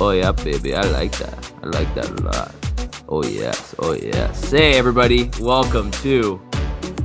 Oh 0.00 0.12
yeah, 0.14 0.32
baby. 0.32 0.74
I 0.74 0.82
like 0.82 1.12
that. 1.18 1.52
I 1.62 1.66
like 1.66 1.94
that 1.94 2.08
a 2.08 2.22
lot. 2.22 2.54
Oh 3.08 3.22
yes. 3.24 3.74
Oh 3.78 3.92
yes. 3.92 4.50
Hey 4.50 4.78
everybody, 4.78 5.28
welcome 5.40 5.90
to 6.02 6.40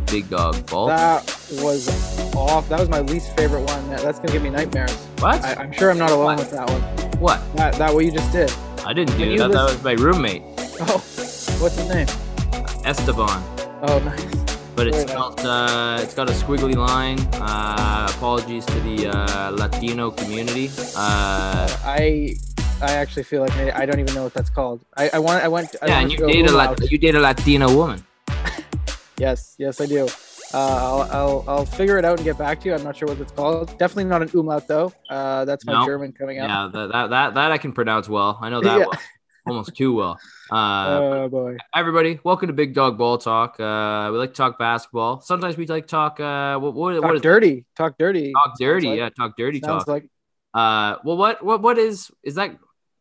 Big 0.09 0.29
Dog 0.29 0.65
Ball. 0.67 0.87
That 0.87 1.23
was 1.53 1.89
off. 2.35 2.69
That 2.69 2.79
was 2.79 2.87
my 2.87 3.01
least 3.01 3.35
favorite 3.35 3.63
one. 3.63 3.89
That- 3.89 4.01
That's 4.03 4.19
gonna 4.19 4.31
give 4.31 4.41
me 4.43 4.49
nightmares. 4.51 4.93
what? 5.19 5.43
I, 5.43 5.55
I'm 5.55 5.71
sure 5.73 5.91
I'm 5.91 5.97
not 5.97 6.11
alone 6.11 6.25
What? 6.25 6.39
with 6.39 6.51
that 6.51 6.69
one. 6.69 6.81
what? 7.19 7.55
That, 7.57 7.73
that 7.75 7.93
what 7.93 8.05
you 8.05 8.11
just 8.11 8.31
did. 8.31 8.53
I 8.85 8.93
didn't 8.93 9.17
do 9.17 9.37
that. 9.37 9.51
That 9.51 9.63
was 9.65 9.83
my 9.83 9.93
roommate, 9.93 10.43
Oh, 10.79 11.03
what's 11.59 11.75
his 11.77 11.89
name? 11.89 12.07
Esteban. 12.85 13.43
Oh, 13.83 13.99
nice. 14.05 14.42
But 14.75 14.87
it's 14.87 15.05
nice. 15.13 15.45
uh, 15.45 15.99
it's 16.01 16.15
got 16.15 16.29
a 16.29 16.33
squiggly 16.33 16.75
line. 16.75 17.19
Uh, 17.33 18.07
apologies 18.15 18.65
to 18.65 18.79
the 18.81 19.07
uh, 19.09 19.51
Latino 19.51 20.09
community. 20.09 20.69
Uh, 20.95 21.67
I 21.85 22.33
I 22.81 22.93
actually 22.93 23.23
feel 23.23 23.41
like 23.41 23.55
I, 23.55 23.83
I 23.83 23.85
don't 23.85 23.99
even 23.99 24.15
know 24.15 24.23
what 24.23 24.33
that's 24.33 24.49
called. 24.49 24.81
I, 24.97 25.11
I 25.13 25.19
want 25.19 25.43
I 25.43 25.47
went. 25.47 25.75
I 25.81 25.87
yeah, 25.87 25.99
and 26.01 26.11
you 26.11 26.17
date 26.17 26.47
a 26.49 26.51
Lat- 26.51 26.91
you 26.91 26.97
date 26.97 27.15
a 27.15 27.19
Latina 27.19 27.67
woman. 27.73 28.03
Yes, 29.17 29.55
yes, 29.59 29.79
I 29.79 29.85
do. 29.85 30.07
Uh, 30.53 30.57
I'll, 30.57 31.01
I'll 31.11 31.45
I'll 31.47 31.65
figure 31.65 31.99
it 31.99 32.03
out 32.03 32.17
and 32.17 32.25
get 32.25 32.35
back 32.35 32.59
to 32.61 32.69
you. 32.69 32.73
I'm 32.73 32.83
not 32.83 32.97
sure 32.97 33.07
what 33.07 33.19
it's 33.21 33.31
called. 33.31 33.69
Definitely 33.77 34.05
not 34.05 34.23
an 34.23 34.29
umlaut 34.33 34.67
though. 34.67 34.91
Uh, 35.07 35.45
that's 35.45 35.65
my 35.67 35.73
No. 35.73 35.85
German 35.85 36.11
coming 36.13 36.39
out. 36.39 36.49
Yeah, 36.49 36.69
that, 36.73 36.91
that 36.91 37.09
that 37.11 37.33
that 37.35 37.51
I 37.51 37.59
can 37.59 37.73
pronounce 37.73 38.09
well. 38.09 38.39
I 38.41 38.49
know 38.49 38.59
that 38.61 38.79
Yeah. 38.79 38.85
well, 38.87 38.99
almost 39.45 39.75
too 39.75 39.93
well. 39.93 40.19
Uh, 40.53 40.99
oh 41.01 41.29
boy. 41.29 41.57
everybody, 41.73 42.19
welcome 42.23 42.45
to 42.45 42.53
Big 42.53 42.75
Dog 42.75 42.95
Ball 42.95 43.17
Talk. 43.17 43.59
Uh, 43.59 44.09
we 44.11 44.19
like 44.19 44.29
to 44.29 44.35
talk 44.35 44.59
basketball. 44.59 45.19
Sometimes 45.19 45.57
we 45.57 45.65
like 45.65 45.85
to 45.85 45.89
talk. 45.89 46.19
Uh, 46.19 46.59
what 46.59 46.75
what, 46.75 46.93
Talk 46.93 47.03
what 47.05 47.15
is 47.15 47.21
dirty. 47.21 47.65
Talk 47.75 47.97
dirty. 47.97 48.31
talk 48.33 48.53
dirty? 48.59 48.89
like. 48.89 48.97
yeah, 48.99 49.09
talk 49.09 49.35
dirty 49.35 49.59
Sounds 49.59 49.85
talk. 49.85 49.87
like 49.87 50.09
Uh, 50.53 50.97
well, 51.03 51.17
what 51.17 51.43
what 51.43 51.63
what 51.63 51.79
is 51.79 52.11
is 52.21 52.35
that? 52.35 52.55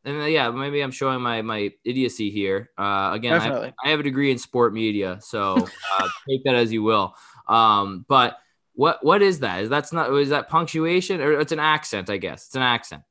And 0.06 0.22
uh, 0.22 0.24
yeah, 0.24 0.50
maybe 0.50 0.80
I'm 0.80 0.92
showing 0.92 1.20
my 1.20 1.42
my 1.42 1.72
idiocy 1.84 2.30
here. 2.30 2.70
Uh, 2.78 3.10
again, 3.12 3.34
I, 3.34 3.38
definitely. 3.38 3.74
I 3.84 3.90
have 3.90 4.00
a 4.00 4.02
degree 4.02 4.30
in 4.30 4.38
sport 4.38 4.72
media, 4.72 5.18
so 5.20 5.56
uh, 5.98 6.08
take 6.28 6.44
that 6.44 6.55
as 6.55 6.72
you 6.72 6.82
will. 6.82 7.14
Um, 7.48 8.06
but 8.08 8.38
what 8.72 9.05
what 9.05 9.20
is 9.20 9.40
that? 9.40 9.64
Is 9.64 9.68
that's 9.68 9.92
not 9.92 10.10
is 10.14 10.30
that 10.30 10.48
punctuation 10.48 11.20
or 11.20 11.38
it's 11.38 11.52
an 11.52 11.60
accent? 11.60 12.08
I 12.08 12.16
guess 12.16 12.46
it's 12.46 12.56
an 12.56 12.62
accent. 12.62 13.02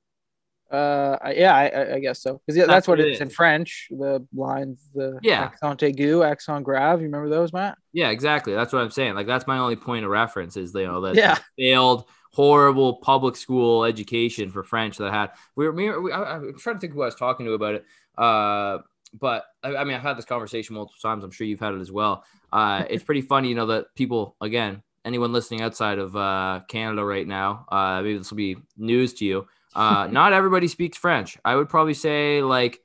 Uh, 0.71 1.17
I- 1.21 1.33
yeah, 1.33 1.55
I, 1.55 1.95
I- 1.95 1.99
guess 1.99 2.21
so. 2.21 2.41
Because 2.45 2.57
yeah, 2.57 2.63
That's 2.65 2.69
that's, 2.75 2.87
what 2.87 2.99
what 2.99 3.07
it 3.07 3.11
is 3.13 3.21
in. 3.21 3.29
French. 3.29 3.87
The 3.91 4.25
lines, 4.33 4.87
the 4.95 5.19
Yeah. 5.21 5.43
accent 5.43 5.79
aigu, 5.81 6.25
accent 6.25 6.63
grave. 6.63 6.99
You 6.99 7.05
remember 7.05 7.29
those, 7.29 7.51
Matt? 7.51 7.77
Yeah, 7.93 8.09
exactly. 8.09 8.53
That's 8.53 8.71
what 8.71 8.81
I'm 8.81 8.91
saying. 8.91 9.15
Like 9.15 9.27
that's 9.27 9.47
my 9.47 9.57
only 9.57 9.75
point 9.75 10.05
of 10.05 10.11
reference 10.11 10.55
is 10.55 10.73
you 10.73 10.87
know 10.87 11.01
that 11.01 11.15
Yeah. 11.15 11.37
failed 11.57 12.05
horrible 12.33 12.95
public 12.97 13.35
school 13.35 13.83
education 13.83 14.49
for 14.51 14.63
French 14.63 14.97
that 14.97 15.09
I 15.09 15.13
had. 15.13 15.31
We 15.57 15.65
were, 15.65 15.71
we 15.73 15.89
were 15.89 16.01
we, 16.01 16.11
I, 16.13 16.35
I'm 16.35 16.57
trying 16.57 16.77
to 16.77 16.79
think 16.79 16.93
who 16.93 17.01
I 17.01 17.05
was 17.07 17.15
talking 17.15 17.45
to 17.45 17.51
about 17.53 17.75
it. 17.75 17.85
Uh, 18.17 18.77
but 19.19 19.43
I, 19.61 19.75
I 19.75 19.83
mean, 19.83 19.95
I've 19.95 20.01
had 20.01 20.17
this 20.17 20.23
conversation 20.23 20.75
multiple 20.75 21.01
times. 21.01 21.25
I'm 21.25 21.31
sure 21.31 21.45
you've 21.45 21.59
had 21.59 21.73
it 21.73 21.81
as 21.81 21.91
well. 21.91 22.23
Uh, 22.53 22.85
it's 22.89 23.03
pretty 23.03 23.21
funny, 23.21 23.49
you 23.49 23.55
know, 23.55 23.65
that 23.65 23.93
people 23.95 24.37
again, 24.39 24.81
anyone 25.03 25.33
listening 25.33 25.61
outside 25.61 25.99
of 25.99 26.15
uh, 26.15 26.61
Canada 26.69 27.03
right 27.03 27.27
now, 27.27 27.65
uh, 27.69 28.01
maybe 28.01 28.17
this 28.17 28.29
will 28.29 28.37
be 28.37 28.55
news 28.77 29.13
to 29.15 29.25
you. 29.25 29.47
Uh, 29.73 30.07
not 30.11 30.33
everybody 30.33 30.67
speaks 30.67 30.97
French. 30.97 31.37
I 31.45 31.55
would 31.55 31.69
probably 31.69 31.93
say 31.93 32.41
like 32.41 32.79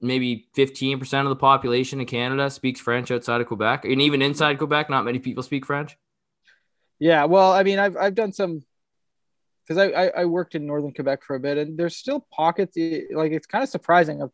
maybe 0.00 0.48
15% 0.54 1.24
of 1.24 1.30
the 1.30 1.36
population 1.36 2.00
in 2.00 2.06
Canada 2.06 2.50
speaks 2.50 2.80
French 2.80 3.10
outside 3.10 3.40
of 3.40 3.48
Quebec, 3.48 3.84
and 3.86 4.02
even 4.02 4.22
inside 4.22 4.58
Quebec, 4.58 4.90
not 4.90 5.04
many 5.04 5.18
people 5.18 5.42
speak 5.42 5.66
French. 5.66 5.96
Yeah. 6.98 7.24
Well, 7.24 7.52
I 7.52 7.62
mean, 7.62 7.78
I've 7.78 7.96
I've 7.96 8.14
done 8.14 8.32
some 8.32 8.62
because 9.66 9.78
I, 9.78 9.86
I 9.90 10.06
I 10.22 10.24
worked 10.24 10.54
in 10.54 10.66
northern 10.66 10.92
Quebec 10.92 11.22
for 11.24 11.36
a 11.36 11.40
bit, 11.40 11.58
and 11.58 11.78
there's 11.78 11.96
still 11.96 12.26
pockets. 12.32 12.76
eh, 12.76 13.02
Like 13.12 13.32
it's 13.32 13.46
kind 13.46 13.62
of 13.64 13.70
surprising 13.70 14.22
of 14.22 14.30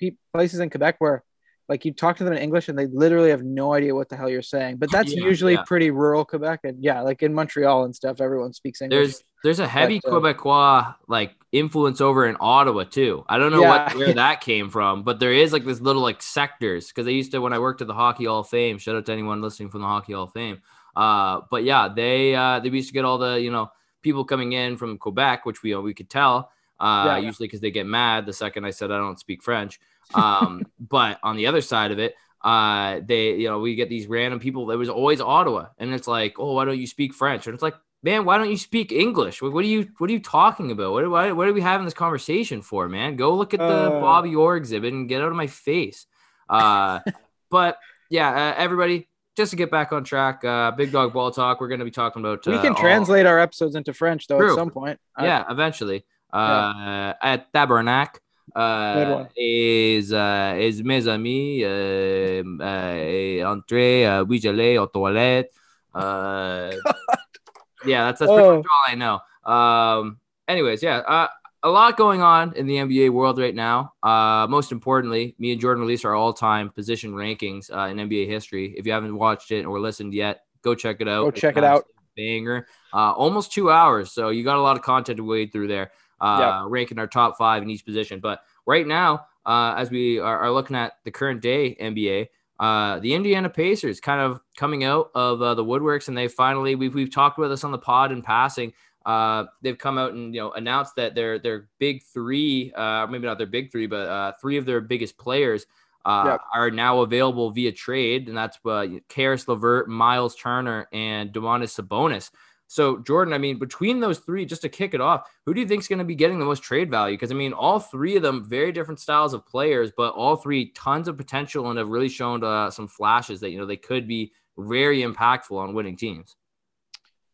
pe- 0.00 0.16
places 0.32 0.60
in 0.60 0.70
Quebec 0.70 0.96
where. 0.98 1.24
Like 1.68 1.84
you 1.84 1.92
talk 1.94 2.16
to 2.16 2.24
them 2.24 2.32
in 2.32 2.40
English 2.40 2.68
and 2.68 2.76
they 2.76 2.86
literally 2.88 3.30
have 3.30 3.44
no 3.44 3.72
idea 3.72 3.94
what 3.94 4.08
the 4.08 4.16
hell 4.16 4.28
you're 4.28 4.42
saying. 4.42 4.78
But 4.78 4.90
that's 4.90 5.12
Yeah, 5.12 5.24
usually 5.26 5.54
yeah. 5.54 5.62
pretty 5.62 5.92
rural 5.92 6.24
Quebec, 6.24 6.60
and 6.64 6.82
yeah, 6.82 7.02
like 7.02 7.22
in 7.22 7.32
Montreal 7.32 7.84
and 7.84 7.94
stuff, 7.94 8.20
everyone 8.20 8.52
speaks 8.52 8.82
English. 8.82 8.98
There's 9.12 9.22
there's 9.42 9.58
a 9.58 9.66
heavy 9.68 10.00
But, 10.02 10.12
uh, 10.12 10.20
Quebecois 10.20 10.94
like 11.08 11.34
influence 11.52 12.00
over 12.00 12.26
in 12.26 12.36
Ottawa 12.40 12.84
too. 12.84 13.24
I 13.28 13.38
don't 13.38 13.52
know 13.52 13.62
what 13.62 13.94
where 13.96 14.12
that 14.24 14.40
came 14.40 14.70
from, 14.70 15.02
but 15.02 15.20
there 15.20 15.32
is 15.32 15.52
like 15.52 15.64
this 15.64 15.80
little 15.80 16.02
like 16.02 16.22
sectors 16.22 16.88
because 16.88 17.06
I 17.06 17.10
used 17.10 17.32
to 17.32 17.40
when 17.40 17.52
I 17.52 17.58
worked 17.58 17.80
at 17.80 17.86
the 17.86 17.94
Hockey 17.94 18.26
Hall 18.26 18.40
of 18.40 18.48
Fame. 18.48 18.78
Shout 18.78 18.96
out 18.96 19.06
to 19.06 19.12
anyone 19.12 19.40
listening 19.40 19.70
from 19.70 19.80
the 19.80 19.86
Hockey 19.86 20.12
Hall 20.12 20.24
of 20.24 20.32
Fame. 20.32 20.60
Uh, 20.94 21.40
but 21.50 21.64
yeah, 21.64 21.88
they 21.88 22.34
uh, 22.34 22.60
they 22.60 22.68
used 22.68 22.88
to 22.88 22.94
get 22.94 23.04
all 23.04 23.18
the 23.18 23.40
you 23.40 23.50
know 23.50 23.70
people 24.02 24.24
coming 24.24 24.52
in 24.52 24.76
from 24.76 24.98
Quebec, 24.98 25.46
which 25.46 25.62
we 25.62 25.74
we 25.76 25.94
could 25.94 26.10
tell. 26.10 26.50
Uh, 26.78 27.04
Yeah, 27.06 27.16
yeah. 27.18 27.26
usually 27.26 27.46
because 27.46 27.60
they 27.60 27.70
get 27.70 27.86
mad 27.86 28.24
the 28.26 28.32
second 28.32 28.64
I 28.64 28.70
said 28.70 28.90
I 28.90 28.96
don't 28.96 29.18
speak 29.18 29.42
French. 29.42 29.78
Um, 30.14 30.62
but 30.80 31.18
on 31.22 31.36
the 31.36 31.46
other 31.46 31.60
side 31.60 31.90
of 31.92 31.98
it, 31.98 32.14
uh, 32.42 33.00
they 33.04 33.36
you 33.36 33.48
know 33.48 33.60
we 33.60 33.74
get 33.74 33.88
these 33.88 34.06
random 34.06 34.40
people. 34.40 34.66
There 34.66 34.78
was 34.78 34.88
always 34.88 35.20
Ottawa, 35.20 35.66
and 35.78 35.92
it's 35.92 36.08
like, 36.08 36.38
oh, 36.38 36.54
why 36.54 36.64
don't 36.64 36.78
you 36.78 36.86
speak 36.86 37.12
French? 37.14 37.46
And 37.46 37.54
it's 37.54 37.62
like, 37.62 37.74
man, 38.02 38.24
why 38.24 38.38
don't 38.38 38.50
you 38.50 38.56
speak 38.56 38.92
English? 38.92 39.42
What, 39.42 39.52
what 39.52 39.64
are 39.64 39.68
you 39.68 39.88
what 39.98 40.10
are 40.10 40.12
you 40.12 40.20
talking 40.20 40.70
about? 40.70 40.92
What, 40.92 41.10
why, 41.10 41.32
what 41.32 41.48
are 41.48 41.52
we 41.52 41.60
having 41.60 41.84
this 41.84 41.94
conversation 41.94 42.62
for, 42.62 42.88
man? 42.88 43.16
Go 43.16 43.34
look 43.36 43.54
at 43.54 43.60
the 43.60 43.64
Uh. 43.66 44.00
Bobby 44.00 44.34
Orr 44.34 44.56
exhibit 44.56 44.92
and 44.92 45.08
get 45.08 45.20
out 45.22 45.28
of 45.28 45.36
my 45.36 45.46
face. 45.46 46.06
Uh, 46.48 47.00
but 47.50 47.78
yeah, 48.08 48.28
uh, 48.30 48.54
everybody, 48.56 49.08
just 49.36 49.50
to 49.50 49.56
get 49.56 49.70
back 49.70 49.92
on 49.92 50.04
track, 50.04 50.44
uh, 50.44 50.70
Big 50.72 50.90
Dog 50.92 51.12
Ball 51.12 51.30
Talk. 51.30 51.60
We're 51.60 51.68
going 51.68 51.78
to 51.80 51.84
be 51.84 51.90
talking 51.90 52.20
about. 52.20 52.44
we 52.46 52.54
uh, 52.54 52.62
can 52.62 52.72
all- 52.74 52.80
translate 52.80 53.26
our 53.26 53.38
episodes 53.38 53.74
into 53.74 53.92
French 53.92 54.26
though 54.26 54.38
True. 54.38 54.50
at 54.52 54.56
some 54.56 54.70
point. 54.70 54.98
Yeah, 55.20 55.44
eventually. 55.48 56.04
Uh, 56.32 57.12
at 57.22 57.52
Tabernac. 57.52 58.16
Uh, 58.52 59.26
is 59.36 60.12
uh, 60.12 60.56
is 60.58 60.82
mes 60.82 61.06
amis 61.06 61.62
euh, 61.62 62.42
euh, 62.60 63.44
entrer 63.44 64.04
uh, 64.04 64.24
oui 64.24 64.40
j'allais 64.40 64.76
aux 64.76 64.88
toilettes 64.88 65.52
uh, 65.94 66.72
yeah 67.86 68.04
that's 68.04 68.20
that's 68.20 68.30
pretty 68.32 68.48
Oh. 68.48 68.56
much 68.56 68.66
all 68.66 68.92
I 68.92 68.94
know 68.94 69.20
um 69.52 70.20
anyways 70.48 70.82
yeah 70.82 70.98
uh, 70.98 71.28
a 71.62 71.68
lot 71.68 71.96
going 71.96 72.22
on 72.22 72.54
in 72.54 72.66
the 72.66 72.76
NBA 72.76 73.10
world 73.12 73.38
right 73.38 73.54
now 73.54 73.92
uh 74.02 74.46
most 74.48 74.72
importantly 74.72 75.34
me 75.38 75.52
and 75.52 75.60
Jordan 75.60 75.82
released 75.82 76.04
our 76.04 76.14
all-time 76.14 76.70
position 76.70 77.12
rankings 77.12 77.70
uh, 77.74 77.88
in 77.90 77.96
NBA 78.08 78.26
history 78.26 78.74
if 78.76 78.86
you 78.86 78.92
haven't 78.92 79.16
watched 79.16 79.50
it 79.50 79.64
or 79.64 79.78
listened 79.80 80.14
yet 80.14 80.42
go 80.62 80.74
check 80.74 81.00
it 81.00 81.08
out 81.08 81.22
Go 81.24 81.28
It's 81.28 81.40
check 81.40 81.56
it 81.56 81.64
out. 81.64 81.84
banger 82.16 82.66
uh 82.92 83.12
almost 83.12 83.52
two 83.52 83.70
hours 83.70 84.10
so 84.12 84.30
you 84.30 84.42
got 84.44 84.56
a 84.56 84.60
lot 84.60 84.76
of 84.76 84.82
content 84.82 85.16
to 85.18 85.24
wade 85.24 85.52
through 85.52 85.68
there 85.68 85.92
uh 86.20 86.36
Yeah. 86.40 86.64
ranking 86.68 86.98
our 86.98 87.06
top 87.06 87.38
five 87.38 87.62
in 87.62 87.70
each 87.70 87.84
position 87.84 88.20
but 88.20 88.40
right 88.66 88.86
now 88.86 89.26
uh 89.46 89.74
as 89.76 89.90
we 89.90 90.18
are, 90.18 90.38
are 90.38 90.50
looking 90.50 90.76
at 90.76 90.94
the 91.04 91.10
current 91.10 91.40
day 91.40 91.76
nba 91.80 92.28
uh 92.60 93.00
the 93.00 93.12
indiana 93.14 93.48
pacers 93.50 93.98
kind 94.00 94.20
of 94.20 94.40
coming 94.56 94.84
out 94.84 95.10
of 95.16 95.42
uh, 95.42 95.54
the 95.54 95.64
woodworks 95.64 96.06
and 96.08 96.16
they 96.16 96.28
finally 96.28 96.76
we've, 96.76 96.94
we've 96.94 97.12
talked 97.12 97.38
about 97.38 97.48
this 97.48 97.64
on 97.64 97.72
the 97.72 97.78
pod 97.78 98.12
in 98.12 98.22
passing 98.22 98.72
uh 99.06 99.44
they've 99.62 99.78
come 99.78 99.98
out 99.98 100.12
and 100.12 100.34
you 100.34 100.40
know 100.40 100.52
announced 100.52 100.94
that 100.94 101.14
their 101.14 101.38
their 101.38 101.68
big 101.78 102.02
three 102.04 102.70
uh 102.76 103.06
maybe 103.08 103.26
not 103.26 103.38
their 103.38 103.46
big 103.46 103.72
three 103.72 103.86
but 103.86 104.06
uh 104.08 104.32
three 104.40 104.56
of 104.58 104.66
their 104.66 104.80
biggest 104.80 105.16
players 105.18 105.66
uh, 106.06 106.24
Yep. 106.26 106.40
are 106.54 106.70
now 106.70 107.00
available 107.00 107.50
via 107.50 107.72
trade, 107.72 108.28
and 108.28 108.34
that's 108.34 108.58
uh, 108.64 108.86
Caris 109.10 109.46
Levert, 109.46 109.86
Miles 109.86 110.34
Turner, 110.34 110.88
and 110.94 111.30
Domantas 111.30 111.78
Sabonis. 111.78 112.30
So, 112.70 112.98
Jordan, 112.98 113.34
I 113.34 113.38
mean, 113.38 113.58
between 113.58 113.98
those 113.98 114.20
three, 114.20 114.46
just 114.46 114.62
to 114.62 114.68
kick 114.68 114.94
it 114.94 115.00
off, 115.00 115.28
who 115.44 115.52
do 115.52 115.60
you 115.60 115.66
think 115.66 115.82
is 115.82 115.88
going 115.88 115.98
to 115.98 116.04
be 116.04 116.14
getting 116.14 116.38
the 116.38 116.44
most 116.44 116.62
trade 116.62 116.88
value? 116.88 117.16
Because 117.16 117.32
I 117.32 117.34
mean, 117.34 117.52
all 117.52 117.80
three 117.80 118.14
of 118.14 118.22
them 118.22 118.48
very 118.48 118.70
different 118.70 119.00
styles 119.00 119.34
of 119.34 119.44
players, 119.44 119.90
but 119.96 120.14
all 120.14 120.36
three 120.36 120.70
tons 120.70 121.08
of 121.08 121.16
potential 121.16 121.68
and 121.68 121.80
have 121.80 121.88
really 121.88 122.08
shown 122.08 122.44
uh, 122.44 122.70
some 122.70 122.86
flashes 122.86 123.40
that 123.40 123.50
you 123.50 123.58
know 123.58 123.66
they 123.66 123.76
could 123.76 124.06
be 124.06 124.30
very 124.56 125.00
impactful 125.00 125.58
on 125.58 125.74
winning 125.74 125.96
teams. 125.96 126.36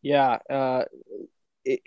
Yeah. 0.01 0.39
Uh, 0.49 0.85
it, 1.63 1.81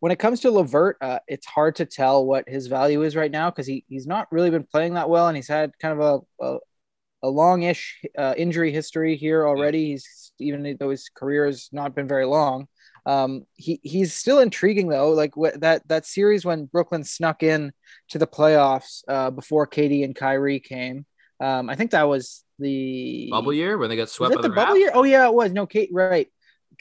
when 0.00 0.10
it 0.10 0.18
comes 0.18 0.40
to 0.40 0.50
LeVert, 0.50 0.96
uh, 1.02 1.18
it's 1.28 1.44
hard 1.44 1.76
to 1.76 1.84
tell 1.84 2.24
what 2.24 2.48
his 2.48 2.68
value 2.68 3.02
is 3.02 3.16
right 3.16 3.30
now 3.30 3.50
because 3.50 3.66
he, 3.66 3.84
he's 3.86 4.06
not 4.06 4.32
really 4.32 4.48
been 4.48 4.64
playing 4.64 4.94
that 4.94 5.10
well, 5.10 5.28
and 5.28 5.36
he's 5.36 5.48
had 5.48 5.78
kind 5.78 6.00
of 6.00 6.24
a 6.40 6.44
a, 6.44 6.58
a 7.24 7.28
longish 7.28 8.00
uh, 8.16 8.32
injury 8.38 8.72
history 8.72 9.14
here 9.16 9.46
already. 9.46 9.88
He's 9.88 10.32
even 10.38 10.78
though 10.80 10.88
his 10.88 11.10
career 11.14 11.44
has 11.44 11.68
not 11.70 11.94
been 11.94 12.08
very 12.08 12.24
long. 12.24 12.66
Um, 13.06 13.44
he 13.54 13.80
he's 13.82 14.14
still 14.14 14.40
intriguing 14.40 14.88
though. 14.88 15.10
Like 15.10 15.32
wh- 15.34 15.58
that 15.58 15.86
that 15.88 16.06
series 16.06 16.44
when 16.44 16.64
Brooklyn 16.66 17.04
snuck 17.04 17.42
in 17.42 17.72
to 18.08 18.18
the 18.18 18.26
playoffs 18.26 19.02
uh, 19.08 19.30
before 19.30 19.66
KD 19.66 20.04
and 20.04 20.16
Kyrie 20.16 20.60
came. 20.60 21.04
Um, 21.40 21.68
I 21.68 21.74
think 21.76 21.90
that 21.90 22.04
was 22.08 22.44
the 22.58 23.28
Bubble 23.30 23.52
year 23.52 23.76
when 23.76 23.90
they 23.90 23.96
got 23.96 24.02
was 24.02 24.12
swept 24.12 24.30
that 24.32 24.36
by 24.36 24.42
the 24.42 24.48
the, 24.48 24.54
bubble 24.54 24.78
year? 24.78 24.90
Oh 24.94 25.02
yeah, 25.04 25.26
it 25.26 25.34
was. 25.34 25.52
No, 25.52 25.66
Kate, 25.66 25.90
right. 25.92 26.28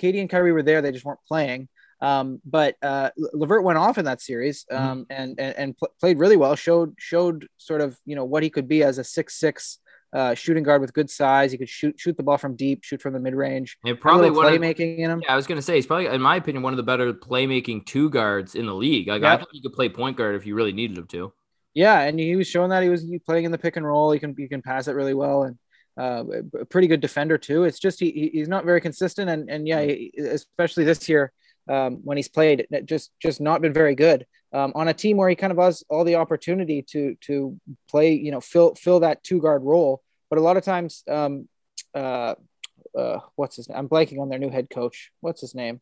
KD 0.01 0.21
and 0.21 0.29
Kyrie 0.29 0.51
were 0.51 0.63
there. 0.63 0.81
They 0.81 0.91
just 0.91 1.05
weren't 1.05 1.19
playing. 1.27 1.67
Um, 2.01 2.41
but 2.45 2.75
uh, 2.81 3.11
Le- 3.17 3.29
Levert 3.33 3.63
went 3.63 3.77
off 3.77 3.97
in 3.97 4.05
that 4.05 4.21
series 4.21 4.65
Mm-hmm. 4.71 4.83
um, 4.83 5.05
and 5.09 5.39
and, 5.39 5.55
and 5.55 5.77
pl- 5.77 5.93
played 5.99 6.19
really 6.19 6.37
well. 6.37 6.55
Showed 6.55 6.95
showed 6.97 7.47
sort 7.57 7.81
of 7.81 7.97
you 8.05 8.15
know 8.15 8.25
what 8.25 8.43
he 8.43 8.49
could 8.49 8.67
be 8.67 8.83
as 8.83 8.97
a 8.97 9.03
six 9.03 9.39
six 9.39 9.79
uh, 10.13 10.33
shooting 10.35 10.63
guard 10.63 10.81
with 10.81 10.93
good 10.93 11.09
size. 11.09 11.51
He 11.51 11.57
could 11.57 11.69
shoot 11.69 11.99
shoot 11.99 12.15
the 12.15 12.23
ball 12.23 12.37
from 12.37 12.55
deep, 12.55 12.83
shoot 12.83 13.01
from 13.01 13.13
the 13.13 13.19
mid 13.19 13.33
range. 13.33 13.77
And 13.83 13.99
probably 13.99 14.29
playmaking 14.29 14.99
in 14.99 15.09
him. 15.09 15.21
Yeah, 15.23 15.33
I 15.33 15.35
was 15.35 15.47
gonna 15.47 15.61
say 15.61 15.75
he's 15.75 15.87
probably, 15.87 16.05
in 16.05 16.21
my 16.21 16.35
opinion, 16.35 16.63
one 16.63 16.73
of 16.73 16.77
the 16.77 16.83
better 16.83 17.13
playmaking 17.13 17.85
two 17.85 18.09
guards 18.09 18.55
in 18.55 18.65
the 18.65 18.75
league. 18.75 19.07
Like 19.07 19.23
I 19.23 19.37
think 19.37 19.49
he 19.51 19.61
could 19.61 19.73
play 19.73 19.89
point 19.89 20.17
guard 20.17 20.35
if 20.35 20.45
you 20.45 20.55
really 20.55 20.73
needed 20.73 20.97
him 20.97 21.07
to. 21.07 21.33
Yeah, 21.73 21.99
and 22.01 22.19
he 22.19 22.35
was 22.35 22.47
showing 22.47 22.69
that 22.69 22.83
he 22.83 22.89
was 22.89 23.05
playing 23.25 23.45
in 23.45 23.51
the 23.51 23.57
pick 23.57 23.75
and 23.75 23.85
roll. 23.85 24.11
He 24.11 24.19
can 24.19 24.35
he 24.37 24.47
can 24.47 24.61
pass 24.61 24.87
it 24.87 24.93
really 24.93 25.15
well 25.15 25.43
and 25.43 25.57
uh, 25.97 26.23
a 26.59 26.65
pretty 26.65 26.87
good 26.87 27.01
defender 27.01 27.37
too. 27.37 27.63
It's 27.63 27.79
just 27.79 27.99
he 27.99 28.29
he's 28.31 28.47
not 28.47 28.65
very 28.65 28.81
consistent 28.81 29.29
and 29.29 29.49
and 29.49 29.67
yeah, 29.67 29.81
he, 29.81 30.13
especially 30.17 30.83
this 30.83 31.09
year 31.09 31.31
um, 31.67 32.01
when 32.03 32.17
he's 32.17 32.29
played, 32.29 32.67
just 32.85 33.11
just 33.19 33.41
not 33.41 33.61
been 33.61 33.73
very 33.73 33.95
good 33.95 34.25
um, 34.53 34.71
on 34.75 34.87
a 34.87 34.93
team 34.93 35.17
where 35.17 35.29
he 35.29 35.35
kind 35.35 35.51
of 35.51 35.57
has 35.57 35.83
all 35.89 36.03
the 36.03 36.15
opportunity 36.15 36.81
to 36.83 37.15
to 37.21 37.59
play, 37.89 38.13
you 38.13 38.31
know, 38.31 38.39
fill 38.41 38.75
fill 38.75 39.01
that 39.01 39.23
two 39.23 39.41
guard 39.41 39.63
role. 39.63 40.01
But 40.29 40.39
a 40.39 40.41
lot 40.41 40.57
of 40.57 40.63
times, 40.63 41.03
um, 41.09 41.47
uh, 41.93 42.35
uh, 42.97 43.19
what's 43.35 43.55
his 43.55 43.69
name? 43.69 43.77
I'm 43.77 43.89
blanking 43.89 44.19
on 44.19 44.29
their 44.29 44.39
new 44.39 44.49
head 44.49 44.69
coach. 44.69 45.11
What's 45.21 45.41
his 45.41 45.55
name? 45.55 45.81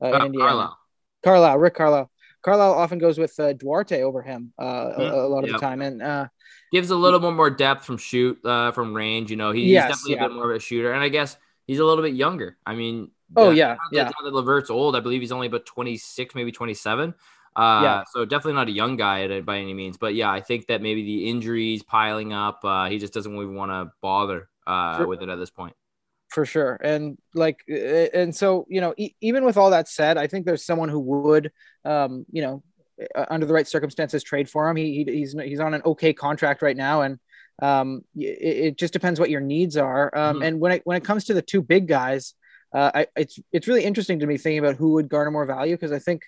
Uh, 0.00 0.10
uh, 0.10 0.26
Indiana. 0.26 0.48
Carlisle. 0.48 0.78
Carlisle, 1.22 1.58
Rick 1.58 1.74
Carlisle. 1.74 2.10
Carlisle 2.42 2.74
often 2.74 2.98
goes 2.98 3.16
with 3.16 3.38
uh, 3.40 3.54
Duarte 3.54 4.02
over 4.02 4.20
him 4.20 4.52
uh, 4.58 4.64
mm-hmm. 4.64 5.00
a, 5.00 5.04
a, 5.04 5.28
lot 5.28 5.44
of 5.44 5.50
yep. 5.50 5.58
the 5.58 5.66
time, 5.66 5.80
and 5.80 6.02
uh, 6.02 6.28
gives 6.72 6.90
a 6.90 6.96
little 6.96 7.18
bit 7.18 7.32
more 7.32 7.48
depth 7.48 7.86
from 7.86 7.96
shoot, 7.96 8.38
uh, 8.44 8.70
from 8.72 8.92
range. 8.92 9.30
You 9.30 9.36
know, 9.36 9.50
he, 9.50 9.72
yes, 9.72 9.86
he's 9.86 9.96
definitely 9.96 10.14
yeah. 10.16 10.24
a 10.24 10.28
bit 10.28 10.34
more 10.34 10.50
of 10.50 10.56
a 10.56 10.60
shooter, 10.60 10.92
and 10.92 11.02
I 11.02 11.08
guess 11.08 11.38
he's 11.66 11.78
a 11.78 11.84
little 11.84 12.04
bit 12.04 12.14
younger. 12.14 12.58
I 12.66 12.74
mean, 12.74 13.10
oh 13.34 13.50
yeah, 13.50 13.76
yeah. 13.92 14.10
LeVert's 14.22 14.68
old. 14.68 14.94
I 14.94 15.00
believe 15.00 15.22
he's 15.22 15.32
only 15.32 15.46
about 15.46 15.64
26, 15.64 16.34
maybe 16.34 16.52
27. 16.52 17.14
Uh, 17.56 17.80
yeah. 17.82 18.04
So 18.12 18.24
definitely 18.24 18.54
not 18.54 18.68
a 18.68 18.72
young 18.72 18.96
guy 18.96 19.40
by 19.40 19.58
any 19.58 19.74
means, 19.74 19.96
but 19.96 20.14
yeah, 20.14 20.30
I 20.30 20.40
think 20.40 20.66
that 20.66 20.82
maybe 20.82 21.04
the 21.04 21.28
injuries 21.28 21.82
piling 21.82 22.32
up, 22.32 22.60
uh, 22.64 22.88
he 22.88 22.98
just 22.98 23.14
doesn't 23.14 23.32
even 23.32 23.54
want 23.54 23.70
to 23.70 23.92
bother 24.02 24.48
uh, 24.66 24.98
for, 24.98 25.06
with 25.06 25.22
it 25.22 25.28
at 25.28 25.36
this 25.36 25.50
point. 25.50 25.74
For 26.30 26.44
sure, 26.44 26.80
and 26.82 27.16
like, 27.34 27.60
and 27.68 28.34
so 28.34 28.66
you 28.68 28.80
know, 28.80 28.92
e- 28.96 29.14
even 29.20 29.44
with 29.44 29.56
all 29.56 29.70
that 29.70 29.88
said, 29.88 30.18
I 30.18 30.26
think 30.26 30.46
there's 30.46 30.64
someone 30.64 30.88
who 30.88 30.98
would, 30.98 31.52
um, 31.84 32.26
you 32.32 32.42
know, 32.42 32.64
under 33.30 33.46
the 33.46 33.54
right 33.54 33.68
circumstances, 33.68 34.24
trade 34.24 34.50
for 34.50 34.68
him. 34.68 34.74
He, 34.74 35.04
he 35.04 35.12
he's 35.18 35.36
he's 35.40 35.60
on 35.60 35.74
an 35.74 35.82
okay 35.86 36.12
contract 36.12 36.60
right 36.60 36.76
now, 36.76 37.02
and 37.02 37.20
um, 37.62 38.02
it, 38.16 38.66
it 38.66 38.78
just 38.78 38.92
depends 38.92 39.20
what 39.20 39.30
your 39.30 39.40
needs 39.40 39.76
are. 39.76 40.10
Um, 40.16 40.36
mm-hmm. 40.36 40.42
And 40.42 40.60
when 40.60 40.72
it 40.72 40.82
when 40.84 40.96
it 40.96 41.04
comes 41.04 41.26
to 41.26 41.34
the 41.34 41.42
two 41.42 41.62
big 41.62 41.86
guys, 41.86 42.34
uh, 42.72 42.90
I, 42.92 43.06
it's 43.14 43.38
it's 43.52 43.68
really 43.68 43.84
interesting 43.84 44.18
to 44.18 44.26
me 44.26 44.36
thinking 44.36 44.58
about 44.58 44.74
who 44.74 44.94
would 44.94 45.08
garner 45.08 45.30
more 45.30 45.46
value 45.46 45.76
because 45.76 45.92
I 45.92 46.00
think 46.00 46.22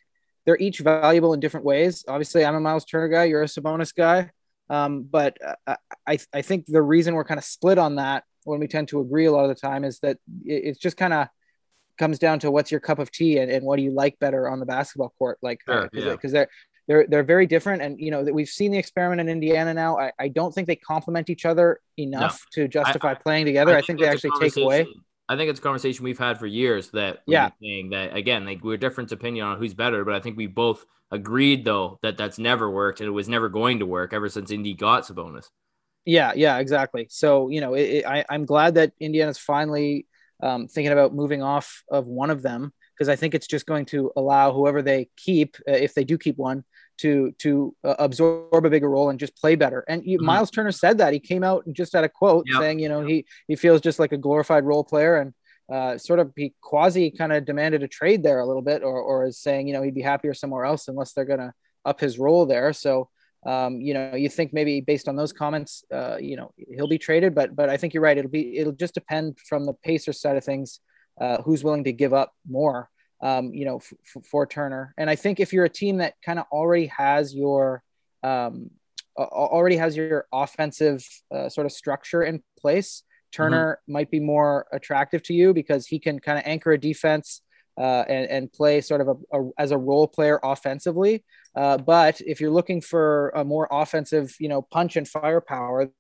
they're 0.47 0.57
each 0.57 0.79
valuable 0.79 1.35
in 1.35 1.41
different 1.41 1.67
ways. 1.67 2.05
Obviously, 2.09 2.45
I'm 2.45 2.55
a 2.55 2.61
Miles 2.61 2.85
Turner 2.85 3.09
guy. 3.09 3.25
You're 3.25 3.43
a 3.43 3.47
Sabonis 3.47 3.95
guy. 3.95 4.31
Um, 4.71 5.03
but 5.03 5.37
uh, 5.67 5.77
I, 6.07 6.19
I 6.33 6.43
think 6.43 6.67
the 6.67 6.83
reason 6.83 7.15
we're 7.15 7.25
kind 7.25 7.39
of 7.39 7.45
split 7.45 7.79
on 7.79 7.97
that 7.97 8.25
when 8.45 8.61
we 8.61 8.69
tend 8.69 8.89
to 8.89 9.01
agree 9.01 9.27
a 9.27 9.33
lot 9.33 9.43
of 9.43 9.49
the 9.49 9.61
time 9.61 9.85
is 9.85 9.99
that 10.01 10.19
it's 10.45 10.79
just 10.79 10.97
kind 10.97 11.13
of 11.13 11.29
comes 11.99 12.19
down 12.19 12.39
to 12.41 12.51
what's 12.51 12.71
your 12.71 12.81
cup 12.81 12.99
of 12.99 13.11
tea 13.11 13.39
and, 13.39 13.51
and 13.51 13.65
what 13.65 13.77
do 13.77 13.83
you 13.83 13.91
like 13.91 14.19
better 14.19 14.49
on 14.49 14.61
the 14.61 14.67
basketball 14.67 15.13
court 15.19 15.39
like 15.41 15.61
because 15.67 15.89
sure, 15.95 16.11
yeah. 16.11 16.17
they're 16.31 16.49
they're 16.89 17.07
they're 17.09 17.25
very 17.25 17.47
different 17.47 17.81
and 17.81 17.99
you 17.99 18.11
know 18.11 18.23
that 18.23 18.35
we've 18.35 18.49
seen 18.49 18.71
the 18.71 18.79
experiment 18.79 19.21
in 19.21 19.29
indiana 19.29 19.73
now 19.73 19.99
i, 19.99 20.13
I 20.19 20.29
don't 20.29 20.55
think 20.55 20.67
they 20.67 20.77
complement 20.77 21.31
each 21.31 21.47
other 21.47 21.81
enough 21.97 22.45
no. 22.57 22.63
to 22.63 22.69
justify 22.69 23.13
I, 23.13 23.15
playing 23.15 23.47
together 23.47 23.73
i, 23.73 23.77
I 23.77 23.79
think, 23.79 23.99
think 23.99 24.01
they 24.01 24.09
actually 24.09 24.39
take 24.41 24.57
away 24.63 24.87
I 25.29 25.37
think 25.37 25.51
it's 25.51 25.59
a 25.61 25.63
conversation 25.63 26.05
we've 26.05 26.19
had 26.19 26.39
for 26.39 26.47
years 26.47 26.91
that 26.91 27.23
yeah 27.27 27.51
saying 27.61 27.91
that 27.91 28.17
again 28.17 28.47
like 28.47 28.63
we're 28.63 28.77
different 28.77 29.13
opinion 29.13 29.47
on 29.47 29.59
who's 29.59 29.75
better, 29.75 30.05
but 30.05 30.15
I 30.15 30.21
think 30.21 30.37
we 30.37 30.47
both 30.47 30.85
agreed 31.11 31.65
though 31.65 31.99
that 32.03 32.17
that's 32.17 32.39
never 32.39 32.71
worked 32.71 33.01
and 33.01 33.09
it 33.09 33.13
was 33.13 33.29
never 33.29 33.49
going 33.49 33.79
to 33.79 33.87
work 33.87 34.13
ever 34.13 34.29
since 34.29 34.51
Indy 34.51 34.75
got 34.75 35.05
Sabonis. 35.05 35.49
Yeah, 36.05 36.33
yeah, 36.37 36.59
exactly. 36.59 37.09
So 37.11 37.49
you 37.49 37.61
know, 37.61 37.75
it, 37.75 37.83
it, 37.83 38.07
I, 38.07 38.25
I'm 38.29 38.45
glad 38.45 38.77
that 38.77 38.93
Indiana's 39.01 39.39
finally 39.39 40.07
um, 40.43 40.69
thinking 40.69 40.93
about 40.93 41.15
moving 41.15 41.43
off 41.43 41.83
of 41.91 42.07
one 42.07 42.31
of 42.31 42.43
them 42.43 42.73
because 42.95 43.09
I 43.09 43.17
think 43.17 43.35
it's 43.35 43.47
just 43.47 43.67
going 43.67 43.87
to 43.87 44.11
allow 44.17 44.53
whoever 44.53 44.83
they 44.83 45.09
keep, 45.17 45.57
uh, 45.69 45.73
if 45.73 45.95
they 45.95 46.05
do 46.05 46.17
keep 46.17 46.37
one, 46.37 46.65
to 46.99 47.33
to 47.39 47.75
uh, 47.85 47.95
absorb 47.99 48.65
a 48.65 48.71
bigger 48.71 48.89
role 48.89 49.11
and 49.11 49.19
just 49.19 49.37
play 49.37 49.55
better. 49.55 49.85
And 49.89 50.03
mm-hmm. 50.03 50.25
Miles 50.25 50.51
Turner 50.51 50.73
said 50.73 50.99
that 50.99 51.13
he 51.13 51.21
came 51.21 51.45
out 51.45 51.67
and 51.67 51.75
just 51.75 51.93
had 51.93 52.05
a 52.05 52.09
quote 52.09 52.45
yep. 52.47 52.61
saying, 52.61 52.79
you 52.79 52.89
know, 52.89 53.01
yep. 53.01 53.09
he 53.09 53.27
he 53.49 53.57
feels 53.57 53.81
just 53.81 53.99
like 53.99 54.13
a 54.13 54.19
glorified 54.19 54.65
role 54.65 54.85
player 54.85 55.17
and 55.17 55.35
uh, 55.73 55.99
sort 55.99 56.21
of 56.21 56.33
he 56.37 56.55
quasi 56.61 57.11
kind 57.11 57.33
of 57.33 57.45
demanded 57.45 57.83
a 57.83 57.89
trade 57.89 58.23
there 58.23 58.41
a 58.41 58.47
little 58.47 58.63
bit, 58.63 58.83
or 58.83 59.01
or 59.01 59.27
is 59.27 59.39
saying, 59.39 59.67
you 59.67 59.75
know, 59.75 59.83
he'd 59.83 59.95
be 59.95 60.03
happier 60.03 60.35
somewhere 60.35 60.65
else 60.65 60.89
unless 60.89 61.13
they're 61.13 61.25
gonna 61.25 61.53
up 61.85 62.01
his 62.01 62.19
role 62.19 62.47
there. 62.47 62.73
So. 62.73 63.09
Um, 63.45 63.81
you 63.81 63.95
know, 63.95 64.17
you 64.17 64.29
think 64.29 64.53
maybe 64.53 64.81
based 64.81 65.07
on 65.07 65.15
those 65.15 65.33
comments, 65.33 65.85
uh, 65.93 66.17
you 66.19 66.37
know, 66.37 66.53
he'll 66.57 66.89
be 66.89 66.99
traded, 66.99 67.33
but 67.33 67.55
but 67.55 67.69
I 67.69 67.77
think 67.77 67.95
you're 67.95 68.03
right. 68.03 68.19
It'll 68.19 68.29
be 68.29 68.59
it'll 68.59 68.73
just 68.73 68.95
depend 68.95 69.39
from 69.39 69.65
the 69.67 69.75
Pacers 69.85 70.21
side 70.21 70.37
of 70.37 70.43
things, 70.43 70.81
uh, 71.21 71.43
who's 71.43 71.63
willing 71.63 71.85
to 71.85 71.93
give 71.93 72.13
up 72.13 72.33
more 72.49 72.91
um, 73.21 73.53
you 73.53 73.65
know, 73.65 73.77
f- 73.77 74.25
for 74.31 74.47
Turner. 74.47 74.95
And 74.99 75.09
I 75.09 75.17
think 75.17 75.41
if 75.41 75.53
you're 75.53 75.65
a 75.65 75.71
team 75.71 75.99
that 75.99 76.15
kind 76.25 76.39
of 76.39 76.47
already 76.53 76.87
has 76.87 77.35
your 77.35 77.83
um, 78.23 78.71
already 79.19 79.77
has 79.77 79.97
your 79.97 80.27
offensive 80.33 81.07
uh, 81.35 81.49
sort 81.49 81.67
of 81.67 81.73
structure 81.73 82.23
in 82.23 82.43
place, 82.59 83.03
Turner 83.33 83.79
mm-hmm. 83.83 83.93
might 83.93 84.11
be 84.11 84.21
more 84.21 84.67
attractive 84.73 85.23
to 85.25 85.35
you 85.35 85.55
because 85.55 85.87
he 85.87 85.99
can 85.99 86.19
kind 86.19 86.39
of 86.39 86.45
anchor 86.47 86.73
a 86.73 86.79
defense 86.79 87.43
uh, 87.79 88.05
and, 88.09 88.31
and, 88.31 88.53
play 88.53 88.81
sort 88.81 89.03
of 89.03 89.09
a, 89.09 89.39
a, 89.39 89.51
as 89.59 89.71
a 89.71 89.77
role 89.77 90.09
player 90.09 90.41
offensively. 90.43 91.23
Uh, 91.55 91.77
but 91.77 92.23
if 92.23 92.41
you're 92.41 92.51
looking 92.51 92.81
for 92.81 93.29
a 93.35 93.45
more 93.45 93.69
offensive, 93.71 94.35
you 94.41 94.49
know, 94.49 94.63
punch 94.63 94.97
and 94.97 95.07
firepower, 95.07 95.91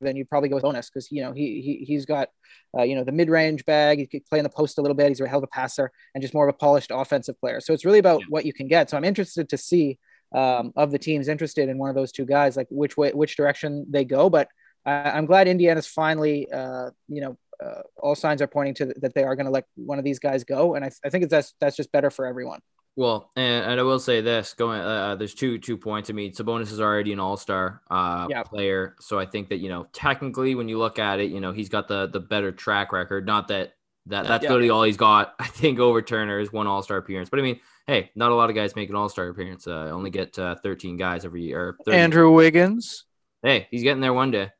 then 0.00 0.16
you'd 0.16 0.28
probably 0.28 0.48
go 0.48 0.56
with 0.56 0.64
Sabonis 0.64 0.88
because 0.92 1.10
you 1.10 1.22
know 1.22 1.32
he, 1.32 1.60
he 1.60 1.84
he's 1.84 2.04
got 2.06 2.28
uh, 2.76 2.82
you 2.82 2.94
know 2.94 3.04
the 3.04 3.12
mid 3.12 3.30
range 3.30 3.64
bag. 3.64 3.98
He 3.98 4.06
could 4.06 4.26
play 4.26 4.38
in 4.38 4.42
the 4.42 4.50
post 4.50 4.78
a 4.78 4.82
little 4.82 4.94
bit. 4.94 5.08
He's 5.08 5.20
a 5.20 5.28
hell 5.28 5.38
of 5.38 5.44
a 5.44 5.48
passer 5.48 5.90
and 6.14 6.22
just 6.22 6.34
more 6.34 6.48
of 6.48 6.54
a 6.54 6.58
polished 6.58 6.90
offensive 6.92 7.38
player. 7.40 7.60
So 7.60 7.72
it's 7.72 7.84
really 7.84 7.98
about 7.98 8.20
yeah. 8.20 8.26
what 8.28 8.44
you 8.44 8.52
can 8.52 8.68
get. 8.68 8.90
So 8.90 8.96
I'm 8.96 9.04
interested 9.04 9.48
to 9.48 9.56
see 9.56 9.98
um, 10.34 10.72
of 10.76 10.90
the 10.90 10.98
teams 10.98 11.28
interested 11.28 11.68
in 11.68 11.78
one 11.78 11.88
of 11.88 11.96
those 11.96 12.12
two 12.12 12.26
guys, 12.26 12.56
like 12.56 12.66
which 12.70 12.96
way 12.96 13.10
which 13.12 13.36
direction 13.36 13.86
they 13.88 14.04
go. 14.04 14.28
But 14.28 14.48
I, 14.84 15.16
am 15.16 15.26
glad 15.26 15.48
Indiana's 15.48 15.86
finally 15.86 16.50
uh, 16.52 16.90
you 17.08 17.20
know 17.20 17.38
uh, 17.64 17.82
all 17.96 18.14
signs 18.14 18.42
are 18.42 18.46
pointing 18.46 18.74
to 18.74 18.84
th- 18.86 18.96
that 19.00 19.14
they 19.14 19.24
are 19.24 19.34
going 19.34 19.46
to 19.46 19.52
let 19.52 19.64
one 19.76 19.98
of 19.98 20.04
these 20.04 20.18
guys 20.18 20.44
go, 20.44 20.74
and 20.74 20.84
I, 20.84 20.90
I 21.04 21.10
think 21.10 21.24
it's 21.24 21.30
that's 21.30 21.54
that's 21.60 21.76
just 21.76 21.92
better 21.92 22.10
for 22.10 22.26
everyone. 22.26 22.60
Well, 22.96 23.30
and, 23.36 23.66
and 23.66 23.80
I 23.80 23.82
will 23.82 23.98
say 23.98 24.22
this: 24.22 24.54
going, 24.54 24.80
uh, 24.80 24.84
uh, 24.84 25.14
there's 25.16 25.34
two 25.34 25.58
two 25.58 25.76
points. 25.76 26.08
I 26.08 26.14
mean, 26.14 26.32
Sabonis 26.32 26.72
is 26.72 26.80
already 26.80 27.12
an 27.12 27.20
All 27.20 27.36
Star 27.36 27.82
uh, 27.90 28.26
yeah. 28.30 28.42
player, 28.42 28.96
so 29.00 29.18
I 29.18 29.26
think 29.26 29.50
that 29.50 29.58
you 29.58 29.68
know, 29.68 29.86
technically, 29.92 30.54
when 30.54 30.68
you 30.68 30.78
look 30.78 30.98
at 30.98 31.20
it, 31.20 31.30
you 31.30 31.40
know, 31.40 31.52
he's 31.52 31.68
got 31.68 31.88
the 31.88 32.06
the 32.06 32.20
better 32.20 32.52
track 32.52 32.92
record. 32.92 33.26
Not 33.26 33.48
that 33.48 33.74
that 34.06 34.26
that's 34.26 34.44
yeah. 34.44 34.48
literally 34.48 34.70
all 34.70 34.82
he's 34.82 34.96
got. 34.96 35.34
I 35.38 35.46
think 35.46 35.78
over 35.78 36.00
Turner 36.00 36.40
is 36.40 36.50
one 36.50 36.66
All 36.66 36.82
Star 36.82 36.96
appearance, 36.96 37.28
but 37.28 37.38
I 37.38 37.42
mean, 37.42 37.60
hey, 37.86 38.10
not 38.14 38.32
a 38.32 38.34
lot 38.34 38.48
of 38.48 38.56
guys 38.56 38.74
make 38.74 38.88
an 38.88 38.96
All 38.96 39.10
Star 39.10 39.28
appearance. 39.28 39.66
Uh, 39.66 39.90
only 39.92 40.10
get 40.10 40.38
uh, 40.38 40.56
13 40.62 40.96
guys 40.96 41.26
every 41.26 41.42
year. 41.42 41.76
Andrew 41.86 42.32
Wiggins. 42.32 43.04
Hey, 43.42 43.68
he's 43.70 43.82
getting 43.82 44.00
there 44.00 44.14
one 44.14 44.30
day. 44.30 44.50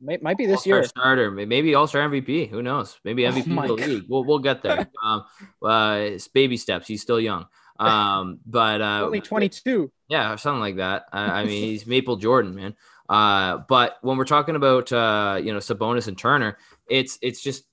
Might, 0.00 0.22
might 0.22 0.36
be 0.36 0.46
this 0.46 0.56
All-star 0.56 0.76
year. 0.78 0.84
Starter, 0.84 1.30
maybe 1.30 1.76
All 1.76 1.86
Star 1.86 2.08
MVP. 2.08 2.50
Who 2.50 2.60
knows? 2.60 2.98
Maybe 3.04 3.22
MVP 3.22 3.56
oh 3.56 3.62
of 3.62 3.68
the 3.68 3.76
God. 3.76 3.88
league. 3.88 4.04
We'll 4.08 4.24
we'll 4.24 4.40
get 4.40 4.62
there. 4.62 4.90
um, 5.04 5.24
uh, 5.62 5.98
it's 6.00 6.26
baby 6.26 6.56
steps. 6.56 6.88
He's 6.88 7.00
still 7.00 7.20
young. 7.20 7.46
Um, 7.78 8.40
but 8.46 8.80
uh, 8.80 9.02
only 9.04 9.20
22. 9.20 9.90
Yeah, 10.08 10.32
or 10.32 10.36
something 10.36 10.60
like 10.60 10.76
that. 10.76 11.06
I, 11.12 11.40
I 11.40 11.44
mean, 11.44 11.62
he's 11.62 11.86
Maple 11.86 12.16
Jordan, 12.16 12.54
man. 12.54 12.76
Uh, 13.08 13.58
but 13.68 13.98
when 14.02 14.16
we're 14.16 14.24
talking 14.24 14.56
about 14.56 14.92
uh, 14.92 15.40
you 15.42 15.52
know 15.52 15.58
Sabonis 15.58 16.08
and 16.08 16.16
Turner, 16.16 16.58
it's 16.88 17.18
it's 17.20 17.42
just 17.42 17.64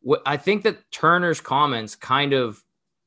what 0.00 0.22
I 0.26 0.36
think 0.36 0.64
that 0.64 0.90
Turner's 0.90 1.40
comments 1.40 1.96
kind 1.96 2.32
of 2.32 2.62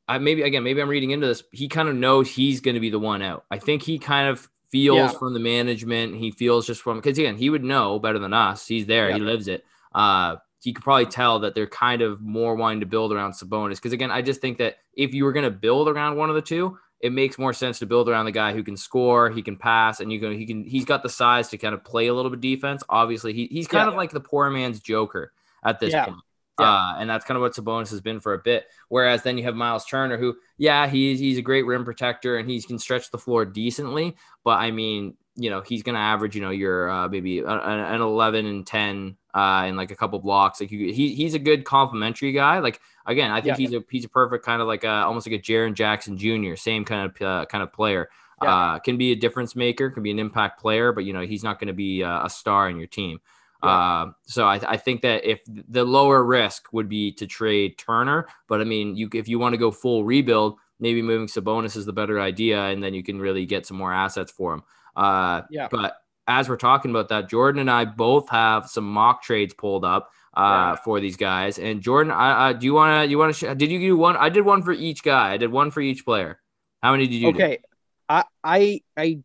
I 0.08 0.18
maybe 0.18 0.42
again 0.42 0.64
maybe 0.64 0.82
I'm 0.82 0.90
reading 0.90 1.12
into 1.12 1.28
this. 1.28 1.44
He 1.52 1.68
kind 1.68 1.90
of 1.90 1.96
knows 1.96 2.30
he's 2.30 2.62
going 2.62 2.76
to 2.76 2.82
be 2.82 2.90
the 2.90 3.00
one 3.00 3.22
out. 3.22 3.46
I 3.50 3.58
think 3.58 3.84
he 3.84 4.00
kind 4.00 4.30
of 4.30 4.50
feels 4.72 5.14
yeah. 5.14 5.18
from 5.18 5.34
the 5.34 5.40
management. 5.40 6.16
He 6.16 6.32
feels 6.32 6.68
just 6.68 6.82
from 6.82 6.98
because 6.98 7.18
again 7.18 7.38
he 7.38 7.50
would 7.50 7.64
know 7.64 8.00
better 8.00 8.20
than 8.20 8.34
us. 8.34 8.68
He's 8.68 8.86
there. 8.86 9.10
Yeah. 9.10 9.16
He 9.16 9.22
lives 9.22 9.48
it. 9.48 9.64
Uh, 9.94 10.38
you 10.66 10.74
could 10.74 10.84
probably 10.84 11.06
tell 11.06 11.40
that 11.40 11.56
they're 11.56 11.68
kind 11.68 12.02
of 12.02 12.22
more 12.22 12.56
wanting 12.56 12.80
to 12.80 12.86
build 12.86 13.14
around 13.14 13.34
Sabonis. 13.34 13.76
Because 13.76 13.94
again, 13.94 14.12
I 14.12 14.22
just 14.22 14.42
think 14.42 14.58
that 14.58 14.78
if 14.94 15.14
you 15.14 15.24
were 15.24 15.34
going 15.34 15.46
to 15.46 15.52
build 15.52 15.88
around 15.88 16.18
one 16.18 16.30
of 16.30 16.36
the 16.36 16.42
two, 16.42 16.78
it 17.00 17.12
makes 17.12 17.38
more 17.38 17.54
sense 17.54 17.80
to 17.80 17.86
build 17.86 18.10
around 18.10 18.26
the 18.26 18.32
guy 18.32 18.54
who 18.54 18.64
can 18.64 18.78
score, 18.78 19.30
he 19.30 19.42
can 19.42 19.58
pass, 19.58 20.00
and 20.00 20.12
you 20.12 20.20
can 20.20 20.38
he 20.38 20.46
can 20.46 20.64
he's 20.64 20.86
got 20.86 21.04
the 21.04 21.10
size 21.10 21.50
to 21.50 21.58
kind 21.58 21.76
of 21.76 21.84
play 21.84 22.08
a 22.08 22.14
little 22.14 22.32
bit 22.32 22.38
of 22.38 22.42
defense. 22.42 22.84
Obviously, 22.90 23.34
he, 23.34 23.48
he's 23.52 23.68
kind 23.68 23.86
yeah. 23.86 23.90
of 23.90 23.96
like 23.96 24.12
the 24.12 24.20
poor 24.20 24.50
man's 24.50 24.80
Joker 24.80 25.32
at 25.64 25.80
this 25.80 25.92
yeah. 25.92 26.06
point. 26.06 26.18
Yeah. 26.60 26.72
Uh, 26.72 26.96
and 27.00 27.10
that's 27.10 27.26
kind 27.26 27.36
of 27.36 27.42
what 27.42 27.54
Sabonis 27.54 27.90
has 27.90 28.00
been 28.00 28.22
for 28.22 28.34
a 28.34 28.40
bit. 28.40 28.66
Whereas 28.88 29.24
then 29.24 29.38
you 29.38 29.44
have 29.44 29.56
Miles 29.56 29.86
Turner, 29.86 30.18
who, 30.18 30.36
yeah, 30.58 30.88
he's 30.88 31.20
he's 31.20 31.38
a 31.38 31.42
great 31.42 31.66
rim 31.66 31.84
protector 31.84 32.38
and 32.38 32.50
he 32.50 32.62
can 32.62 32.80
stretch 32.80 33.12
the 33.12 33.18
floor 33.18 33.46
decently. 33.46 34.16
But 34.44 34.60
I 34.60 34.72
mean, 34.72 35.16
you 35.36 35.50
know, 35.50 35.62
he's 35.62 35.84
going 35.84 35.96
to 35.96 36.02
average, 36.02 36.34
you 36.34 36.42
know, 36.42 36.50
your 36.50 36.90
uh, 36.90 37.10
maybe 37.10 37.40
an 37.40 38.02
11 38.02 38.46
and 38.46 38.66
10 38.66 39.18
uh, 39.36 39.64
and 39.66 39.76
like 39.76 39.92
a 39.92 39.96
couple 39.96 40.18
blocks. 40.20 40.62
Like 40.62 40.70
he, 40.70 41.14
he's 41.14 41.34
a 41.34 41.40
good 41.40 41.66
complimentary 41.66 42.32
guy. 42.32 42.60
Like 42.60 42.80
again, 43.06 43.32
I 43.32 43.42
think 43.42 43.58
yeah. 43.60 43.68
he's 43.68 43.74
a 43.74 43.84
he's 43.90 44.06
a 44.06 44.10
perfect 44.10 44.46
kind 44.46 44.62
of 44.62 44.68
like 44.68 44.86
a, 44.86 44.90
almost 44.90 45.28
like 45.28 45.38
a 45.38 45.42
Jaren 45.42 45.74
Jackson 45.74 46.18
Jr. 46.18 46.56
Same 46.56 46.86
kind 46.86 47.12
of 47.12 47.22
uh, 47.22 47.46
kind 47.46 47.62
of 47.62 47.74
player. 47.74 48.10
Yeah. 48.42 48.54
Uh, 48.54 48.80
can 48.80 48.98
be 48.98 49.12
a 49.12 49.16
difference 49.16 49.56
maker, 49.56 49.90
can 49.90 50.04
be 50.04 50.12
an 50.12 50.20
impact 50.20 50.60
player, 50.60 50.92
but 50.92 51.06
you 51.06 51.14
know 51.14 51.22
he's 51.22 51.44
not 51.44 51.60
going 51.60 51.68
to 51.68 51.74
be 51.74 52.02
a, 52.02 52.26
a, 52.26 52.30
star 52.30 52.70
in 52.70 52.78
your 52.78 52.88
team. 52.88 53.20
Yeah. 53.64 53.70
Uh, 53.70 54.12
so 54.26 54.46
I, 54.46 54.60
I, 54.68 54.78
think 54.78 55.02
that 55.04 55.24
if 55.24 55.40
the 55.48 55.86
lower 55.86 56.22
risk 56.22 56.68
would 56.74 56.90
be 56.90 57.14
to 57.14 57.28
trade 57.28 57.78
Turner, 57.78 58.28
but 58.50 58.60
I 58.60 58.66
mean, 58.66 58.98
you 58.98 59.10
if 59.14 59.30
you 59.30 59.40
want 59.40 59.54
to 59.54 59.58
go 59.58 59.72
full 59.72 60.04
rebuild, 60.04 60.58
maybe 60.82 61.02
moving 61.02 61.28
Sabonis 61.28 61.78
is 61.78 61.86
the 61.86 61.94
better 61.94 62.20
idea, 62.20 62.62
and 62.66 62.84
then 62.84 62.94
you 62.94 63.04
can 63.04 63.20
really 63.20 63.46
get 63.46 63.66
some 63.66 63.78
more 63.78 63.94
assets 63.94 64.32
for 64.32 64.54
him. 64.54 64.64
Uh, 64.98 65.44
yeah. 65.50 65.70
But 65.72 65.96
as 66.28 66.50
we're 66.50 66.58
talking 66.58 66.92
about 66.92 67.10
that, 67.10 67.30
Jordan 67.30 67.62
and 67.62 67.72
I 67.72 67.86
both 67.86 68.30
have 68.30 68.70
some 68.70 68.92
mock 68.92 69.24
trades 69.24 69.54
pulled 69.54 69.86
up 69.86 70.12
uh, 70.36 70.42
yeah. 70.42 70.76
for 70.76 71.00
these 71.00 71.18
guys. 71.18 71.60
And 71.60 71.82
Jordan, 71.82 72.12
I, 72.12 72.50
I 72.50 72.54
do 72.54 72.66
you 72.66 72.74
want 72.74 73.06
to 73.06 73.10
you 73.10 73.18
want 73.18 73.36
to 73.36 73.46
sh- 73.54 73.58
did 73.58 73.72
you 73.72 73.80
do 73.80 73.98
one? 73.98 74.18
I 74.18 74.30
did 74.30 74.42
one 74.42 74.62
for 74.64 74.74
each 74.74 75.04
guy. 75.04 75.32
I 75.32 75.38
did 75.38 75.52
one 75.52 75.72
for 75.72 75.82
each 75.82 76.06
player. 76.06 76.40
How 76.82 76.92
many 76.92 77.08
did 77.08 77.16
you? 77.16 77.30
Okay, 77.30 77.58
do? 77.58 77.64
I 78.10 78.24
I 78.44 78.82
I. 78.98 79.20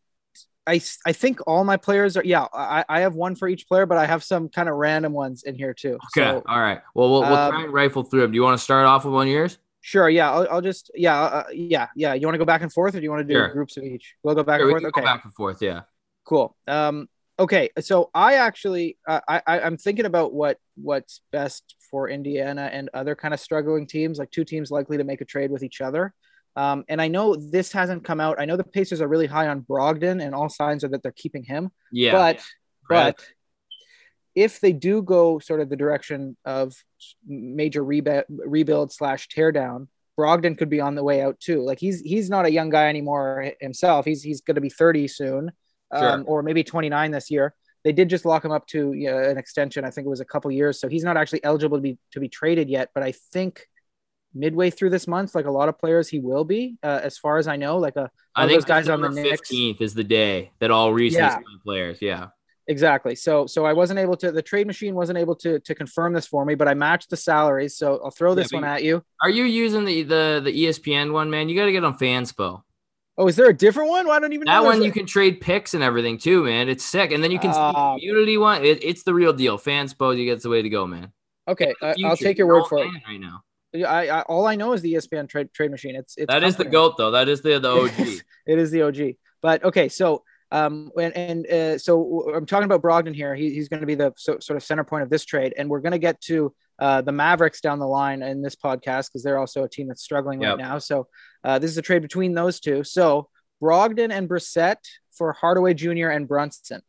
I, 0.66 0.80
I 1.04 1.12
think 1.12 1.40
all 1.48 1.64
my 1.64 1.78
players 1.78 2.16
are 2.18 2.22
yeah 2.22 2.46
I, 2.52 2.84
I 2.88 3.00
have 3.00 3.16
one 3.16 3.34
for 3.34 3.48
each 3.48 3.66
player 3.66 3.86
but 3.86 3.98
I 3.98 4.06
have 4.06 4.22
some 4.22 4.48
kind 4.50 4.68
of 4.68 4.76
random 4.76 5.12
ones 5.12 5.42
in 5.42 5.56
here 5.56 5.74
too. 5.74 5.98
Okay, 6.16 6.30
so, 6.30 6.44
all 6.46 6.60
right. 6.60 6.80
Well, 6.94 7.10
we'll, 7.10 7.22
we'll 7.22 7.34
um, 7.34 7.50
try 7.50 7.64
and 7.64 7.72
rifle 7.72 8.04
through 8.04 8.20
them. 8.20 8.30
Do 8.30 8.36
you 8.36 8.42
want 8.42 8.56
to 8.58 8.62
start 8.62 8.86
off 8.86 9.04
with 9.04 9.14
one 9.14 9.26
of 9.26 9.32
yours? 9.32 9.58
Sure. 9.80 10.08
Yeah. 10.08 10.30
I'll, 10.30 10.46
I'll 10.48 10.60
just 10.60 10.90
yeah 10.94 11.20
uh, 11.20 11.44
yeah 11.52 11.88
yeah. 11.96 12.14
You 12.14 12.26
want 12.26 12.34
to 12.34 12.38
go 12.38 12.44
back 12.44 12.62
and 12.62 12.72
forth, 12.72 12.94
or 12.94 12.98
do 12.98 13.02
you 13.02 13.10
want 13.10 13.26
to 13.26 13.32
do 13.32 13.34
sure. 13.34 13.48
groups 13.48 13.78
of 13.78 13.84
each? 13.84 14.14
We'll 14.22 14.34
go 14.34 14.42
back 14.44 14.60
sure, 14.60 14.70
and 14.70 14.80
forth. 14.80 14.92
okay. 14.96 15.04
back 15.04 15.24
and 15.24 15.34
forth. 15.34 15.60
Yeah. 15.60 15.80
Cool. 16.30 16.56
Um. 16.68 17.08
Okay. 17.40 17.70
So 17.80 18.08
I 18.14 18.34
actually 18.34 18.96
uh, 19.08 19.20
I, 19.28 19.42
I 19.44 19.60
I'm 19.62 19.76
thinking 19.76 20.04
about 20.04 20.32
what 20.32 20.58
what's 20.76 21.22
best 21.32 21.74
for 21.90 22.08
Indiana 22.08 22.70
and 22.72 22.88
other 22.94 23.16
kind 23.16 23.34
of 23.34 23.40
struggling 23.40 23.84
teams, 23.84 24.16
like 24.16 24.30
two 24.30 24.44
teams 24.44 24.70
likely 24.70 24.96
to 24.96 25.02
make 25.02 25.20
a 25.20 25.24
trade 25.24 25.50
with 25.50 25.64
each 25.64 25.80
other. 25.80 26.14
Um, 26.54 26.84
and 26.88 27.02
I 27.02 27.08
know 27.08 27.34
this 27.34 27.72
hasn't 27.72 28.04
come 28.04 28.20
out. 28.20 28.40
I 28.40 28.44
know 28.44 28.56
the 28.56 28.62
Pacers 28.62 29.00
are 29.00 29.08
really 29.08 29.26
high 29.26 29.48
on 29.48 29.62
Brogdon, 29.62 30.22
and 30.22 30.32
all 30.32 30.48
signs 30.48 30.84
are 30.84 30.88
that 30.88 31.02
they're 31.02 31.10
keeping 31.10 31.42
him. 31.42 31.72
Yeah. 31.90 32.12
But 32.12 32.44
but 32.88 33.18
if 34.36 34.60
they 34.60 34.72
do 34.72 35.02
go 35.02 35.40
sort 35.40 35.60
of 35.60 35.68
the 35.68 35.76
direction 35.76 36.36
of 36.44 36.74
major 37.26 37.82
rebuild, 37.82 38.26
rebuild 38.28 38.92
slash 38.92 39.26
teardown, 39.26 39.88
Brogdon 40.16 40.56
could 40.56 40.70
be 40.70 40.80
on 40.80 40.94
the 40.94 41.02
way 41.02 41.22
out 41.22 41.40
too. 41.40 41.62
Like 41.62 41.80
he's 41.80 42.00
he's 42.02 42.30
not 42.30 42.46
a 42.46 42.52
young 42.52 42.70
guy 42.70 42.88
anymore 42.88 43.52
himself. 43.60 44.04
He's 44.04 44.22
he's 44.22 44.42
going 44.42 44.54
to 44.54 44.60
be 44.60 44.70
30 44.70 45.08
soon, 45.08 45.50
sure. 45.96 46.10
um, 46.10 46.24
or 46.26 46.42
maybe 46.42 46.64
29 46.64 47.10
this 47.10 47.30
year. 47.30 47.54
They 47.82 47.92
did 47.92 48.10
just 48.10 48.24
lock 48.24 48.44
him 48.44 48.52
up 48.52 48.66
to 48.68 48.92
you 48.92 49.10
know, 49.10 49.18
an 49.18 49.38
extension. 49.38 49.84
I 49.84 49.90
think 49.90 50.06
it 50.06 50.10
was 50.10 50.20
a 50.20 50.24
couple 50.24 50.50
years, 50.50 50.78
so 50.78 50.88
he's 50.88 51.04
not 51.04 51.16
actually 51.16 51.42
eligible 51.44 51.78
to 51.78 51.82
be 51.82 51.98
to 52.12 52.20
be 52.20 52.28
traded 52.28 52.68
yet. 52.68 52.90
But 52.94 53.02
I 53.02 53.12
think 53.12 53.66
midway 54.34 54.70
through 54.70 54.90
this 54.90 55.08
month, 55.08 55.34
like 55.34 55.46
a 55.46 55.50
lot 55.50 55.68
of 55.68 55.78
players, 55.78 56.08
he 56.08 56.18
will 56.18 56.44
be. 56.44 56.76
Uh, 56.82 57.00
as 57.02 57.16
far 57.16 57.38
as 57.38 57.48
I 57.48 57.56
know, 57.56 57.78
like 57.78 57.96
a 57.96 58.10
I 58.34 58.46
think 58.46 58.58
those 58.58 58.64
guys 58.66 58.88
on 58.88 59.00
the 59.00 59.08
Knicks. 59.08 59.50
15th 59.50 59.80
is 59.80 59.94
the 59.94 60.04
day 60.04 60.52
that 60.58 60.70
all 60.70 60.92
recent 60.92 61.22
yeah. 61.22 61.38
players. 61.64 61.98
Yeah. 62.02 62.28
Exactly. 62.66 63.16
So 63.16 63.46
so 63.46 63.64
I 63.64 63.72
wasn't 63.72 63.98
able 63.98 64.16
to 64.18 64.30
the 64.30 64.42
trade 64.42 64.66
machine 64.66 64.94
wasn't 64.94 65.18
able 65.18 65.34
to 65.36 65.58
to 65.58 65.74
confirm 65.74 66.12
this 66.12 66.26
for 66.26 66.44
me, 66.44 66.54
but 66.54 66.68
I 66.68 66.74
matched 66.74 67.10
the 67.10 67.16
salaries. 67.16 67.76
So 67.76 68.00
I'll 68.04 68.12
throw 68.12 68.34
this 68.34 68.52
yeah, 68.52 68.58
one 68.58 68.64
at 68.64 68.84
you. 68.84 69.02
Are 69.22 69.30
you 69.30 69.44
using 69.44 69.84
the 69.84 70.02
the 70.04 70.40
the 70.44 70.52
ESPN 70.52 71.12
one, 71.12 71.30
man? 71.30 71.48
You 71.48 71.56
got 71.56 71.64
to 71.64 71.72
get 71.72 71.82
on 71.82 71.98
Fanspo. 71.98 72.62
Oh, 73.20 73.28
is 73.28 73.36
there 73.36 73.50
a 73.50 73.54
different 73.54 73.90
one? 73.90 74.06
Well, 74.06 74.16
I 74.16 74.18
don't 74.18 74.32
even 74.32 74.46
that 74.46 74.64
one. 74.64 74.82
You 74.82 74.90
can 74.90 75.04
trade 75.04 75.42
picks 75.42 75.74
and 75.74 75.82
everything 75.82 76.16
too, 76.16 76.42
man. 76.42 76.70
It's 76.70 76.82
sick, 76.82 77.12
and 77.12 77.22
then 77.22 77.30
you 77.30 77.38
can 77.38 77.50
uh, 77.50 77.92
community 77.92 78.38
one. 78.38 78.64
It, 78.64 78.82
it's 78.82 79.02
the 79.02 79.12
real 79.12 79.34
deal. 79.34 79.58
Fanspo, 79.58 80.16
you 80.16 80.24
get 80.24 80.42
the 80.42 80.48
way 80.48 80.62
to 80.62 80.70
go, 80.70 80.86
man. 80.86 81.12
Okay, 81.46 81.74
I'll 81.82 82.16
take 82.16 82.38
your 82.38 82.46
word 82.46 82.64
for 82.66 82.78
it. 82.78 82.88
Right 83.06 83.20
now, 83.20 83.42
I, 83.74 84.08
I, 84.08 84.20
all 84.22 84.46
I 84.46 84.56
know 84.56 84.72
is 84.72 84.80
the 84.80 84.94
ESPN 84.94 85.28
trade 85.28 85.52
trade 85.52 85.70
machine. 85.70 85.96
It's 85.96 86.16
it's 86.16 86.32
that 86.32 86.42
is 86.42 86.56
the 86.56 86.64
goat 86.64 86.96
though. 86.96 87.10
That 87.10 87.28
is 87.28 87.42
the 87.42 87.58
the 87.58 87.68
OG. 87.68 88.22
it 88.46 88.58
is 88.58 88.70
the 88.70 88.82
OG. 88.82 89.16
But 89.42 89.64
okay, 89.64 89.90
so 89.90 90.24
um, 90.50 90.90
and, 90.98 91.14
and 91.14 91.46
uh, 91.46 91.78
so 91.78 92.32
I'm 92.34 92.46
talking 92.46 92.64
about 92.64 92.80
Brogdon 92.80 93.14
here. 93.14 93.34
He, 93.34 93.52
he's 93.52 93.68
going 93.68 93.80
to 93.80 93.86
be 93.86 93.96
the 93.96 94.14
so, 94.16 94.38
sort 94.38 94.56
of 94.56 94.62
center 94.62 94.84
point 94.84 95.02
of 95.02 95.10
this 95.10 95.26
trade, 95.26 95.52
and 95.58 95.68
we're 95.68 95.80
going 95.80 95.92
to 95.92 95.98
get 95.98 96.22
to 96.22 96.54
uh, 96.80 97.02
the 97.02 97.12
Mavericks 97.12 97.60
down 97.60 97.78
the 97.78 97.86
line 97.86 98.22
in 98.22 98.42
this 98.42 98.56
podcast 98.56 99.08
because 99.08 99.22
they're 99.22 99.38
also 99.38 99.64
a 99.64 99.68
team 99.68 99.88
that's 99.88 100.02
struggling 100.02 100.40
yep. 100.40 100.56
right 100.56 100.58
now. 100.58 100.78
So 100.78 101.08
uh, 101.44 101.58
this 101.58 101.70
is 101.70 101.78
a 101.78 101.82
trade 101.82 102.02
between 102.02 102.34
those 102.34 102.58
two. 102.58 102.82
So 102.84 103.28
Brogdon 103.62 104.10
and 104.10 104.28
Brissett 104.28 104.78
for 105.12 105.32
Hardaway 105.32 105.74
Jr. 105.74 106.08
and 106.08 106.26
Brunson, 106.26 106.80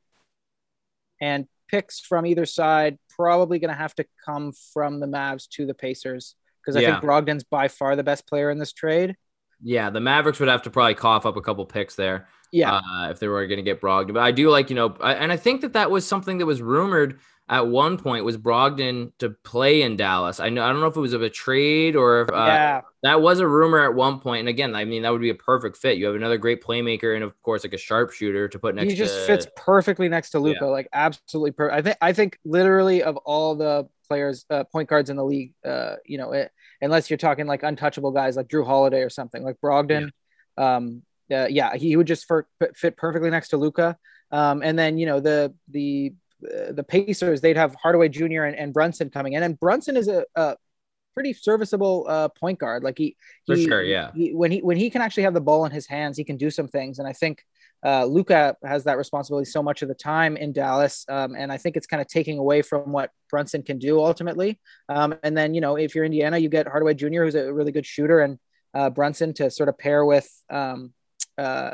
and 1.20 1.48
picks 1.68 2.00
from 2.00 2.26
either 2.26 2.46
side 2.46 2.98
probably 3.10 3.60
going 3.60 3.70
to 3.70 3.76
have 3.76 3.96
to 3.96 4.06
come 4.26 4.54
from 4.74 5.00
the 5.00 5.08
Mavs 5.08 5.48
to 5.50 5.66
the 5.66 5.74
Pacers 5.74 6.36
because 6.62 6.76
I 6.76 6.82
yeah. 6.82 7.00
think 7.00 7.04
Brogdon's 7.04 7.44
by 7.44 7.68
far 7.68 7.96
the 7.96 8.04
best 8.04 8.28
player 8.28 8.50
in 8.50 8.60
this 8.60 8.74
trade. 8.74 9.16
Yeah, 9.62 9.90
the 9.90 10.00
Mavericks 10.00 10.40
would 10.40 10.50
have 10.50 10.64
to 10.64 10.70
probably 10.70 10.96
cough 10.96 11.26
up 11.26 11.38
a 11.38 11.42
couple 11.42 11.66
picks 11.66 11.96
there. 11.96 12.28
Yeah, 12.52 12.74
uh, 12.74 13.10
if 13.10 13.20
they 13.20 13.28
were 13.28 13.48
going 13.48 13.60
to 13.60 13.64
get 13.64 13.82
Brogdon, 13.82 14.14
but 14.14 14.24
I 14.24 14.32
do 14.32 14.50
like 14.50 14.70
you 14.70 14.76
know, 14.76 14.96
I, 15.00 15.14
and 15.14 15.32
I 15.32 15.38
think 15.38 15.62
that 15.62 15.74
that 15.74 15.90
was 15.90 16.06
something 16.06 16.38
that 16.40 16.46
was 16.46 16.62
rumored 16.62 17.20
at 17.52 17.68
one 17.68 17.98
point 17.98 18.24
was 18.24 18.38
Brogdon 18.38 19.12
to 19.20 19.32
play 19.44 19.82
in 19.82 19.98
Dallas. 19.98 20.40
I 20.40 20.48
know 20.50 20.64
I 20.64 20.72
don't 20.72 20.80
know 20.80 20.88
if 20.88 20.96
it 20.96 21.02
was 21.02 21.14
of 21.14 21.22
a 21.22 21.30
trade 21.30 21.98
or 21.98 22.22
if 22.22 22.30
uh, 22.30 22.46
yeah. 22.48 22.82
that 23.04 23.22
was 23.22 23.40
a 23.40 23.48
rumor 23.48 23.80
at 23.80 23.94
one 23.94 24.20
point. 24.20 24.40
And 24.40 24.50
again, 24.50 24.74
I 24.74 24.86
mean 24.86 25.02
that 25.02 25.12
would 25.12 25.22
be 25.22 25.32
a 25.32 25.36
perfect 25.36 25.76
fit. 25.76 25.98
You 25.98 26.06
have 26.06 26.16
another 26.16 26.38
great 26.38 26.64
playmaker 26.64 27.14
and 27.14 27.26
of 27.26 27.40
course 27.42 27.66
like 27.66 27.74
a 27.74 27.78
sharpshooter 27.78 28.48
to 28.48 28.60
put 28.60 28.76
next. 28.76 28.92
He 28.92 28.98
just 28.98 29.16
to, 29.16 29.26
fits 29.26 29.48
perfectly 29.58 30.08
next 30.08 30.30
to 30.32 30.40
Luka, 30.40 30.60
yeah. 30.62 30.68
like 30.68 30.88
absolutely 30.94 31.52
perfect. 31.52 31.78
I 31.78 31.82
think 31.82 31.98
I 32.02 32.14
think 32.14 32.40
literally 32.46 33.04
of 33.04 33.18
all 33.18 33.56
the 33.56 33.90
players, 34.08 34.46
uh, 34.50 34.64
point 34.64 34.88
guards 34.88 35.10
in 35.10 35.18
the 35.18 35.26
league, 35.26 35.54
uh, 35.66 35.96
you 36.06 36.18
know, 36.18 36.32
it, 36.32 36.52
unless 36.82 37.10
you're 37.10 37.18
talking 37.18 37.48
like 37.48 37.64
untouchable 37.64 38.12
guys 38.12 38.38
like 38.38 38.48
Jrue 38.48 38.66
Holiday 38.66 39.02
or 39.02 39.10
something 39.10 39.44
like 39.44 39.58
Brogdon. 39.62 40.12
Yeah. 40.58 40.76
Um, 40.78 41.02
uh, 41.32 41.48
yeah, 41.50 41.76
he 41.76 41.96
would 41.96 42.08
just 42.08 42.26
for, 42.28 42.48
fit 42.76 42.98
perfectly 42.98 43.30
next 43.30 43.50
to 43.50 43.58
Luka. 43.58 43.98
Um, 44.32 44.62
and 44.64 44.78
then 44.78 44.98
you 44.98 45.06
know 45.06 45.20
the 45.20 45.54
the 45.70 46.14
the 46.42 46.84
Pacers 46.84 47.42
they'd 47.42 47.58
have 47.58 47.76
Hardaway 47.76 48.10
Jr. 48.10 48.44
and, 48.44 48.56
and 48.56 48.74
Brunson 48.74 49.10
coming 49.10 49.34
in, 49.34 49.44
and 49.44 49.60
Brunson 49.60 49.98
is 49.98 50.08
a, 50.08 50.26
a 50.36 50.56
pretty 51.14 51.34
serviceable 51.34 52.06
uh, 52.08 52.30
point 52.30 52.60
guard. 52.60 52.84
Like 52.84 52.98
he, 52.98 53.16
he 53.46 53.54
for 53.54 53.70
sure, 53.70 53.84
yeah. 53.84 54.12
He, 54.14 54.34
when 54.34 54.52
he 54.52 54.60
when 54.60 54.78
he 54.78 54.90
can 54.90 55.02
actually 55.02 55.24
have 55.24 55.34
the 55.34 55.42
ball 55.42 55.66
in 55.66 55.72
his 55.72 55.88
hands, 55.88 56.18
he 56.18 56.24
can 56.24 56.38
do 56.38 56.50
some 56.50 56.68
things, 56.68 57.00
and 57.00 57.08
I 57.08 57.14
think 57.14 57.44
uh, 57.86 58.06
Luka 58.06 58.56
has 58.64 58.84
that 58.84 58.98
responsibility 58.98 59.50
so 59.50 59.64
much 59.64 59.82
of 59.82 59.88
the 59.88 59.96
time 59.96 60.38
in 60.38 60.54
Dallas, 60.54 61.06
um, 61.10 61.36
and 61.36 61.52
I 61.52 61.58
think 61.58 61.78
it's 61.78 61.88
kind 61.88 62.02
of 62.02 62.08
taking 62.08 62.38
away 62.38 62.62
from 62.62 62.92
what 62.92 63.12
Brunson 63.30 63.64
can 63.64 63.80
do 63.80 64.00
ultimately. 64.00 64.60
Um, 64.90 65.16
and 65.24 65.36
then 65.36 65.54
you 65.54 65.62
know 65.62 65.76
if 65.76 65.96
you're 65.96 66.06
Indiana, 66.06 66.38
you 66.38 66.50
get 66.50 66.68
Hardaway 66.68 66.94
Jr., 66.94 67.24
who's 67.24 67.36
a 67.36 67.52
really 67.54 67.72
good 67.72 67.86
shooter, 67.86 68.22
and 68.22 68.40
uh, 68.74 68.90
Brunson 68.90 69.34
to 69.36 69.52
sort 69.52 69.70
of 69.70 69.78
pair 69.78 70.06
with 70.06 70.30
um, 70.50 70.94
uh, 71.38 71.72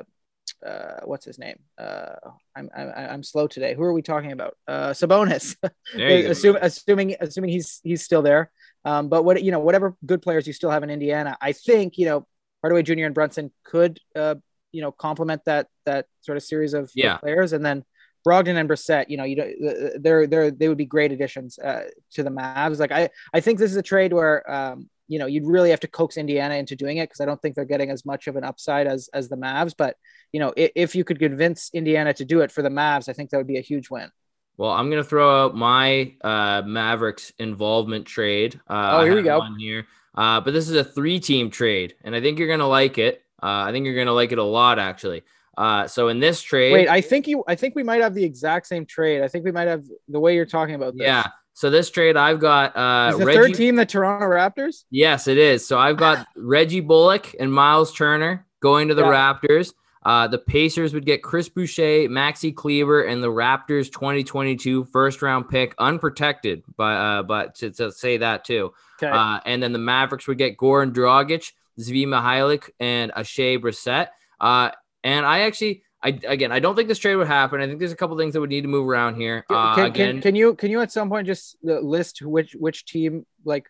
uh, 0.66 1.00
what's 1.04 1.26
his 1.26 1.38
name? 1.38 1.60
Uh, 1.78 2.16
I'm, 2.56 2.70
I'm 2.76 2.92
I'm 2.96 3.24
slow 3.24 3.48
today. 3.48 3.76
Who 3.76 3.84
are 3.84 3.94
we 3.94 4.02
talking 4.02 4.32
about? 4.32 4.58
Uh, 4.68 4.90
Sabonis. 4.90 5.56
Assume, 6.30 6.58
assuming 6.62 7.16
assuming 7.20 7.52
he's 7.52 7.80
he's 7.84 8.04
still 8.04 8.22
there. 8.22 8.52
Um, 8.86 9.10
but 9.10 9.24
what 9.24 9.44
you 9.44 9.52
know, 9.52 9.60
whatever 9.60 9.96
good 10.06 10.22
players 10.22 10.48
you 10.48 10.54
still 10.54 10.70
have 10.70 10.84
in 10.84 10.90
Indiana, 10.90 11.38
I 11.42 11.52
think 11.52 11.98
you 11.98 12.06
know 12.06 12.28
Hardaway 12.62 12.84
Jr. 12.84 13.06
and 13.06 13.16
Brunson 13.16 13.52
could 13.64 14.00
uh, 14.16 14.36
you 14.72 14.82
know 14.82 14.92
complement 14.92 15.44
that 15.46 15.68
that 15.86 16.08
sort 16.22 16.38
of 16.38 16.44
series 16.44 16.74
of, 16.74 16.92
yeah. 16.96 17.18
players, 17.18 17.54
and 17.54 17.66
then 17.66 17.84
Brogdon 18.26 18.60
and 18.60 18.70
Brissett, 18.70 19.10
you 19.10 19.18
know, 19.18 19.24
you 19.24 19.36
know, 19.36 19.92
they're 20.00 20.28
they're 20.28 20.52
they 20.52 20.68
would 20.68 20.78
be 20.78 20.86
great 20.86 21.12
additions 21.12 21.60
uh, 21.60 21.84
to 22.12 22.24
the 22.24 22.30
Mavs. 22.30 22.80
Like 22.80 22.92
I 22.92 23.10
I 23.34 23.40
think 23.40 23.60
this 23.60 23.72
is 23.72 23.78
a 23.78 23.84
trade 23.84 24.14
where 24.14 24.50
um, 24.50 24.90
you 25.08 25.20
know, 25.20 25.26
you'd 25.26 25.46
really 25.46 25.70
have 25.70 25.80
to 25.82 25.88
coax 25.88 26.18
Indiana 26.18 26.56
into 26.56 26.76
doing 26.76 26.98
it 26.98 27.10
because 27.10 27.22
I 27.22 27.26
don't 27.26 27.42
think 27.42 27.56
they're 27.56 27.66
getting 27.66 27.90
as 27.90 28.06
much 28.06 28.28
of 28.28 28.36
an 28.36 28.44
upside 28.44 28.88
as 28.88 29.10
as 29.14 29.30
the 29.30 29.38
Mavs. 29.38 29.74
But 29.78 29.96
you 30.32 30.40
know, 30.40 30.54
if, 30.56 30.72
if, 30.76 30.96
you 30.96 31.04
could 31.04 31.20
convince 31.20 31.70
Indiana 31.74 32.14
to 32.14 32.26
do 32.26 32.42
it 32.42 32.52
for 32.52 32.62
the 32.62 32.70
Mavs, 32.70 33.08
I 33.10 33.14
think 33.14 33.30
that 33.30 33.38
would 33.38 33.48
be 33.48 33.58
a 33.58 33.62
huge 33.62 33.90
win. 33.90 34.12
Well, 34.58 34.72
I'm 34.72 34.90
gonna 34.90 35.04
throw 35.04 35.46
out 35.46 35.56
my 35.56 36.14
uh, 36.22 36.64
Mavericks 36.66 37.32
involvement 37.40 38.06
trade. 38.06 38.60
Uh, 38.68 38.98
oh, 38.98 39.06
here 39.06 39.16
we 39.16 39.22
go. 39.22 39.42
Here, 39.58 39.88
uh, 40.16 40.42
but 40.42 40.54
this 40.54 40.68
is 40.68 40.76
a 40.76 40.84
three-team 40.84 41.52
trade, 41.52 41.96
and 42.04 42.16
I 42.16 42.22
think 42.22 42.40
you're 42.40 42.48
gonna 42.48 42.68
like 42.68 42.98
it. 42.98 43.24
Uh, 43.42 43.64
I 43.68 43.72
think 43.72 43.86
you're 43.86 43.96
gonna 43.96 44.14
like 44.14 44.32
it 44.32 44.40
a 44.40 44.44
lot, 44.44 44.80
actually. 44.80 45.24
Uh, 45.58 45.88
so 45.88 46.08
in 46.08 46.20
this 46.20 46.42
trade, 46.42 46.74
wait, 46.74 46.90
I 46.90 47.02
think 47.02 47.28
you, 47.28 47.44
I 47.48 47.56
think 47.56 47.76
we 47.76 47.84
might 47.84 48.02
have 48.02 48.14
the 48.14 48.24
exact 48.24 48.68
same 48.68 48.86
trade. 48.86 49.22
I 49.22 49.28
think 49.28 49.46
we 49.46 49.52
might 49.52 49.68
have 49.68 49.86
the 50.08 50.20
way 50.20 50.36
you're 50.36 50.46
talking 50.46 50.76
about 50.76 50.94
this. 50.96 51.06
Yeah. 51.06 51.28
So 51.58 51.72
this 51.72 51.90
trade, 51.90 52.18
I've 52.18 52.40
got 52.40 52.78
uh, 52.78 53.14
is 53.14 53.18
the 53.18 53.26
Reggie, 53.26 53.40
third 53.40 53.54
team 53.56 53.76
the 53.78 53.86
Toronto 53.88 54.28
Raptors. 54.28 54.84
Yes, 54.92 55.28
it 55.28 55.40
is. 55.40 55.68
So 55.68 55.80
I've 55.80 55.98
got 55.98 56.28
Reggie 56.38 56.82
Bullock 56.82 57.34
and 57.40 57.52
Miles 57.52 57.92
Turner 57.92 58.46
going 58.60 58.90
to 58.90 58.94
the 58.94 59.02
yeah. 59.02 59.34
Raptors. 59.42 59.74
Uh, 60.06 60.28
the 60.28 60.38
Pacers 60.38 60.94
would 60.94 61.08
get 61.08 61.24
Chris 61.24 61.50
Boucher, 61.50 62.10
Maxi 62.10 62.54
Kleber, 62.54 63.06
and 63.06 63.24
the 63.24 63.32
Raptors 63.32 63.92
2022 63.92 64.84
first 64.84 65.24
round 65.24 65.50
pick 65.50 65.74
unprotected. 65.80 66.62
But 66.78 66.84
uh, 66.84 67.24
but 67.24 67.56
to, 67.56 67.72
to 67.72 67.92
say 67.92 68.18
that 68.18 68.46
too. 68.46 68.72
Okay. 69.02 69.12
Uh, 69.12 69.40
and 69.44 69.64
then 69.64 69.74
the 69.74 69.80
Mavericks 69.80 70.28
would 70.28 70.38
get 70.38 70.58
Goran 70.58 70.94
Dragic, 70.94 71.54
Svi 71.80 72.06
Mykhailiuk, 72.06 72.70
and 72.80 73.12
Oshae 73.14 73.60
Brissett. 73.60 74.10
Uh, 74.40 74.70
and 75.04 75.26
I 75.26 75.40
actually 75.40 75.82
I 76.04 76.20
again, 76.28 76.52
I 76.52 76.60
don't 76.60 76.76
think 76.76 76.88
this 76.88 77.00
trade 77.00 77.16
would 77.16 77.28
happen. 77.28 77.60
I 77.60 77.68
think 77.68 77.80
there's 77.80 77.92
a 77.92 77.96
couple 77.96 78.18
things 78.18 78.34
that 78.34 78.42
would 78.42 78.50
need 78.50 78.62
to 78.62 78.68
move 78.68 78.88
around 78.88 79.16
here. 79.16 79.46
Uh, 79.50 79.76
can, 79.76 79.86
again, 79.86 80.16
can, 80.16 80.22
can, 80.22 80.36
you 80.36 80.54
can 80.56 80.72
you 80.72 80.82
at 80.82 80.92
some 80.92 81.10
point 81.10 81.26
just 81.26 81.58
uh, 81.68 81.80
list 81.80 82.22
which 82.22 82.54
which 82.54 82.86
team 82.86 83.26
like 83.46 83.68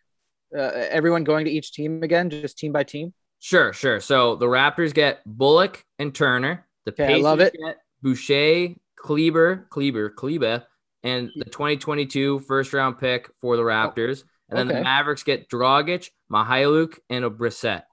uh, 0.56 0.62
everyone 0.62 1.24
going 1.24 1.46
to 1.46 1.52
each 1.52 1.72
team 1.72 2.04
again, 2.04 2.30
just 2.30 2.58
team 2.58 2.72
by 2.72 2.84
team? 2.84 3.14
Sure, 3.40 3.72
sure. 3.72 4.00
So 4.00 4.36
the 4.36 4.46
Raptors 4.46 4.94
get 4.94 5.22
Bullock 5.26 5.86
and 6.00 6.14
Turner. 6.14 6.66
The 6.86 6.92
okay, 6.92 7.08
Pacers 7.08 7.26
I 7.26 7.30
love 7.30 7.40
it. 7.40 7.54
get 7.54 7.78
Boucher, 8.02 8.76
Kleber, 8.98 9.68
Kleber, 9.70 10.10
Kleber, 10.10 10.64
and 11.04 11.32
the 11.36 11.46
2022 11.46 12.40
first 12.40 12.74
round 12.74 13.00
pick 13.00 13.30
for 13.42 13.56
the 13.56 13.64
Raptors. 13.64 14.24
And 14.50 14.58
then 14.58 14.68
okay. 14.68 14.78
the 14.78 14.84
Mavericks 14.84 15.24
get 15.24 15.50
Dragic, 15.50 16.10
Mykhailiuk, 16.32 16.98
and 17.10 17.26
a 17.26 17.30
Brissett. 17.30 17.84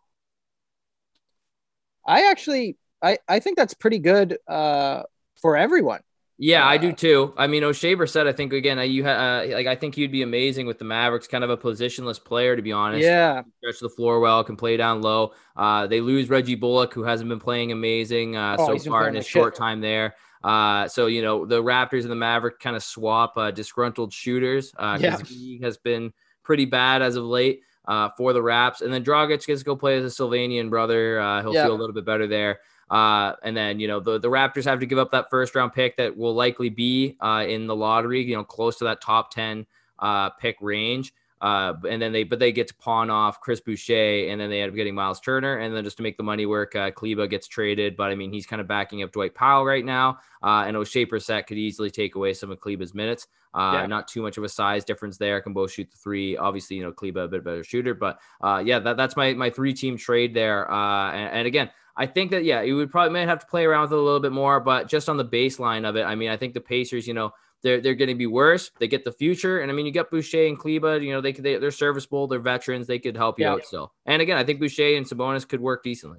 I 2.07 2.31
actually, 2.31 2.77
I, 3.05 3.19
I 3.29 3.39
think 3.41 3.57
that's 3.57 3.75
pretty 3.75 3.99
good 3.99 4.39
uh, 4.49 5.03
for 5.41 5.57
everyone. 5.57 6.01
Yeah, 6.37 6.65
Uh, 6.67 6.71
I 6.71 6.77
do 6.79 6.93
too. 6.93 7.33
I 7.37 7.47
mean, 7.47 7.63
Oshae 7.63 7.97
Brissett, 7.97 8.27
I 8.27 8.33
think 8.33 8.53
again, 8.53 8.79
uh, 8.79 8.83
you 8.83 9.05
ha- 9.05 9.11
uh, 9.45 9.47
like 9.53 9.69
I 9.69 9.77
think 9.77 9.95
he'd 9.95 10.11
be 10.11 10.23
amazing 10.23 10.67
with 10.67 10.79
the 10.81 10.85
Mavericks. 10.85 11.29
Kind 11.29 11.45
of 11.45 11.51
a 11.51 11.57
positionless 11.57 12.23
player, 12.23 12.57
to 12.57 12.63
be 12.63 12.73
honest. 12.73 13.05
Yeah, 13.05 13.43
stretch 13.59 13.79
the 13.79 13.89
floor 13.89 14.19
well, 14.19 14.43
can 14.43 14.57
play 14.57 14.77
down 14.77 15.01
low. 15.01 15.33
Uh, 15.57 15.87
they 15.87 16.01
lose 16.01 16.29
Reggie 16.31 16.57
Bullock, 16.57 16.93
who 16.93 17.05
hasn't 17.05 17.29
been 17.29 17.39
playing 17.39 17.71
amazing 17.71 18.37
uh, 18.37 18.57
Oh, 18.59 18.77
so 18.77 18.91
far 18.91 19.07
in 19.09 19.15
his 19.15 19.23
like 19.25 19.29
shit. 19.29 19.33
short 19.33 19.55
time 19.55 19.81
there. 19.81 20.17
Uh, 20.43 20.89
so 20.89 21.07
you 21.07 21.23
know 21.23 21.47
the 21.47 21.63
Raptors 21.63 22.03
and 22.03 22.11
the 22.11 22.17
Maverick 22.17 22.59
kind 22.59 22.75
of 22.75 22.83
swap 22.83 23.37
uh, 23.37 23.53
disgruntled 23.53 24.13
shooters 24.13 24.73
because 24.73 25.01
Yeah. 25.03 25.19
he 25.25 25.61
has 25.63 25.77
been 25.79 26.13
pretty 26.43 26.65
bad 26.65 27.01
as 27.01 27.15
of 27.15 27.25
late 27.25 27.61
uh, 27.87 28.09
for 28.17 28.33
the 28.33 28.43
Raps. 28.43 28.81
And 28.81 28.93
then 28.93 29.05
Dragic 29.05 29.47
gets 29.47 29.61
to 29.61 29.65
go 29.65 29.77
play 29.77 29.99
as 29.99 30.05
a 30.05 30.23
Slovenian 30.23 30.69
brother. 30.69 31.21
Uh, 31.21 31.43
he'll 31.43 31.55
Yeah. 31.55 31.65
feel 31.67 31.75
a 31.75 31.79
little 31.81 31.95
bit 31.95 32.05
better 32.05 32.27
there. 32.27 32.59
Uh, 32.91 33.33
and 33.43 33.57
then 33.57 33.81
you 33.81 33.89
know 33.89 34.01
the 34.01 34.19
the 34.19 34.29
Raptors 34.29 34.65
have 34.65 34.81
to 34.81 34.87
give 34.87 34.99
up 34.99 35.11
that 35.13 35.31
first 35.31 35.55
round 35.55 35.73
pick 35.73 35.97
that 35.97 36.17
will 36.17 36.35
likely 36.35 36.69
be 36.69 37.17
uh, 37.21 37.45
in 37.49 37.67
the 37.67 37.75
lottery, 37.77 38.23
you 38.23 38.37
know, 38.37 38.45
close 38.45 38.77
to 38.79 38.85
that 38.85 39.01
top 39.01 39.31
ten 39.31 39.67
uh, 39.99 40.31
pick 40.31 40.57
range. 40.61 41.13
Uh, 41.41 41.75
and 41.91 42.01
then 42.01 42.11
they, 42.13 42.25
but 42.25 42.39
they 42.39 42.53
get 42.53 42.69
to 42.69 42.75
pawn 42.77 43.11
off 43.11 43.39
Chris 43.39 43.61
Boucher, 43.61 44.29
and 44.31 44.41
then 44.41 44.49
they 44.49 44.63
end 44.63 44.71
up 44.71 44.77
getting 44.77 44.95
Miles 44.95 45.21
Turner, 45.21 45.59
and 45.59 45.77
then 45.77 45.85
just 45.85 45.99
to 45.99 46.03
make 46.03 46.17
the 46.17 46.23
money 46.23 46.47
work, 46.47 46.75
uh, 46.75 46.91
Kleber 46.91 47.27
gets 47.27 47.47
traded. 47.47 47.99
But 47.99 48.11
I 48.11 48.15
mean, 48.15 48.33
he's 48.33 48.47
kind 48.47 48.61
of 48.61 48.69
backing 48.69 49.03
up 49.03 49.13
Dwight 49.13 49.35
Powell 49.35 49.65
right 49.67 49.85
now, 49.85 50.21
uh, 50.43 50.65
and 50.67 50.75
Oshae 50.75 51.07
Brissett 51.07 51.47
could 51.47 51.59
easily 51.59 51.91
take 51.91 52.15
away 52.15 52.33
some 52.33 52.51
of 52.51 52.61
Kleber's 52.61 52.95
minutes. 52.95 53.27
Uh, 53.53 53.73
Yeah. 53.75 53.87
Not 53.87 54.09
too 54.09 54.23
much 54.23 54.39
of 54.39 54.45
a 54.45 54.49
size 54.49 54.87
difference 54.87 55.19
there. 55.19 55.39
Can 55.43 55.53
both 55.53 55.71
shoot 55.73 55.91
the 55.91 55.99
three. 55.99 56.35
Obviously, 56.37 56.77
you 56.77 56.83
know, 56.83 56.93
Kleber 56.93 57.25
a 57.25 57.29
bit 57.29 57.45
better 57.45 57.63
shooter, 57.63 57.93
but 57.93 58.21
uh, 58.41 58.63
yeah, 58.65 58.79
that, 58.79 58.97
that's 58.97 59.15
my 59.15 59.35
my 59.35 59.51
three 59.51 59.75
team 59.75 59.99
trade 59.99 60.33
there. 60.33 60.71
Uh, 60.71 61.13
and, 61.13 61.31
and 61.35 61.47
again, 61.47 61.69
I 61.97 62.07
think 62.07 62.33
that 62.33 62.45
yeah, 62.45 62.63
you 62.63 62.77
would 62.77 62.91
probably 62.91 63.13
might 63.13 63.29
have 63.29 63.39
to 63.41 63.47
play 63.47 63.65
around 63.65 63.83
with 63.83 63.93
it 63.93 63.99
a 63.99 64.03
little 64.03 64.21
bit 64.21 64.33
more, 64.33 64.59
but 64.61 64.89
just 64.89 65.09
on 65.09 65.17
the 65.17 65.25
baseline 65.25 65.89
of 65.89 65.95
it, 65.97 66.03
I 66.03 66.15
mean, 66.17 66.31
I 66.31 66.37
think 66.37 66.53
the 66.55 66.61
Pacers, 66.61 67.07
you 67.07 67.15
know, 67.15 67.31
they're 67.63 67.81
they're 67.81 67.95
going 67.95 68.09
to 68.09 68.15
be 68.15 68.27
worse. 68.27 68.71
They 68.81 68.89
get 68.89 69.05
the 69.05 69.13
future, 69.13 69.61
and 69.61 69.71
I 69.71 69.75
mean, 69.75 69.87
you 69.87 69.93
got 69.93 70.11
Boucher 70.11 70.47
and 70.47 70.59
Kleber. 70.59 70.99
You 70.99 71.13
know, 71.13 71.21
they 71.21 71.33
could 71.33 71.45
they, 71.45 71.57
they're 71.57 71.71
serviceable. 71.71 72.27
They're 72.27 72.41
veterans. 72.41 72.87
They 72.87 72.99
could 72.99 73.17
help 73.17 73.39
you 73.39 73.47
Yeah. 73.47 73.53
out 73.53 73.65
still. 73.65 73.93
And 74.07 74.21
again, 74.21 74.37
I 74.37 74.45
think 74.45 74.59
Boucher 74.61 74.97
and 74.97 75.07
Sabonis 75.07 75.47
could 75.49 75.61
work 75.61 75.83
decently. 75.85 76.19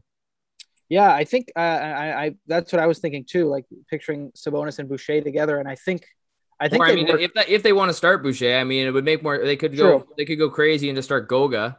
yeah. 0.90 1.14
I 1.14 1.24
think 1.26 1.52
uh, 1.56 1.60
I, 1.60 2.24
I, 2.26 2.36
that's 2.48 2.72
what 2.72 2.82
I 2.82 2.88
was 2.88 3.00
thinking 3.00 3.26
too. 3.26 3.48
Like 3.48 3.66
picturing 3.90 4.32
Sabonis 4.32 4.80
and 4.80 4.88
Boucher 4.90 5.22
together, 5.22 5.58
and 5.60 5.68
I 5.68 5.76
think, 5.76 6.06
I 6.60 6.70
think 6.70 6.82
Or, 6.82 6.88
I 6.88 6.96
mean, 6.96 7.08
work- 7.08 7.22
if 7.22 7.34
that, 7.34 7.50
if 7.50 7.64
they 7.64 7.74
want 7.74 7.90
to 7.90 7.94
start 7.94 8.24
Boucher, 8.24 8.56
I 8.58 8.64
mean, 8.64 8.88
it 8.88 8.92
would 8.92 9.04
make 9.06 9.22
more. 9.22 9.38
They 9.44 9.58
could 9.58 9.76
go 9.76 10.00
True. 10.00 10.08
they 10.18 10.26
could 10.26 10.40
go 10.40 10.50
crazy 10.50 10.90
and 10.90 10.96
just 10.96 11.08
start 11.10 11.28
Goga. 11.28 11.78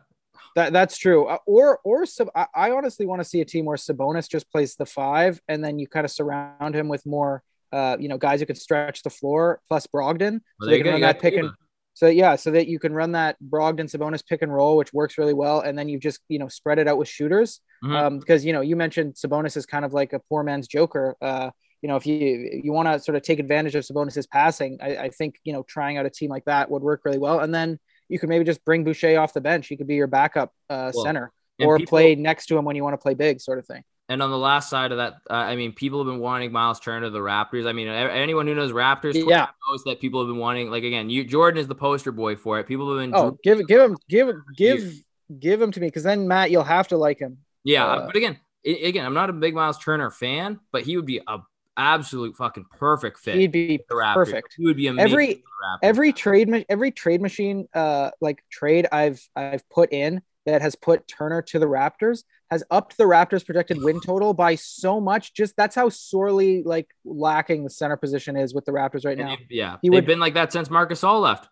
That 0.56 0.72
that's 0.72 0.96
true. 0.98 1.26
Uh, 1.26 1.38
Or 1.46 1.78
or 1.84 2.04
Sab- 2.06 2.30
I, 2.34 2.46
I 2.54 2.70
honestly 2.72 3.06
want 3.06 3.20
to 3.20 3.28
see 3.28 3.40
a 3.42 3.44
team 3.44 3.66
where 3.66 3.76
Sabonis 3.76 4.28
just 4.28 4.50
plays 4.50 4.74
the 4.74 4.86
five, 4.86 5.40
and 5.48 5.62
then 5.64 5.78
you 5.78 5.86
kind 5.86 6.04
of 6.04 6.10
surround 6.10 6.74
him 6.74 6.88
with 6.88 7.04
more, 7.06 7.42
uh, 7.72 7.96
you 8.00 8.08
know, 8.08 8.18
guys 8.18 8.40
who 8.40 8.46
can 8.46 8.56
stretch 8.56 9.02
the 9.02 9.10
floor 9.10 9.60
plus 9.68 9.86
Brogdon, 9.86 10.40
so 10.40 10.40
Well, 10.58 10.68
there 10.68 10.70
they 10.70 10.78
you 10.78 10.82
can 10.82 10.84
go, 10.84 10.90
run 10.92 11.00
you 11.00 11.06
that 11.06 11.20
pick 11.20 11.34
and 11.34 11.50
so 11.94 12.08
yeah, 12.08 12.36
so 12.36 12.50
that 12.50 12.66
you 12.68 12.78
can 12.78 12.92
run 12.92 13.12
that 13.12 13.36
Brogdon 13.40 13.88
Sabonis 13.88 14.22
pick 14.26 14.42
and 14.42 14.52
roll, 14.52 14.76
which 14.76 14.92
works 14.92 15.16
really 15.16 15.32
well, 15.32 15.60
and 15.60 15.78
then 15.78 15.88
you 15.88 15.98
just 15.98 16.20
you 16.28 16.38
know 16.38 16.48
spread 16.48 16.78
it 16.78 16.88
out 16.88 16.98
with 16.98 17.08
shooters, 17.08 17.60
Mhm. 17.84 17.94
um, 17.94 18.18
because 18.18 18.44
you 18.44 18.52
know 18.52 18.60
you 18.62 18.76
mentioned 18.76 19.14
Sabonis 19.14 19.56
is 19.56 19.64
kind 19.66 19.84
of 19.84 19.92
like 19.92 20.12
a 20.14 20.20
poor 20.28 20.42
man's 20.42 20.68
Joker. 20.68 21.16
Uh, 21.22 21.50
you 21.82 21.88
know, 21.88 21.96
if 21.96 22.06
you 22.06 22.16
you 22.64 22.72
want 22.72 22.88
to 22.88 22.98
sort 22.98 23.16
of 23.16 23.22
take 23.22 23.38
advantage 23.38 23.74
of 23.74 23.84
Sabonis's 23.84 24.26
passing, 24.26 24.78
I, 24.82 24.96
I 24.96 25.08
think 25.10 25.36
you 25.44 25.52
know 25.52 25.62
trying 25.62 25.96
out 25.98 26.06
a 26.06 26.10
team 26.10 26.30
like 26.30 26.44
that 26.46 26.70
would 26.70 26.82
work 26.82 27.02
really 27.04 27.18
well, 27.18 27.40
and 27.40 27.54
then 27.54 27.78
you 28.08 28.18
could 28.18 28.28
maybe 28.28 28.44
just 28.44 28.64
bring 28.64 28.84
Boucher 28.84 29.18
off 29.18 29.32
the 29.32 29.40
bench. 29.40 29.66
He 29.68 29.76
could 29.76 29.86
be 29.86 29.94
your 29.96 30.06
backup 30.06 30.52
uh, 30.70 30.90
Well, 30.94 31.04
center 31.04 31.32
or 31.60 31.78
people- 31.78 31.90
play 31.90 32.14
next 32.14 32.46
to 32.46 32.58
him 32.58 32.64
when 32.64 32.76
you 32.76 32.82
want 32.84 32.94
to 32.94 32.98
play 32.98 33.14
big, 33.14 33.40
sort 33.40 33.58
of 33.58 33.66
thing. 33.66 33.82
And 34.08 34.22
on 34.22 34.30
the 34.30 34.38
last 34.38 34.70
side 34.70 34.92
of 34.92 34.98
that, 34.98 35.14
uh, 35.28 35.32
I 35.34 35.56
mean, 35.56 35.72
people 35.72 35.98
have 35.98 36.06
been 36.06 36.20
wanting 36.20 36.52
Miles 36.52 36.78
Turner 36.78 37.06
to 37.06 37.10
the 37.10 37.18
Raptors. 37.18 37.66
I 37.66 37.72
mean, 37.72 37.88
anyone 37.88 38.46
who 38.46 38.54
knows 38.54 38.70
Raptors 38.70 39.14
Yeah. 39.14 39.48
knows 39.68 39.82
that 39.82 40.00
people 40.00 40.20
have 40.20 40.28
been 40.28 40.38
wanting. 40.38 40.70
Like 40.70 40.84
again, 40.84 41.10
you 41.10 41.24
Jordan 41.24 41.58
is 41.58 41.66
the 41.66 41.74
poster 41.74 42.12
boy 42.12 42.36
for 42.36 42.60
it. 42.60 42.68
People 42.68 42.88
have 42.96 43.04
been. 43.04 43.12
Oh, 43.12 43.36
give 43.42 43.66
give 43.66 43.80
him 43.80 43.96
give 44.08 44.32
give 44.56 44.94
give 45.40 45.60
him 45.60 45.72
to 45.72 45.80
me 45.80 45.88
because 45.88 46.04
then 46.04 46.28
Matt, 46.28 46.52
you'll 46.52 46.62
have 46.62 46.86
to 46.88 46.96
like 46.96 47.18
him. 47.18 47.38
yeah, 47.64 47.84
uh, 47.84 48.06
but 48.06 48.14
again, 48.14 48.38
again, 48.64 49.04
I'm 49.04 49.14
not 49.14 49.28
a 49.28 49.32
big 49.32 49.54
Miles 49.56 49.76
Turner 49.78 50.10
fan, 50.12 50.60
but 50.70 50.82
he 50.82 50.94
would 50.96 51.06
be 51.06 51.20
a 51.26 51.38
absolute 51.76 52.36
fucking 52.36 52.66
perfect 52.78 53.18
fit. 53.18 53.36
He'd 53.36 53.52
be 53.52 53.78
for 53.78 53.84
the 53.88 53.94
Raptors. 53.96 54.14
perfect. 54.14 54.54
He 54.56 54.64
would 54.66 54.76
be 54.76 54.86
amazing. 54.88 55.10
Every- 55.12 55.26
for 55.34 55.40
the 55.40 55.42
Raptors. 55.42 55.78
every 55.82 56.12
trade 56.12 56.48
ma- 56.48 56.60
every 56.68 56.90
trade 56.90 57.20
machine 57.22 57.68
uh 57.74 58.10
like 58.20 58.42
trade 58.50 58.86
I've 58.92 59.20
I've 59.36 59.68
put 59.70 59.92
in 59.92 60.22
that 60.46 60.62
has 60.62 60.76
put 60.76 61.08
Turner 61.08 61.42
to 61.42 61.58
the 61.58 61.66
Raptors 61.66 62.22
has 62.50 62.62
upped 62.70 62.96
the 62.96 63.04
Raptors 63.04 63.44
projected 63.44 63.82
win 63.82 64.00
total 64.04 64.32
by 64.34 64.54
so 64.54 65.00
much. 65.00 65.34
Just 65.34 65.56
that's 65.56 65.74
how 65.74 65.88
sorely 65.88 66.62
like 66.62 66.88
lacking 67.04 67.64
the 67.64 67.70
center 67.70 67.96
position 67.96 68.36
is 68.36 68.54
with 68.54 68.64
the 68.64 68.72
Raptors 68.72 69.04
right 69.04 69.18
now. 69.18 69.30
they've- 69.30 69.46
yeah, 69.50 69.76
He 69.82 69.88
they've 69.88 69.94
would- 69.96 70.06
been 70.06 70.20
like 70.20 70.34
that 70.34 70.52
since 70.52 70.70
Marc 70.70 70.90
Gasol 70.90 71.20
left. 71.20 71.48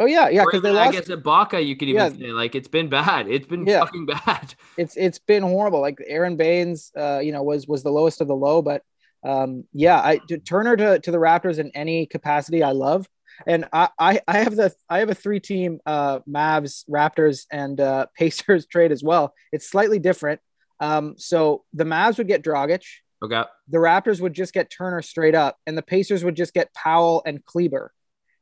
Oh 0.00 0.06
yeah, 0.06 0.28
yeah, 0.28 0.42
because 0.44 0.60
they 0.62 0.70
even, 0.70 0.80
I 0.82 0.90
guess 0.90 1.06
Ibaka, 1.08 1.64
you 1.64 1.76
could 1.76 1.88
even 1.88 2.02
Yeah. 2.02 2.26
say 2.26 2.32
like 2.32 2.56
it's 2.56 2.66
been 2.66 2.88
bad. 2.88 3.28
It's 3.28 3.46
been 3.46 3.64
Yeah. 3.64 3.78
fucking 3.78 4.06
bad. 4.26 4.54
It's 4.76 4.96
it's 4.96 5.20
been 5.20 5.44
horrible. 5.44 5.80
Like 5.80 5.98
Aron 6.04 6.36
Baynes, 6.36 6.90
uh, 6.98 7.20
you 7.22 7.30
know, 7.30 7.44
was 7.44 7.68
was 7.68 7.84
the 7.84 7.92
lowest 7.92 8.20
of 8.20 8.26
the 8.26 8.34
low, 8.34 8.60
but 8.60 8.82
um, 9.24 9.64
yeah, 9.72 9.98
I 10.00 10.18
to 10.28 10.38
Turner 10.38 10.76
to, 10.76 10.98
to 10.98 11.10
the 11.10 11.18
Raptors 11.18 11.58
in 11.58 11.70
any 11.74 12.06
capacity, 12.06 12.62
I 12.62 12.72
love. 12.72 13.08
And 13.46 13.64
I, 13.72 13.88
I, 13.98 14.20
I 14.28 14.38
have 14.38 14.54
the 14.54 14.72
I 14.88 14.98
have 15.00 15.10
a 15.10 15.14
three 15.14 15.40
team 15.40 15.80
uh, 15.86 16.20
Mavs, 16.28 16.84
Raptors, 16.88 17.46
and 17.50 17.80
uh, 17.80 18.06
Pacers 18.16 18.66
trade 18.66 18.92
as 18.92 19.02
well. 19.02 19.34
It's 19.52 19.68
slightly 19.68 19.98
different. 19.98 20.40
Um, 20.80 21.14
so 21.18 21.64
the 21.72 21.84
Mavs 21.84 22.18
would 22.18 22.28
get 22.28 22.42
Dragic, 22.44 22.82
Okay. 23.24 23.42
the 23.68 23.78
Raptors 23.78 24.20
would 24.20 24.34
just 24.34 24.52
get 24.52 24.70
Turner 24.70 25.00
straight 25.02 25.34
up, 25.34 25.56
and 25.66 25.76
the 25.78 25.82
Pacers 25.82 26.22
would 26.24 26.36
just 26.36 26.52
get 26.54 26.72
Powell 26.74 27.22
and 27.26 27.44
Kleber. 27.44 27.92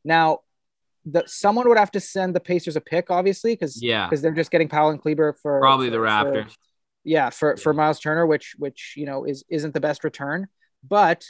Now, 0.05 0.41
the 1.07 1.23
someone 1.27 1.69
would 1.69 1.79
have 1.79 1.91
to 1.93 2.01
send 2.01 2.35
the 2.35 2.41
Pacers 2.41 2.77
a 2.77 2.81
pick, 2.81 3.11
obviously, 3.11 3.53
because 3.55 3.83
Yeah. 3.83 4.09
because 4.09 4.21
they're 4.23 4.33
just 4.33 4.51
getting 4.51 4.69
Powell 4.69 4.91
and 4.91 5.01
Kleber 5.01 5.35
for 5.43 5.61
Probably 5.61 5.89
the 5.89 5.97
for- 5.97 6.07
for- 6.07 6.09
Raptors. 6.33 6.55
yeah, 7.05 7.31
for 7.31 7.57
for 7.57 7.73
Miles 7.73 7.99
Turner, 8.01 8.27
which 8.27 8.55
which 8.59 8.95
you 8.97 9.07
know 9.07 9.25
is 9.25 9.45
isn't 9.49 9.73
the 9.75 9.81
best 9.81 10.05
return, 10.05 10.49
but 10.87 11.25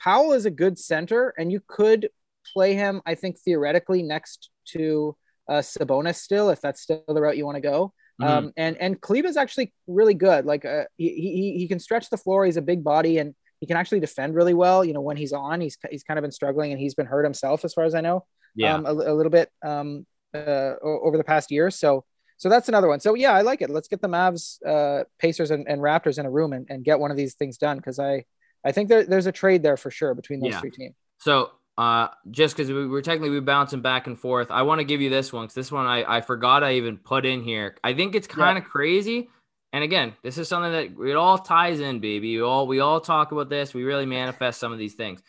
Powell 0.00 0.32
is 0.32 0.46
a 0.46 0.50
good 0.50 0.78
center, 0.78 1.34
and 1.38 1.50
you 1.50 1.60
could 1.66 2.10
play 2.52 2.74
him, 2.74 3.02
I 3.06 3.14
think, 3.14 3.38
theoretically 3.38 4.02
next 4.02 4.50
to 4.72 5.16
uh, 5.48 5.60
Sabonis 5.60 6.16
still, 6.16 6.50
if 6.50 6.60
that's 6.60 6.80
still 6.80 7.02
the 7.08 7.20
route 7.20 7.36
you 7.36 7.46
want 7.46 7.56
to 7.56 7.60
go. 7.60 7.92
Mhm. 8.20 8.26
Um, 8.26 8.52
and 8.56 8.76
and 8.78 9.00
Kleber's 9.00 9.36
actually 9.36 9.72
really 9.86 10.14
good. 10.14 10.46
Like 10.46 10.64
uh, 10.64 10.84
he, 10.96 11.10
he 11.10 11.58
he 11.58 11.68
can 11.68 11.78
stretch 11.78 12.08
the 12.08 12.16
floor. 12.16 12.44
He's 12.46 12.56
a 12.56 12.62
big 12.62 12.82
body, 12.82 13.18
and 13.18 13.34
he 13.60 13.66
can 13.66 13.76
actually 13.76 14.00
defend 14.00 14.34
really 14.34 14.54
well. 14.54 14.84
You 14.84 14.94
know, 14.94 15.02
when 15.02 15.16
he's 15.16 15.32
on, 15.32 15.60
he's 15.60 15.76
he's 15.90 16.02
kind 16.02 16.18
of 16.18 16.22
been 16.22 16.32
struggling, 16.32 16.72
and 16.72 16.80
he's 16.80 16.94
been 16.94 17.06
hurt 17.06 17.24
himself, 17.24 17.64
as 17.64 17.74
far 17.74 17.84
as 17.84 17.94
I 17.94 18.00
know 18.00 18.24
yeah. 18.56 18.74
um, 18.74 18.86
a, 18.86 18.90
a 18.90 19.14
little 19.14 19.30
bit 19.30 19.50
um, 19.64 20.06
uh, 20.34 20.74
over 20.82 21.16
the 21.16 21.24
past 21.24 21.50
year. 21.50 21.70
So, 21.70 22.04
so 22.38 22.48
that's 22.48 22.68
another 22.68 22.88
one. 22.88 23.00
So 23.00 23.14
yeah, 23.14 23.32
I 23.32 23.42
like 23.42 23.62
it. 23.62 23.70
Let's 23.70 23.88
get 23.88 24.00
the 24.00 24.08
Mavs, 24.08 24.58
uh, 24.66 25.04
Pacers, 25.18 25.50
and, 25.50 25.68
and 25.68 25.80
Raptors 25.80 26.18
in 26.18 26.26
a 26.26 26.30
room 26.30 26.52
and, 26.52 26.66
and 26.68 26.84
get 26.84 26.98
one 26.98 27.10
of 27.10 27.16
these 27.16 27.34
things 27.34 27.58
done 27.58 27.76
because 27.76 27.98
I, 27.98 28.24
I 28.66 28.72
think 28.72 28.88
there, 28.88 29.04
there's 29.04 29.26
a 29.26 29.32
trade 29.32 29.62
there 29.62 29.76
for 29.76 29.90
sure 29.90 30.12
between 30.14 30.40
those 30.40 30.50
Yeah. 30.52 30.60
three 30.60 30.70
teams. 30.72 30.94
So 31.18 31.52
uh, 31.78 32.08
just 32.30 32.56
because 32.56 32.70
we 32.70 32.86
were 32.86 33.02
technically 33.02 33.30
we 33.30 33.40
bouncing 33.40 33.80
back 33.80 34.06
and 34.06 34.18
forth, 34.18 34.50
I 34.50 34.62
want 34.62 34.80
to 34.80 34.84
give 34.84 35.00
you 35.00 35.08
this 35.08 35.32
one 35.32 35.44
because 35.44 35.54
this 35.54 35.70
one 35.70 35.86
I, 35.86 36.16
I 36.16 36.20
forgot 36.20 36.64
I 36.64 36.74
even 36.74 36.98
put 36.98 37.24
in 37.24 37.42
here. 37.42 37.76
I 37.84 37.94
think 37.94 38.14
it's 38.14 38.26
kind 38.26 38.58
of 38.58 38.64
crazy. 38.64 39.28
And 39.72 39.84
again, 39.84 40.14
this 40.22 40.38
is 40.38 40.48
something 40.48 40.72
that 40.72 41.08
it 41.08 41.16
all 41.16 41.38
ties 41.38 41.80
in, 41.80 42.00
baby. 42.00 42.36
We 42.36 42.42
all 42.42 42.66
we 42.66 42.80
all 42.80 43.00
talk 43.00 43.32
about 43.32 43.48
this. 43.50 43.74
We 43.74 43.84
really 43.84 44.06
manifest 44.06 44.58
some 44.58 44.72
of 44.72 44.78
these 44.78 44.94
things. 44.94 45.22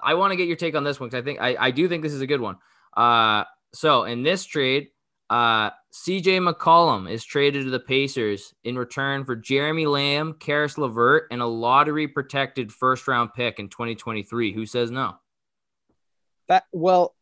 I 0.00 0.14
want 0.14 0.32
to 0.32 0.36
get 0.36 0.48
your 0.48 0.56
take 0.56 0.74
on 0.74 0.84
this 0.84 0.98
one 0.98 1.10
because 1.10 1.22
I 1.22 1.24
think 1.24 1.40
I, 1.40 1.56
I 1.66 1.70
do 1.70 1.88
think 1.88 2.02
this 2.02 2.14
is 2.14 2.22
a 2.22 2.26
good 2.26 2.40
one. 2.40 2.56
Uh, 2.96 3.44
so 3.72 4.04
in 4.04 4.22
this 4.22 4.44
trade, 4.46 4.88
uh, 5.30 5.70
CJ 5.92 6.46
McCollum 6.46 7.08
is 7.08 7.24
traded 7.24 7.64
to 7.64 7.70
the 7.70 7.78
Pacers 7.80 8.52
in 8.64 8.76
return 8.76 9.24
for 9.24 9.36
Jeremy 9.36 9.86
Lamb, 9.86 10.34
Caris 10.34 10.76
Levert, 10.76 11.28
and 11.30 11.40
a 11.40 11.46
lottery 11.46 12.08
protected 12.08 12.72
first 12.72 13.06
round 13.06 13.32
pick 13.32 13.60
in 13.60 13.68
2023. 13.68 14.52
Who 14.52 14.66
says 14.66 14.90
no? 14.90 15.16
That 16.48 16.64
well, 16.72 17.14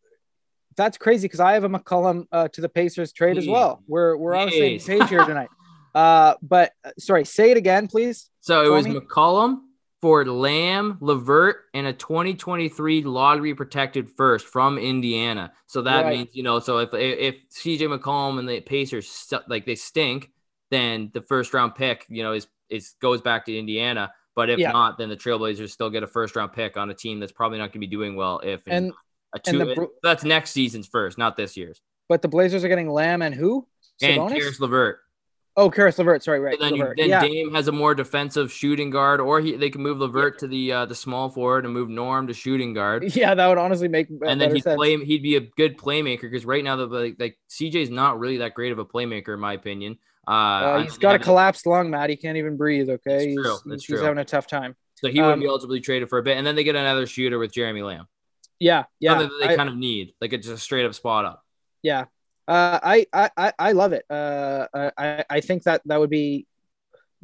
that's 0.74 0.96
crazy 0.96 1.26
because 1.26 1.40
I 1.40 1.52
have 1.52 1.64
a 1.64 1.68
McCollum 1.68 2.26
uh, 2.32 2.48
to 2.48 2.60
the 2.62 2.68
Pacers 2.68 3.12
trade 3.12 3.36
as 3.36 3.46
well. 3.46 3.82
We're 3.86 4.16
we're 4.16 4.34
on 4.34 4.48
the 4.48 4.78
same 4.78 5.00
page 5.00 5.08
here 5.08 5.24
tonight. 5.24 5.50
Uh, 5.94 6.34
but 6.42 6.70
uh, 6.84 6.90
sorry, 6.98 7.24
say 7.24 7.50
it 7.50 7.56
again, 7.56 7.88
please. 7.88 8.30
So 8.40 8.62
it 8.62 8.68
was 8.68 8.86
me? 8.86 8.94
McCollum 8.94 9.62
for 10.00 10.24
Lamb, 10.24 10.98
Levert, 11.00 11.64
and 11.74 11.86
a 11.86 11.92
2023 11.92 13.02
lottery 13.02 13.54
protected 13.54 14.08
first 14.10 14.46
from 14.46 14.78
Indiana. 14.78 15.52
So 15.66 15.82
that 15.82 16.04
Right. 16.04 16.18
means 16.18 16.28
you 16.32 16.42
know. 16.42 16.60
So 16.60 16.78
if 16.78 16.90
if 16.94 17.36
CJ 17.50 17.98
McCollum 17.98 18.38
and 18.38 18.48
the 18.48 18.60
Pacers 18.60 19.32
like 19.48 19.66
they 19.66 19.74
stink, 19.74 20.30
then 20.70 21.10
the 21.14 21.22
first 21.22 21.52
round 21.54 21.74
pick 21.74 22.06
you 22.08 22.22
know 22.22 22.32
is 22.32 22.46
is 22.68 22.94
goes 23.00 23.20
back 23.20 23.46
to 23.46 23.58
Indiana. 23.58 24.12
But 24.36 24.50
if 24.50 24.60
Yeah. 24.60 24.70
not, 24.70 24.98
then 24.98 25.08
the 25.08 25.16
Trailblazers 25.16 25.70
still 25.70 25.90
get 25.90 26.04
a 26.04 26.06
first 26.06 26.36
round 26.36 26.52
pick 26.52 26.76
on 26.76 26.90
a 26.90 26.94
team 26.94 27.18
that's 27.18 27.32
probably 27.32 27.58
not 27.58 27.66
going 27.72 27.72
to 27.72 27.78
be 27.80 27.88
doing 27.88 28.14
well. 28.14 28.40
If 28.44 28.60
And 28.68 28.92
A 29.34 29.38
two, 29.40 29.60
And 29.60 29.68
the 29.68 29.88
that's 30.02 30.22
next 30.22 30.52
season's 30.52 30.86
first, 30.86 31.18
not 31.18 31.36
this 31.36 31.56
year's. 31.56 31.80
But 32.08 32.22
the 32.22 32.28
Blazers 32.28 32.62
are 32.64 32.68
getting 32.68 32.88
Lamb 32.88 33.20
and 33.20 33.34
who? 33.34 33.66
And 34.00 34.22
Sabonis? 34.22 34.38
Caris 34.38 34.60
LeVert. 34.60 35.00
Oh, 35.58 35.68
Caris 35.70 35.98
LeVert. 35.98 36.22
Sorry, 36.22 36.38
right. 36.38 36.54
And 36.54 36.62
then, 36.62 36.74
you, 36.76 36.94
then 36.96 37.08
yeah. 37.08 37.20
Dame 37.20 37.52
has 37.52 37.66
a 37.66 37.72
more 37.72 37.92
defensive 37.94 38.52
shooting 38.52 38.90
guard, 38.90 39.20
or 39.20 39.40
he, 39.40 39.56
they 39.56 39.70
can 39.70 39.82
move 39.82 39.98
Levert 39.98 40.38
to 40.38 40.46
the 40.46 40.72
uh, 40.72 40.86
the 40.86 40.94
small 40.94 41.28
forward 41.30 41.64
and 41.64 41.74
move 41.74 41.88
Norm 41.88 42.28
to 42.28 42.32
shooting 42.32 42.74
guard. 42.74 43.02
yeah, 43.16 43.34
that 43.34 43.46
would 43.48 43.58
honestly 43.58 43.88
make 43.88 44.08
and 44.24 44.40
then 44.40 44.54
he'd 44.54 44.62
sense. 44.62 44.76
play. 44.76 44.96
He'd 45.04 45.22
be 45.22 45.34
a 45.36 45.40
good 45.40 45.76
playmaker 45.76 46.22
because 46.22 46.46
right 46.46 46.62
now 46.62 46.76
the 46.76 46.86
like, 46.86 47.16
like 47.18 47.38
CJ's 47.50 47.90
not 47.90 48.20
really 48.20 48.36
that 48.38 48.54
great 48.54 48.70
of 48.70 48.78
a 48.78 48.84
playmaker 48.84 49.34
in 49.34 49.40
my 49.40 49.52
opinion. 49.54 49.98
Uh, 50.26 50.30
Uh, 50.30 50.82
he's 50.84 50.96
got 50.98 51.16
a 51.16 51.18
collapsed 51.18 51.66
lung, 51.66 51.90
Matt. 51.90 52.08
He 52.10 52.16
can't 52.16 52.36
even 52.36 52.56
breathe. 52.56 52.88
Okay, 52.88 53.26
he's, 53.30 53.34
true. 53.36 53.44
he's- 53.44 53.62
That's 53.66 53.84
he's 53.84 53.96
true. 53.96 54.04
having 54.04 54.18
a 54.18 54.24
tough 54.24 54.46
time. 54.46 54.76
so 54.94 55.08
he 55.08 55.18
wouldn't 55.20 55.34
um, 55.34 55.40
be 55.40 55.46
eligible 55.48 55.74
to 55.74 55.80
be 55.80 55.84
traded 55.84 56.08
for 56.08 56.18
a 56.18 56.22
bit, 56.22 56.36
and 56.36 56.46
then 56.46 56.54
they 56.54 56.62
get 56.64 56.76
another 56.76 57.06
shooter 57.06 57.38
with 57.38 57.52
Jeremy 57.52 57.82
Lamb. 57.82 58.06
Yeah, 58.60 58.84
yeah, 59.00 59.12
Something 59.12 59.28
that 59.28 59.46
they 59.46 59.52
I- 59.54 59.56
kind 59.56 59.68
of 59.68 59.76
need, 59.76 60.14
like 60.20 60.32
it's 60.32 60.46
just 60.46 60.58
a 60.58 60.62
straight 60.62 60.84
up 60.86 60.94
spot 60.94 61.24
up. 61.24 61.42
yeah. 61.82 62.04
Uh, 62.48 62.80
I, 62.82 63.06
I, 63.12 63.52
I, 63.58 63.72
love 63.72 63.92
it. 63.92 64.04
Uh, 64.08 64.66
I, 64.74 65.24
I 65.28 65.40
think 65.40 65.64
that 65.64 65.82
that 65.84 66.00
would 66.00 66.08
be 66.08 66.46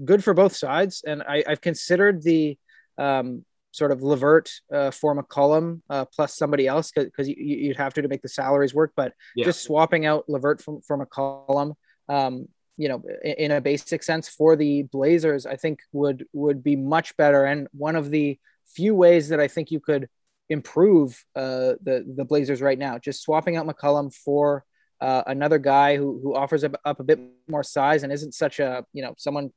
good 0.04 0.22
for 0.22 0.34
both 0.34 0.54
sides, 0.54 1.02
and 1.06 1.22
I, 1.22 1.42
I've 1.48 1.62
considered 1.62 2.22
the 2.22 2.58
um, 2.98 3.46
sort 3.72 3.90
of 3.90 4.02
Levert 4.02 4.50
uh, 4.72 4.90
for 4.90 5.20
McCollum 5.20 5.80
uh, 5.90 6.04
plus 6.04 6.36
somebody 6.36 6.66
else 6.66 6.92
because 6.94 7.26
you, 7.26 7.36
you'd 7.38 7.76
have 7.76 7.94
to 7.94 8.02
to 8.02 8.08
make 8.08 8.22
the 8.22 8.28
salaries 8.28 8.74
work. 8.74 8.92
But 8.94 9.14
Yeah. 9.34 9.46
just 9.46 9.62
swapping 9.62 10.06
out 10.06 10.28
Levert 10.28 10.62
from 10.62 10.82
from 10.82 11.00
McCollum, 11.00 11.74
um, 12.08 12.46
you 12.76 12.88
know, 12.88 13.02
in, 13.24 13.32
in 13.32 13.50
a 13.50 13.60
basic 13.60 14.02
sense 14.02 14.28
for 14.28 14.56
the 14.56 14.82
Blazers, 14.82 15.46
I 15.46 15.56
think 15.56 15.80
would 15.92 16.26
would 16.32 16.62
be 16.62 16.76
much 16.76 17.16
better. 17.16 17.44
And 17.44 17.66
one 17.72 17.96
of 17.96 18.10
the 18.10 18.38
few 18.66 18.94
ways 18.94 19.30
that 19.30 19.40
I 19.40 19.48
think 19.48 19.70
you 19.70 19.80
could 19.80 20.08
improve 20.48 21.24
uh, 21.34 21.74
the 21.82 22.04
the 22.16 22.24
Blazers 22.24 22.60
right 22.60 22.78
now, 22.78 22.98
just 22.98 23.22
swapping 23.22 23.56
out 23.56 23.66
McCollum 23.66 24.14
for 24.14 24.64
uh, 25.00 25.22
another 25.26 25.58
guy 25.58 25.96
who 25.96 26.20
who 26.22 26.34
offers 26.34 26.64
up, 26.64 26.74
up 26.84 27.00
a 27.00 27.04
bit 27.04 27.18
more 27.48 27.62
size 27.62 28.02
and 28.02 28.12
isn't 28.12 28.32
such 28.32 28.60
a 28.60 28.84
you 28.92 29.02
know 29.02 29.14
someone 29.18 29.50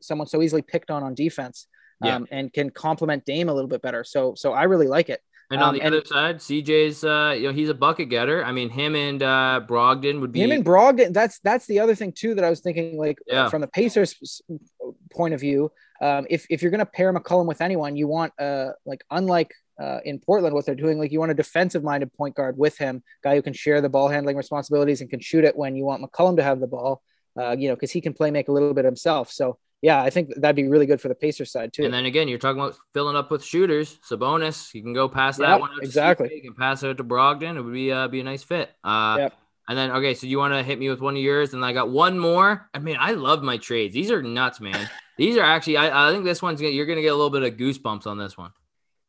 someone 0.00 0.26
so 0.26 0.40
easily 0.42 0.62
picked 0.62 0.90
on 0.90 1.02
on 1.02 1.14
defense 1.14 1.66
Yeah. 2.02 2.16
um, 2.16 2.26
and 2.30 2.52
can 2.52 2.70
complement 2.70 3.24
Dame 3.24 3.48
a 3.48 3.54
little 3.54 3.68
bit 3.68 3.82
better. 3.82 4.04
So 4.04 4.34
so 4.36 4.52
I 4.52 4.64
really 4.64 4.86
like 4.86 5.08
it. 5.08 5.20
And 5.50 5.62
on 5.62 5.68
Um, 5.70 5.74
the 5.76 5.80
and- 5.82 5.94
other 5.94 6.04
side, 6.04 6.36
CJ's, 6.40 7.04
uh, 7.04 7.34
you 7.36 7.44
know, 7.48 7.54
he's 7.54 7.70
a 7.70 7.74
bucket 7.74 8.10
getter. 8.10 8.44
I 8.44 8.52
mean, 8.52 8.68
him 8.68 8.94
and 8.94 9.22
uh, 9.22 9.62
Brogdon 9.66 10.20
would 10.20 10.30
be. 10.30 10.40
Him 10.42 10.52
and 10.52 10.62
Brogdon. 10.64 11.12
That's 11.14 11.38
that's 11.40 11.66
the 11.66 11.80
other 11.80 11.94
thing 11.94 12.12
too 12.12 12.34
that 12.34 12.44
I 12.44 12.50
was 12.50 12.60
thinking. 12.60 12.98
Like 12.98 13.18
Yeah. 13.26 13.48
from 13.48 13.62
the 13.62 13.66
Pacers 13.68 14.42
point 15.10 15.32
of 15.34 15.40
view, 15.40 15.72
um, 16.02 16.26
if 16.30 16.46
if 16.50 16.60
you're 16.62 16.70
gonna 16.70 16.86
pair 16.86 17.12
McCollum 17.12 17.46
with 17.46 17.60
anyone, 17.62 17.96
you 17.96 18.06
want 18.06 18.32
uh 18.38 18.72
like 18.84 19.02
unlike 19.10 19.52
uh, 19.78 20.00
in 20.04 20.18
Portland 20.18 20.54
what 20.54 20.66
they're 20.66 20.74
doing, 20.74 20.98
like 20.98 21.12
you 21.12 21.20
want 21.20 21.30
a 21.30 21.34
defensive 21.34 21.84
minded 21.84 22.12
point 22.12 22.34
guard 22.34 22.58
with 22.58 22.76
him, 22.78 23.02
guy 23.22 23.34
who 23.34 23.42
can 23.42 23.52
share 23.52 23.80
the 23.80 23.88
ball 23.88 24.08
handling 24.08 24.36
responsibilities 24.36 25.00
and 25.00 25.10
can 25.10 25.20
shoot 25.20 25.44
it 25.44 25.56
when 25.56 25.76
you 25.76 25.84
want 25.84 26.02
McCollum 26.02 26.36
to 26.36 26.42
have 26.42 26.60
the 26.60 26.66
ball. 26.66 27.02
Uh, 27.38 27.54
you 27.56 27.68
know, 27.68 27.76
because 27.76 27.92
he 27.92 28.00
can 28.00 28.12
play 28.12 28.32
make 28.32 28.48
a 28.48 28.52
little 28.52 28.74
bit 28.74 28.84
himself. 28.84 29.30
So 29.30 29.58
yeah, 29.80 30.02
I 30.02 30.10
think 30.10 30.34
that'd 30.34 30.56
be 30.56 30.66
really 30.66 30.86
good 30.86 31.00
for 31.00 31.06
the 31.06 31.14
Pacers 31.14 31.52
side 31.52 31.72
too. 31.72 31.84
And 31.84 31.94
then 31.94 32.04
again, 32.04 32.26
you're 32.26 32.38
talking 32.38 32.60
about 32.60 32.76
filling 32.94 33.14
up 33.14 33.30
with 33.30 33.44
shooters. 33.44 34.00
Sabonis, 34.08 34.74
you 34.74 34.82
can 34.82 34.92
go 34.92 35.08
pass 35.08 35.38
Yep, 35.38 35.46
that 35.46 35.60
one 35.60 35.70
out 35.70 35.82
exactly. 35.84 36.32
You 36.34 36.42
can 36.42 36.54
pass 36.54 36.82
it 36.82 36.96
to 36.96 37.04
Brogdon. 37.04 37.56
It 37.56 37.62
would 37.62 37.72
be 37.72 37.92
uh, 37.92 38.08
be 38.08 38.20
a 38.20 38.24
nice 38.24 38.42
fit. 38.42 38.70
Uh, 38.82 39.16
Yep. 39.18 39.34
And 39.68 39.76
then 39.76 39.90
okay, 39.90 40.14
so 40.14 40.26
you 40.26 40.38
want 40.38 40.54
to 40.54 40.62
hit 40.62 40.78
me 40.78 40.88
with 40.88 41.02
one 41.02 41.14
of 41.14 41.20
yours, 41.20 41.52
and 41.52 41.62
I 41.62 41.74
got 41.74 41.90
one 41.90 42.18
more. 42.18 42.70
I 42.72 42.78
mean, 42.78 42.96
I 42.98 43.12
love 43.12 43.42
my 43.42 43.58
trades. 43.58 43.92
These 43.92 44.10
are 44.10 44.22
nuts, 44.22 44.62
man. 44.62 44.88
These 45.18 45.36
are 45.36 45.42
actually. 45.42 45.76
I, 45.76 46.08
I 46.08 46.10
think 46.10 46.24
this 46.24 46.40
one's 46.40 46.58
gonna, 46.58 46.72
you're 46.72 46.86
gonna 46.86 47.02
get 47.02 47.12
a 47.12 47.14
little 47.14 47.28
bit 47.28 47.42
of 47.42 47.58
goosebumps 47.58 48.06
on 48.06 48.16
this 48.16 48.38
one. 48.38 48.50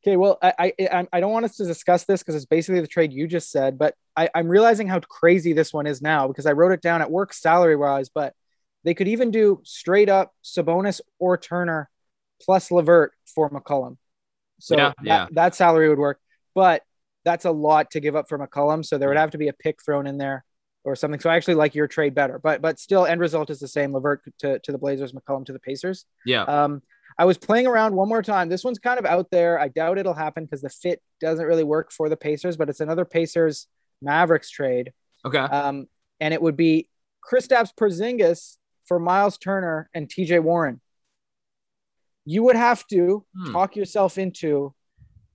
Okay, 0.03 0.15
well, 0.15 0.37
I 0.41 0.73
I, 0.79 1.07
I- 1.11 1.19
don't 1.19 1.31
want 1.33 1.45
us 1.45 1.57
to 1.57 1.65
discuss 1.65 2.05
this 2.05 2.21
because 2.21 2.35
it's 2.35 2.45
basically 2.45 2.79
the 2.81 2.87
trade 2.87 3.11
you 3.11 3.27
just 3.27 3.51
said, 3.51 3.77
but 3.77 3.95
I, 4.15 4.29
I'm 4.33 4.47
realizing 4.47 4.87
how 4.87 4.99
crazy 5.01 5.53
this 5.53 5.73
one 5.73 5.87
is 5.87 6.01
now 6.01 6.27
because 6.27 6.45
I 6.45 6.53
wrote 6.53 6.71
it 6.71 6.81
down 6.81 7.01
at 7.01 7.11
work 7.11 7.33
salary 7.33 7.75
wise, 7.75 8.09
but 8.09 8.33
they 8.85 8.93
could 8.93 9.09
even 9.09 9.29
do 9.31 9.59
straight 9.63 10.07
up 10.09 10.33
Sabonis 10.43 11.01
or 11.19 11.37
Turner 11.37 11.89
plus 12.41 12.71
Levert 12.71 13.11
for 13.35 13.49
McCollum. 13.49 13.97
So 14.59 14.77
Yeah, 14.77 14.93
that, 14.99 15.05
yeah. 15.05 15.27
that 15.31 15.55
salary 15.55 15.89
would 15.89 15.99
work, 15.99 16.19
but 16.55 16.83
that's 17.25 17.43
a 17.43 17.51
lot 17.51 17.91
to 17.91 17.99
give 17.99 18.15
up 18.15 18.29
for 18.29 18.39
McCollum. 18.39 18.85
So 18.85 18.97
there 18.97 19.09
would 19.09 19.17
have 19.17 19.31
to 19.31 19.37
be 19.37 19.49
a 19.49 19.53
pick 19.53 19.83
thrown 19.83 20.07
in 20.07 20.17
there 20.17 20.45
or 20.85 20.95
something. 20.95 21.19
So 21.19 21.29
I 21.29 21.35
actually 21.35 21.55
like 21.55 21.75
your 21.75 21.87
trade 21.87 22.15
better, 22.15 22.39
but 22.39 22.61
but 22.61 22.79
still 22.79 23.05
end 23.05 23.19
result 23.19 23.49
is 23.49 23.59
the 23.59 23.67
same. 23.67 23.93
Levert 23.93 24.21
to, 24.39 24.59
to 24.59 24.71
the 24.71 24.77
Blazers, 24.77 25.11
McCollum 25.11 25.45
to 25.47 25.53
the 25.53 25.59
Pacers. 25.59 26.05
Yeah. 26.25 26.43
Um, 26.43 26.81
I 27.19 27.25
was 27.25 27.37
playing 27.37 27.67
around 27.67 27.93
one 27.93 28.07
more 28.07 28.21
time. 28.23 28.47
This 28.47 28.63
one's 28.63 28.79
kind 28.79 28.97
of 28.97 29.05
out 29.05 29.29
there. 29.29 29.59
I 29.59 29.67
doubt 29.67 29.97
it'll 29.97 30.13
happen 30.13 30.45
because 30.45 30.61
the 30.61 30.69
fit 30.69 31.01
doesn't 31.19 31.45
really 31.45 31.65
work 31.65 31.91
for 31.91 32.07
the 32.07 32.15
Pacers, 32.15 32.55
but 32.55 32.69
it's 32.69 32.79
another 32.79 33.03
Pacers 33.03 33.67
Mavericks 34.01 34.49
trade. 34.49 34.93
Okay. 35.25 35.37
Um, 35.37 35.87
and 36.21 36.33
it 36.33 36.41
would 36.41 36.55
be 36.55 36.89
Kristaps 37.29 37.71
Porzingis 37.77 38.55
for 38.85 38.99
Miles 38.99 39.37
Turner 39.37 39.89
and 39.93 40.07
TJ 40.07 40.41
Warren. 40.41 40.79
You 42.25 42.43
would 42.43 42.55
have 42.55 42.87
to 42.87 43.25
Hmm. 43.35 43.51
talk 43.51 43.75
yourself 43.75 44.17
into 44.17 44.73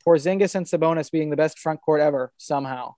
Porzingis 0.06 0.54
and 0.54 0.64
Sabonis 0.66 1.10
being 1.10 1.28
the 1.28 1.36
best 1.36 1.58
front 1.58 1.82
court 1.82 2.00
ever 2.00 2.32
somehow. 2.38 2.94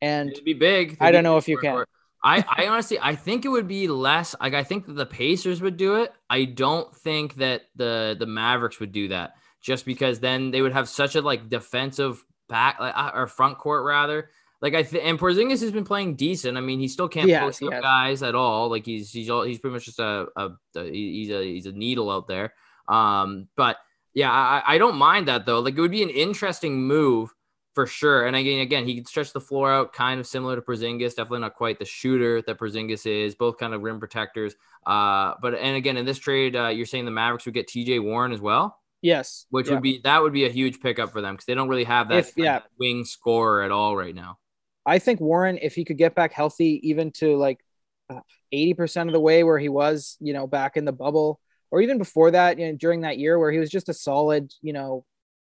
And 0.00 0.30
It'd 0.30 0.44
be 0.44 0.54
big. 0.54 0.96
I 1.00 1.10
don't 1.10 1.24
know 1.24 1.38
if 1.38 1.48
you 1.48 1.58
can. 1.58 1.84
I, 2.22 2.44
I 2.48 2.66
honestly, 2.66 2.98
I 3.00 3.14
think 3.14 3.44
it 3.44 3.48
would 3.48 3.68
be 3.68 3.88
less. 3.88 4.34
Like, 4.40 4.54
I 4.54 4.64
think 4.64 4.86
that 4.86 4.94
the 4.94 5.06
Pacers 5.06 5.60
would 5.60 5.76
do 5.76 5.96
it. 5.96 6.12
I 6.28 6.44
don't 6.44 6.94
think 6.94 7.36
that 7.36 7.62
the 7.76 8.16
the 8.18 8.26
Mavericks 8.26 8.80
would 8.80 8.92
do 8.92 9.08
that, 9.08 9.34
just 9.60 9.84
because 9.84 10.20
then 10.20 10.50
they 10.50 10.60
would 10.60 10.72
have 10.72 10.88
such 10.88 11.14
a 11.14 11.20
like 11.20 11.48
defensive 11.48 12.24
back 12.48 12.80
like, 12.80 12.96
uh, 12.96 13.12
or 13.14 13.26
front 13.26 13.58
court 13.58 13.84
rather. 13.84 14.30
Like 14.60 14.74
I 14.74 14.82
think, 14.82 15.04
and 15.04 15.18
Porzingis 15.18 15.60
has 15.60 15.70
been 15.70 15.84
playing 15.84 16.16
decent. 16.16 16.58
I 16.58 16.60
mean, 16.60 16.80
he 16.80 16.88
still 16.88 17.08
can't 17.08 17.30
post 17.30 17.62
up 17.62 17.70
guys 17.80 18.24
at 18.24 18.34
all. 18.34 18.68
Like 18.68 18.84
he's 18.84 19.12
he's 19.12 19.30
all, 19.30 19.42
he's 19.42 19.60
pretty 19.60 19.74
much 19.74 19.84
just 19.84 20.00
a, 20.00 20.26
a, 20.34 20.50
a 20.74 20.84
he's 20.90 21.30
a 21.30 21.44
he's 21.44 21.66
a 21.66 21.72
needle 21.72 22.10
out 22.10 22.26
there. 22.26 22.54
Um, 22.88 23.48
but 23.56 23.76
yeah, 24.14 24.32
I, 24.32 24.62
I 24.66 24.78
don't 24.78 24.96
mind 24.96 25.28
that 25.28 25.46
though. 25.46 25.60
Like 25.60 25.78
it 25.78 25.80
would 25.80 25.92
be 25.92 26.02
an 26.02 26.10
interesting 26.10 26.82
move 26.82 27.32
for 27.74 27.86
sure. 27.86 28.26
And 28.26 28.34
again, 28.34 28.60
again, 28.60 28.86
he 28.86 28.96
can 28.96 29.04
stretch 29.04 29.32
the 29.32 29.40
floor 29.40 29.72
out, 29.72 29.92
kind 29.92 30.18
of 30.18 30.26
similar 30.26 30.56
to 30.56 30.62
Porzingis. 30.62 31.10
Definitely 31.10 31.40
not 31.40 31.54
quite 31.54 31.78
the 31.78 31.84
shooter 31.84 32.42
that 32.42 32.58
Porzingis 32.58 33.06
is. 33.06 33.34
Both 33.34 33.58
kind 33.58 33.74
of 33.74 33.82
rim 33.82 34.00
protectors. 34.00 34.54
Uh, 34.86 35.34
but 35.40 35.54
and 35.54 35.76
again, 35.76 35.96
in 35.96 36.04
this 36.04 36.18
trade, 36.18 36.56
uh, 36.56 36.68
you're 36.68 36.86
saying 36.86 37.04
the 37.04 37.10
Mavericks 37.10 37.44
would 37.44 37.54
get 37.54 37.68
T.J. 37.68 38.00
Warren 38.00 38.32
as 38.32 38.40
well, 38.40 38.78
yes, 39.02 39.46
which 39.50 39.68
yeah. 39.68 39.74
would 39.74 39.82
be 39.82 40.00
that 40.04 40.22
would 40.22 40.32
be 40.32 40.46
a 40.46 40.50
huge 40.50 40.80
pickup 40.80 41.12
for 41.12 41.20
them 41.20 41.34
because 41.34 41.46
they 41.46 41.54
don't 41.54 41.68
really 41.68 41.84
have 41.84 42.08
that 42.08 42.18
If- 42.18 42.32
yeah. 42.36 42.60
wing 42.78 43.04
scorer 43.04 43.62
at 43.62 43.70
all 43.70 43.96
right 43.96 44.14
now. 44.14 44.38
I 44.86 44.98
think 44.98 45.20
Warren, 45.20 45.58
if 45.60 45.74
he 45.74 45.84
could 45.84 45.98
get 45.98 46.14
back 46.14 46.32
healthy, 46.32 46.80
even 46.88 47.12
to 47.12 47.36
like 47.36 47.60
uh, 48.08 48.20
eighty 48.50 48.72
percent 48.74 49.08
of 49.08 49.12
the 49.12 49.20
way 49.20 49.44
where 49.44 49.58
he 49.58 49.68
was, 49.68 50.16
you 50.18 50.32
know, 50.32 50.46
back 50.46 50.78
in 50.78 50.86
the 50.86 50.92
bubble, 50.92 51.40
or 51.70 51.82
even 51.82 51.98
before 51.98 52.30
that, 52.30 52.58
you 52.58 52.66
know, 52.66 52.76
during 52.76 53.02
that 53.02 53.18
year 53.18 53.38
where 53.38 53.52
he 53.52 53.58
was 53.58 53.70
just 53.70 53.90
a 53.90 53.94
solid, 53.94 54.50
you 54.62 54.72
know, 54.72 55.04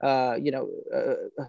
uh, 0.02 0.36
you 0.38 0.50
know, 0.50 0.68
uh, 0.94 1.44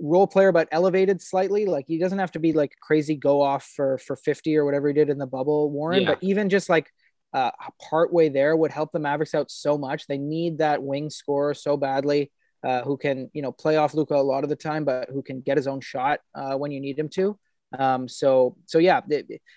role 0.00 0.26
player, 0.26 0.52
but 0.52 0.68
elevated 0.70 1.20
slightly. 1.20 1.66
Like 1.66 1.86
he 1.86 1.98
doesn't 1.98 2.18
have 2.18 2.32
to 2.32 2.38
be 2.38 2.52
like 2.52 2.72
crazy 2.80 3.16
go 3.16 3.40
off 3.40 3.64
for 3.76 3.98
for 3.98 4.16
fifty 4.16 4.56
or 4.56 4.64
whatever 4.64 4.88
he 4.88 4.94
did 4.94 5.10
in 5.10 5.18
the 5.18 5.26
bubble, 5.26 5.70
Warren. 5.70 6.02
Yeah. 6.02 6.08
But 6.10 6.18
even 6.22 6.48
just 6.48 6.68
like 6.68 6.90
uh, 7.32 7.50
part 7.90 8.12
way 8.12 8.28
there 8.28 8.56
would 8.56 8.70
help 8.70 8.92
the 8.92 8.98
Mavericks 8.98 9.34
out 9.34 9.50
so 9.50 9.76
much. 9.76 10.06
They 10.06 10.18
need 10.18 10.58
that 10.58 10.82
wing 10.82 11.10
scorer 11.10 11.54
so 11.54 11.76
badly 11.76 12.32
uh, 12.64 12.82
who 12.82 12.96
can 12.96 13.30
you 13.32 13.42
know 13.42 13.52
play 13.52 13.76
off 13.76 13.94
Luka 13.94 14.14
a 14.14 14.22
lot 14.22 14.44
of 14.44 14.50
the 14.50 14.56
time, 14.56 14.84
but 14.84 15.08
who 15.10 15.22
can 15.22 15.40
get 15.40 15.56
his 15.56 15.66
own 15.66 15.80
shot 15.80 16.20
uh, 16.34 16.54
when 16.56 16.70
you 16.70 16.80
need 16.80 16.98
him 16.98 17.08
to. 17.10 17.38
Um, 17.78 18.08
so 18.08 18.56
so 18.66 18.78
yeah, 18.78 19.00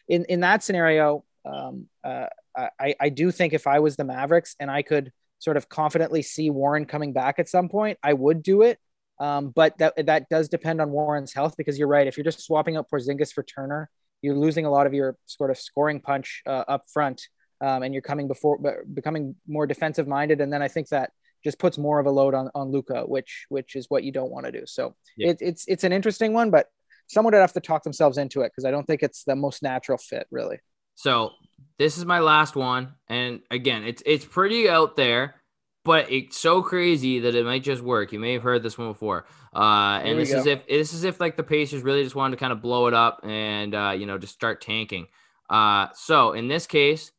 in 0.08 0.26
in 0.26 0.42
that 0.42 0.64
scenario, 0.64 1.24
um, 1.46 1.88
uh, 2.04 2.28
I 2.56 2.96
I 3.00 3.10
do 3.10 3.32
think 3.32 3.54
if 3.54 3.68
I 3.68 3.80
was 3.80 3.96
the 3.96 4.04
Mavericks 4.04 4.56
and 4.60 4.70
I 4.70 4.82
could 4.82 5.12
sort 5.40 5.58
of 5.58 5.70
confidently 5.70 6.22
see 6.22 6.50
Warren 6.50 6.86
coming 6.86 7.14
back 7.14 7.40
at 7.40 7.50
some 7.50 7.70
point, 7.70 7.98
I 8.04 8.14
would 8.14 8.44
do 8.44 8.62
it. 8.62 8.80
Um, 9.22 9.50
but 9.56 9.78
that 9.78 9.94
that 10.08 10.30
does 10.30 10.50
depend 10.50 10.82
on 10.82 10.90
Warren's 10.90 11.32
health 11.32 11.54
because 11.56 11.78
you're 11.78 11.88
right. 11.88 12.08
If 12.08 12.18
you're 12.18 12.24
just 12.24 12.42
swapping 12.42 12.76
out 12.76 12.90
Porzingis 12.92 13.32
for 13.32 13.44
Turner, 13.44 13.90
you're 14.24 14.36
losing 14.36 14.66
a 14.66 14.72
lot 14.72 14.88
of 14.88 14.96
your 14.96 15.16
sort 15.28 15.52
of 15.52 15.60
scoring 15.60 16.02
punch 16.02 16.42
uh, 16.48 16.64
up 16.68 16.86
front, 16.92 17.22
um, 17.62 17.84
and 17.84 17.94
you're 17.94 18.02
coming 18.02 18.28
before 18.28 18.58
becoming 18.92 19.36
more 19.48 19.68
defensive 19.68 20.08
minded. 20.08 20.42
And 20.42 20.52
then 20.52 20.64
I 20.64 20.68
think 20.68 20.88
that 20.90 21.12
just 21.44 21.60
puts 21.60 21.78
more 21.78 22.00
of 22.00 22.08
a 22.08 22.12
load 22.12 22.34
on 22.34 22.50
on 22.56 22.72
Luka, 22.72 23.04
which 23.04 23.46
which 23.50 23.76
is 23.76 23.86
what 23.90 24.04
you 24.04 24.12
don't 24.12 24.32
want 24.32 24.48
to 24.48 24.52
do. 24.52 24.64
So 24.66 24.96
Yeah. 25.18 25.30
it, 25.30 25.38
it's 25.40 25.66
it's 25.68 25.84
an 25.84 25.94
interesting 25.94 26.34
one, 26.34 26.50
but 26.50 26.66
someone 27.06 27.34
would 27.34 27.42
have 27.42 27.54
to 27.54 27.60
talk 27.60 27.84
themselves 27.84 28.18
into 28.18 28.42
it 28.42 28.50
because 28.50 28.66
I 28.66 28.72
don't 28.72 28.88
think 28.88 29.04
it's 29.04 29.24
the 29.24 29.36
most 29.36 29.62
natural 29.62 30.00
fit, 30.00 30.26
really. 30.32 30.58
So 30.96 31.32
this 31.78 31.98
is 31.98 32.06
my 32.06 32.20
last 32.20 32.56
one, 32.56 32.94
and 33.08 33.42
again, 33.52 33.84
it's 33.84 34.02
it's 34.06 34.26
pretty 34.26 34.68
out 34.68 34.96
there, 34.96 35.36
but 35.84 36.12
it's 36.12 36.38
so 36.38 36.62
crazy 36.62 37.20
that 37.20 37.36
it 37.36 37.46
might 37.46 37.64
just 37.64 37.82
work. 37.82 38.12
You 38.12 38.20
may 38.20 38.34
have 38.34 38.44
heard 38.44 38.64
this 38.64 38.78
one 38.78 38.90
before, 38.90 39.26
uh, 39.56 40.00
and 40.04 40.20
this 40.20 40.32
is 40.32 40.46
if 40.46 40.68
this 40.68 40.94
is 40.94 41.04
if 41.04 41.20
like 41.20 41.38
the 41.38 41.44
Pacers 41.44 41.82
really 41.84 42.04
just 42.04 42.16
wanted 42.16 42.36
to 42.36 42.40
kind 42.40 42.54
of 42.54 42.62
blow 42.62 42.88
it 42.88 42.94
up 42.94 43.22
and 43.24 43.74
uh, 43.74 43.94
you 43.98 44.06
know 44.06 44.18
just 44.18 44.34
start 44.34 44.62
tanking. 44.62 45.08
Uh, 45.50 45.88
so 45.94 46.34
in 46.34 46.48
this 46.48 46.68
case, 46.68 47.12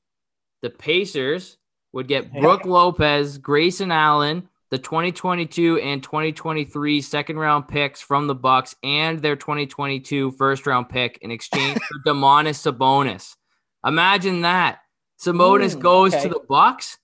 the 0.63 0.71
Pacers 0.71 1.59
would 1.93 2.09
get. 2.09 2.33
Brooke 2.33 2.65
Lopez, 2.65 3.37
Grayson 3.39 3.93
Allen, 3.93 4.49
the 4.71 4.79
2022 4.79 5.79
and 5.81 6.03
2023 6.03 7.01
second 7.03 7.39
round 7.39 7.69
picks 7.69 8.01
from 8.01 8.27
the 8.27 8.35
Bucks 8.35 8.75
and 8.83 9.21
their 9.21 9.37
2022 9.37 10.31
first 10.33 10.67
round 10.67 10.89
pick 10.89 11.19
in 11.21 11.31
exchange 11.31 11.79
for 11.89 12.11
Domantas 12.11 12.63
Sabonis. 12.73 13.37
Imagine 13.85 14.43
that. 14.43 14.79
Sabonis 15.21 15.77
Mm, 15.77 15.81
goes 15.81 16.15
okay. 16.15 16.23
to 16.23 16.29
the 16.31 16.41
Bucks. 16.49 16.97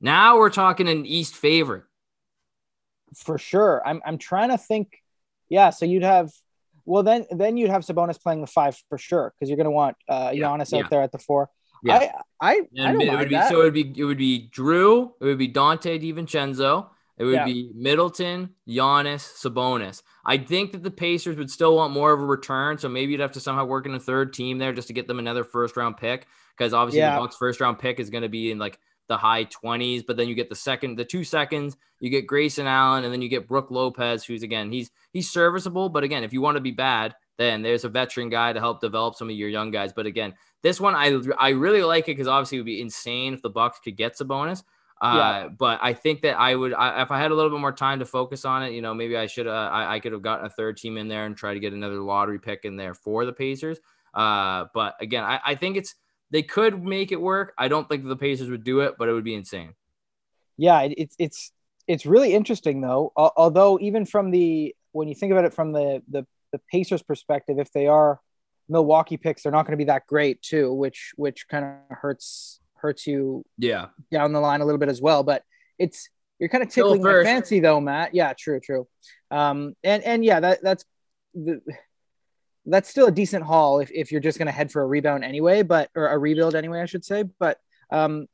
Now 0.00 0.38
we're 0.38 0.50
talking 0.50 0.88
an 0.88 1.04
East 1.06 1.34
favorite. 1.36 1.84
for 3.16 3.38
sure. 3.38 3.82
I'm 3.86 4.00
I'm 4.04 4.18
trying 4.18 4.50
to 4.50 4.58
think. 4.58 4.98
Yeah, 5.48 5.70
so 5.70 5.84
you'd 5.84 6.02
have 6.04 6.30
well 6.86 7.02
then 7.02 7.26
then 7.30 7.56
you'd 7.56 7.70
have 7.70 7.82
Sabonis 7.82 8.20
playing 8.20 8.40
the 8.40 8.46
five 8.46 8.76
for 8.88 8.98
sure 8.98 9.32
because 9.34 9.48
you're 9.50 9.56
going 9.56 9.64
to 9.66 9.70
want 9.72 9.96
uh, 10.08 10.30
Yeah, 10.32 10.44
Giannis 10.46 10.72
yeah. 10.72 10.78
out 10.84 10.90
there 10.90 11.02
at 11.02 11.12
the 11.12 11.18
four. 11.18 11.50
Yeah. 11.82 11.96
I 11.96 12.10
I, 12.40 12.52
I 12.52 12.92
don't 12.92 13.00
it 13.00 13.10
would 13.18 13.28
be 13.28 13.34
that. 13.34 13.48
so 13.50 13.60
it 13.60 13.64
would 13.64 13.74
be 13.74 13.92
it 13.96 14.04
would 14.04 14.18
be 14.18 14.48
Jrue, 14.54 15.12
it 15.20 15.24
would 15.24 15.38
be 15.38 15.48
Donte 15.52 16.00
DiVincenzo, 16.00 16.88
it 17.18 17.24
would 17.24 17.34
Yeah. 17.34 17.44
be 17.46 17.70
Middleton, 17.74 18.50
Giannis, 18.68 19.22
Sabonis. 19.42 20.02
I 20.24 20.38
think 20.38 20.72
that 20.72 20.82
the 20.82 20.90
Pacers 20.90 21.36
would 21.36 21.50
still 21.50 21.76
want 21.76 21.92
more 21.92 22.12
of 22.12 22.20
a 22.20 22.24
return, 22.24 22.76
so 22.78 22.88
maybe 22.88 23.12
you'd 23.12 23.20
have 23.20 23.32
to 23.32 23.40
somehow 23.40 23.64
work 23.64 23.86
in 23.86 23.94
a 23.94 24.00
third 24.00 24.32
team 24.34 24.58
there 24.58 24.72
just 24.72 24.88
to 24.88 24.94
get 24.94 25.06
them 25.08 25.18
another 25.18 25.42
first 25.42 25.76
round 25.76 25.96
pick 25.96 26.26
because 26.56 26.72
obviously 26.74 27.00
Yeah. 27.00 27.14
the 27.16 27.20
Bucks 27.22 27.36
first 27.36 27.60
round 27.60 27.78
pick 27.78 27.98
is 27.98 28.10
going 28.10 28.22
to 28.22 28.28
be 28.28 28.50
in 28.52 28.58
like 28.58 28.78
the 29.10 29.18
high 29.18 29.44
20s, 29.44 30.06
but 30.06 30.16
then 30.16 30.26
you 30.28 30.34
get 30.34 30.48
the 30.48 30.54
second, 30.54 30.96
the 30.96 31.04
two 31.04 31.24
seconds, 31.24 31.76
you 32.00 32.08
get 32.08 32.26
Grayson 32.26 32.66
Allen, 32.66 33.04
and 33.04 33.12
then 33.12 33.20
you 33.20 33.28
get 33.28 33.46
Brooke 33.46 33.70
Lopez, 33.70 34.24
who's 34.24 34.42
again, 34.42 34.72
he's 34.72 34.90
he's 35.12 35.30
serviceable, 35.30 35.90
but 35.90 36.02
again, 36.04 36.24
if 36.24 36.32
you 36.32 36.40
want 36.40 36.56
to 36.56 36.62
be 36.62 36.70
bad, 36.70 37.14
then 37.36 37.60
there's 37.60 37.84
a 37.84 37.88
veteran 37.90 38.30
guy 38.30 38.52
to 38.54 38.60
help 38.60 38.80
develop 38.80 39.14
some 39.16 39.28
of 39.28 39.36
your 39.36 39.48
young 39.50 39.70
guys. 39.70 39.92
But 39.92 40.06
again, 40.06 40.32
this 40.62 40.80
one 40.80 40.94
I 40.94 41.20
I 41.38 41.50
really 41.50 41.82
like 41.82 42.04
it 42.04 42.12
because 42.12 42.28
obviously 42.28 42.56
it 42.58 42.60
would 42.62 42.66
be 42.66 42.80
insane 42.80 43.34
if 43.34 43.42
the 43.42 43.50
Bucks 43.50 43.80
could 43.84 43.96
get 43.96 44.16
Sabonis. 44.16 44.62
Uh, 45.02 45.14
Yeah. 45.16 45.48
but 45.48 45.78
I 45.82 45.94
think 45.94 46.20
that 46.22 46.38
I 46.38 46.54
would 46.54 46.74
I, 46.74 47.02
if 47.02 47.10
I 47.10 47.18
had 47.18 47.30
a 47.30 47.34
little 47.34 47.50
bit 47.50 47.60
more 47.60 47.72
time 47.72 47.98
to 47.98 48.06
focus 48.06 48.44
on 48.44 48.62
it, 48.62 48.72
you 48.72 48.82
know, 48.82 48.94
maybe 48.94 49.16
I 49.16 49.26
should 49.26 49.46
uh, 49.46 49.70
I, 49.72 49.94
I 49.96 50.00
could 50.00 50.12
have 50.12 50.22
gotten 50.22 50.46
a 50.46 50.50
third 50.50 50.76
team 50.76 50.96
in 50.98 51.08
there 51.08 51.24
and 51.26 51.36
try 51.36 51.54
to 51.54 51.60
get 51.60 51.72
another 51.72 52.00
lottery 52.00 52.38
pick 52.38 52.64
in 52.64 52.76
there 52.76 52.94
for 52.94 53.24
the 53.24 53.32
Pacers. 53.32 53.80
Uh, 54.14 54.66
but 54.74 54.96
again, 55.00 55.24
I, 55.24 55.40
I 55.44 55.54
think 55.54 55.76
it's 55.76 55.94
they 56.30 56.42
could 56.42 56.82
make 56.82 57.12
it 57.12 57.20
work. 57.20 57.54
I 57.58 57.68
don't 57.68 57.88
think 57.88 58.04
the 58.06 58.16
Pacers 58.16 58.50
would 58.50 58.64
do 58.64 58.80
it, 58.80 58.94
but 58.98 59.08
it 59.08 59.12
would 59.12 59.24
be 59.24 59.34
insane. 59.34 59.74
yeah, 60.56 60.80
it, 60.82 60.94
it's 60.96 61.16
it's 61.18 61.52
it's 61.86 62.06
really 62.06 62.34
interesting 62.34 62.80
though. 62.80 63.12
Although 63.16 63.78
even 63.80 64.04
from 64.04 64.30
the 64.30 64.74
when 64.92 65.08
you 65.08 65.14
think 65.14 65.32
about 65.32 65.44
it 65.44 65.54
from 65.54 65.72
the 65.72 66.02
the 66.08 66.26
the 66.52 66.60
Pacers 66.70 67.02
perspective, 67.02 67.58
if 67.58 67.72
they 67.72 67.86
are 67.86 68.20
Milwaukee 68.68 69.16
picks, 69.16 69.42
they're 69.42 69.52
not 69.52 69.66
going 69.66 69.72
to 69.72 69.78
be 69.78 69.84
that 69.84 70.06
great 70.06 70.42
too, 70.42 70.72
which 70.72 71.12
which 71.16 71.48
kind 71.48 71.64
of 71.64 71.96
hurts 71.98 72.60
hurts 72.76 73.06
you 73.06 73.44
Yeah, 73.58 73.88
down 74.12 74.32
the 74.32 74.40
line 74.40 74.60
a 74.60 74.64
little 74.64 74.78
bit 74.78 74.88
as 74.88 75.00
well. 75.00 75.22
But 75.22 75.42
it's 75.78 76.08
you're 76.38 76.48
kind 76.48 76.64
of 76.64 76.70
tickling 76.70 77.02
my 77.02 77.14
fancy 77.14 77.60
though, 77.60 77.80
Matt. 77.80 78.14
Yeah, 78.14 78.32
true, 78.38 78.60
true. 78.60 78.86
Um, 79.30 79.74
and 79.84 80.02
and 80.02 80.24
yeah, 80.24 80.40
that 80.40 80.60
that's 80.62 80.84
the, 81.34 81.60
that's 82.66 82.88
still 82.90 83.06
a 83.06 83.12
decent 83.12 83.44
haul 83.44 83.80
if, 83.80 83.90
if 83.92 84.12
you're 84.12 84.20
just 84.20 84.38
going 84.38 84.46
to 84.46 84.52
head 84.52 84.70
for 84.70 84.82
a 84.82 84.86
rebound 84.86 85.24
anyway, 85.24 85.62
but 85.62 85.90
or 85.94 86.08
a 86.08 86.18
rebuild 86.18 86.54
anyway, 86.54 86.80
I 86.80 86.86
should 86.86 87.04
say. 87.04 87.24
But 87.38 87.58
um, 87.90 88.26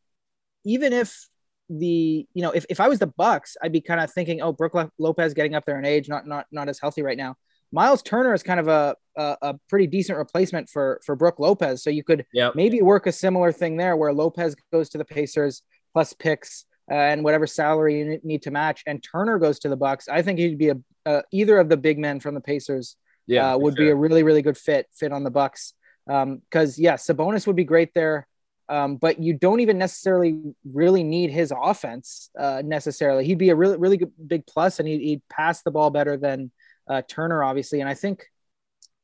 even 0.64 0.92
if 0.92 1.28
the 1.68 2.26
you 2.32 2.42
know 2.42 2.50
if, 2.50 2.64
if 2.68 2.80
I 2.80 2.88
was 2.88 2.98
the 2.98 3.06
Bucks, 3.06 3.56
I'd 3.62 3.72
be 3.72 3.80
kind 3.80 4.00
of 4.00 4.12
thinking, 4.12 4.40
oh, 4.40 4.52
Brooke 4.52 4.90
Lopez 4.98 5.34
getting 5.34 5.54
up 5.54 5.64
there 5.64 5.78
in 5.78 5.84
age, 5.84 6.08
not 6.08 6.26
not 6.26 6.46
not 6.50 6.68
as 6.68 6.78
healthy 6.78 7.02
right 7.02 7.16
now. 7.16 7.36
Miles 7.72 8.02
Turner 8.02 8.32
is 8.32 8.42
kind 8.42 8.60
of 8.60 8.68
a, 8.68 8.94
a 9.16 9.36
a 9.42 9.54
pretty 9.68 9.86
decent 9.86 10.18
replacement 10.18 10.68
for 10.68 11.00
for 11.04 11.16
Brooke 11.16 11.38
Lopez, 11.40 11.82
so 11.82 11.90
you 11.90 12.04
could 12.04 12.24
Yep. 12.32 12.54
maybe 12.54 12.82
work 12.82 13.06
a 13.06 13.12
similar 13.12 13.52
thing 13.52 13.76
there 13.76 13.96
where 13.96 14.12
Lopez 14.12 14.54
goes 14.72 14.88
to 14.90 14.98
the 14.98 15.04
Pacers 15.04 15.62
plus 15.92 16.12
picks 16.12 16.64
uh, 16.90 16.94
and 16.94 17.24
whatever 17.24 17.46
salary 17.46 17.98
you 17.98 18.20
need 18.22 18.42
to 18.42 18.50
match, 18.50 18.82
and 18.86 19.02
Turner 19.02 19.38
goes 19.38 19.58
to 19.60 19.68
the 19.68 19.76
Bucks. 19.76 20.08
I 20.08 20.22
think 20.22 20.38
he'd 20.38 20.58
be 20.58 20.68
a 20.70 20.76
uh, 21.04 21.22
either 21.32 21.58
of 21.58 21.68
the 21.68 21.76
big 21.76 21.98
men 21.98 22.20
from 22.20 22.34
the 22.34 22.40
Pacers 22.40 22.96
yeah, 23.26 23.54
uh, 23.54 23.58
would 23.58 23.74
be 23.74 23.88
a 23.90 23.94
really 23.94 24.22
really 24.22 24.42
good 24.42 24.56
fit 24.58 24.86
fit 24.92 25.12
on 25.12 25.24
the 25.24 25.30
Bucks. 25.30 25.74
Um, 26.08 26.40
because 26.48 26.78
yeah, 26.78 26.94
Sabonis 26.94 27.46
would 27.48 27.56
be 27.56 27.64
great 27.64 27.92
there, 27.92 28.28
um, 28.68 28.96
but 28.96 29.18
you 29.20 29.34
don't 29.34 29.58
even 29.60 29.76
necessarily 29.78 30.40
really 30.72 31.02
need 31.02 31.30
his 31.30 31.52
offense 31.56 32.30
uh, 32.38 32.62
necessarily. 32.64 33.24
He'd 33.24 33.38
be 33.38 33.50
a 33.50 33.56
really 33.56 33.76
really 33.76 33.96
good, 33.96 34.12
big 34.24 34.46
plus, 34.46 34.78
and 34.78 34.86
he'd, 34.88 35.00
he'd 35.00 35.22
pass 35.28 35.62
the 35.62 35.70
ball 35.72 35.90
better 35.90 36.16
than 36.16 36.52
uh, 36.88 37.02
Turner, 37.08 37.42
obviously. 37.42 37.80
And 37.80 37.88
I 37.90 37.94
think, 37.94 38.24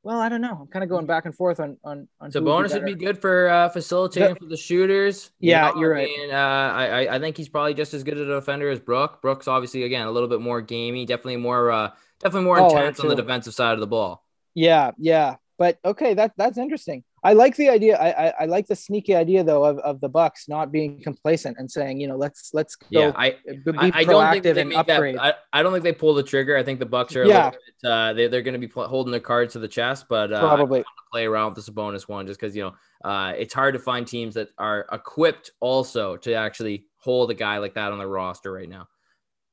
well, 0.05 0.21
I 0.21 0.29
don't 0.29 0.41
know. 0.41 0.59
I'm 0.61 0.67
kind 0.69 0.85
of 0.85 0.89
going 0.89 1.07
back 1.07 1.25
and 1.27 1.35
forth 1.35 1.59
on 1.59 1.77
on. 1.83 2.07
on 2.21 2.31
who 2.31 2.41
Sabonis 2.41 2.73
would 2.75 2.85
be 2.85 2.95
good 2.95 3.19
for 3.21 3.49
uh, 3.49 3.69
facilitating 3.69 4.35
The- 4.35 4.41
for 4.41 4.47
the 4.47 4.57
shooters. 4.57 5.33
You 5.41 5.51
Yeah, 5.51 5.71
know, 5.71 5.81
you're 5.81 5.95
I 5.97 5.99
right. 6.03 6.09
mean, 6.09 6.31
uh, 6.31 6.35
I 6.37 6.87
I- 7.07 7.15
I 7.17 7.19
think 7.19 7.37
he's 7.37 7.49
probably 7.49 7.75
just 7.75 7.95
as 7.95 8.05
good 8.05 8.17
a 8.19 8.27
defender 8.27 8.69
as 8.71 8.79
Brooke. 8.79 9.21
Brooks 9.23 9.49
obviously 9.49 9.83
again 9.83 10.07
a 10.07 10.11
little 10.13 10.29
bit 10.29 10.41
more 10.41 10.61
gamey, 10.61 11.05
definitely 11.05 11.39
more 11.39 11.73
uh, 11.73 11.91
definitely 12.23 12.45
more 12.45 12.59
Oh, 12.59 12.69
intense 12.69 13.01
on 13.01 13.09
the 13.09 13.17
defensive 13.17 13.55
side 13.55 13.75
of 13.75 13.81
the 13.81 13.87
ball. 13.87 14.25
Yeah, 14.55 14.93
yeah. 14.99 15.37
But 15.59 15.79
okay, 15.85 16.15
that 16.15 16.33
that's 16.37 16.59
interesting. 16.59 17.05
I 17.25 17.35
like 17.35 17.55
the 17.55 17.69
idea. 17.69 17.97
I, 17.97 18.27
I 18.27 18.33
I 18.41 18.45
like 18.47 18.67
the 18.67 18.75
sneaky 18.75 19.15
idea 19.15 19.45
though 19.45 19.65
of, 19.65 19.79
of 19.79 20.01
the 20.01 20.09
Bucks 20.09 20.49
not 20.49 20.73
being 20.73 21.01
complacent 21.03 21.57
and 21.59 21.71
saying, 21.71 22.01
you 22.01 22.09
know, 22.09 22.17
let's 22.17 22.51
let's 22.53 22.75
go 22.75 22.87
Yeah, 22.91 23.13
I 23.15 23.37
be 23.47 23.63
I, 23.79 23.93
I 23.95 24.05
don't 24.05 24.33
think 24.33 24.43
they 24.43 24.65
make 24.65 24.77
upgrade. 24.77 25.17
that. 25.17 25.39
I, 25.53 25.61
I 25.61 25.63
don't 25.63 25.71
think 25.73 25.85
they 25.85 25.93
pull 25.93 26.15
the 26.15 26.23
trigger. 26.25 26.57
I 26.57 26.65
think 26.65 26.81
the 26.81 26.87
Bucks 26.87 27.15
are 27.15 27.23
a 27.23 27.29
Yeah. 27.29 27.45
little 27.45 27.51
bit, 27.83 27.89
uh, 27.91 28.13
they 28.15 28.27
they're 28.27 28.43
going 28.43 28.55
to 28.55 28.59
be 28.59 28.67
pl- 28.67 28.89
holding 28.89 29.13
their 29.13 29.21
cards 29.21 29.53
to 29.53 29.61
the 29.61 29.69
chest, 29.69 30.07
but 30.09 30.33
uh, 30.33 30.41
Probably. 30.41 30.83
play 31.13 31.25
around 31.27 31.55
with 31.55 31.65
the 31.65 31.71
Sabonis 31.73 32.09
one 32.09 32.27
just 32.27 32.41
because 32.41 32.57
you 32.57 32.63
know 32.65 32.75
uh, 33.09 33.33
it's 33.37 33.55
hard 33.55 33.75
to 33.75 33.79
find 33.81 34.05
teams 34.07 34.35
that 34.35 34.49
are 34.59 34.87
equipped 34.91 35.53
also 35.61 36.17
to 36.17 36.33
actually 36.35 36.87
hold 36.97 37.31
a 37.31 37.35
guy 37.35 37.59
like 37.59 37.75
that 37.75 37.93
on 37.93 37.99
the 37.99 38.07
roster 38.07 38.51
right 38.51 38.69
now. 38.69 38.89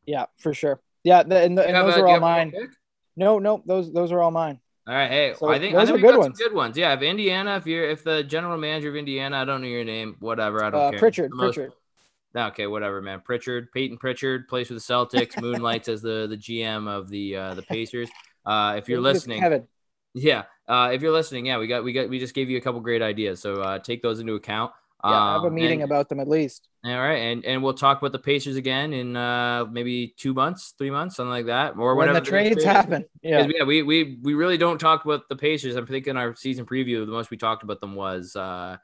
Yeah, 0.07 0.25
for 0.39 0.55
sure. 0.55 0.81
Yeah, 1.03 1.23
the, 1.23 1.37
and, 1.41 1.57
the, 1.57 1.65
and 1.65 1.75
have 1.75 1.85
those 1.85 1.97
are 1.97 2.07
all 2.07 2.13
have 2.13 2.21
one 2.21 2.51
more 2.51 2.61
mine. 2.61 2.69
No, 3.15 3.39
no, 3.39 3.63
those 3.65 3.91
those 3.91 4.11
are 4.11 4.21
all 4.21 4.31
mine. 4.31 4.59
All 4.87 4.93
right, 4.95 5.09
hey, 5.09 5.33
So 5.37 5.49
I 5.49 5.59
think 5.59 5.75
I 5.75 5.79
those 5.79 5.89
think 5.89 5.99
are 5.99 6.01
good 6.01 6.11
got 6.11 6.19
ones. 6.19 6.37
some 6.39 6.47
good 6.47 6.55
ones. 6.55 6.77
Yeah, 6.77 6.93
if 6.93 7.01
Indiana, 7.01 7.57
if 7.57 7.67
you're 7.67 7.89
if 7.89 8.03
the 8.03 8.23
general 8.23 8.57
manager 8.57 8.89
of 8.89 8.95
Indiana, 8.95 9.37
I 9.37 9.45
don't 9.45 9.61
know 9.61 9.67
your 9.67 9.83
name, 9.83 10.15
whatever, 10.19 10.63
I 10.63 10.69
don't 10.71 10.81
Uh, 10.81 10.89
care. 10.91 10.99
Pritchard, 10.99 11.31
most- 11.31 11.55
Pritchard. 11.55 11.73
Okay, 12.35 12.67
whatever, 12.67 13.01
man. 13.01 13.21
Pritchard, 13.21 13.71
Payton 13.71 13.97
Pritchard 13.97 14.47
plays 14.47 14.67
for 14.67 14.75
the 14.75 14.79
Celtics, 14.79 15.39
moonlights 15.41 15.87
as 15.89 16.01
the 16.01 16.27
the 16.29 16.37
GM 16.37 16.87
of 16.87 17.09
the 17.09 17.35
uh, 17.35 17.53
the 17.55 17.61
Pacers. 17.69 18.09
Uh, 18.45 18.75
if 18.77 18.87
you're 18.89 19.01
listening, 19.01 19.39
Kevin. 19.41 19.67
yeah, 20.13 20.43
uh, 20.67 20.91
if 20.93 21.01
you're 21.01 21.11
listening, 21.11 21.45
yeah, 21.47 21.57
we 21.59 21.67
got 21.67 21.83
we 21.83 21.91
got 21.93 22.09
we 22.09 22.19
just 22.19 22.33
gave 22.35 22.49
you 22.49 22.57
a 22.57 22.61
couple 22.61 22.79
great 22.81 23.01
ideas, 23.01 23.39
so 23.39 23.61
uh, 23.61 23.79
take 23.79 24.01
those 24.01 24.19
into 24.19 24.33
account. 24.35 24.71
Yeah, 25.03 25.33
have 25.33 25.43
a 25.43 25.47
Um, 25.47 25.53
meeting 25.55 25.81
and- 25.81 25.89
about 25.91 26.09
them 26.09 26.19
at 26.19 26.27
least. 26.27 26.67
all 26.83 26.91
right, 26.91 27.15
and 27.17 27.45
and 27.45 27.63
we'll 27.63 27.73
talk 27.73 27.99
about 28.01 28.11
the 28.11 28.19
Pacers 28.19 28.57
again 28.57 28.91
in 28.91 29.15
uh, 29.15 29.65
maybe 29.71 30.13
two 30.17 30.33
months, 30.33 30.73
three 30.77 30.89
months, 30.91 31.15
something 31.15 31.31
like 31.31 31.45
that, 31.45 31.77
or 31.77 31.95
When 31.95 32.07
whenever 32.09 32.19
the 32.19 32.29
trades 32.29 32.63
happen. 32.63 33.05
Yeah. 33.21 33.47
Yeah, 33.47 33.63
we, 33.63 33.81
we 33.83 34.17
we 34.21 34.33
really 34.33 34.57
don't 34.57 34.77
talk 34.77 35.05
about 35.05 35.29
the 35.29 35.35
Pacers. 35.37 35.75
I'm 35.75 35.87
thinking 35.87 36.17
our 36.17 36.35
season 36.35 36.65
preview, 36.65 37.05
the 37.05 37.11
most 37.11 37.31
we 37.31 37.37
talked 37.37 37.63
about 37.63 37.79
them 37.79 37.95
was 37.95 38.35
uh, 38.35 38.75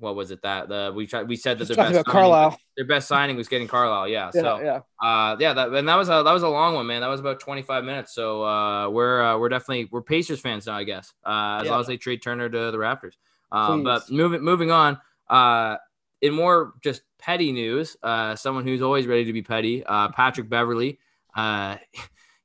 what 0.00 0.16
was 0.16 0.30
it 0.32 0.40
that 0.42 0.68
the 0.68 0.90
we 0.96 1.06
tried 1.06 1.28
we 1.28 1.36
said 1.36 1.58
that 1.58 1.66
Just 1.66 1.76
their 1.76 1.84
best 1.84 1.94
signing, 1.94 2.04
Carlisle. 2.04 2.58
their 2.76 2.86
best 2.86 3.06
signing 3.06 3.36
was 3.36 3.46
getting 3.46 3.68
Carlisle. 3.68 4.08
Yeah, 4.08 4.30
Yeah, 4.34 4.40
so 4.42 4.60
yeah. 4.60 4.80
uh, 5.06 5.36
yeah, 5.38 5.52
that 5.52 5.68
and 5.72 5.86
that 5.88 5.96
was 5.96 6.08
a 6.08 6.22
that 6.24 6.32
was 6.32 6.42
a 6.42 6.48
long 6.48 6.74
one, 6.74 6.86
man. 6.88 7.02
That 7.02 7.08
was 7.08 7.20
about 7.20 7.38
25 7.38 7.84
minutes. 7.84 8.12
So 8.14 8.42
uh, 8.44 8.88
we're 8.88 9.22
uh, 9.22 9.38
we're 9.38 9.48
definitely 9.50 9.88
we're 9.92 10.02
Pacers 10.02 10.40
fans 10.40 10.66
now, 10.66 10.74
I 10.76 10.82
guess. 10.84 11.12
Uh, 11.24 11.58
as 11.60 11.66
Yeah. 11.66 11.70
long 11.72 11.80
as 11.82 11.86
they 11.86 11.98
trade 11.98 12.20
Turner 12.20 12.48
to 12.48 12.70
the 12.72 12.78
Raptors. 12.78 13.12
Um, 13.52 13.84
but 13.84 14.10
moving 14.10 14.42
moving 14.42 14.70
on. 14.72 14.98
Uh, 15.28 15.76
in 16.20 16.32
more 16.32 16.74
just 16.82 17.02
petty 17.18 17.52
news, 17.52 17.96
uh, 18.02 18.36
someone 18.36 18.66
who's 18.66 18.82
always 18.82 19.06
ready 19.06 19.24
to 19.24 19.32
be 19.32 19.42
petty, 19.42 19.84
uh, 19.84 20.08
Patrick 20.16 20.48
Beverley. 20.48 20.98
Uh, 21.36 21.76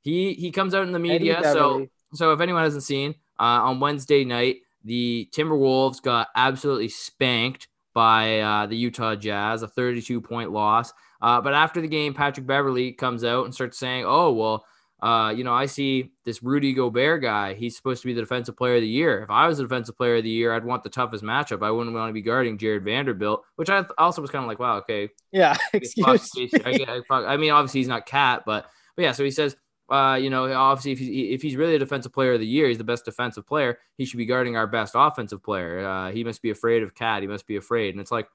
he 0.02 0.34
he 0.34 0.50
comes 0.50 0.74
out 0.74 0.86
in 0.86 0.92
the 0.92 0.98
media. 0.98 1.40
So 1.42 1.86
so 2.14 2.32
if 2.32 2.40
anyone 2.40 2.62
hasn't 2.62 2.82
seen, 2.82 3.14
uh, 3.38 3.42
on 3.42 3.80
Wednesday 3.80 4.24
night, 4.24 4.56
the 4.84 5.28
Timberwolves 5.32 6.02
got 6.02 6.28
absolutely 6.34 6.88
spanked 6.88 7.68
by 7.94 8.40
uh, 8.40 8.66
the 8.66 8.76
Utah 8.76 9.14
Jazz, 9.14 9.62
a 9.62 9.68
32 9.68 10.20
point 10.20 10.50
loss. 10.52 10.92
Uh, 11.20 11.40
but 11.40 11.52
after 11.52 11.80
the 11.80 11.88
game, 11.88 12.14
Patrick 12.14 12.46
Beverley 12.46 12.92
comes 12.92 13.24
out 13.24 13.44
and 13.44 13.54
starts 13.54 13.78
saying, 13.78 14.04
"Oh 14.06 14.32
well, 14.32 14.64
uh, 15.00 15.32
you 15.36 15.44
know, 15.44 15.54
I 15.54 15.66
see 15.66 16.10
this 16.24 16.42
Rudy 16.42 16.72
Gobert 16.72 17.22
guy. 17.22 17.54
He's 17.54 17.76
supposed 17.76 18.02
to 18.02 18.06
be 18.08 18.14
the 18.14 18.20
defensive 18.22 18.56
player 18.56 18.74
of 18.76 18.80
the 18.80 18.88
year. 18.88 19.22
If 19.22 19.30
I 19.30 19.46
was 19.46 19.58
the 19.58 19.62
defensive 19.64 19.96
player 19.96 20.16
of 20.16 20.24
the 20.24 20.30
year, 20.30 20.52
I'd 20.52 20.64
want 20.64 20.82
the 20.82 20.88
toughest 20.90 21.22
matchup. 21.22 21.62
I 21.64 21.70
wouldn't 21.70 21.94
want 21.94 22.08
to 22.08 22.12
be 22.12 22.22
guarding 22.22 22.58
Jarred 22.58 22.84
Vanderbilt, 22.84 23.44
which 23.56 23.70
I 23.70 23.82
th- 23.82 23.92
also 23.96 24.20
was 24.22 24.30
kind 24.30 24.44
of 24.44 24.48
like, 24.48 24.58
wow, 24.58 24.78
okay, 24.78 25.10
Yeah. 25.30 25.56
Excuse 25.72 26.52
me. 26.54 26.60
I, 26.64 26.72
get- 26.72 26.88
I, 26.88 27.00
fuck- 27.08 27.26
I 27.26 27.36
mean, 27.36 27.52
obviously 27.52 27.80
he's 27.80 27.88
not 27.88 28.06
KAT, 28.06 28.42
but 28.44 28.66
but 28.96 29.02
yeah. 29.02 29.12
So 29.12 29.22
he 29.22 29.30
says, 29.30 29.56
uh, 29.88 30.18
you 30.20 30.30
know, 30.30 30.52
obviously 30.52 30.92
if 30.92 30.98
he's 30.98 31.34
if 31.34 31.42
he's 31.42 31.54
really 31.56 31.76
a 31.76 31.78
defensive 31.78 32.12
player 32.12 32.32
of 32.32 32.40
the 32.40 32.46
year, 32.46 32.66
he's 32.68 32.78
the 32.78 32.84
best 32.84 33.04
defensive 33.04 33.46
player. 33.46 33.78
He 33.96 34.04
should 34.04 34.18
be 34.18 34.26
guarding 34.26 34.56
our 34.56 34.66
best 34.66 34.94
offensive 34.96 35.42
player. 35.44 35.86
Uh, 35.86 36.10
he 36.10 36.24
must 36.24 36.42
be 36.42 36.50
afraid 36.50 36.82
of 36.82 36.94
KAT. 36.94 37.22
He 37.22 37.28
must 37.28 37.46
be 37.46 37.56
afraid. 37.56 37.94
And 37.94 38.00
it's 38.00 38.10
like, 38.10 38.28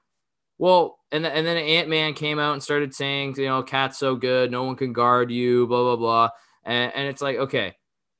well, 0.58 0.98
and 1.12 1.26
and 1.26 1.46
then 1.46 1.56
Ant 1.56 1.88
Man 1.88 2.14
came 2.14 2.38
out 2.38 2.52
and 2.54 2.62
started 2.62 2.94
saying, 2.94 3.34
you 3.36 3.46
know, 3.46 3.62
KAT's 3.62 3.98
so 3.98 4.16
good, 4.16 4.50
no 4.50 4.64
one 4.64 4.76
can 4.76 4.92
guard 4.92 5.30
you, 5.30 5.66
blah 5.66 5.82
blah 5.82 5.96
blah. 5.96 6.30
And, 6.64 6.92
and 6.94 7.08
it's 7.08 7.22
like, 7.22 7.36
okay, 7.36 7.74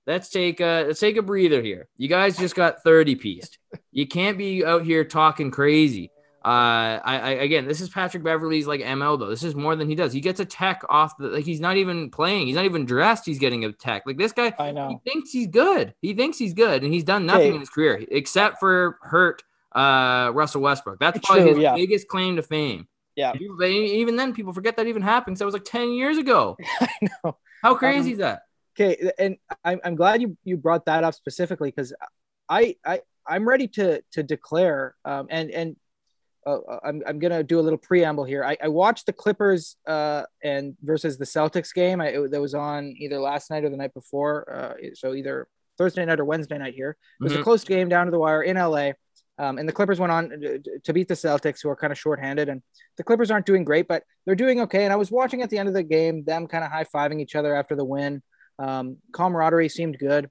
let's 0.07 0.29
take 0.29 0.61
a 0.61 0.85
let's 0.87 1.01
take 1.01 1.17
a 1.17 1.23
breather 1.23 1.63
here. 1.63 1.89
You 1.97 2.09
guys 2.09 2.37
just 2.37 2.55
got 2.55 2.83
30 2.83 3.17
pieced. 3.17 3.59
You 3.93 4.07
can't 4.07 4.37
be 4.39 4.65
out 4.65 4.83
here 4.85 5.05
talking 5.05 5.51
crazy. 5.51 6.11
Uh, 6.45 7.01
I, 7.03 7.19
I 7.21 7.31
again, 7.31 7.67
this 7.67 7.81
is 7.81 7.89
Patrick 7.89 8.23
Beverley's 8.23 8.67
like 8.67 8.81
MO 8.99 9.17
though. 9.17 9.31
This 9.31 9.43
is 9.43 9.55
more 9.55 9.77
than 9.77 9.89
he 9.89 9.95
does. 9.95 10.13
He 10.13 10.21
gets 10.21 10.41
a 10.41 10.45
tech 10.45 10.83
off 10.91 11.17
the 11.17 11.29
like 11.29 11.45
he's 11.47 11.61
not 11.61 11.79
even 11.79 12.11
playing. 12.11 12.47
He's 12.49 12.57
not 12.57 12.67
even 12.67 12.85
dressed. 12.85 13.25
He's 13.25 13.39
getting 13.39 13.65
a 13.65 13.73
tech. 13.73 14.03
Like 14.05 14.19
this 14.19 14.33
guy, 14.33 14.53
I 14.59 14.71
know. 14.71 14.89
He 14.91 15.11
thinks 15.11 15.31
he's 15.31 15.47
good. 15.47 15.95
He 16.03 16.13
thinks 16.13 16.37
he's 16.37 16.53
good, 16.53 16.85
and 16.85 16.93
he's 16.93 17.05
done 17.05 17.25
nothing 17.25 17.49
Hey. 17.49 17.55
in 17.55 17.61
his 17.61 17.71
career 17.71 18.05
except 18.11 18.61
for 18.61 18.99
hurt 19.01 19.43
uh 19.75 20.33
Russell 20.35 20.61
Westbrook. 20.61 21.01
That's 21.01 21.17
It's 21.17 21.27
probably 21.27 21.45
true, 21.45 21.55
his 21.55 21.63
yeah. 21.63 21.77
biggest 21.77 22.09
claim 22.09 22.37
to 22.37 22.43
fame. 22.43 22.89
Yeah. 23.17 23.33
People- 23.33 23.63
even 23.63 24.17
then, 24.17 24.35
people 24.35 24.53
forget 24.53 24.77
that 24.77 24.87
even 24.87 25.01
happened. 25.01 25.39
So 25.39 25.45
it 25.45 25.47
was 25.47 25.55
like 25.55 25.65
ten 25.65 25.93
years 25.95 26.19
ago. 26.19 26.59
I 26.81 26.89
know. 27.25 27.39
How 27.65 27.75
crazy 27.75 28.09
Um, 28.09 28.13
is 28.13 28.19
that? 28.19 28.43
Okay, 28.79 29.11
and 29.19 29.39
I'm, 29.65 29.81
I'm 29.85 29.95
glad 29.95 30.21
you 30.21 30.37
you 30.45 30.59
brought 30.59 30.85
that 30.85 31.03
up 31.03 31.15
specifically 31.15 31.71
because 31.71 31.95
I 32.49 32.77
I 32.85 33.01
I'm 33.27 33.49
ready 33.49 33.69
to 33.69 34.03
to 34.13 34.23
declare 34.23 34.95
um 35.07 35.29
and 35.31 35.51
and 35.51 35.77
uh, 36.47 36.59
I'm 36.85 37.03
I'm 37.07 37.19
gonna 37.19 37.43
do 37.43 37.59
a 37.59 37.63
little 37.63 37.79
preamble 37.79 38.25
here. 38.25 38.45
I, 38.45 38.59
I 38.63 38.69
watched 38.69 39.07
the 39.07 39.15
Clippers 39.15 39.77
uh 39.87 40.25
and 40.43 40.77
versus 40.83 41.17
the 41.17 41.25
Celtics 41.25 41.73
game. 41.73 42.03
I, 42.03 42.09
it, 42.09 42.31
that 42.33 42.41
was 42.41 42.55
on 42.55 42.95
either 42.99 43.19
last 43.19 43.49
night 43.51 43.65
or 43.65 43.71
the 43.71 43.79
night 43.79 43.95
before. 43.95 44.37
Uh, 44.55 44.75
so 44.93 45.15
either 45.15 45.49
Thursday 45.79 46.05
night 46.05 46.21
or 46.21 46.27
Wednesday 46.27 46.59
night 46.59 46.75
here. 46.75 46.99
It 47.21 47.25
was 47.25 47.35
a 47.35 47.39
Mhm. 47.39 47.45
close 47.45 47.65
game 47.65 47.89
down 47.89 48.05
to 48.07 48.11
the 48.13 48.19
wire 48.19 48.43
in 48.43 48.57
LA. 48.59 48.93
Um, 49.39 49.59
and 49.59 49.69
the 49.69 49.73
Clippers 49.73 49.99
went 49.99 50.13
on 50.13 50.31
to, 50.31 50.81
to 50.85 50.93
beat 50.93 51.09
the 51.09 51.15
Celtics, 51.15 51.63
who 51.63 51.69
are 51.69 51.77
kind 51.77 51.93
of 51.93 51.99
shorthanded. 51.99 52.49
And 52.49 52.63
the 52.97 53.03
Clippers 53.03 53.31
aren't 53.31 53.47
doing 53.47 53.65
great, 53.65 53.89
but 53.89 54.05
they're 54.25 54.35
doing 54.35 54.61
okay. 54.63 54.85
And 54.85 54.93
I 54.93 54.97
was 54.97 55.11
watching 55.11 55.43
at 55.43 55.51
the 55.51 55.59
end 55.59 55.69
of 55.69 55.75
the 55.75 55.83
game, 55.83 56.25
them 56.25 56.47
kind 56.47 56.65
of 56.65 56.71
high 56.71 56.85
fiving 56.85 57.21
each 57.21 57.35
other 57.35 57.55
after 57.55 57.75
the 57.75 57.85
win. 57.85 58.23
Um, 58.59 58.99
camaraderie 59.13 59.69
seemed 59.69 59.99
good. 59.99 60.31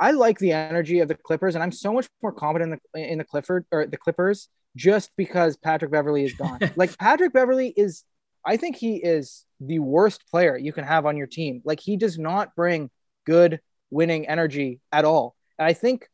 I 0.00 0.12
like 0.12 0.38
the 0.38 0.52
energy 0.52 1.00
of 1.00 1.08
the 1.08 1.14
Clippers, 1.14 1.54
and 1.54 1.62
I'm 1.62 1.72
so 1.72 1.92
much 1.92 2.08
more 2.22 2.32
confident 2.32 2.72
in 2.72 2.78
the 2.94 3.12
in 3.12 3.18
the 3.18 3.24
Clifford 3.24 3.66
or 3.72 3.84
the 3.86 3.96
Clippers 3.96 4.48
just 4.76 5.10
because 5.16 5.56
Patrick 5.56 5.90
Beverley 5.90 6.24
is 6.24 6.34
gone. 6.34 6.60
like 6.76 6.96
Patrick 6.98 7.32
Beverley 7.32 7.74
is, 7.76 8.04
I 8.46 8.56
think 8.56 8.76
he 8.76 8.96
is 8.96 9.44
the 9.60 9.80
worst 9.80 10.22
player 10.30 10.56
you 10.56 10.72
can 10.72 10.84
have 10.84 11.04
on 11.04 11.16
your 11.16 11.26
team. 11.26 11.62
Like 11.64 11.80
he 11.80 11.96
does 11.96 12.18
not 12.18 12.54
bring 12.54 12.90
good 13.26 13.60
winning 13.90 14.28
energy 14.28 14.80
at 14.92 15.04
all. 15.04 15.34
And 15.58 15.66
I 15.66 15.72
think, 15.72 16.08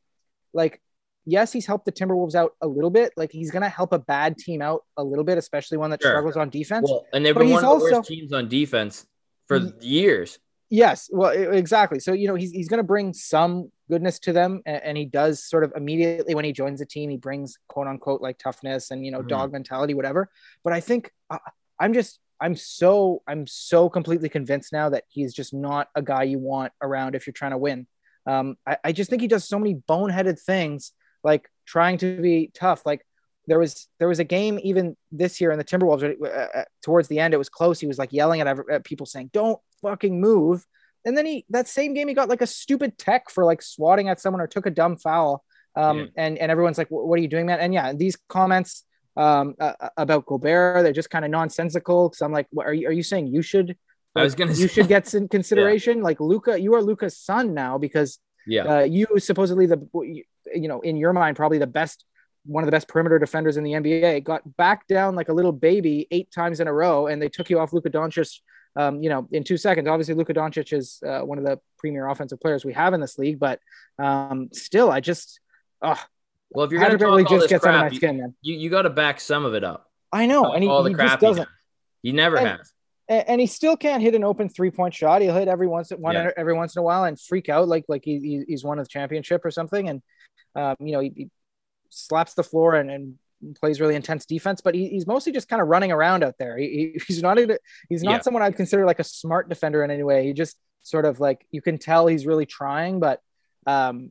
like, 0.55 0.81
yes, 1.27 1.53
he's 1.53 1.67
helped 1.67 1.85
the 1.87 1.93
Timberwolves 1.93 2.35
out 2.35 2.53
a 2.61 2.67
little 2.67 2.91
bit. 2.91 3.13
Like 3.17 3.33
he's 3.33 3.51
gonna 3.51 3.69
help 3.69 3.93
a 3.93 3.99
bad 3.99 4.37
team 4.39 4.63
out 4.63 4.83
a 4.97 5.05
little 5.05 5.25
bit, 5.25 5.39
especially 5.39 5.79
one 5.79 5.91
that 5.91 6.03
Sure. 6.03 6.11
struggles 6.13 6.37
on 6.37 6.51
defense. 6.51 6.89
Well, 6.91 7.07
and 7.13 7.25
they've 7.25 7.35
but 7.35 7.41
been 7.41 7.51
one 7.51 7.65
of 7.65 7.71
the 7.79 7.85
worst 7.85 7.95
also- 7.97 8.09
teams 8.15 8.33
on 8.33 8.49
defense 8.49 9.07
for 9.47 9.57
Ye- 9.59 9.73
years. 9.81 10.39
Yes, 10.71 11.09
well, 11.13 11.31
exactly. 11.31 12.01
So 12.01 12.13
you 12.13 12.27
know 12.27 12.35
he's 12.35 12.51
he's 12.51 12.69
going 12.69 12.79
to 12.79 12.83
bring 12.85 13.13
some 13.13 13.71
goodness 13.89 14.19
to 14.21 14.33
them, 14.33 14.63
and, 14.67 14.83
and 14.83 14.97
he 14.99 15.05
does 15.05 15.45
sort 15.45 15.63
of 15.63 15.73
immediately 15.77 16.35
when 16.35 16.45
he 16.45 16.53
joins 16.53 16.81
the 16.81 16.87
team, 16.87 17.11
he 17.11 17.17
brings 17.19 17.59
quote 17.69 17.87
unquote 17.87 18.21
like 18.23 18.39
toughness 18.39 18.91
and 18.91 19.05
you 19.05 19.13
know 19.13 19.21
Mhm. 19.23 19.29
dog 19.29 19.53
mentality, 19.53 19.95
whatever. 19.95 20.31
But 20.65 20.73
I 20.73 20.81
think 20.81 21.11
uh, 21.31 21.39
I'm 21.79 21.93
just 21.93 22.19
I'm 22.41 22.57
so 22.57 23.23
I'm 23.29 23.47
so 23.47 23.89
completely 23.89 24.29
convinced 24.29 24.73
now 24.73 24.89
that 24.89 25.05
he's 25.09 25.33
just 25.33 25.55
not 25.55 25.89
a 25.95 26.03
guy 26.03 26.25
you 26.25 26.39
want 26.39 26.73
around 26.83 27.15
if 27.15 27.27
you're 27.27 27.33
trying 27.35 27.53
to 27.53 27.59
win. 27.59 27.87
Um, 28.27 28.57
I, 28.67 28.79
I 28.85 28.93
just 28.93 29.11
think 29.11 29.23
he 29.23 29.29
does 29.29 29.47
so 29.47 29.59
many 29.59 29.75
boneheaded 29.77 30.41
things, 30.41 30.93
like 31.25 31.49
trying 31.67 31.99
to 31.99 32.21
be 32.21 32.51
tough. 32.55 32.85
Like 32.87 33.05
there 33.47 33.59
was 33.59 33.89
there 33.99 34.09
was 34.09 34.21
a 34.21 34.25
game 34.25 34.59
even 34.63 34.97
this 35.11 35.41
year 35.41 35.51
in 35.51 35.59
the 35.59 35.65
Timberwolves 35.65 36.03
uh, 36.23 36.27
uh, 36.29 36.65
towards 36.83 37.09
the 37.09 37.19
end. 37.19 37.35
It 37.35 37.39
was 37.39 37.49
close. 37.49 37.81
He 37.81 37.87
was 37.87 37.99
like 37.99 38.13
yelling 38.13 38.41
at, 38.41 38.59
at 38.71 38.85
people 38.85 39.07
saying, 39.07 39.31
"Don't 39.33 39.59
fucking 39.83 40.21
move." 40.21 40.65
And 41.07 41.17
then 41.19 41.27
he 41.27 41.45
that 41.51 41.69
same 41.69 41.93
game 41.95 42.09
he 42.09 42.15
got 42.15 42.29
like 42.29 42.41
a 42.43 42.47
stupid 42.47 42.97
tech 42.97 43.31
for 43.31 43.45
like 43.45 43.61
swatting 43.63 44.09
at 44.09 44.21
someone 44.21 44.41
or 44.41 44.47
took 44.47 44.67
a 44.67 44.71
dumb 44.71 44.97
foul. 44.97 45.45
Um, 45.77 45.99
Yeah. 45.99 46.07
and 46.17 46.39
and 46.39 46.51
everyone's 46.53 46.79
like, 46.79 46.89
"What 46.89 47.19
are 47.19 47.23
you 47.23 47.29
doing, 47.29 47.47
man?" 47.47 47.61
And 47.61 47.75
yeah, 47.75 47.93
these 47.93 48.17
comments 48.29 48.85
um 49.17 49.55
uh, 49.61 49.73
about 49.97 50.27
Gobert, 50.27 50.83
they're 50.83 50.93
just 50.93 51.11
kind 51.11 51.25
of 51.25 51.31
nonsensical. 51.31 52.09
Because 52.09 52.23
I'm 52.23 52.33
like, 52.33 52.47
what, 52.51 52.67
are 52.67 52.75
you 52.75 52.89
are 52.89 52.93
you 52.93 53.03
saying 53.03 53.27
you 53.29 53.43
should? 53.43 53.77
I 54.17 54.23
was 54.23 54.35
gonna 54.35 54.53
you 54.53 54.69
say- 54.69 54.75
should 54.75 54.89
get 54.89 55.07
some 55.07 55.29
consideration. 55.37 56.01
Like 56.01 56.21
Luka, 56.21 56.59
you 56.61 56.75
are 56.75 56.83
Luka's 56.83 57.19
son 57.19 57.53
now 57.53 57.77
because 57.79 58.19
Yeah. 58.47 58.65
uh, 58.65 58.85
you 58.85 59.07
supposedly 59.19 59.67
the 59.67 59.79
you 60.55 60.69
know 60.69 60.81
in 60.81 60.97
your 60.97 61.13
mind 61.13 61.37
probably 61.37 61.59
the 61.59 61.67
best 61.67 62.05
one 62.47 62.63
of 62.63 62.67
the 62.67 62.73
best 62.73 62.89
perimeter 62.89 63.19
defenders 63.19 63.57
in 63.57 63.65
the 63.65 63.73
NBA 63.73 64.23
got 64.25 64.43
back 64.57 64.87
down 64.87 65.15
like 65.15 65.29
a 65.29 65.33
little 65.33 65.53
baby 65.53 66.07
eight 66.11 66.31
times 66.31 66.61
in 66.61 66.69
a 66.69 66.73
row 66.73 67.07
and 67.07 67.21
they 67.23 67.29
took 67.29 67.49
you 67.49 67.59
off 67.59 67.73
Luka 67.73 67.89
Doncic 67.91 68.41
um, 68.77 69.03
you 69.03 69.09
know 69.09 69.27
in 69.33 69.45
two 69.45 69.57
seconds 69.57 69.89
obviously 69.89 70.15
Luka 70.15 70.35
Doncic 70.35 70.73
is 70.73 71.01
uh, 71.07 71.21
one 71.21 71.39
of 71.39 71.45
the 71.45 71.59
premier 71.79 72.09
offensive 72.09 72.41
players 72.41 72.65
we 72.65 72.73
have 72.75 72.93
in 72.93 73.01
this 73.01 73.19
league 73.19 73.39
but 73.39 73.61
um, 73.99 74.49
still 74.53 74.91
I 74.91 75.01
just 75.01 75.41
oh, 75.81 75.99
well, 76.51 76.67
if 76.67 76.71
you're 76.73 76.81
gonna 76.81 76.99
talk 76.99 77.09
all 77.09 77.25
just 77.39 77.49
this 77.49 77.61
crap, 77.61 77.85
my 77.87 77.89
you, 77.91 77.97
skin 77.97 78.19
man 78.19 78.35
you, 78.43 78.57
you 78.57 78.71
got 78.71 78.83
to 78.83 78.91
back 78.91 79.21
some 79.21 79.45
of 79.45 79.55
it 79.55 79.65
up. 79.65 79.91
I 80.13 80.27
know 80.27 80.53
and 80.53 80.63
he, 80.63 80.69
all 80.69 80.83
the 80.83 80.91
he 80.91 80.95
crap 80.95 81.09
just 81.13 81.21
doesn't 81.21 81.45
does. 81.45 81.53
He 82.03 82.13
never 82.13 82.37
And- 82.37 82.49
has. 82.49 82.73
and, 83.09 83.41
he 83.41 83.47
still 83.47 83.77
can't 83.77 84.03
hit 84.03 84.15
an 84.15 84.23
open 84.25 84.49
three 84.51 84.71
point 84.71 84.93
shot. 84.95 85.23
He'll 85.23 85.35
hit 85.35 85.49
every 85.49 85.67
once 85.67 85.91
one 85.91 86.15
Yeah. 86.15 86.31
every 86.37 86.53
once 86.55 86.77
in 86.77 86.81
a 86.81 86.83
while 86.83 87.05
and 87.05 87.19
freak 87.19 87.49
out 87.49 87.67
like 87.67 87.85
like 87.89 88.05
he, 88.05 88.21
he- 88.21 88.45
he's 88.47 88.63
won 88.63 88.79
a 88.79 88.85
championship 88.85 89.43
or 89.45 89.51
something. 89.51 89.89
And 89.89 90.03
um, 90.57 90.77
you 90.81 90.93
know 90.93 91.01
he, 91.01 91.13
he 91.17 91.31
slaps 91.91 92.35
the 92.35 92.43
floor 92.45 92.75
and, 92.75 92.91
and 92.91 93.15
plays 93.61 93.81
really 93.81 93.95
intense 93.95 94.25
defense, 94.27 94.61
but 94.61 94.75
he, 94.75 94.89
he's 94.89 95.07
mostly 95.07 95.33
just 95.33 95.49
kind 95.49 95.61
of 95.61 95.69
running 95.69 95.93
around 95.93 96.25
out 96.25 96.35
there. 96.39 96.57
He, 96.59 96.93
he- 96.95 97.01
he's 97.07 97.23
not 97.23 97.39
a, 97.39 97.59
he's 97.89 98.03
not 98.03 98.13
Yeah. 98.13 98.21
someone 98.21 98.43
I'd 98.43 98.57
consider 98.57 98.85
like 98.87 98.99
a 99.01 99.05
smart 99.05 99.49
defender 99.49 99.85
in 99.85 99.91
any 99.91 100.03
way. 100.03 100.25
He 100.27 100.33
just 100.33 100.57
sort 100.83 101.05
of 101.05 101.21
like 101.21 101.47
you 101.51 101.61
can 101.63 101.79
tell 101.79 102.07
he's 102.07 102.27
really 102.27 102.47
trying, 102.47 103.01
but 103.01 103.21
um, 103.67 104.11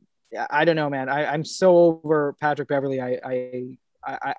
I- 0.50 0.64
don't 0.64 0.76
know, 0.76 0.90
man. 0.90 1.08
I, 1.08 1.26
I'm 1.26 1.44
so 1.44 2.00
over 2.04 2.34
Patrick 2.40 2.68
Beverley. 2.68 3.00
I 3.00 3.18
I, 3.24 3.64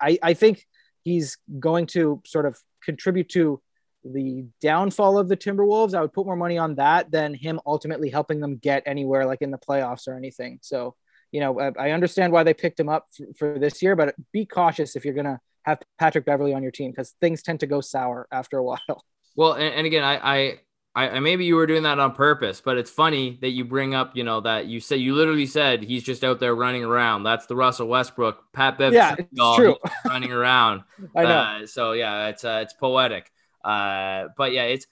I, 0.02 0.20
I 0.22 0.34
think 0.34 0.66
he's 1.04 1.38
going 1.60 1.88
to 1.88 2.22
sort 2.26 2.46
of 2.46 2.58
contribute 2.84 3.30
to 3.30 3.62
the 4.04 4.46
downfall 4.62 5.18
of 5.18 5.28
the 5.28 5.38
Timberwolves. 5.38 5.94
I 5.96 6.02
would 6.02 6.14
put 6.14 6.26
more 6.26 6.36
money 6.36 6.58
on 6.58 6.76
that 6.76 7.10
than 7.12 7.34
him 7.34 7.60
ultimately 7.66 8.10
helping 8.10 8.40
them 8.40 8.58
get 8.58 8.84
anywhere 8.86 9.26
like 9.26 9.42
in 9.42 9.50
the 9.52 9.58
playoffs 9.58 10.08
or 10.08 10.16
anything. 10.16 10.60
So, 10.62 10.96
you 11.36 11.42
know, 11.42 11.60
I, 11.60 11.72
I 11.78 11.92
understand 11.92 12.32
why 12.32 12.44
they 12.44 12.54
picked 12.54 12.80
him 12.80 12.88
up 12.88 13.08
for, 13.12 13.26
for 13.38 13.60
this 13.60 13.82
year, 13.82 13.94
but 13.98 14.16
be 14.32 14.46
cautious 14.46 14.96
if 14.96 15.04
you're 15.04 15.14
going 15.14 15.26
to 15.26 15.38
have 15.64 15.80
Patrick 16.00 16.24
Beverley 16.24 16.54
on 16.54 16.64
your 16.64 16.72
team 16.72 16.92
because 16.92 17.14
things 17.20 17.44
tend 17.44 17.60
to 17.60 17.68
go 17.68 17.82
sour 17.82 18.26
after 18.32 18.58
a 18.58 18.64
while. 18.64 18.80
Well, 19.38 19.52
and, 19.52 19.76
and 19.76 19.86
again, 19.86 20.02
I, 20.02 20.60
I, 20.96 21.08
I, 21.10 21.20
maybe 21.20 21.44
you 21.44 21.58
were 21.58 21.68
doing 21.68 21.84
that 21.84 22.00
on 22.00 22.14
purpose, 22.14 22.62
but 22.62 22.78
it's 22.78 22.90
funny 22.90 23.38
that 23.42 23.50
you 23.50 23.66
bring 23.66 23.94
up, 23.94 24.16
you 24.16 24.24
know, 24.24 24.40
that 24.40 24.68
you 24.68 24.80
say 24.80 24.96
you 24.96 25.14
literally 25.14 25.46
said 25.46 25.84
he's 25.84 26.04
just 26.04 26.24
out 26.24 26.40
there 26.40 26.56
running 26.56 26.86
around. 26.86 27.24
That's 27.24 27.46
the 27.46 27.56
Russell 27.58 27.90
Westbrook, 27.90 28.54
Pat 28.54 28.78
Bev, 28.78 28.94
Yeah, 28.94 29.14
it's 29.20 29.56
true. 29.58 29.76
running 30.06 30.32
around. 30.32 30.84
I 31.18 31.24
know. 31.24 31.30
Uh, 31.30 31.68
so 31.68 31.92
yeah, 31.92 32.28
it's 32.28 32.46
uh, 32.46 32.62
it's 32.64 32.72
poetic. 32.72 33.30
Uh, 33.62 34.28
but 34.38 34.54
yeah, 34.54 34.64
it's 34.64 34.88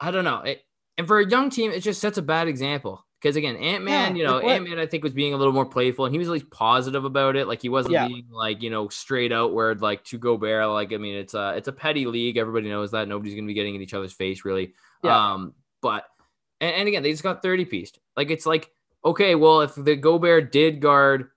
I 0.00 0.10
don't 0.10 0.24
know. 0.24 0.40
It, 0.40 0.60
and 0.96 1.06
for 1.06 1.20
a 1.20 1.30
young 1.30 1.50
team, 1.50 1.70
it 1.70 1.84
just 1.84 2.00
sets 2.00 2.18
a 2.18 2.22
bad 2.22 2.48
example. 2.48 3.06
Because 3.20 3.34
again, 3.36 3.56
Ant 3.56 3.82
Man, 3.82 4.14
Yeah, 4.14 4.18
you 4.18 4.24
know, 4.24 4.38
Ant 4.38 4.68
Man, 4.68 4.78
I 4.78 4.86
think 4.86 5.02
was 5.02 5.12
being 5.12 5.34
a 5.34 5.36
little 5.36 5.52
more 5.52 5.66
playful, 5.66 6.04
and 6.04 6.14
he 6.14 6.18
was 6.18 6.28
at 6.28 6.32
least 6.32 6.50
positive 6.50 7.04
about 7.04 7.34
it. 7.34 7.48
Like 7.48 7.60
he 7.60 7.68
wasn't 7.68 7.94
Yeah. 7.94 8.06
being 8.06 8.26
like 8.30 8.62
you 8.62 8.70
know 8.70 8.88
straight 8.88 9.32
out 9.32 9.52
where 9.52 9.74
like 9.74 10.04
to 10.04 10.18
go 10.18 10.36
bear. 10.36 10.66
Like 10.66 10.92
I 10.92 10.98
mean, 10.98 11.16
it's 11.16 11.34
a 11.34 11.54
it's 11.56 11.68
a 11.68 11.72
petty 11.72 12.06
league. 12.06 12.36
Everybody 12.36 12.68
knows 12.68 12.92
that. 12.92 13.08
Nobody's 13.08 13.34
gonna 13.34 13.46
be 13.46 13.54
getting 13.54 13.74
in 13.74 13.82
each 13.82 13.94
other's 13.94 14.12
face 14.12 14.44
really. 14.44 14.74
Yeah. 15.02 15.32
Um, 15.32 15.54
but 15.82 16.04
and, 16.60 16.74
and 16.74 16.88
again, 16.88 17.02
they 17.02 17.10
just 17.10 17.22
got 17.22 17.42
thirty 17.42 17.64
pieced. 17.64 17.98
Like 18.16 18.30
it's 18.30 18.46
like 18.46 18.70
okay, 19.04 19.34
well, 19.34 19.62
if 19.62 19.74
the 19.74 19.96
Gobert 19.96 20.52
did 20.52 20.80
guard 20.80 21.30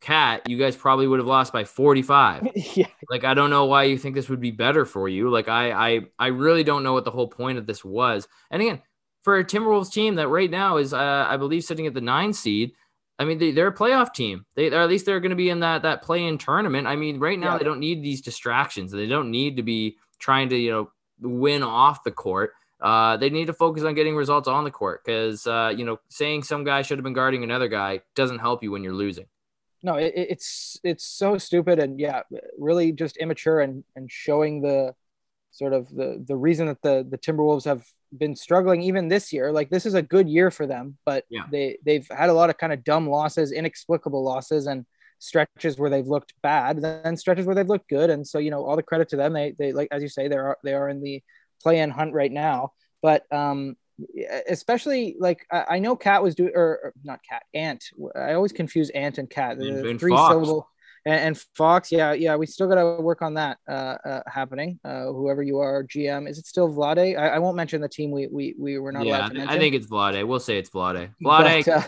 KAT, 0.00 0.48
you 0.48 0.58
guys 0.58 0.76
probably 0.76 1.06
would 1.06 1.18
have 1.18 1.26
lost 1.26 1.52
by 1.52 1.64
forty 1.64 2.02
five 2.02 2.46
yeah. 2.74 2.88
like 3.08 3.24
i 3.24 3.32
don't 3.32 3.48
know 3.48 3.64
why 3.64 3.84
you 3.84 3.96
think 3.96 4.14
this 4.14 4.28
would 4.28 4.40
be 4.40 4.50
better 4.50 4.84
for 4.84 5.08
you 5.08 5.30
like 5.30 5.48
i 5.48 5.72
i 5.94 6.00
i 6.18 6.26
really 6.26 6.62
don't 6.62 6.82
know 6.82 6.92
what 6.92 7.06
the 7.06 7.10
whole 7.10 7.28
point 7.28 7.56
of 7.56 7.66
this 7.66 7.82
was 7.82 8.28
and 8.50 8.60
again 8.60 8.82
for 9.24 9.38
a 9.38 9.44
timberwolves 9.44 9.90
team 9.90 10.14
that 10.14 10.28
right 10.28 10.50
now 10.50 10.76
is 10.76 10.92
uh, 10.94 11.26
i 11.28 11.36
believe 11.36 11.64
sitting 11.64 11.86
at 11.86 11.94
the 11.94 12.00
nine 12.00 12.32
seed 12.32 12.72
i 13.18 13.24
mean 13.24 13.38
they, 13.38 13.50
they're 13.50 13.68
a 13.68 13.74
playoff 13.74 14.12
team. 14.14 14.44
They 14.54 14.70
or 14.70 14.80
at 14.82 14.88
least 14.88 15.06
they're 15.06 15.20
going 15.20 15.30
to 15.30 15.36
be 15.36 15.50
in 15.50 15.60
that 15.60 15.82
that 15.82 16.02
play 16.02 16.24
in 16.24 16.36
tournament. 16.38 16.86
I 16.86 16.96
mean 16.96 17.18
right 17.18 17.38
now 17.38 17.52
Yeah. 17.52 17.58
they 17.58 17.64
don't 17.64 17.80
need 17.80 18.02
these 18.02 18.20
distractions. 18.20 18.90
They 18.92 19.06
don't 19.06 19.30
need 19.30 19.56
to 19.56 19.62
be 19.62 19.96
trying 20.18 20.48
to 20.50 20.56
you 20.56 20.70
know 20.72 20.90
win 21.20 21.62
off 21.62 22.04
the 22.04 22.10
court. 22.10 22.52
Uh, 22.80 23.16
they 23.16 23.30
need 23.30 23.46
to 23.46 23.52
focus 23.54 23.82
on 23.84 23.94
getting 23.94 24.16
results 24.16 24.48
on 24.48 24.64
the 24.64 24.70
court 24.70 25.02
because 25.04 25.46
uh, 25.46 25.72
you 25.74 25.84
know 25.84 25.98
saying 26.08 26.42
some 26.42 26.64
guy 26.64 26.82
should 26.82 26.98
have 26.98 27.04
been 27.04 27.12
guarding 27.14 27.44
another 27.44 27.68
guy 27.68 28.00
doesn't 28.16 28.40
help 28.40 28.62
you 28.64 28.70
when 28.72 28.82
you're 28.82 28.92
losing. 28.92 29.26
No 29.82 29.94
it, 29.94 30.12
it- 30.16 30.28
it's 30.32 30.80
it's 30.82 31.06
so 31.06 31.38
stupid 31.38 31.78
and 31.78 32.00
yeah 32.00 32.22
really 32.58 32.90
just 32.92 33.16
immature 33.18 33.60
and 33.60 33.84
and 33.94 34.10
showing 34.10 34.60
the 34.60 34.92
sort 35.52 35.72
of 35.72 35.88
the 35.94 36.22
the 36.26 36.36
reason 36.36 36.66
that 36.66 36.82
the 36.82 37.06
the 37.08 37.16
timberwolves 37.18 37.64
have 37.64 37.86
been 38.18 38.36
struggling 38.36 38.82
even 38.82 39.08
this 39.08 39.32
year. 39.32 39.50
Like 39.52 39.70
this 39.70 39.86
is 39.86 39.94
a 39.94 40.02
good 40.02 40.28
year 40.28 40.50
for 40.50 40.66
them 40.66 40.96
but 41.04 41.24
Yeah. 41.30 41.44
they 41.50 41.78
they've 41.84 42.06
had 42.10 42.30
a 42.30 42.34
lot 42.34 42.50
of 42.50 42.56
kind 42.58 42.72
of 42.72 42.84
dumb 42.84 43.08
losses 43.08 43.52
inexplicable 43.52 44.22
losses 44.24 44.66
and 44.66 44.86
stretches 45.18 45.78
where 45.78 45.88
they've 45.90 46.06
looked 46.06 46.34
bad 46.42 46.82
then 46.82 47.16
stretches 47.16 47.46
where 47.46 47.54
they've 47.54 47.68
looked 47.68 47.88
good. 47.88 48.10
And 48.10 48.26
so 48.26 48.38
you 48.38 48.50
know 48.50 48.64
all 48.64 48.76
the 48.76 48.82
credit 48.82 49.08
to 49.10 49.16
them. 49.16 49.32
They 49.32 49.52
they 49.58 49.72
like 49.72 49.88
as 49.90 50.02
you 50.02 50.08
say 50.08 50.28
they 50.28 50.36
are 50.36 50.58
they 50.64 50.74
are 50.74 50.88
in 50.88 51.00
the 51.00 51.22
play-in 51.62 51.90
hunt 51.90 52.12
right 52.14 52.32
now. 52.32 52.72
But 53.02 53.24
um 53.32 53.76
especially 54.48 55.16
like 55.18 55.46
I, 55.50 55.64
I 55.70 55.78
know 55.78 55.96
KAT 55.96 56.22
was 56.22 56.34
doing 56.34 56.52
or, 56.54 56.62
or 56.82 56.92
not 57.04 57.20
KAT 57.28 57.42
ant. 57.54 57.84
I 58.14 58.32
always 58.34 58.52
confuse 58.52 58.90
ant 58.90 59.18
and 59.18 59.30
KAT 59.30 59.58
the 59.58 59.96
three 59.98 60.12
Fox. 60.12 60.32
syllable 60.32 60.68
and, 61.06 61.20
and 61.20 61.38
Fox, 61.54 61.92
yeah, 61.92 62.12
yeah, 62.12 62.36
we 62.36 62.46
still 62.46 62.66
got 62.66 62.76
to 62.76 63.02
work 63.02 63.22
on 63.22 63.34
that 63.34 63.58
uh, 63.68 63.96
uh, 64.04 64.22
happening. 64.26 64.80
Uh, 64.84 65.06
whoever 65.06 65.42
you 65.42 65.58
are, 65.58 65.84
GM, 65.84 66.28
is 66.28 66.38
it 66.38 66.46
still 66.46 66.68
Vlade? 66.68 67.18
I, 67.18 67.28
I 67.28 67.38
won't 67.38 67.56
mention 67.56 67.80
the 67.80 67.88
team 67.88 68.10
we 68.10 68.26
we, 68.26 68.54
we 68.58 68.78
were 68.78 68.92
not 68.92 69.04
yeah, 69.04 69.18
allowed 69.18 69.28
to 69.28 69.34
mention. 69.34 69.56
I 69.56 69.58
think 69.58 69.74
it's 69.74 69.86
Vlade. 69.86 70.26
We'll 70.26 70.40
say 70.40 70.58
it's 70.58 70.70
Vlade. 70.70 71.10
Vlade. 71.22 71.64
But, 71.66 71.68
uh, 71.68 71.82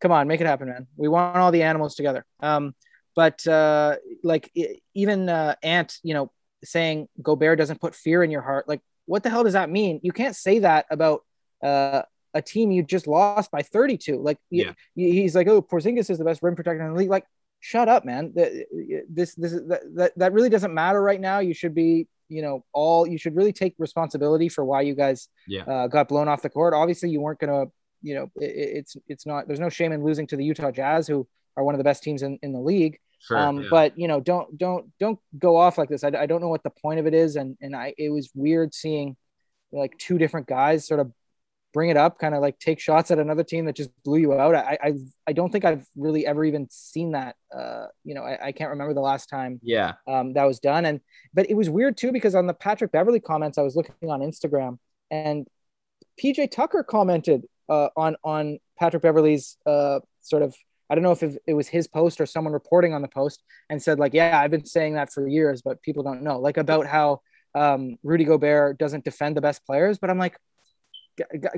come 0.00 0.12
on, 0.12 0.26
make 0.28 0.40
it 0.40 0.46
happen, 0.46 0.68
man. 0.68 0.86
We 0.96 1.08
want 1.08 1.36
all 1.36 1.52
the 1.52 1.62
animals 1.62 1.94
together. 1.94 2.24
Um, 2.40 2.74
but 3.14 3.46
uh, 3.46 3.96
like 4.22 4.52
even 4.94 5.28
uh, 5.28 5.54
Ant, 5.62 5.98
you 6.02 6.14
know, 6.14 6.30
saying 6.64 7.08
Gobert 7.22 7.58
doesn't 7.58 7.80
put 7.80 7.94
fear 7.94 8.22
in 8.22 8.30
your 8.30 8.42
heart. 8.42 8.68
Like, 8.68 8.80
what 9.06 9.22
the 9.22 9.30
hell 9.30 9.44
does 9.44 9.54
that 9.54 9.70
mean? 9.70 10.00
You 10.02 10.12
can't 10.12 10.36
say 10.36 10.60
that 10.60 10.86
about 10.90 11.24
uh, 11.62 12.02
a 12.34 12.42
team 12.42 12.70
you 12.70 12.82
just 12.82 13.06
lost 13.06 13.50
by 13.50 13.62
32. 13.62 14.18
Like, 14.18 14.38
yeah. 14.50 14.72
he's 14.94 15.34
like, 15.34 15.48
oh, 15.48 15.62
Porzingis 15.62 16.10
is 16.10 16.18
the 16.18 16.24
best 16.24 16.42
rim 16.42 16.54
protector 16.54 16.84
in 16.84 16.92
the 16.92 16.98
league. 16.98 17.10
Like, 17.10 17.24
shut 17.66 17.88
up, 17.88 18.04
man. 18.04 18.32
This, 18.34 19.34
this, 19.34 19.52
that, 19.52 20.12
that, 20.16 20.32
really 20.32 20.48
doesn't 20.48 20.72
matter 20.72 21.02
right 21.02 21.20
now. 21.20 21.40
You 21.40 21.52
should 21.52 21.74
be, 21.74 22.06
you 22.28 22.40
know, 22.42 22.64
all 22.72 23.06
you 23.06 23.18
should 23.18 23.34
really 23.34 23.52
take 23.52 23.74
responsibility 23.78 24.48
for 24.48 24.64
why 24.64 24.82
you 24.82 24.94
guys 24.94 25.28
yeah. 25.48 25.62
uh, 25.62 25.86
got 25.88 26.06
blown 26.06 26.28
off 26.28 26.42
the 26.42 26.50
court. 26.50 26.74
Obviously, 26.74 27.10
you 27.10 27.20
weren't 27.20 27.40
going 27.40 27.66
to, 27.66 27.72
you 28.02 28.14
know, 28.14 28.30
it, 28.36 28.52
it's, 28.78 28.96
it's 29.08 29.26
not, 29.26 29.48
there's 29.48 29.58
no 29.60 29.68
shame 29.68 29.90
in 29.90 30.04
losing 30.04 30.28
to 30.28 30.36
the 30.36 30.44
Utah 30.44 30.70
Jazz, 30.70 31.08
who 31.08 31.26
are 31.56 31.64
one 31.64 31.74
of 31.74 31.78
the 31.78 31.84
best 31.84 32.04
teams 32.04 32.22
in, 32.22 32.38
in 32.42 32.52
the 32.52 32.60
league. 32.60 32.98
Sure, 33.18 33.36
um, 33.36 33.62
yeah. 33.62 33.68
But 33.70 33.98
you 33.98 34.08
know, 34.08 34.20
don't 34.20 34.58
don't 34.58 34.86
don't 35.00 35.18
go 35.38 35.56
off 35.56 35.78
like 35.78 35.88
this. 35.88 36.04
I, 36.04 36.08
I 36.08 36.26
don't 36.26 36.42
know 36.42 36.48
what 36.48 36.62
the 36.62 36.70
point 36.70 37.00
of 37.00 37.06
it 37.06 37.14
is, 37.14 37.36
and 37.36 37.56
and 37.62 37.74
I 37.74 37.94
it 37.96 38.10
was 38.10 38.30
weird 38.34 38.74
seeing 38.74 39.16
like 39.72 39.96
two 39.96 40.18
different 40.18 40.46
guys 40.46 40.86
sort 40.86 41.00
of 41.00 41.10
bring 41.76 41.90
it 41.90 41.96
up, 41.98 42.18
kind 42.18 42.34
of 42.34 42.40
like 42.40 42.58
take 42.58 42.80
shots 42.80 43.10
at 43.10 43.18
another 43.18 43.44
team 43.44 43.66
that 43.66 43.76
just 43.76 43.90
blew 44.02 44.16
you 44.16 44.32
out. 44.32 44.54
I 44.54 44.78
I 44.82 44.92
I 45.26 45.32
don't 45.34 45.52
think 45.52 45.66
I've 45.66 45.86
really 45.94 46.26
ever 46.26 46.42
even 46.42 46.68
seen 46.70 47.12
that. 47.12 47.36
Uh, 47.54 47.88
you 48.02 48.14
know, 48.14 48.22
I, 48.22 48.46
I 48.46 48.52
can't 48.52 48.70
remember 48.70 48.94
the 48.94 49.02
last 49.02 49.28
time. 49.28 49.60
Yeah. 49.62 49.92
Um, 50.08 50.32
that 50.32 50.44
was 50.44 50.58
done, 50.58 50.86
and 50.86 51.00
but 51.34 51.50
it 51.50 51.54
was 51.54 51.68
weird 51.68 51.98
too 51.98 52.12
because 52.12 52.34
on 52.34 52.46
the 52.46 52.54
Patrick 52.54 52.92
Beverley 52.92 53.20
comments, 53.20 53.58
I 53.58 53.62
was 53.62 53.76
looking 53.76 54.08
on 54.08 54.20
Instagram, 54.20 54.78
and 55.10 55.46
PJ 56.18 56.50
Tucker 56.50 56.82
commented 56.82 57.44
uh, 57.68 57.88
on 57.94 58.16
on 58.24 58.58
Patrick 58.78 59.02
Beverley's 59.02 59.58
uh, 59.66 60.00
sort 60.22 60.42
of 60.42 60.56
I 60.88 60.94
don't 60.94 61.04
know 61.04 61.12
if 61.12 61.22
it 61.46 61.52
was 61.52 61.68
his 61.68 61.88
post 61.88 62.22
or 62.22 62.26
someone 62.26 62.54
reporting 62.54 62.94
on 62.94 63.02
the 63.02 63.08
post 63.08 63.42
and 63.68 63.82
said 63.82 63.98
like, 63.98 64.14
yeah, 64.14 64.40
I've 64.40 64.50
been 64.50 64.64
saying 64.64 64.94
that 64.94 65.12
for 65.12 65.28
years, 65.28 65.60
but 65.60 65.82
people 65.82 66.02
don't 66.02 66.22
know 66.22 66.40
like 66.40 66.56
about 66.56 66.86
how 66.86 67.20
um, 67.54 67.98
Rudy 68.02 68.24
Gobert 68.24 68.78
doesn't 68.78 69.04
defend 69.04 69.36
the 69.36 69.42
best 69.42 69.66
players. 69.66 69.98
But 69.98 70.08
I'm 70.08 70.18
like, 70.18 70.38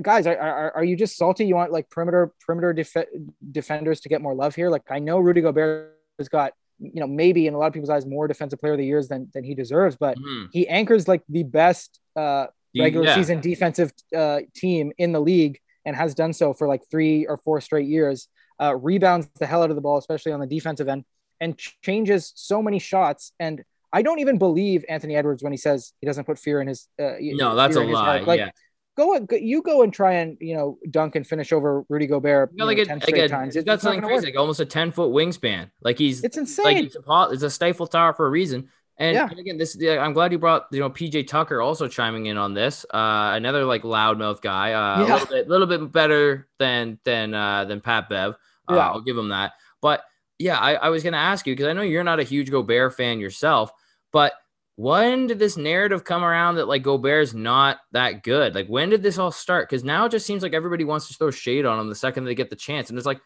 guys, 0.01 0.27
are, 0.27 0.37
are, 0.37 0.75
are 0.77 0.83
you 0.83 0.95
just 0.95 1.17
salty? 1.17 1.45
You 1.45 1.55
want 1.55 1.71
like 1.71 1.89
perimeter 1.89 2.33
perimeter 2.45 2.73
def- 2.73 3.07
defenders 3.51 4.01
to 4.01 4.09
get 4.09 4.21
more 4.21 4.35
love 4.35 4.55
here? 4.55 4.69
Like 4.69 4.83
I 4.89 4.99
know 4.99 5.19
Rudy 5.19 5.41
Gobert 5.41 5.97
has 6.17 6.29
got 6.29 6.53
you 6.79 6.99
know 6.99 7.07
maybe 7.07 7.47
in 7.47 7.53
a 7.53 7.57
lot 7.57 7.67
of 7.67 7.73
people's 7.73 7.89
eyes 7.89 8.05
more 8.05 8.27
defensive 8.27 8.59
player 8.59 8.73
of 8.73 8.79
the 8.79 8.85
years 8.85 9.07
than 9.07 9.29
than 9.33 9.43
he 9.43 9.55
deserves, 9.55 9.95
but 9.95 10.17
mm-hmm. 10.17 10.45
he 10.51 10.67
anchors 10.67 11.07
like 11.07 11.23
the 11.29 11.43
best 11.43 11.99
uh, 12.15 12.47
regular 12.77 13.05
yeah. 13.05 13.15
season 13.15 13.41
defensive 13.41 13.91
uh, 14.15 14.39
team 14.55 14.91
in 14.97 15.11
the 15.11 15.19
league 15.19 15.59
and 15.85 15.95
has 15.95 16.13
done 16.13 16.33
so 16.33 16.53
for 16.53 16.67
like 16.67 16.81
three 16.89 17.25
or 17.25 17.37
four 17.37 17.61
straight 17.61 17.87
years 17.87 18.27
uh, 18.61 18.75
rebounds 18.75 19.27
the 19.39 19.45
hell 19.45 19.63
out 19.63 19.69
of 19.69 19.75
the 19.75 19.81
ball, 19.81 19.97
especially 19.97 20.31
on 20.31 20.39
the 20.39 20.47
defensive 20.47 20.87
end, 20.87 21.05
and 21.39 21.57
changes 21.57 22.31
so 22.35 22.61
many 22.61 22.79
shots. 22.79 23.31
And 23.39 23.63
I 23.91 24.01
don't 24.01 24.19
even 24.19 24.37
believe 24.37 24.85
Anthony 24.87 25.15
Edwards 25.15 25.41
when 25.41 25.51
he 25.51 25.57
says 25.57 25.93
he 25.99 26.07
doesn't 26.07 26.25
put 26.25 26.37
fear 26.37 26.61
in 26.61 26.67
his. 26.67 26.87
Uh, 27.01 27.13
no, 27.19 27.55
that's 27.55 27.75
a 27.75 27.81
lie. 27.81 28.19
Like, 28.19 28.39
yeah. 28.39 28.51
Go, 28.99 29.37
you 29.37 29.61
go 29.61 29.81
and 29.81 29.93
try 29.93 30.13
and 30.13 30.37
you 30.39 30.55
know 30.55 30.77
dunk 30.89 31.15
and 31.15 31.25
finish 31.25 31.51
over 31.51 31.85
Rudy 31.89 32.07
Gobert. 32.07 32.51
You 32.51 32.57
know, 32.57 32.65
like 32.65 32.77
you 32.77 32.85
know, 32.85 32.95
it, 32.95 32.99
10 32.99 33.01
straight 33.01 33.31
times. 33.31 33.55
He's 33.55 33.63
got 33.63 33.81
something 33.81 34.01
crazy, 34.01 34.27
like 34.27 34.37
almost 34.37 34.59
a 34.59 34.65
ten 34.65 34.91
foot 34.91 35.11
wingspan. 35.11 35.69
Like 35.81 35.97
he's 35.97 36.23
it's 36.23 36.37
insane. 36.37 36.65
Like 36.65 36.77
it's 36.85 36.95
a, 36.95 37.29
it's 37.31 37.43
a 37.43 37.49
stifle 37.49 37.87
tower 37.87 38.13
for 38.13 38.25
a 38.25 38.29
reason. 38.29 38.69
And, 38.97 39.15
yeah. 39.15 39.29
and 39.29 39.39
again, 39.39 39.57
this 39.57 39.77
I'm 39.81 40.11
glad 40.11 40.33
you 40.33 40.39
brought 40.39 40.65
you 40.71 40.81
know 40.81 40.89
PJ 40.89 41.27
Tucker 41.27 41.61
also 41.61 41.87
chiming 41.87 42.25
in 42.25 42.37
on 42.37 42.53
this. 42.53 42.85
Uh, 42.93 43.31
another 43.33 43.63
like 43.63 43.83
loudmouth 43.83 44.41
guy, 44.41 44.73
uh, 44.73 45.05
yeah. 45.05 45.13
a 45.13 45.13
little 45.13 45.27
bit, 45.27 45.47
little 45.47 45.67
bit 45.67 45.91
better 45.91 46.47
than 46.59 46.99
than 47.05 47.33
uh, 47.33 47.63
than 47.63 47.79
Pat 47.79 48.09
Bev. 48.09 48.35
Uh, 48.69 48.75
yeah. 48.75 48.89
I'll 48.89 49.01
give 49.01 49.17
him 49.17 49.29
that. 49.29 49.53
But 49.81 50.03
yeah, 50.37 50.57
I, 50.57 50.73
I 50.73 50.89
was 50.89 51.03
going 51.03 51.13
to 51.13 51.19
ask 51.19 51.47
you 51.47 51.53
because 51.53 51.67
I 51.67 51.73
know 51.73 51.81
you're 51.81 52.03
not 52.03 52.19
a 52.19 52.23
huge 52.23 52.51
Gobert 52.51 52.95
fan 52.95 53.19
yourself, 53.19 53.71
but 54.11 54.33
when 54.79 55.27
did 55.27 55.39
this 55.39 55.57
narrative 55.57 56.05
come 56.05 56.23
around 56.23 56.55
that 56.55 56.69
like 56.69 56.83
Gobert's 56.83 57.33
not 57.33 57.79
that 57.91 58.23
good? 58.23 58.55
Like 58.55 58.67
when 58.67 58.89
did 58.89 59.03
this 59.03 59.17
all 59.17 59.29
start? 59.29 59.67
Because 59.67 59.83
now 59.83 60.05
it 60.05 60.11
just 60.11 60.25
seems 60.25 60.41
like 60.41 60.53
everybody 60.53 60.85
wants 60.85 61.09
to 61.09 61.13
throw 61.15 61.31
shade 61.31 61.65
on 61.65 61.77
him 61.77 61.89
the 61.89 61.95
second 61.95 62.23
they 62.23 62.33
get 62.33 62.49
the 62.49 62.55
chance, 62.55 62.89
and 62.89 62.97
it's 62.97 63.05
like 63.05 63.19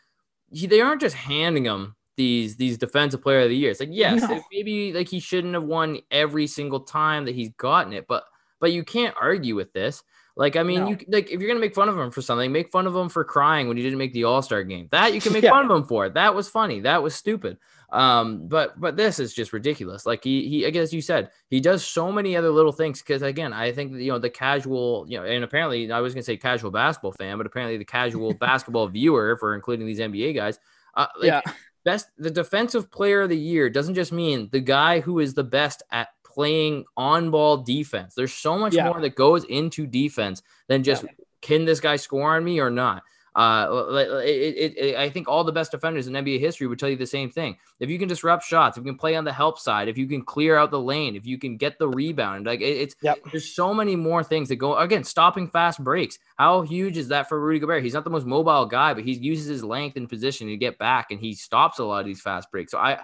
he, 0.51 0.65
they 0.65 0.81
aren't 0.81 1.01
just 1.01 1.15
handing 1.15 1.65
him 1.65 1.95
these 2.17 2.55
these 2.55 2.79
defensive 2.79 3.21
player 3.21 3.41
of 3.41 3.49
the 3.49 3.55
year. 3.55 3.69
It's 3.69 3.79
like 3.79 3.89
yes, 3.91 4.27
no. 4.27 4.41
maybe 4.51 4.93
like 4.93 5.07
he 5.07 5.19
shouldn't 5.19 5.53
have 5.53 5.61
won 5.61 5.99
every 6.09 6.47
single 6.47 6.79
time 6.79 7.25
that 7.25 7.35
he's 7.35 7.51
gotten 7.51 7.93
it, 7.93 8.07
but 8.07 8.23
but 8.59 8.71
you 8.71 8.83
can't 8.83 9.15
argue 9.21 9.53
with 9.53 9.73
this. 9.73 10.01
Like, 10.35 10.55
I 10.55 10.63
mean, 10.63 10.79
no. 10.79 10.89
you 10.89 10.97
like 11.07 11.29
if 11.29 11.39
you're 11.39 11.49
gonna 11.49 11.59
make 11.59 11.75
fun 11.75 11.89
of 11.89 11.95
him 11.99 12.09
for 12.09 12.23
something, 12.23 12.51
make 12.51 12.71
fun 12.71 12.87
of 12.87 12.95
him 12.95 13.09
for 13.09 13.23
crying 13.23 13.67
when 13.67 13.77
he 13.77 13.83
didn't 13.83 13.99
make 13.99 14.13
the 14.13 14.23
All 14.23 14.41
Star 14.41 14.63
game. 14.63 14.87
That 14.89 15.13
you 15.13 15.21
can 15.21 15.33
make 15.33 15.43
yeah. 15.43 15.51
fun 15.51 15.65
of 15.65 15.71
him 15.77 15.83
for. 15.85 16.09
That 16.09 16.33
was 16.33 16.49
funny. 16.49 16.79
That 16.79 17.03
was 17.03 17.13
stupid. 17.13 17.57
Um, 17.93 18.47
but 18.47 18.79
but 18.81 18.97
this 18.97 19.19
is 19.19 19.35
just 19.35 19.53
ridiculous. 19.53 20.07
Like 20.07 20.23
he 20.23 20.49
he, 20.49 20.65
I 20.65 20.71
guess 20.71 20.91
you 20.91 21.01
said, 21.01 21.29
he 21.51 21.59
does 21.59 21.85
so 21.85 22.11
many 22.11 22.35
other 22.35 22.49
little 22.49 22.71
things. 22.71 23.01
Because 23.01 23.21
again, 23.21 23.53
I 23.53 23.71
think 23.71 23.93
you 23.93 24.11
know 24.11 24.17
the 24.17 24.31
casual, 24.31 25.05
you 25.07 25.19
know, 25.19 25.25
and 25.25 25.43
apparently 25.43 25.91
I 25.91 25.99
was 25.99 26.15
gonna 26.15 26.23
say 26.23 26.35
casual 26.35 26.71
basketball 26.71 27.11
fan, 27.11 27.37
but 27.37 27.45
apparently 27.45 27.77
the 27.77 27.85
casual 27.85 28.33
basketball 28.39 28.87
viewer 28.87 29.37
for 29.39 29.53
including 29.53 29.85
these 29.85 29.99
NBA 29.99 30.33
guys. 30.35 30.59
Uh, 30.95 31.05
like, 31.19 31.27
yeah. 31.27 31.41
Best 31.85 32.07
the 32.17 32.31
defensive 32.31 32.89
player 32.89 33.21
of 33.23 33.29
the 33.29 33.37
year 33.37 33.69
doesn't 33.69 33.95
just 33.95 34.13
mean 34.13 34.47
the 34.51 34.61
guy 34.61 35.01
who 35.01 35.19
is 35.19 35.33
the 35.33 35.43
best 35.43 35.83
at 35.91 36.07
playing 36.23 36.85
on 36.97 37.29
ball 37.29 37.57
defense. 37.57 38.15
There's 38.15 38.33
so 38.33 38.57
much 38.57 38.73
yeah. 38.73 38.85
more 38.85 39.01
that 39.01 39.15
goes 39.15 39.43
into 39.43 39.85
defense 39.85 40.41
than 40.67 40.83
just 40.83 41.03
yeah. 41.03 41.09
can 41.41 41.65
this 41.65 41.81
guy 41.81 41.97
score 41.97 42.35
on 42.35 42.43
me 42.43 42.59
or 42.59 42.71
not. 42.71 43.03
Uh, 43.35 44.21
it, 44.23 44.29
it, 44.29 44.77
it, 44.77 44.95
I 44.95 45.09
think 45.09 45.27
all 45.27 45.43
the 45.43 45.51
best 45.51 45.71
defenders 45.71 46.07
in 46.07 46.13
NBA 46.13 46.39
history 46.39 46.67
would 46.67 46.77
tell 46.77 46.89
you 46.89 46.95
the 46.95 47.07
same 47.07 47.31
thing. 47.31 47.57
If 47.79 47.89
you 47.89 47.97
can 47.97 48.07
disrupt 48.07 48.43
shots, 48.43 48.77
if 48.77 48.83
you 48.83 48.91
can 48.91 48.97
play 48.97 49.15
on 49.15 49.23
the 49.23 49.33
help 49.33 49.57
side, 49.57 49.87
if 49.87 49.97
you 49.97 50.07
can 50.07 50.23
clear 50.23 50.55
out 50.55 50.71
the 50.71 50.79
lane, 50.79 51.15
if 51.15 51.25
you 51.25 51.37
can 51.37 51.57
get 51.57 51.79
the 51.79 51.89
rebound, 51.89 52.45
like 52.45 52.61
it's 52.61 52.95
yep. 53.01 53.17
there's 53.31 53.53
so 53.53 53.73
many 53.73 53.95
more 53.95 54.23
things 54.23 54.49
that 54.49 54.57
go 54.57 54.77
again. 54.77 55.03
Stopping 55.03 55.47
fast 55.47 55.83
breaks. 55.83 56.19
How 56.37 56.61
huge 56.61 56.97
is 56.97 57.07
that 57.07 57.27
for 57.27 57.39
Rudy 57.39 57.59
Gobert? 57.59 57.83
He's 57.83 57.93
not 57.93 58.03
the 58.03 58.09
most 58.09 58.25
mobile 58.25 58.65
guy, 58.65 58.93
but 58.93 59.03
he 59.03 59.13
uses 59.13 59.47
his 59.47 59.63
length 59.63 59.97
and 59.97 60.07
position 60.07 60.47
to 60.47 60.57
get 60.57 60.77
back, 60.77 61.07
and 61.09 61.19
he 61.19 61.33
stops 61.33 61.79
a 61.79 61.83
lot 61.83 62.01
of 62.01 62.05
these 62.05 62.21
fast 62.21 62.51
breaks. 62.51 62.71
So 62.71 62.77
I, 62.77 62.99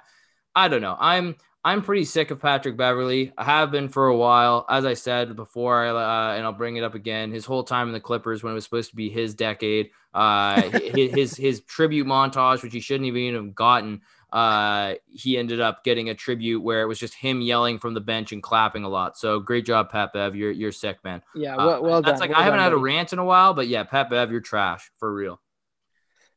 I 0.55 0.67
don't 0.67 0.81
know. 0.81 0.97
I'm 0.99 1.35
I'm 1.63 1.81
pretty 1.81 2.05
sick 2.05 2.31
of 2.31 2.39
Patrick 2.39 2.77
Beverley. 2.77 3.33
I 3.37 3.43
have 3.43 3.69
been 3.69 3.89
for 3.89 4.07
a 4.07 4.15
while. 4.15 4.65
As 4.69 4.85
I 4.85 4.93
said 4.93 5.35
before, 5.35 5.85
uh, 5.85 6.35
and 6.35 6.45
I'll 6.45 6.53
bring 6.53 6.77
it 6.77 6.83
up 6.83 6.95
again. 6.95 7.31
His 7.31 7.45
whole 7.45 7.63
time 7.63 7.87
in 7.87 7.93
the 7.93 7.99
Clippers, 7.99 8.41
when 8.41 8.51
it 8.51 8.55
was 8.55 8.63
supposed 8.63 8.91
to 8.91 8.95
be 8.95 9.09
his 9.09 9.33
decade, 9.33 9.91
uh, 10.13 10.61
his, 10.61 11.11
his, 11.11 11.35
his 11.35 11.61
tribute 11.61 12.07
montage, 12.07 12.63
which 12.63 12.73
he 12.73 12.79
shouldn't 12.79 13.07
even 13.07 13.35
have 13.35 13.53
gotten, 13.53 14.01
uh, 14.31 14.93
he 15.09 15.37
ended 15.37 15.59
up 15.59 15.83
getting 15.83 16.09
a 16.09 16.15
tribute 16.15 16.61
where 16.61 16.81
it 16.81 16.85
was 16.85 16.99
just 16.99 17.13
him 17.13 17.41
yelling 17.41 17.77
from 17.77 17.93
the 17.93 18.01
bench 18.01 18.31
and 18.31 18.41
clapping 18.41 18.83
a 18.83 18.89
lot. 18.89 19.17
So 19.17 19.39
great 19.39 19.65
job, 19.65 19.89
Pat 19.89 20.13
Bev. 20.13 20.35
You're 20.35 20.51
you're 20.51 20.71
sick, 20.71 21.03
man. 21.03 21.21
Yeah, 21.35 21.55
uh, 21.55 21.65
well, 21.65 21.83
well 21.83 22.01
That's 22.01 22.19
done. 22.19 22.29
like 22.29 22.29
well 22.29 22.39
I 22.39 22.43
haven't 22.43 22.59
done, 22.59 22.65
had 22.65 22.75
buddy. 22.75 22.79
a 22.79 22.95
rant 22.95 23.13
in 23.13 23.19
a 23.19 23.25
while, 23.25 23.53
but 23.53 23.67
yeah, 23.67 23.83
Pat 23.83 24.09
Bev, 24.09 24.31
you're 24.31 24.39
trash 24.39 24.91
for 24.97 25.13
real. 25.13 25.41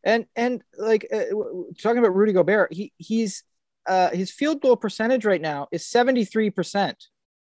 And 0.03 0.27
and 0.35 0.63
like 0.79 1.07
uh, 1.13 1.25
talking 1.81 1.99
about 1.99 2.15
Rudy 2.15 2.33
Gobert, 2.33 2.73
he 2.73 2.93
he's 2.97 3.45
uh, 3.87 4.11
his 4.11 4.31
field 4.31 4.61
goal 4.61 4.77
percentage 4.77 5.25
right 5.25 5.41
now 5.41 5.69
is 5.73 5.85
73%, 5.85 6.95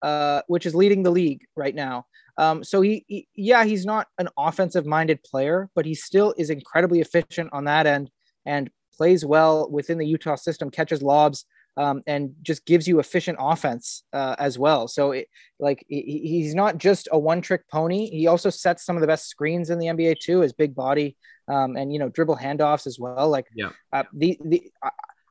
uh, 0.03 0.43
which 0.47 0.67
is 0.67 0.75
leading 0.75 1.03
the 1.03 1.11
league 1.11 1.45
right 1.57 1.75
now. 1.75 2.07
Um, 2.39 2.63
so 2.63 2.81
he, 2.83 3.05
he, 3.09 3.29
yeah, 3.35 3.65
he's 3.65 3.87
not 3.87 4.09
an 4.19 4.29
offensive 4.37 4.87
minded 4.87 5.23
player, 5.23 5.71
but 5.75 5.87
he 5.87 5.95
still 5.95 6.35
is 6.37 6.51
incredibly 6.51 7.01
efficient 7.01 7.51
on 7.53 7.65
that 7.65 7.87
end 7.87 8.11
and 8.45 8.71
plays 8.97 9.25
well 9.25 9.71
within 9.71 9.99
the 9.99 10.07
Utah 10.07 10.37
system, 10.37 10.71
catches 10.71 11.03
lobs, 11.03 11.47
um, 11.79 12.03
and 12.07 12.35
just 12.43 12.65
gives 12.65 12.89
you 12.89 12.99
efficient 12.99 13.39
offense 13.41 14.03
uh, 14.13 14.35
as 14.39 14.59
well. 14.59 14.89
So, 14.89 15.13
it, 15.13 15.29
like, 15.59 15.85
he, 15.89 16.23
he's 16.25 16.55
not 16.55 16.79
just 16.79 17.07
a 17.13 17.19
one 17.19 17.43
trick 17.43 17.69
pony. 17.71 18.09
He 18.09 18.27
also 18.27 18.49
sets 18.49 18.85
some 18.85 18.97
of 18.97 19.03
the 19.03 19.07
best 19.07 19.29
screens 19.29 19.69
in 19.69 19.79
the 19.79 19.87
NBA 19.87 20.21
too. 20.21 20.41
His 20.41 20.55
big 20.55 20.75
body 20.75 21.17
um, 21.49 21.77
and 21.77 21.93
you 21.93 21.99
know 21.99 22.09
dribble 22.09 22.37
handoffs 22.37 22.87
as 22.87 22.99
well. 22.99 23.29
Like, 23.29 23.47
yeah, 23.55 23.71
uh, 23.93 24.05
the 24.13 24.39
the 24.45 24.71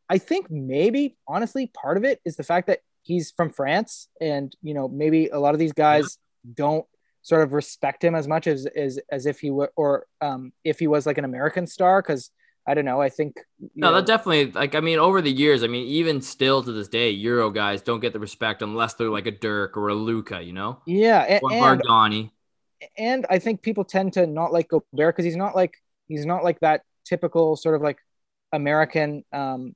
I 0.10 0.18
think 0.18 0.50
maybe 0.50 1.18
honestly 1.28 1.72
part 1.74 1.98
of 1.98 2.04
it 2.04 2.22
is 2.26 2.36
the 2.36 2.44
fact 2.44 2.68
that 2.68 2.80
he's 3.06 3.32
from 3.32 3.52
France 3.52 4.08
and 4.20 4.56
you 4.62 4.74
know 4.74 4.88
maybe 4.88 5.30
a 5.30 5.40
lot 5.40 5.54
of 5.54 5.60
these 5.60 5.74
guys 5.74 6.18
don't 6.54 6.86
sort 7.22 7.42
of 7.42 7.54
respect 7.54 8.04
him 8.04 8.16
as 8.16 8.28
much 8.28 8.48
as 8.48 8.66
as 8.66 9.00
as 9.12 9.26
if 9.26 9.40
he 9.40 9.50
were 9.52 9.72
or 9.76 10.06
um 10.22 10.52
if 10.64 10.80
he 10.80 10.88
was 10.88 11.06
like 11.06 11.18
an 11.18 11.26
American 11.26 11.66
star 11.66 12.02
because 12.02 12.30
I 12.68 12.74
don't 12.74 12.86
know 12.86 13.02
I 13.02 13.10
think 13.10 13.38
no 13.76 13.90
know, 13.90 13.96
that 13.96 14.06
definitely 14.06 14.52
like 14.52 14.76
I 14.76 14.80
mean 14.80 15.00
over 15.00 15.22
the 15.22 15.32
years 15.32 15.64
I 15.64 15.68
mean 15.68 15.88
even 15.88 16.22
still 16.22 16.64
to 16.64 16.72
this 16.72 16.88
day 16.88 17.10
Euro 17.12 17.50
guys 17.50 17.82
don't 17.82 18.00
get 18.00 18.14
the 18.14 18.20
respect 18.20 18.62
unless 18.62 18.96
they're 18.96 19.10
like 19.10 19.28
a 19.28 19.32
Dirk 19.32 19.78
or 19.78 19.90
a 19.90 19.96
Luka 19.96 20.42
you 20.42 20.54
know? 20.54 20.82
Yeah 20.86 21.22
and, 21.22 21.42
or 21.44 21.52
Bargnani 21.52 22.32
and 22.98 23.26
I 23.30 23.40
think 23.40 23.62
people 23.62 23.86
tend 23.86 24.14
to 24.14 24.28
not 24.28 24.52
like 24.52 24.70
Gobert 24.70 25.16
because 25.16 25.26
he's 25.26 25.36
not 25.36 25.56
like 25.56 25.76
he's 26.08 26.26
not 26.26 26.44
like 26.44 26.60
that 26.60 26.82
typical 27.06 27.56
sort 27.56 27.76
of 27.76 27.82
like 27.82 27.98
American 28.52 29.24
um 29.32 29.76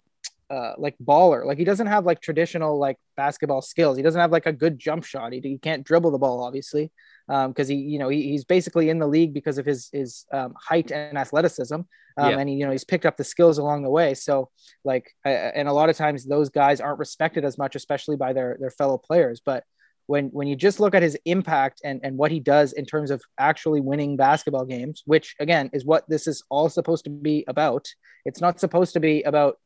uh, 0.50 0.74
like 0.78 0.96
baller. 1.04 1.46
Like 1.46 1.58
he 1.58 1.64
doesn't 1.64 1.88
have 1.88 2.06
like 2.06 2.22
traditional 2.22 2.80
like 2.80 2.98
basketball 3.16 3.62
skills. 3.62 3.98
He 3.98 4.04
doesn't 4.04 4.20
have 4.20 4.32
like 4.32 4.46
a 4.46 4.54
good 4.54 4.80
jump 4.80 5.04
shot. 5.04 5.34
He, 5.34 5.40
he 5.40 5.58
can't 5.58 5.86
dribble 5.86 6.12
the 6.12 6.18
ball, 6.18 6.44
obviously, 6.44 6.92
because 7.28 7.70
um, 7.70 7.76
he 7.76 7.76
you 7.76 8.00
know 8.00 8.10
he, 8.10 8.24
he's 8.24 8.46
basically 8.46 8.90
in 8.90 9.00
the 9.00 9.08
league 9.08 9.34
because 9.34 9.58
of 9.58 9.66
his 9.66 9.90
his 9.94 10.26
um, 10.34 10.54
height 10.58 10.92
and 10.92 11.18
athleticism, 11.18 11.76
um, 11.76 11.86
yeah. 12.18 12.38
and 12.38 12.50
he, 12.50 12.56
you 12.56 12.66
know 12.66 12.72
he's 12.72 12.84
picked 12.84 13.06
up 13.06 13.18
the 13.18 13.24
skills 13.24 13.58
along 13.58 13.84
the 13.84 13.90
way. 13.90 14.14
So 14.14 14.50
like, 14.84 15.12
and 15.24 15.68
a 15.68 15.74
lot 15.74 15.90
of 15.90 15.98
times 15.98 16.26
those 16.26 16.50
guys 16.50 16.82
aren't 16.82 17.00
respected 17.00 17.46
as 17.46 17.58
much, 17.58 17.76
especially 17.76 18.16
by 18.16 18.34
their 18.34 18.58
their 18.60 18.72
fellow 18.72 18.98
players. 18.98 19.42
But 19.46 19.64
when 20.08 20.30
when 20.30 20.48
you 20.48 20.56
just 20.56 20.80
look 20.80 20.96
at 20.96 21.04
his 21.04 21.16
impact 21.26 21.82
and 21.84 22.00
and 22.04 22.18
what 22.18 22.32
he 22.32 22.40
does 22.40 22.74
in 22.74 22.86
terms 22.86 23.12
of 23.12 23.22
actually 23.38 23.82
winning 23.82 24.18
basketball 24.18 24.66
games, 24.66 25.04
which 25.06 25.36
again 25.40 25.70
is 25.74 25.86
what 25.86 26.10
this 26.10 26.26
is 26.26 26.44
all 26.50 26.70
supposed 26.70 27.04
to 27.04 27.12
be 27.12 27.46
about. 27.48 27.88
It's 28.26 28.42
not 28.42 28.60
supposed 28.60 28.94
to 28.94 29.00
be 29.00 29.22
about 29.22 29.60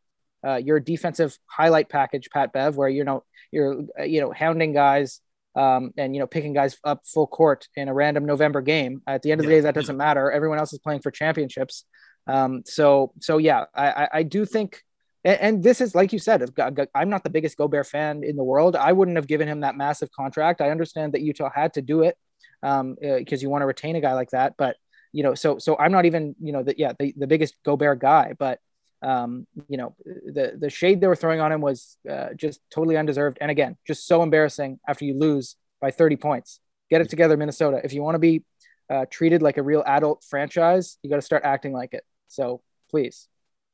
uh, 0.46 0.56
your 0.56 0.80
defensive 0.80 1.38
highlight 1.46 1.90
package, 1.90 2.30
Pat 2.32 2.54
Bev, 2.54 2.76
where 2.76 2.90
you 2.90 3.04
know 3.04 3.24
you're 3.52 3.84
you 4.06 4.22
know 4.22 4.32
hounding 4.32 4.74
guys 4.74 5.22
um, 5.56 5.92
and 5.98 6.16
you 6.16 6.20
know 6.20 6.28
picking 6.28 6.54
guys 6.54 6.78
up 6.84 7.02
full 7.06 7.28
court 7.28 7.68
in 7.76 7.88
a 7.88 7.94
random 7.94 8.26
November 8.26 8.62
game. 8.62 9.02
At 9.08 9.22
the 9.22 9.32
end 9.32 9.42
of 9.42 9.48
the 9.48 9.52
day, 9.52 9.62
that 9.62 9.76
doesn't 9.76 9.98
matter. 9.98 10.32
Everyone 10.32 10.60
else 10.60 10.74
is 10.74 10.80
playing 10.80 11.02
for 11.02 11.12
championships. 11.12 11.86
Um, 12.28 12.64
so 12.66 13.14
so 13.20 13.38
yeah, 13.38 13.66
I, 13.76 14.08
I 14.14 14.24
do 14.24 14.46
think 14.46 14.82
and, 15.26 15.40
and, 15.40 15.64
this 15.64 15.82
is 15.82 15.96
like 15.96 16.12
you 16.14 16.20
said, 16.20 16.50
I'm 16.94 17.10
not 17.10 17.24
the 17.24 17.30
biggest 17.30 17.58
Gobert 17.58 17.88
fan 17.88 18.24
in 18.24 18.36
the 18.36 18.44
world. 18.44 18.76
I 18.76 18.92
wouldn't 18.92 19.18
have 19.18 19.28
given 19.28 19.48
him 19.48 19.62
that 19.62 19.76
massive 19.76 20.12
contract. 20.12 20.62
I 20.62 20.70
understand 20.70 21.14
that 21.14 21.22
Utah 21.22 21.50
had 21.54 21.74
to 21.74 21.82
do 21.82 22.04
it 22.04 22.18
because 22.62 22.82
um, 22.82 22.98
uh, 23.04 23.18
you 23.36 23.50
want 23.50 23.62
to 23.62 23.66
retain 23.66 23.96
a 23.96 24.02
guy 24.02 24.14
like 24.14 24.32
that. 24.32 24.56
But 24.58 24.76
you 25.12 25.24
know, 25.24 25.36
so 25.36 25.60
so 25.60 25.78
I'm 25.78 25.92
not 25.92 26.06
even 26.06 26.36
you 26.42 26.52
know 26.52 26.64
the 26.64 26.76
yeah 26.78 26.94
the, 27.00 27.14
the 27.16 27.28
biggest 27.28 27.56
Gobert 27.64 28.00
guy, 28.00 28.34
but 28.38 28.60
um, 29.04 29.46
you 29.68 29.78
know 29.78 29.96
the 30.06 30.54
the 30.58 30.70
shade 30.70 31.02
they 31.02 31.08
were 31.08 31.16
throwing 31.16 31.40
on 31.40 31.52
him 31.52 31.62
was 31.62 31.98
uh, 32.10 32.30
just 32.36 32.62
totally 32.72 32.98
undeserved. 32.98 33.38
And 33.42 33.52
again, 33.52 33.78
just 33.86 34.08
so 34.08 34.24
embarrassing 34.24 34.80
after 34.88 35.06
you 35.06 35.18
lose 35.18 35.56
by 35.82 35.92
30 35.92 36.16
points. 36.16 36.60
Get 36.90 37.02
it 37.02 37.10
together, 37.10 37.38
Minnesota. 37.38 37.82
If 37.84 37.94
you 37.94 38.02
want 38.02 38.16
to 38.16 38.20
be 38.20 38.44
uh, 38.90 39.06
treated 39.10 39.42
like 39.42 39.58
a 39.58 39.64
real 39.64 39.84
adult 39.86 40.24
franchise, 40.30 40.98
you 41.04 41.10
got 41.10 41.18
to 41.18 41.22
start 41.22 41.44
acting 41.44 41.74
like 41.74 41.94
it. 41.94 42.04
So 42.28 42.62
please. 42.90 43.28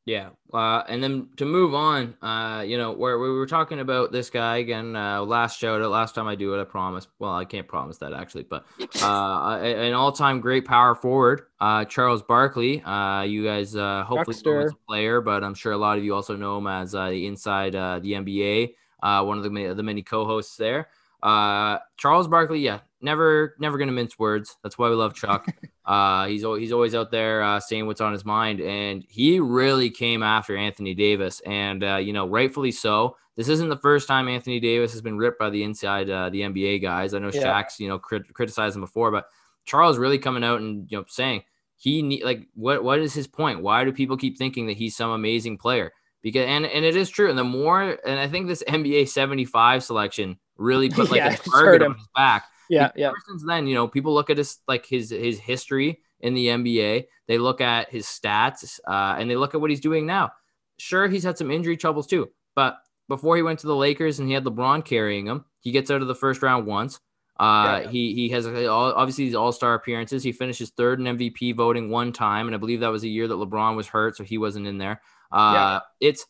Yeah. 0.10 0.30
Uh, 0.52 0.82
and 0.90 1.04
then 1.04 1.28
to 1.38 1.46
move 1.46 1.76
on, 1.76 2.16
uh, 2.24 2.64
you 2.66 2.80
know, 2.80 2.94
where 2.94 3.20
we 3.20 3.30
were 3.30 3.46
talking 3.46 3.80
about 3.80 4.12
this 4.12 4.32
guy 4.32 4.58
again, 4.58 4.96
uh, 4.96 5.22
last 5.22 5.60
show, 5.60 5.78
last 5.88 6.16
time 6.16 6.26
I 6.26 6.34
do 6.34 6.56
it, 6.56 6.60
I 6.60 6.64
promise. 6.64 7.08
Well, 7.20 7.36
I 7.36 7.46
can't 7.46 7.68
promise 7.68 8.00
that 8.00 8.14
actually, 8.14 8.46
but 8.50 8.66
uh, 9.04 9.60
an 9.62 9.94
all 9.94 10.12
time 10.12 10.42
great 10.42 10.66
power 10.66 10.96
forward, 10.96 11.44
uh, 11.62 11.86
Charles 11.86 12.24
Barkley. 12.24 12.82
Uh, 12.82 13.22
you 13.22 13.44
guys 13.44 13.76
uh, 13.76 14.04
hopefully 14.04 14.36
know 14.44 14.62
him 14.62 14.66
as 14.66 14.72
a 14.72 14.88
player, 14.88 15.22
but 15.22 15.44
I'm 15.44 15.54
sure 15.54 15.74
a 15.74 15.78
lot 15.78 16.00
of 16.00 16.04
you 16.04 16.16
also 16.16 16.36
know 16.36 16.58
him 16.58 16.66
as 16.66 16.96
uh, 16.96 17.12
the 17.12 17.28
inside 17.28 17.76
uh, 17.76 18.00
the 18.00 18.14
NBA, 18.14 18.74
uh, 19.04 19.24
one 19.24 19.38
of 19.38 19.44
the, 19.44 19.74
the 19.76 19.84
many 19.84 20.02
co 20.02 20.26
hosts 20.26 20.58
there. 20.58 20.88
Uh, 21.22 21.78
Charles 21.98 22.28
Barkley, 22.28 22.62
yeah, 22.62 22.80
never 23.02 23.56
never 23.60 23.78
gonna 23.78 23.92
mince 23.92 24.18
words. 24.18 24.58
That's 24.64 24.78
why 24.78 24.90
we 24.90 24.96
love 24.96 25.14
Chuck. 25.14 25.48
Uh, 25.90 26.28
he's 26.28 26.44
he's 26.44 26.72
always 26.72 26.94
out 26.94 27.10
there 27.10 27.42
uh, 27.42 27.60
saying 27.60 27.88
what's 27.88 28.00
on 28.00 28.14
his 28.14 28.24
mind, 28.24 28.62
and 28.62 29.04
he 29.10 29.40
really 29.40 29.90
came 29.90 30.22
after 30.22 30.56
Anthony 30.56 30.94
Davis, 30.94 31.42
and 31.48 31.84
uh, 31.84 31.96
you 31.96 32.14
know, 32.14 32.28
rightfully 32.28 32.72
so. 32.72 33.18
This 33.36 33.50
isn't 33.50 33.70
the 33.70 33.78
first 33.78 34.08
time 34.08 34.28
Anthony 34.28 34.60
Davis 34.60 34.92
has 34.92 35.02
been 35.02 35.18
ripped 35.18 35.40
by 35.40 35.50
the 35.50 35.64
inside 35.64 36.08
uh, 36.08 36.30
the 36.30 36.42
NBA 36.42 36.84
guys. 36.84 37.16
I 37.16 37.18
know 37.18 37.32
yeah. 37.34 37.42
Shaq's 37.42 37.80
you 37.80 37.88
know 37.88 37.98
crit- 37.98 38.32
criticized 38.36 38.76
him 38.76 38.82
before, 38.82 39.10
but 39.10 39.30
Charles 39.66 39.98
really 39.98 40.20
coming 40.20 40.44
out 40.44 40.62
and 40.62 40.86
you 40.92 41.00
know 41.00 41.06
saying 41.08 41.42
he 41.76 42.04
need 42.04 42.24
like 42.24 42.46
what 42.54 42.84
what 42.84 43.00
is 43.00 43.16
his 43.16 43.26
point? 43.26 43.64
Why 43.64 43.84
do 43.84 43.92
people 43.92 44.16
keep 44.16 44.38
thinking 44.38 44.68
that 44.68 44.78
he's 44.78 44.96
some 44.96 45.10
amazing 45.10 45.58
player? 45.58 45.92
Because 46.22 46.46
and 46.46 46.68
and 46.68 46.86
it 46.86 46.96
is 46.96 47.10
true. 47.10 47.32
And 47.32 47.40
the 47.40 47.44
more 47.44 47.98
and 48.06 48.20
I 48.20 48.28
think 48.28 48.48
this 48.48 48.64
NBA 48.68 49.08
75 49.10 49.84
selection 49.84 50.38
really 50.56 50.90
put 50.90 51.10
like 51.10 51.18
yeah, 51.20 51.34
a 51.34 51.38
target 51.38 51.82
on 51.82 51.96
his 51.96 52.08
back 52.16 52.44
yeah, 52.70 52.92
yeah. 52.96 53.12
Since 53.28 53.44
then, 53.46 53.68
you 53.68 53.76
know, 53.76 53.88
people 53.88 54.14
look 54.14 54.30
at 54.30 54.38
his 54.38 54.60
like 54.68 54.86
his 54.86 55.10
his 55.10 55.40
history 55.40 56.02
in 56.20 56.34
the 56.34 56.48
NBA. 56.48 57.06
They 57.28 57.38
look 57.38 57.62
at 57.62 57.90
his 57.90 58.06
stats, 58.06 58.80
uh, 58.88 59.16
and 59.20 59.30
they 59.30 59.36
look 59.36 59.56
at 59.56 59.62
what 59.62 59.70
he's 59.70 59.82
doing 59.82 60.06
now. 60.06 60.32
Sure, 60.78 61.08
he's 61.08 61.24
had 61.24 61.38
some 61.38 61.52
injury 61.52 61.78
troubles 61.78 62.08
too, 62.08 62.30
but 62.56 62.78
before 63.10 63.36
he 63.36 63.42
went 63.42 63.60
to 63.60 63.68
the 63.68 63.76
Lakers 63.76 64.20
and 64.20 64.28
he 64.28 64.34
had 64.34 64.46
LeBron 64.46 64.86
carrying 64.86 65.26
him, 65.26 65.44
he 65.60 65.72
gets 65.72 65.92
out 65.92 66.02
of 66.02 66.08
the 66.08 66.16
first 66.16 66.42
round 66.42 66.66
once. 66.66 67.00
Uh, 67.40 67.82
yeah. 67.84 67.90
He 67.90 68.14
he 68.14 68.30
has 68.30 68.46
obviously 68.46 69.26
these 69.26 69.36
All 69.36 69.52
Star 69.52 69.74
appearances. 69.74 70.24
He 70.24 70.32
finishes 70.32 70.70
third 70.72 71.00
in 71.00 71.18
MVP 71.18 71.56
voting 71.56 71.90
one 71.90 72.14
time, 72.14 72.48
and 72.48 72.56
I 72.56 72.60
believe 72.60 72.82
that 72.82 72.90
was 72.90 73.04
a 73.04 73.10
year 73.10 73.28
that 73.28 73.34
LeBron 73.34 73.76
was 73.76 73.88
hurt, 73.88 74.18
so 74.18 74.24
he 74.24 74.38
wasn't 74.38 74.68
in 74.68 74.78
there. 74.78 75.02
Uh, 75.32 75.54
yeah. 75.54 75.80
It's 76.10 76.26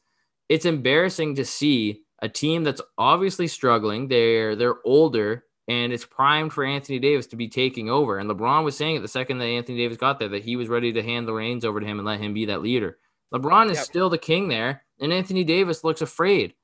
it's 0.49 0.65
embarrassing 0.65 1.35
to 1.35 1.45
see 1.45 2.03
a 2.21 2.29
team 2.29 2.63
that's 2.63 2.81
obviously 2.97 3.47
struggling. 3.47 4.07
They're 4.07 4.55
they're 4.55 4.77
older 4.85 5.45
and 5.69 5.93
it's 5.93 6.03
primed 6.03 6.51
for 6.51 6.65
Anthony 6.65 6.97
Davis 6.97 7.27
to 7.27 7.35
be 7.35 7.47
taking 7.47 7.91
over. 7.91 8.17
And 8.17 8.27
LeBron 8.27 8.63
was 8.63 8.75
saying 8.75 8.95
it 8.95 9.01
the 9.01 9.07
second 9.07 9.37
that 9.37 9.45
Anthony 9.45 9.77
Davis 9.77 9.97
got 9.97 10.17
there 10.17 10.29
that 10.29 10.43
he 10.43 10.55
was 10.55 10.67
ready 10.67 10.91
to 10.93 11.03
hand 11.03 11.27
the 11.27 11.33
reins 11.33 11.63
over 11.63 11.79
to 11.79 11.85
him 11.85 11.99
and 11.99 12.07
let 12.07 12.19
him 12.19 12.33
be 12.33 12.45
that 12.45 12.63
leader. 12.63 12.97
LeBron 13.31 13.69
is 13.69 13.77
yep. 13.77 13.85
still 13.85 14.09
the 14.09 14.17
king 14.17 14.47
there, 14.47 14.83
and 14.99 15.13
Anthony 15.13 15.43
Davis 15.43 15.83
looks 15.83 16.01
afraid. 16.01 16.55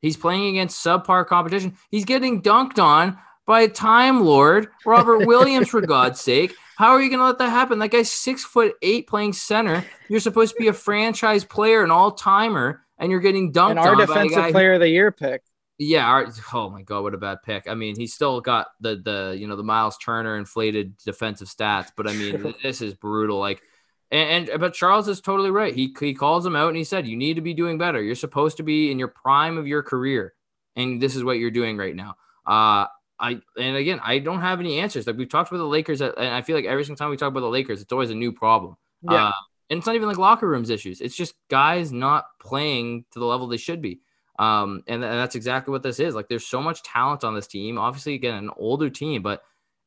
He's 0.00 0.16
playing 0.16 0.48
against 0.48 0.82
subpar 0.82 1.26
competition. 1.26 1.76
He's 1.90 2.06
getting 2.06 2.40
dunked 2.40 2.82
on 2.82 3.18
by 3.44 3.60
a 3.60 3.68
Time 3.68 4.24
Lord, 4.24 4.68
Robert 4.86 5.18
Williams, 5.26 5.68
for 5.68 5.82
God's 5.82 6.18
sake. 6.18 6.54
How 6.78 6.92
are 6.92 7.02
you 7.02 7.10
going 7.10 7.20
to 7.20 7.26
let 7.26 7.36
that 7.38 7.50
happen? 7.50 7.78
That 7.80 7.90
guy's 7.90 8.10
six 8.10 8.42
foot 8.42 8.74
eight 8.80 9.06
playing 9.06 9.34
center. 9.34 9.84
You're 10.08 10.20
supposed 10.20 10.54
to 10.54 10.62
be 10.62 10.68
a 10.68 10.72
franchise 10.72 11.44
player, 11.44 11.84
an 11.84 11.90
all 11.90 12.12
timer, 12.12 12.86
and 12.96 13.10
you're 13.10 13.20
getting 13.20 13.52
dunked 13.52 13.72
and 13.72 13.78
our 13.78 13.88
on. 13.88 14.00
Our 14.00 14.06
defensive 14.06 14.52
player 14.52 14.72
of 14.72 14.80
the 14.80 14.88
year 14.88 15.12
pick. 15.12 15.42
Yeah. 15.80 16.06
Our, 16.06 16.28
oh 16.52 16.68
my 16.68 16.82
God, 16.82 17.02
what 17.02 17.14
a 17.14 17.18
bad 17.18 17.38
pick. 17.42 17.66
I 17.66 17.74
mean, 17.74 17.96
he's 17.96 18.12
still 18.12 18.40
got 18.40 18.68
the 18.80 18.96
the 18.96 19.36
you 19.38 19.46
know 19.46 19.56
the 19.56 19.62
Miles 19.62 19.96
Turner 19.98 20.36
inflated 20.36 20.96
defensive 20.98 21.48
stats, 21.48 21.88
but 21.96 22.06
I 22.06 22.12
mean, 22.12 22.54
this 22.62 22.82
is 22.82 22.94
brutal. 22.94 23.38
Like, 23.38 23.62
and, 24.10 24.50
and 24.50 24.60
but 24.60 24.74
Charles 24.74 25.08
is 25.08 25.20
totally 25.20 25.50
right. 25.50 25.74
He 25.74 25.94
he 25.98 26.14
calls 26.14 26.44
him 26.44 26.54
out 26.54 26.68
and 26.68 26.76
he 26.76 26.84
said, 26.84 27.06
"You 27.06 27.16
need 27.16 27.34
to 27.34 27.40
be 27.40 27.54
doing 27.54 27.78
better. 27.78 28.02
You're 28.02 28.14
supposed 28.14 28.58
to 28.58 28.62
be 28.62 28.90
in 28.90 28.98
your 28.98 29.08
prime 29.08 29.56
of 29.56 29.66
your 29.66 29.82
career, 29.82 30.34
and 30.76 31.00
this 31.00 31.16
is 31.16 31.24
what 31.24 31.38
you're 31.38 31.50
doing 31.50 31.78
right 31.78 31.96
now." 31.96 32.16
Uh, 32.46 32.86
I 33.18 33.40
and 33.58 33.76
again, 33.76 34.00
I 34.02 34.18
don't 34.18 34.40
have 34.40 34.60
any 34.60 34.80
answers. 34.80 35.06
Like 35.06 35.16
we've 35.16 35.28
talked 35.28 35.50
about 35.50 35.58
the 35.58 35.64
Lakers, 35.64 36.00
and 36.00 36.14
I 36.18 36.42
feel 36.42 36.56
like 36.56 36.66
every 36.66 36.84
single 36.84 36.98
time 36.98 37.10
we 37.10 37.16
talk 37.16 37.28
about 37.28 37.40
the 37.40 37.48
Lakers, 37.48 37.80
it's 37.80 37.92
always 37.92 38.10
a 38.10 38.14
new 38.14 38.32
problem. 38.32 38.76
Yeah. 39.02 39.26
Uh, 39.26 39.32
and 39.70 39.78
it's 39.78 39.86
not 39.86 39.94
even 39.94 40.08
like 40.08 40.18
locker 40.18 40.48
rooms 40.48 40.68
issues. 40.68 41.00
It's 41.00 41.14
just 41.14 41.34
guys 41.48 41.92
not 41.92 42.24
playing 42.40 43.04
to 43.12 43.20
the 43.20 43.24
level 43.24 43.46
they 43.46 43.56
should 43.56 43.80
be. 43.80 44.00
Um, 44.40 44.82
and, 44.86 45.04
and 45.04 45.18
that's 45.18 45.34
exactly 45.34 45.70
what 45.70 45.82
this 45.82 46.00
is. 46.00 46.14
Like, 46.14 46.28
there's 46.28 46.46
so 46.46 46.62
much 46.62 46.82
talent 46.82 47.24
on 47.24 47.34
this 47.34 47.46
team. 47.46 47.78
Obviously, 47.78 48.14
again, 48.14 48.34
an 48.34 48.50
older 48.56 48.88
team, 48.88 49.20
but 49.20 49.42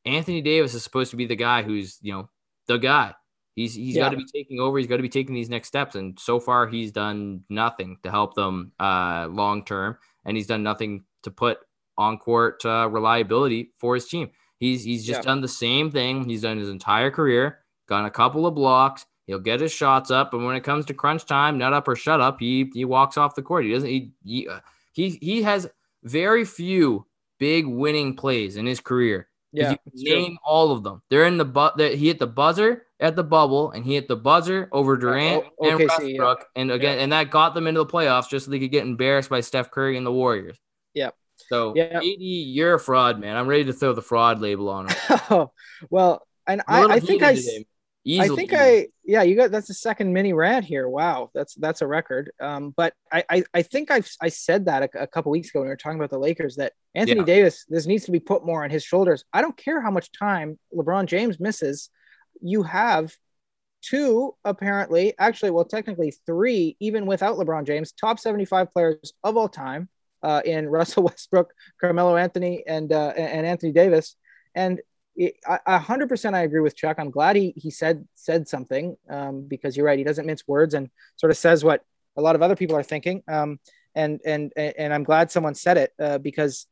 Anthony 0.05 0.41
Davis 0.41 0.75
is 0.75 0.83
supposed 0.83 1.09
to 1.11 1.17
be 1.17 1.25
the 1.25 1.35
guy 1.35 1.63
who's, 1.63 1.97
you 2.01 2.13
know, 2.13 2.29
the 2.67 2.77
guy. 2.77 3.15
He's 3.55 3.73
he's 3.73 3.95
yeah. 3.95 4.03
got 4.03 4.09
to 4.09 4.17
be 4.17 4.25
taking 4.25 4.59
over. 4.59 4.77
He's 4.77 4.87
got 4.87 4.97
to 4.97 5.03
be 5.03 5.09
taking 5.09 5.35
these 5.35 5.49
next 5.49 5.67
steps. 5.69 5.95
And 5.95 6.19
so 6.19 6.39
far, 6.39 6.67
he's 6.67 6.91
done 6.91 7.43
nothing 7.49 7.97
to 8.03 8.11
help 8.11 8.35
them 8.35 8.73
uh, 8.79 9.27
long 9.29 9.65
term, 9.65 9.97
and 10.25 10.37
he's 10.37 10.47
done 10.47 10.63
nothing 10.63 11.03
to 11.23 11.31
put 11.31 11.57
on 11.97 12.17
court 12.17 12.65
uh, 12.65 12.87
reliability 12.89 13.71
for 13.79 13.95
his 13.95 14.07
team. 14.07 14.31
He's 14.59 14.83
he's 14.83 15.05
just 15.05 15.19
yeah. 15.19 15.25
done 15.25 15.41
the 15.41 15.47
same 15.47 15.91
thing 15.91 16.23
he's 16.25 16.41
done 16.41 16.57
his 16.57 16.69
entire 16.69 17.11
career. 17.11 17.59
Gotten 17.87 18.05
a 18.05 18.11
couple 18.11 18.47
of 18.47 18.55
blocks. 18.55 19.05
He'll 19.25 19.39
get 19.39 19.61
his 19.61 19.71
shots 19.71 20.11
up, 20.11 20.33
and 20.33 20.45
when 20.45 20.55
it 20.55 20.63
comes 20.63 20.85
to 20.85 20.93
crunch 20.93 21.25
time, 21.25 21.57
nut 21.57 21.73
up 21.73 21.87
or 21.87 21.95
shut 21.95 22.19
up, 22.19 22.39
he 22.39 22.69
he 22.73 22.85
walks 22.85 23.17
off 23.17 23.35
the 23.35 23.41
court. 23.41 23.65
He 23.65 23.71
doesn't. 23.71 23.89
He 23.89 24.11
he 24.23 24.47
uh, 24.47 24.59
he, 24.91 25.09
he 25.21 25.43
has 25.43 25.67
very 26.03 26.45
few 26.45 27.05
big 27.39 27.65
winning 27.65 28.15
plays 28.15 28.57
in 28.57 28.65
his 28.65 28.79
career. 28.79 29.29
Yeah, 29.51 29.75
name 29.93 30.25
true. 30.25 30.37
all 30.45 30.71
of 30.71 30.83
them. 30.83 31.03
They're 31.09 31.25
in 31.25 31.37
the 31.37 31.45
but. 31.45 31.77
that 31.77 31.95
He 31.95 32.07
hit 32.07 32.19
the 32.19 32.27
buzzer 32.27 32.87
at 32.99 33.15
the 33.15 33.23
bubble, 33.23 33.71
and 33.71 33.85
he 33.85 33.93
hit 33.93 34.07
the 34.07 34.15
buzzer 34.15 34.67
over 34.71 34.97
Durant 34.97 35.45
uh, 35.45 35.67
and 35.67 35.79
Westbrook, 35.79 36.39
yeah. 36.39 36.61
and 36.61 36.71
again, 36.71 36.97
yeah. 36.97 37.03
and 37.03 37.13
that 37.13 37.29
got 37.29 37.53
them 37.53 37.67
into 37.67 37.79
the 37.79 37.85
playoffs 37.85 38.29
just 38.29 38.45
so 38.45 38.51
they 38.51 38.59
could 38.59 38.71
get 38.71 38.83
embarrassed 38.83 39.29
by 39.29 39.41
Steph 39.41 39.71
Curry 39.71 39.95
and 39.95 40.05
the 40.05 40.11
Warriors. 40.11 40.57
Yeah. 40.93 41.11
So, 41.49 41.73
yeah. 41.75 41.97
AD, 41.97 42.03
you're 42.03 42.75
a 42.75 42.79
fraud, 42.79 43.19
man. 43.19 43.35
I'm 43.35 43.47
ready 43.47 43.65
to 43.65 43.73
throw 43.73 43.93
the 43.93 44.01
fraud 44.01 44.39
label 44.39 44.69
on 44.69 44.87
him. 44.87 44.95
oh, 45.29 45.51
well, 45.89 46.25
and 46.47 46.61
I, 46.67 46.83
I 46.85 46.99
think 46.99 47.21
I, 47.23 47.35
today, 47.35 47.65
Easily. 48.05 48.29
I 48.29 48.35
think 48.35 48.53
I 48.53 48.87
yeah 49.05 49.23
you 49.23 49.35
got 49.35 49.51
that's 49.51 49.67
the 49.67 49.73
second 49.73 50.11
mini 50.11 50.33
rant 50.33 50.65
here. 50.65 50.89
Wow, 50.89 51.31
that's 51.33 51.55
that's 51.55 51.81
a 51.81 51.87
record. 51.87 52.31
Um, 52.39 52.73
but 52.75 52.93
I 53.11 53.23
I, 53.29 53.43
I 53.53 53.61
think 53.61 53.91
I've 53.91 54.09
I 54.21 54.29
said 54.29 54.65
that 54.65 54.83
a, 54.83 55.03
a 55.03 55.07
couple 55.07 55.31
weeks 55.31 55.49
ago 55.49 55.59
when 55.59 55.67
we 55.67 55.71
were 55.71 55.77
talking 55.77 55.99
about 55.99 56.09
the 56.09 56.19
Lakers 56.19 56.57
that 56.57 56.73
Anthony 56.95 57.21
yeah. 57.21 57.25
Davis 57.25 57.65
this 57.69 57.85
needs 57.85 58.05
to 58.05 58.11
be 58.11 58.19
put 58.19 58.45
more 58.45 58.63
on 58.63 58.69
his 58.69 58.83
shoulders. 58.83 59.23
I 59.31 59.41
don't 59.41 59.55
care 59.55 59.81
how 59.81 59.91
much 59.91 60.11
time 60.11 60.59
LeBron 60.75 61.05
James 61.05 61.39
misses. 61.39 61.89
You 62.41 62.63
have 62.63 63.15
two 63.81 64.35
apparently 64.45 65.13
actually 65.19 65.51
well 65.51 65.65
technically 65.65 66.13
three 66.25 66.77
even 66.79 67.05
without 67.05 67.37
LeBron 67.37 67.65
James 67.65 67.91
top 67.91 68.17
75 68.17 68.71
players 68.73 69.11
of 69.25 69.35
all 69.35 69.49
time 69.49 69.89
uh, 70.23 70.41
in 70.43 70.67
Russell 70.69 71.03
Westbrook, 71.03 71.53
Carmelo 71.79 72.15
Anthony, 72.15 72.63
and 72.65 72.91
uh, 72.91 73.13
and 73.15 73.45
Anthony 73.45 73.71
Davis. 73.71 74.15
And 74.55 74.81
a 75.47 75.79
hundred 75.79 76.09
percent, 76.09 76.35
I 76.35 76.41
agree 76.41 76.61
with 76.61 76.75
Chuck. 76.75 76.97
I'm 76.99 77.11
glad 77.11 77.35
he 77.35 77.53
he 77.55 77.69
said 77.69 78.07
said 78.15 78.47
something 78.47 78.95
um, 79.09 79.45
because 79.47 79.77
you're 79.77 79.85
right. 79.85 79.97
He 79.97 80.03
doesn't 80.03 80.25
mince 80.25 80.47
words 80.47 80.73
and 80.73 80.89
sort 81.17 81.31
of 81.31 81.37
says 81.37 81.63
what 81.63 81.83
a 82.17 82.21
lot 82.21 82.35
of 82.35 82.41
other 82.41 82.55
people 82.55 82.75
are 82.75 82.83
thinking. 82.83 83.23
Um, 83.27 83.59
and 83.95 84.19
and 84.25 84.51
and 84.57 84.93
I'm 84.93 85.03
glad 85.03 85.31
someone 85.31 85.55
said 85.55 85.77
it 85.77 85.93
uh, 85.99 86.17
because 86.17 86.67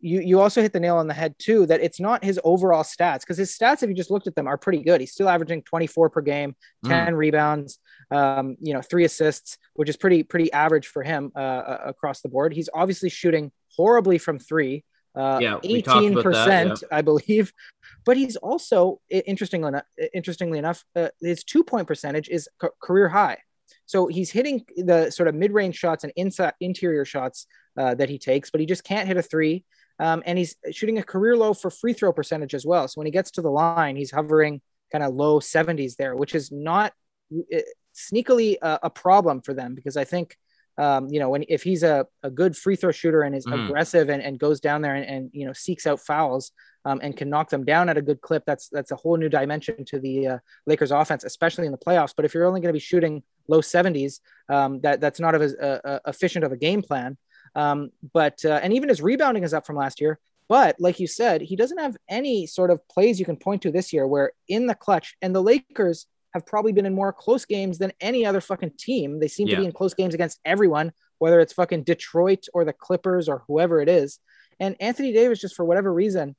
you 0.00 0.20
you 0.20 0.40
also 0.40 0.62
hit 0.62 0.72
the 0.72 0.80
nail 0.80 0.96
on 0.96 1.06
the 1.06 1.14
head 1.14 1.34
too 1.38 1.66
that 1.66 1.82
it's 1.82 2.00
not 2.00 2.24
his 2.24 2.40
overall 2.44 2.82
stats 2.82 3.20
because 3.20 3.36
his 3.36 3.56
stats 3.56 3.82
if 3.82 3.88
you 3.88 3.94
just 3.94 4.10
looked 4.10 4.26
at 4.26 4.34
them 4.34 4.46
are 4.46 4.56
pretty 4.56 4.82
good 4.82 5.00
he's 5.00 5.12
still 5.12 5.28
averaging 5.28 5.62
24 5.62 6.08
per 6.08 6.20
game 6.22 6.56
10 6.86 7.12
mm. 7.12 7.16
rebounds 7.16 7.78
um, 8.10 8.56
you 8.60 8.72
know 8.72 8.80
three 8.80 9.04
assists 9.04 9.58
which 9.74 9.88
is 9.88 9.96
pretty 9.96 10.22
pretty 10.22 10.50
average 10.52 10.86
for 10.86 11.02
him 11.02 11.30
uh, 11.36 11.38
uh 11.38 11.78
across 11.84 12.22
the 12.22 12.28
board 12.28 12.54
he's 12.54 12.70
obviously 12.72 13.10
shooting 13.10 13.52
horribly 13.76 14.16
from 14.16 14.38
three 14.38 14.82
uh, 15.14 15.38
yeah, 15.40 15.58
18% 15.62 16.22
that, 16.22 16.66
yeah. 16.82 16.88
i 16.90 17.00
believe 17.00 17.52
but 18.04 18.16
he's 18.16 18.36
also 18.36 19.00
interestingly 19.08 19.68
enough, 19.68 19.84
interestingly 20.12 20.58
enough 20.58 20.84
uh, 20.96 21.08
his 21.20 21.44
two 21.44 21.62
point 21.62 21.86
percentage 21.86 22.28
is 22.28 22.48
career 22.80 23.08
high 23.08 23.38
so 23.86 24.06
he's 24.06 24.30
hitting 24.30 24.64
the 24.76 25.10
sort 25.10 25.28
of 25.28 25.34
mid-range 25.34 25.76
shots 25.76 26.04
and 26.04 26.12
inside 26.16 26.54
interior 26.60 27.04
shots 27.04 27.46
uh, 27.76 27.94
that 27.94 28.08
he 28.08 28.18
takes, 28.18 28.50
but 28.50 28.60
he 28.60 28.66
just 28.66 28.84
can't 28.84 29.08
hit 29.08 29.16
a 29.16 29.22
three. 29.22 29.64
Um, 30.00 30.22
and 30.26 30.36
he's 30.36 30.56
shooting 30.72 30.98
a 30.98 31.02
career 31.02 31.36
low 31.36 31.54
for 31.54 31.70
free 31.70 31.92
throw 31.92 32.12
percentage 32.12 32.54
as 32.54 32.66
well. 32.66 32.88
So 32.88 32.98
when 33.00 33.06
he 33.06 33.12
gets 33.12 33.30
to 33.32 33.42
the 33.42 33.50
line, 33.50 33.96
he's 33.96 34.10
hovering 34.10 34.60
kind 34.90 35.04
of 35.04 35.14
low 35.14 35.38
70s 35.38 35.96
there, 35.96 36.16
which 36.16 36.34
is 36.34 36.50
not 36.50 36.92
uh, 37.32 37.58
sneakily 37.94 38.56
a, 38.60 38.80
a 38.84 38.90
problem 38.90 39.40
for 39.40 39.54
them 39.54 39.74
because 39.74 39.96
I 39.96 40.04
think 40.04 40.36
um, 40.76 41.08
you 41.08 41.20
know, 41.20 41.30
when 41.30 41.44
if 41.48 41.62
he's 41.62 41.82
a, 41.82 42.06
a 42.22 42.30
good 42.30 42.56
free 42.56 42.76
throw 42.76 42.90
shooter 42.90 43.22
and 43.22 43.34
is 43.34 43.46
mm. 43.46 43.64
aggressive 43.64 44.08
and, 44.08 44.22
and 44.22 44.38
goes 44.38 44.60
down 44.60 44.82
there 44.82 44.94
and, 44.94 45.06
and 45.06 45.30
you 45.32 45.46
know 45.46 45.52
seeks 45.52 45.86
out 45.86 46.00
fouls 46.00 46.52
um, 46.84 47.00
and 47.02 47.16
can 47.16 47.30
knock 47.30 47.48
them 47.48 47.64
down 47.64 47.88
at 47.88 47.96
a 47.96 48.02
good 48.02 48.20
clip, 48.20 48.44
that's 48.46 48.68
that's 48.68 48.90
a 48.90 48.96
whole 48.96 49.16
new 49.16 49.28
dimension 49.28 49.84
to 49.86 49.98
the 49.98 50.26
uh, 50.26 50.38
Lakers 50.66 50.90
offense, 50.90 51.24
especially 51.24 51.66
in 51.66 51.72
the 51.72 51.78
playoffs. 51.78 52.12
But 52.14 52.24
if 52.24 52.34
you're 52.34 52.46
only 52.46 52.60
going 52.60 52.68
to 52.68 52.74
be 52.74 52.80
shooting 52.80 53.22
low 53.48 53.60
70s, 53.60 54.20
um, 54.48 54.80
that 54.80 55.00
that's 55.00 55.20
not 55.20 55.34
as 55.34 55.54
uh, 55.54 55.80
uh, 55.84 55.98
efficient 56.06 56.44
of 56.44 56.52
a 56.52 56.56
game 56.56 56.82
plan. 56.82 57.16
Um, 57.54 57.90
but 58.12 58.44
uh, 58.44 58.60
and 58.62 58.72
even 58.72 58.88
his 58.88 59.00
rebounding 59.00 59.44
is 59.44 59.54
up 59.54 59.66
from 59.66 59.76
last 59.76 60.00
year. 60.00 60.18
But 60.46 60.76
like 60.78 61.00
you 61.00 61.06
said, 61.06 61.40
he 61.40 61.56
doesn't 61.56 61.78
have 61.78 61.96
any 62.08 62.46
sort 62.46 62.70
of 62.70 62.86
plays 62.88 63.18
you 63.18 63.24
can 63.24 63.36
point 63.36 63.62
to 63.62 63.70
this 63.70 63.92
year 63.92 64.06
where 64.06 64.32
in 64.46 64.66
the 64.66 64.74
clutch 64.74 65.16
and 65.22 65.34
the 65.34 65.42
Lakers 65.42 66.06
have 66.34 66.44
probably 66.44 66.72
been 66.72 66.86
in 66.86 66.94
more 66.94 67.12
close 67.12 67.44
games 67.44 67.78
than 67.78 67.92
any 68.00 68.26
other 68.26 68.40
fucking 68.40 68.72
team. 68.78 69.20
They 69.20 69.28
seem 69.28 69.46
yeah. 69.46 69.54
to 69.54 69.60
be 69.62 69.66
in 69.66 69.72
close 69.72 69.94
games 69.94 70.14
against 70.14 70.40
everyone, 70.44 70.92
whether 71.18 71.40
it's 71.40 71.52
fucking 71.52 71.84
Detroit 71.84 72.46
or 72.52 72.64
the 72.64 72.72
Clippers 72.72 73.28
or 73.28 73.44
whoever 73.46 73.80
it 73.80 73.88
is. 73.88 74.18
And 74.58 74.76
Anthony 74.80 75.12
Davis, 75.12 75.40
just 75.40 75.54
for 75.54 75.64
whatever 75.64 75.92
reason, 75.92 76.36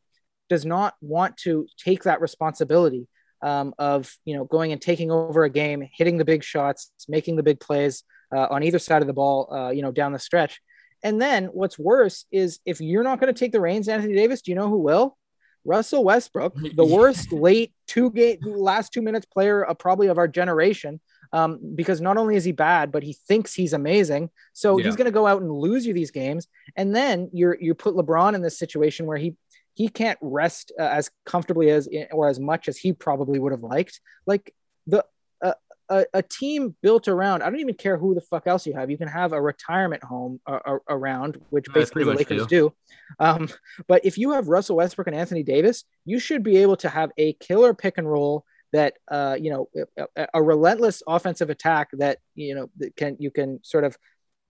does 0.49 0.65
not 0.65 0.93
want 1.01 1.37
to 1.37 1.65
take 1.77 2.03
that 2.03 2.21
responsibility 2.21 3.07
um, 3.41 3.73
of 3.79 4.15
you 4.25 4.35
know 4.35 4.45
going 4.45 4.71
and 4.71 4.81
taking 4.81 5.11
over 5.11 5.43
a 5.43 5.49
game, 5.49 5.87
hitting 5.93 6.17
the 6.17 6.25
big 6.25 6.43
shots, 6.43 6.91
making 7.07 7.35
the 7.35 7.43
big 7.43 7.59
plays 7.59 8.03
uh, 8.35 8.47
on 8.49 8.63
either 8.63 8.79
side 8.79 9.01
of 9.01 9.07
the 9.07 9.13
ball, 9.13 9.53
uh, 9.53 9.69
you 9.69 9.81
know, 9.81 9.91
down 9.91 10.11
the 10.11 10.19
stretch. 10.19 10.61
And 11.03 11.21
then 11.21 11.45
what's 11.45 11.77
worse 11.77 12.25
is 12.31 12.59
if 12.65 12.81
you're 12.81 13.03
not 13.03 13.19
going 13.19 13.33
to 13.33 13.39
take 13.39 13.51
the 13.51 13.61
reins, 13.61 13.87
Anthony 13.87 14.15
Davis, 14.15 14.41
do 14.41 14.51
you 14.51 14.55
know 14.55 14.69
who 14.69 14.79
will? 14.79 15.17
Russell 15.65 16.03
Westbrook, 16.03 16.55
the 16.75 16.85
worst 16.85 17.31
late 17.31 17.73
two 17.87 18.11
game 18.11 18.37
last 18.41 18.93
two 18.93 19.01
minutes 19.01 19.25
player 19.25 19.63
of 19.63 19.77
probably 19.77 20.07
of 20.07 20.17
our 20.17 20.27
generation. 20.27 21.01
Um, 21.33 21.59
because 21.75 21.99
not 21.99 22.17
only 22.17 22.37
is 22.37 22.45
he 22.45 22.53
bad, 22.53 22.91
but 22.91 23.03
he 23.03 23.11
thinks 23.11 23.53
he's 23.53 23.73
amazing. 23.73 24.29
So 24.53 24.77
yeah. 24.77 24.85
he's 24.85 24.95
going 24.95 25.05
to 25.05 25.11
go 25.11 25.27
out 25.27 25.41
and 25.41 25.51
lose 25.51 25.85
you 25.85 25.93
these 25.93 26.11
games, 26.11 26.47
and 26.77 26.95
then 26.95 27.29
you're 27.33 27.57
you 27.59 27.73
put 27.73 27.95
LeBron 27.95 28.35
in 28.35 28.41
this 28.41 28.57
situation 28.57 29.05
where 29.05 29.17
he 29.17 29.35
he 29.73 29.89
can't 29.89 30.19
rest 30.21 30.71
uh, 30.79 30.83
as 30.83 31.09
comfortably 31.25 31.71
as 31.71 31.89
or 32.11 32.29
as 32.29 32.39
much 32.39 32.69
as 32.69 32.77
he 32.77 32.93
probably 32.93 33.39
would 33.39 33.51
have 33.51 33.63
liked. 33.63 33.99
Like 34.25 34.53
the 34.87 35.03
a, 35.89 36.05
a, 36.13 36.21
team 36.21 36.75
built 36.81 37.07
around 37.07 37.41
i 37.41 37.49
don't 37.49 37.59
even 37.59 37.75
care 37.75 37.97
who 37.97 38.15
the 38.15 38.21
fuck 38.21 38.47
else 38.47 38.65
you 38.65 38.73
have 38.73 38.89
you 38.89 38.97
can 38.97 39.07
have 39.07 39.33
a 39.33 39.41
retirement 39.41 40.03
home 40.03 40.39
uh, 40.47 40.59
around 40.89 41.39
which 41.49 41.65
basically 41.73 42.03
the 42.03 42.13
lakers 42.13 42.47
do, 42.47 42.69
do. 42.69 42.73
Um, 43.19 43.49
but 43.87 44.03
if 44.03 44.17
you 44.17 44.31
have 44.31 44.47
russell 44.47 44.77
westbrook 44.77 45.07
and 45.07 45.15
anthony 45.15 45.43
davis 45.43 45.83
you 46.05 46.19
should 46.19 46.43
be 46.43 46.57
able 46.57 46.75
to 46.77 46.89
have 46.89 47.11
a 47.17 47.33
killer 47.33 47.73
pick 47.73 47.97
and 47.97 48.09
roll 48.09 48.45
that 48.73 48.95
uh, 49.09 49.37
you 49.39 49.51
know 49.51 49.69
a, 50.17 50.27
a, 50.33 50.43
relentless 50.43 51.01
offensive 51.07 51.49
attack 51.49 51.89
that 51.93 52.17
you 52.33 52.55
know 52.55 52.69
that 52.77 52.95
can 52.95 53.15
you 53.19 53.31
can 53.31 53.59
sort 53.63 53.83
of 53.83 53.97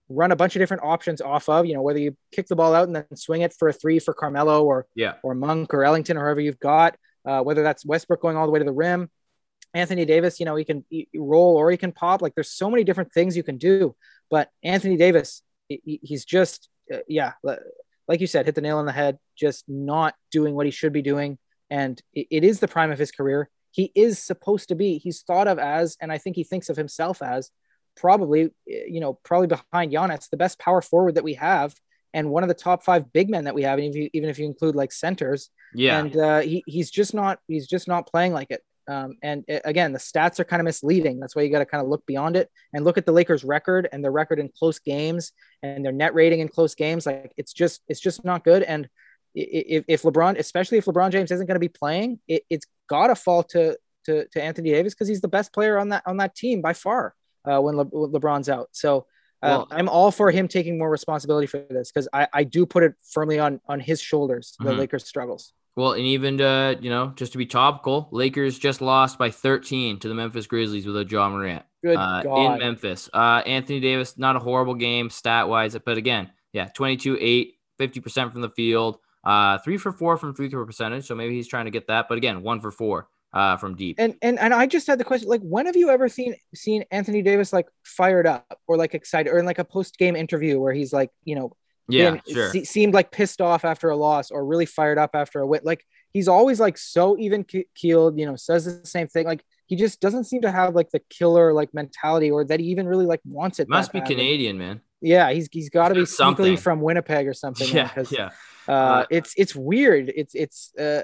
run 0.08 0.32
a 0.32 0.36
bunch 0.36 0.56
of 0.56 0.60
different 0.60 0.82
options 0.82 1.20
off 1.20 1.48
of 1.48 1.66
you 1.66 1.74
know 1.74 1.82
whether 1.82 1.98
you 1.98 2.16
kick 2.32 2.46
the 2.46 2.56
ball 2.56 2.74
out 2.74 2.86
and 2.86 2.96
then 2.96 3.04
swing 3.14 3.42
it 3.42 3.52
for 3.52 3.68
a 3.68 3.72
three 3.72 3.98
for 3.98 4.14
carmelo 4.14 4.64
or 4.64 4.86
yeah 4.94 5.14
or 5.22 5.34
monk 5.34 5.72
or 5.74 5.84
ellington 5.84 6.16
or 6.16 6.24
whoever 6.24 6.40
you've 6.40 6.60
got 6.60 6.96
uh, 7.24 7.40
whether 7.40 7.62
that's 7.62 7.84
westbrook 7.84 8.20
going 8.20 8.36
all 8.36 8.46
the 8.46 8.52
way 8.52 8.58
to 8.58 8.64
the 8.64 8.72
rim 8.72 9.10
Anthony 9.76 10.06
Davis, 10.06 10.40
you 10.40 10.46
know, 10.46 10.56
he 10.56 10.64
can 10.64 10.84
roll 11.14 11.56
or 11.56 11.70
he 11.70 11.76
can 11.76 11.92
pop. 11.92 12.22
Like 12.22 12.34
there's 12.34 12.50
so 12.50 12.70
many 12.70 12.82
different 12.82 13.12
things 13.12 13.36
you 13.36 13.42
can 13.42 13.58
do. 13.58 13.94
But 14.30 14.50
Anthony 14.62 14.96
Davis, 14.96 15.42
he's 15.68 16.24
just, 16.24 16.68
uh, 16.92 16.98
yeah, 17.06 17.32
like 18.08 18.20
you 18.20 18.26
said, 18.26 18.46
hit 18.46 18.54
the 18.54 18.60
nail 18.62 18.78
on 18.78 18.86
the 18.86 18.92
head, 18.92 19.18
just 19.36 19.64
not 19.68 20.14
doing 20.30 20.54
what 20.54 20.66
he 20.66 20.72
should 20.72 20.92
be 20.92 21.02
doing. 21.02 21.38
And 21.68 22.00
it 22.14 22.42
is 22.42 22.58
the 22.58 22.68
prime 22.68 22.90
of 22.90 22.98
his 22.98 23.10
career. 23.10 23.50
He 23.72 23.92
is 23.94 24.18
supposed 24.18 24.68
to 24.68 24.74
be, 24.74 24.96
he's 24.98 25.20
thought 25.20 25.48
of 25.48 25.58
as, 25.58 25.98
and 26.00 26.10
I 26.10 26.18
think 26.18 26.36
he 26.36 26.44
thinks 26.44 26.70
of 26.70 26.76
himself 26.76 27.20
as 27.20 27.50
probably, 27.96 28.50
you 28.66 29.00
know, 29.00 29.18
probably 29.24 29.48
behind 29.48 29.92
Giannis, 29.92 30.30
the 30.30 30.38
best 30.38 30.58
power 30.58 30.80
forward 30.80 31.16
that 31.16 31.24
we 31.24 31.34
have 31.34 31.74
and 32.14 32.30
one 32.30 32.42
of 32.42 32.48
the 32.48 32.54
top 32.54 32.82
five 32.82 33.12
big 33.12 33.28
men 33.28 33.44
that 33.44 33.54
we 33.54 33.64
have, 33.64 33.78
even 33.78 33.90
if 33.90 33.96
you, 33.96 34.10
even 34.14 34.30
if 34.30 34.38
you 34.38 34.46
include 34.46 34.74
like 34.74 34.92
centers. 34.92 35.50
Yeah. 35.74 35.98
And 35.98 36.16
uh, 36.16 36.40
he, 36.40 36.64
he's 36.66 36.90
just 36.90 37.12
not, 37.12 37.40
he's 37.46 37.66
just 37.66 37.86
not 37.86 38.06
playing 38.06 38.32
like 38.32 38.50
it. 38.50 38.62
Um, 38.88 39.16
and 39.22 39.44
it, 39.48 39.62
again, 39.64 39.92
the 39.92 39.98
stats 39.98 40.38
are 40.38 40.44
kind 40.44 40.60
of 40.60 40.64
misleading. 40.64 41.18
That's 41.18 41.34
why 41.34 41.42
you 41.42 41.50
got 41.50 41.58
to 41.58 41.66
kind 41.66 41.82
of 41.82 41.88
look 41.88 42.04
beyond 42.06 42.36
it 42.36 42.50
and 42.72 42.84
look 42.84 42.98
at 42.98 43.06
the 43.06 43.12
Lakers' 43.12 43.44
record 43.44 43.88
and 43.92 44.02
their 44.02 44.12
record 44.12 44.38
in 44.38 44.48
close 44.48 44.78
games 44.78 45.32
and 45.62 45.84
their 45.84 45.92
net 45.92 46.14
rating 46.14 46.40
in 46.40 46.48
close 46.48 46.74
games. 46.74 47.06
Like 47.06 47.32
it's 47.36 47.52
just 47.52 47.82
it's 47.88 48.00
just 48.00 48.24
not 48.24 48.44
good. 48.44 48.62
And 48.62 48.88
if, 49.34 49.84
if 49.88 50.02
LeBron, 50.02 50.38
especially 50.38 50.78
if 50.78 50.86
LeBron 50.86 51.10
James 51.10 51.30
isn't 51.30 51.46
going 51.46 51.56
to 51.56 51.60
be 51.60 51.68
playing, 51.68 52.20
it, 52.28 52.44
has 52.50 52.62
got 52.88 53.08
to 53.08 53.14
fall 53.14 53.42
to 53.44 53.76
to, 54.04 54.26
to 54.28 54.42
Anthony 54.42 54.70
Davis 54.70 54.94
because 54.94 55.08
he's 55.08 55.20
the 55.20 55.28
best 55.28 55.52
player 55.52 55.78
on 55.78 55.88
that 55.90 56.02
on 56.06 56.18
that 56.18 56.34
team 56.34 56.62
by 56.62 56.72
far 56.72 57.14
uh, 57.44 57.60
when, 57.60 57.76
Le, 57.76 57.84
when 57.84 58.12
LeBron's 58.12 58.48
out. 58.48 58.68
So. 58.72 59.06
Uh, 59.42 59.48
well, 59.48 59.68
I'm 59.70 59.88
all 59.90 60.10
for 60.10 60.30
him 60.30 60.48
taking 60.48 60.78
more 60.78 60.88
responsibility 60.88 61.46
for 61.46 61.58
this 61.58 61.92
because 61.92 62.08
I, 62.10 62.26
I 62.32 62.42
do 62.42 62.64
put 62.64 62.82
it 62.82 62.94
firmly 63.12 63.38
on 63.38 63.60
on 63.68 63.80
his 63.80 64.00
shoulders 64.00 64.56
the 64.58 64.70
mm-hmm. 64.70 64.78
Lakers 64.78 65.04
struggles. 65.04 65.52
Well, 65.76 65.92
and 65.92 66.04
even 66.04 66.38
to, 66.38 66.78
you 66.80 66.88
know, 66.88 67.12
just 67.16 67.32
to 67.32 67.38
be 67.38 67.44
topical, 67.44 68.08
Lakers 68.10 68.58
just 68.58 68.80
lost 68.80 69.18
by 69.18 69.30
13 69.30 69.98
to 70.00 70.08
the 70.08 70.14
Memphis 70.14 70.46
Grizzlies 70.46 70.86
with 70.86 70.96
a 70.96 71.04
Ja 71.04 71.28
Morant. 71.28 71.64
Good 71.84 71.96
uh, 71.96 72.22
God. 72.22 72.54
in 72.54 72.58
Memphis. 72.58 73.10
Uh, 73.12 73.42
Anthony 73.46 73.78
Davis, 73.78 74.16
not 74.16 74.36
a 74.36 74.38
horrible 74.38 74.74
game 74.74 75.10
stat 75.10 75.48
wise, 75.48 75.76
but 75.84 75.98
again, 75.98 76.30
yeah, 76.54 76.68
22 76.74 77.18
8, 77.20 77.54
50% 77.78 78.32
from 78.32 78.40
the 78.40 78.48
field, 78.48 78.98
uh, 79.22 79.58
three 79.58 79.76
for 79.76 79.92
four 79.92 80.16
from 80.16 80.34
free 80.34 80.48
throw 80.48 80.64
percentage. 80.64 81.06
So 81.06 81.14
maybe 81.14 81.34
he's 81.34 81.46
trying 81.46 81.66
to 81.66 81.70
get 81.70 81.88
that, 81.88 82.08
but 82.08 82.16
again, 82.16 82.42
one 82.42 82.60
for 82.60 82.70
four 82.70 83.08
uh, 83.34 83.58
from 83.58 83.76
deep. 83.76 83.96
And 83.98 84.14
and 84.22 84.38
and 84.38 84.54
I 84.54 84.66
just 84.66 84.86
had 84.86 84.98
the 84.98 85.04
question, 85.04 85.28
like, 85.28 85.42
when 85.42 85.66
have 85.66 85.76
you 85.76 85.90
ever 85.90 86.08
seen 86.08 86.34
seen 86.54 86.84
Anthony 86.90 87.20
Davis 87.20 87.52
like 87.52 87.68
fired 87.84 88.26
up 88.26 88.60
or 88.66 88.78
like 88.78 88.94
excited 88.94 89.30
or 89.30 89.38
in 89.38 89.44
like 89.44 89.58
a 89.58 89.64
post 89.64 89.98
game 89.98 90.16
interview 90.16 90.58
where 90.58 90.72
he's 90.72 90.92
like, 90.92 91.10
you 91.24 91.34
know, 91.34 91.52
yeah, 91.88 92.16
sure. 92.28 92.50
se- 92.50 92.64
seemed 92.64 92.94
like 92.94 93.10
pissed 93.10 93.40
off 93.40 93.64
after 93.64 93.90
a 93.90 93.96
loss 93.96 94.30
or 94.30 94.44
really 94.44 94.66
fired 94.66 94.98
up 94.98 95.10
after 95.14 95.40
a 95.40 95.46
win. 95.46 95.60
Like 95.64 95.84
he's 96.12 96.28
always 96.28 96.60
like 96.60 96.78
so 96.78 97.16
even 97.18 97.44
keeled, 97.74 98.18
you 98.18 98.26
know, 98.26 98.36
says 98.36 98.64
the 98.64 98.86
same 98.86 99.08
thing. 99.08 99.26
Like 99.26 99.44
he 99.66 99.76
just 99.76 100.00
doesn't 100.00 100.24
seem 100.24 100.42
to 100.42 100.50
have 100.50 100.74
like 100.74 100.90
the 100.90 101.00
killer 101.10 101.52
like 101.52 101.74
mentality 101.74 102.30
or 102.30 102.44
that 102.44 102.60
he 102.60 102.66
even 102.66 102.86
really 102.86 103.06
like 103.06 103.20
wants 103.24 103.58
it. 103.58 103.68
Must 103.68 103.92
be 103.92 104.00
Canadian, 104.00 104.58
man. 104.58 104.80
Yeah, 105.00 105.30
he's 105.30 105.48
he's 105.52 105.70
got 105.70 105.88
to 105.88 105.94
be 105.94 106.06
something 106.06 106.56
from 106.56 106.80
Winnipeg 106.80 107.28
or 107.28 107.34
something. 107.34 107.68
Yeah, 107.74 107.90
yeah. 108.10 108.30
Uh, 108.68 108.72
uh, 108.72 109.06
it's 109.10 109.34
it's 109.36 109.54
weird. 109.54 110.12
It's 110.14 110.34
it's 110.34 110.74
uh, 110.76 111.02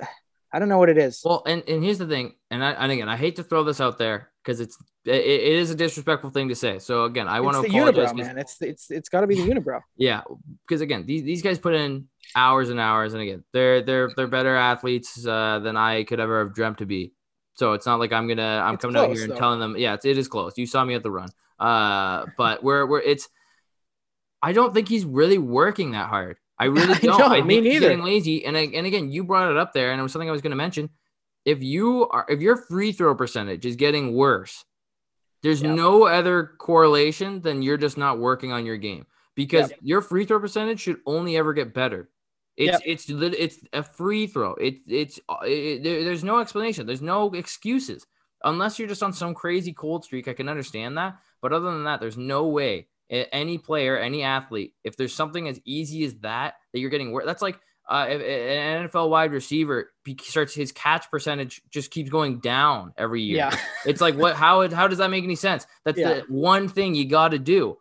I 0.53 0.59
don't 0.59 0.68
know 0.68 0.78
what 0.78 0.90
it 0.90 0.98
is. 0.98 1.22
Well, 1.24 1.42
and, 1.46 1.62
and 1.66 1.82
here's 1.82 1.98
the 1.98 2.07
thing, 2.07 2.34
and 2.50 2.62
I 2.62 2.72
and 2.72 2.92
again 2.92 3.09
I 3.09 3.16
hate 3.16 3.36
to 3.36 3.42
throw 3.42 3.64
this 3.64 3.80
out 3.80 3.98
there 3.98 4.30
because 4.42 4.61
it's 4.61 4.76
it, 5.05 5.14
it 5.14 5.53
is 5.55 5.70
a 5.70 5.74
disrespectful 5.74 6.30
thing 6.30 6.48
to 6.48 6.55
say. 6.55 6.78
So 6.78 7.05
again, 7.05 7.26
I 7.26 7.40
want 7.40 7.57
to 7.57 7.68
apologize. 7.68 8.12
Unibrow, 8.12 8.16
man. 8.16 8.38
It's 8.38 8.61
it's 8.61 8.90
it's 8.90 9.09
got 9.09 9.22
to 9.22 9.26
be 9.26 9.36
the 9.36 9.48
unibrow. 9.48 9.80
yeah, 9.96 10.22
because 10.66 10.80
again, 10.80 11.07
these, 11.07 11.22
these 11.22 11.42
guys 11.42 11.59
put 11.59 11.74
in 11.74 12.09
hours 12.34 12.70
and 12.70 12.78
hours, 12.78 13.14
and 13.14 13.22
again, 13.22 13.44
they're 13.53 13.82
they're 13.82 14.11
they're 14.14 14.26
better 14.26 14.55
athletes 14.55 15.26
uh, 15.26 15.59
than 15.61 15.76
I 15.76 16.05
could 16.05 16.20
ever 16.20 16.44
have 16.44 16.55
dreamt 16.55 16.78
to 16.78 16.86
be. 16.86 17.12
So 17.55 17.72
it's 17.72 17.86
not 17.86 17.98
like 17.98 18.12
I'm 18.12 18.28
gonna 18.28 18.62
I'm 18.64 18.74
it's 18.74 18.82
coming 18.82 18.94
close, 18.94 19.09
out 19.09 19.14
here 19.14 19.24
and 19.24 19.32
though. 19.32 19.36
telling 19.36 19.61
them, 19.61 19.76
yeah, 19.76 19.94
it's, 19.94 20.05
it 20.05 20.18
is 20.18 20.28
close. 20.28 20.57
You 20.57 20.66
saw 20.66 20.84
me 20.84 20.94
at 20.94 21.03
the 21.03 21.11
run, 21.11 21.28
uh, 21.59 22.26
but 22.36 22.62
we're 22.62 22.86
we're 22.86 23.00
it's. 23.00 23.28
I 24.44 24.53
don't 24.53 24.74
think 24.74 24.88
he's 24.88 25.05
really 25.05 25.38
working 25.38 25.92
that 25.92 26.09
hard. 26.09 26.36
I 26.62 26.66
really 26.66 26.94
don't. 27.00 27.20
I, 27.20 27.38
I 27.38 27.42
me 27.42 27.60
neither. 27.60 27.88
Getting 27.88 28.04
lazy, 28.04 28.44
and 28.44 28.56
and 28.56 28.86
again, 28.86 29.10
you 29.10 29.24
brought 29.24 29.50
it 29.50 29.56
up 29.56 29.72
there, 29.72 29.90
and 29.90 29.98
it 29.98 30.02
was 30.02 30.12
something 30.12 30.28
I 30.28 30.32
was 30.32 30.42
going 30.42 30.52
to 30.52 30.56
mention. 30.56 30.90
If 31.44 31.60
you 31.60 32.08
are, 32.08 32.24
if 32.28 32.40
your 32.40 32.56
free 32.56 32.92
throw 32.92 33.16
percentage 33.16 33.66
is 33.66 33.74
getting 33.74 34.14
worse, 34.14 34.64
there's 35.42 35.60
yep. 35.60 35.74
no 35.74 36.04
other 36.04 36.52
correlation 36.58 37.40
than 37.40 37.62
you're 37.62 37.76
just 37.76 37.98
not 37.98 38.20
working 38.20 38.52
on 38.52 38.64
your 38.64 38.76
game 38.76 39.06
because 39.34 39.70
yep. 39.70 39.78
your 39.82 40.02
free 40.02 40.24
throw 40.24 40.38
percentage 40.38 40.78
should 40.78 40.98
only 41.04 41.36
ever 41.36 41.52
get 41.52 41.74
better. 41.74 42.08
It's 42.56 42.72
yep. 42.72 42.82
it's 42.84 43.06
it's 43.08 43.58
a 43.72 43.82
free 43.82 44.28
throw. 44.28 44.54
It, 44.54 44.76
it's 44.86 45.18
uh, 45.28 45.38
it, 45.42 45.82
there's 45.82 46.22
no 46.22 46.38
explanation. 46.38 46.86
There's 46.86 47.02
no 47.02 47.32
excuses 47.32 48.06
unless 48.44 48.78
you're 48.78 48.88
just 48.88 49.02
on 49.02 49.12
some 49.12 49.34
crazy 49.34 49.72
cold 49.72 50.04
streak. 50.04 50.28
I 50.28 50.32
can 50.32 50.48
understand 50.48 50.96
that, 50.96 51.16
But 51.40 51.52
other 51.52 51.72
than 51.72 51.84
that, 51.84 51.98
there's 51.98 52.16
no 52.16 52.46
way 52.46 52.86
any 53.12 53.58
player, 53.58 53.98
any 53.98 54.22
athlete, 54.22 54.74
if 54.84 54.96
there's 54.96 55.14
something 55.14 55.48
as 55.48 55.60
easy 55.64 56.04
as 56.04 56.14
that 56.16 56.54
that 56.72 56.80
you're 56.80 56.90
getting 56.90 57.12
worse, 57.12 57.26
that's 57.26 57.42
like 57.42 57.58
uh, 57.90 58.06
an 58.08 58.88
NFL 58.88 59.10
wide 59.10 59.32
receiver 59.32 59.92
starts 60.20 60.54
his 60.54 60.72
catch 60.72 61.10
percentage 61.10 61.60
just 61.70 61.90
keeps 61.90 62.10
going 62.10 62.38
down 62.40 62.92
every 62.96 63.22
year. 63.22 63.38
Yeah. 63.38 63.58
it's 63.86 64.00
like 64.00 64.14
what? 64.14 64.36
How? 64.36 64.68
How 64.70 64.88
does 64.88 64.98
that 64.98 65.10
make 65.10 65.24
any 65.24 65.36
sense? 65.36 65.66
That's 65.84 65.98
yeah. 65.98 66.14
the 66.14 66.20
one 66.28 66.68
thing 66.68 66.94
you 66.94 67.06
got 67.06 67.28
to 67.28 67.38
do. 67.38 67.78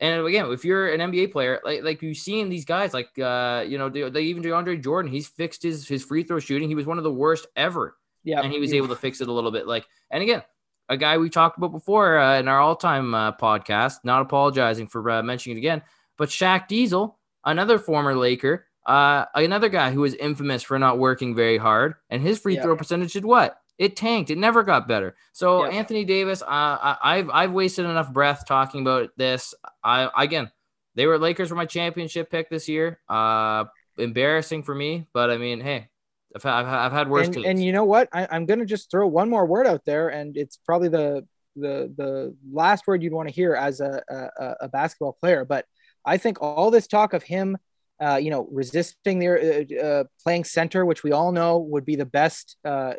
And 0.00 0.24
again, 0.26 0.46
if 0.50 0.64
you're 0.64 0.88
an 0.88 1.12
NBA 1.12 1.30
player, 1.32 1.60
like 1.62 1.82
like 1.82 2.00
you've 2.00 2.16
seen 2.16 2.48
these 2.48 2.64
guys, 2.64 2.94
like 2.94 3.18
uh, 3.18 3.64
you 3.66 3.76
know, 3.76 3.90
they, 3.90 4.08
they 4.08 4.22
even 4.22 4.42
DeAndre 4.42 4.82
Jordan, 4.82 5.12
he's 5.12 5.28
fixed 5.28 5.62
his 5.62 5.86
his 5.86 6.02
free 6.02 6.22
throw 6.22 6.38
shooting. 6.38 6.68
He 6.68 6.74
was 6.74 6.86
one 6.86 6.96
of 6.96 7.04
the 7.04 7.12
worst 7.12 7.46
ever. 7.54 7.96
Yeah, 8.24 8.40
and 8.40 8.52
he 8.52 8.60
was 8.60 8.72
able 8.72 8.88
to 8.88 8.96
fix 8.96 9.20
it 9.20 9.28
a 9.28 9.32
little 9.32 9.50
bit. 9.50 9.66
Like, 9.66 9.86
and 10.10 10.22
again, 10.22 10.42
a 10.90 10.96
guy 10.96 11.16
we 11.16 11.30
talked 11.30 11.56
about 11.56 11.72
before 11.72 12.18
uh, 12.18 12.38
in 12.38 12.48
our 12.48 12.60
all 12.60 12.76
time 12.76 13.14
uh, 13.14 13.32
podcast. 13.32 14.00
Not 14.04 14.22
apologizing 14.22 14.88
for 14.88 15.08
uh, 15.08 15.22
mentioning 15.22 15.56
it 15.56 15.60
again, 15.60 15.82
but 16.18 16.28
Shaq 16.28 16.68
Diesel, 16.68 17.18
another 17.44 17.78
former 17.78 18.14
Laker, 18.14 18.66
uh, 18.84 19.24
another 19.34 19.68
guy 19.68 19.92
who 19.92 20.00
was 20.00 20.14
infamous 20.14 20.62
for 20.62 20.78
not 20.78 20.98
working 20.98 21.34
very 21.34 21.56
hard, 21.56 21.94
and 22.10 22.20
his 22.20 22.40
free 22.40 22.56
throw 22.56 22.76
percentage 22.76 23.12
did 23.12 23.24
what? 23.24 23.56
It 23.78 23.96
tanked. 23.96 24.30
It 24.30 24.36
never 24.36 24.62
got 24.62 24.88
better. 24.88 25.16
So 25.32 25.64
Anthony 25.64 26.04
Davis, 26.04 26.42
uh, 26.42 26.46
I, 26.48 27.16
have 27.16 27.30
I've 27.30 27.52
wasted 27.52 27.86
enough 27.86 28.12
breath 28.12 28.44
talking 28.46 28.82
about 28.82 29.10
this. 29.16 29.54
I 29.82 30.10
again, 30.18 30.50
they 30.96 31.06
were 31.06 31.18
Lakers 31.18 31.50
were 31.50 31.56
my 31.56 31.66
championship 31.66 32.30
pick 32.30 32.50
this 32.50 32.68
year. 32.68 33.00
Uh, 33.08 33.64
embarrassing 33.96 34.64
for 34.64 34.74
me, 34.74 35.06
but 35.14 35.30
I 35.30 35.38
mean, 35.38 35.60
hey, 35.60 35.88
I've, 36.36 36.46
I've, 36.46 36.66
I've 36.66 36.92
had 36.92 37.08
worse. 37.08 37.26
And, 37.28 37.44
and, 37.44 37.64
you 37.64 37.72
know 37.72 37.84
what? 37.84 38.08
I, 38.12 38.28
I'm 38.30 38.46
gonna 38.46 38.66
just 38.66 38.90
throw 38.90 39.06
one 39.06 39.28
more 39.28 39.46
word 39.46 39.66
out 39.66 39.84
there, 39.84 40.08
and 40.08 40.36
it's 40.36 40.56
probably 40.56 40.88
the 40.88 41.26
the 41.56 41.92
the 41.96 42.36
last 42.52 42.86
word 42.86 43.02
you'd 43.02 43.12
want 43.12 43.28
to 43.28 43.34
hear 43.34 43.54
as 43.54 43.80
a, 43.80 44.02
a, 44.08 44.54
a 44.62 44.68
basketball 44.68 45.16
player. 45.20 45.44
But 45.44 45.66
I 46.04 46.16
think 46.16 46.40
all 46.40 46.70
this 46.70 46.86
talk 46.86 47.12
of 47.12 47.22
him 47.22 47.58
uh, 48.00 48.16
you 48.16 48.30
know, 48.30 48.48
resisting 48.50 49.18
their 49.18 49.38
uh, 49.38 49.84
uh, 49.84 50.04
playing 50.22 50.44
center, 50.44 50.86
which 50.86 51.04
we 51.04 51.12
all 51.12 51.32
know 51.32 51.58
would 51.58 51.84
be 51.84 51.96
the 51.96 52.06
best 52.06 52.56
uh, 52.64 52.94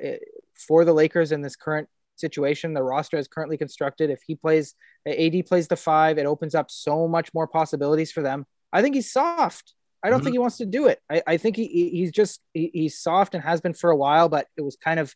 for 0.55 0.85
the 0.85 0.93
Lakers 0.93 1.31
in 1.31 1.41
this 1.41 1.55
current 1.55 1.89
situation. 2.17 2.73
The 2.73 2.83
roster 2.83 3.17
is 3.17 3.27
currently 3.27 3.57
constructed. 3.57 4.11
If 4.11 4.21
he 4.27 4.35
plays, 4.35 4.75
AD 5.07 5.47
plays 5.47 5.67
the 5.67 5.75
five, 5.75 6.19
it 6.19 6.27
opens 6.27 6.53
up 6.53 6.69
so 6.69 7.07
much 7.07 7.33
more 7.33 7.47
possibilities 7.47 8.11
for 8.11 8.21
them. 8.21 8.45
I 8.71 8.83
think 8.83 8.93
he's 8.93 9.11
soft. 9.11 9.73
I 10.03 10.09
don't 10.09 10.17
mm-hmm. 10.17 10.25
think 10.25 10.33
he 10.33 10.39
wants 10.39 10.57
to 10.57 10.65
do 10.65 10.87
it. 10.87 10.99
I, 11.09 11.21
I 11.27 11.37
think 11.37 11.55
he, 11.55 11.67
he's 11.91 12.11
just 12.11 12.41
he, 12.53 12.71
he's 12.73 12.99
soft 12.99 13.35
and 13.35 13.43
has 13.43 13.61
been 13.61 13.73
for 13.73 13.91
a 13.91 13.95
while, 13.95 14.29
but 14.29 14.47
it 14.57 14.61
was 14.61 14.75
kind 14.75 14.99
of 14.99 15.13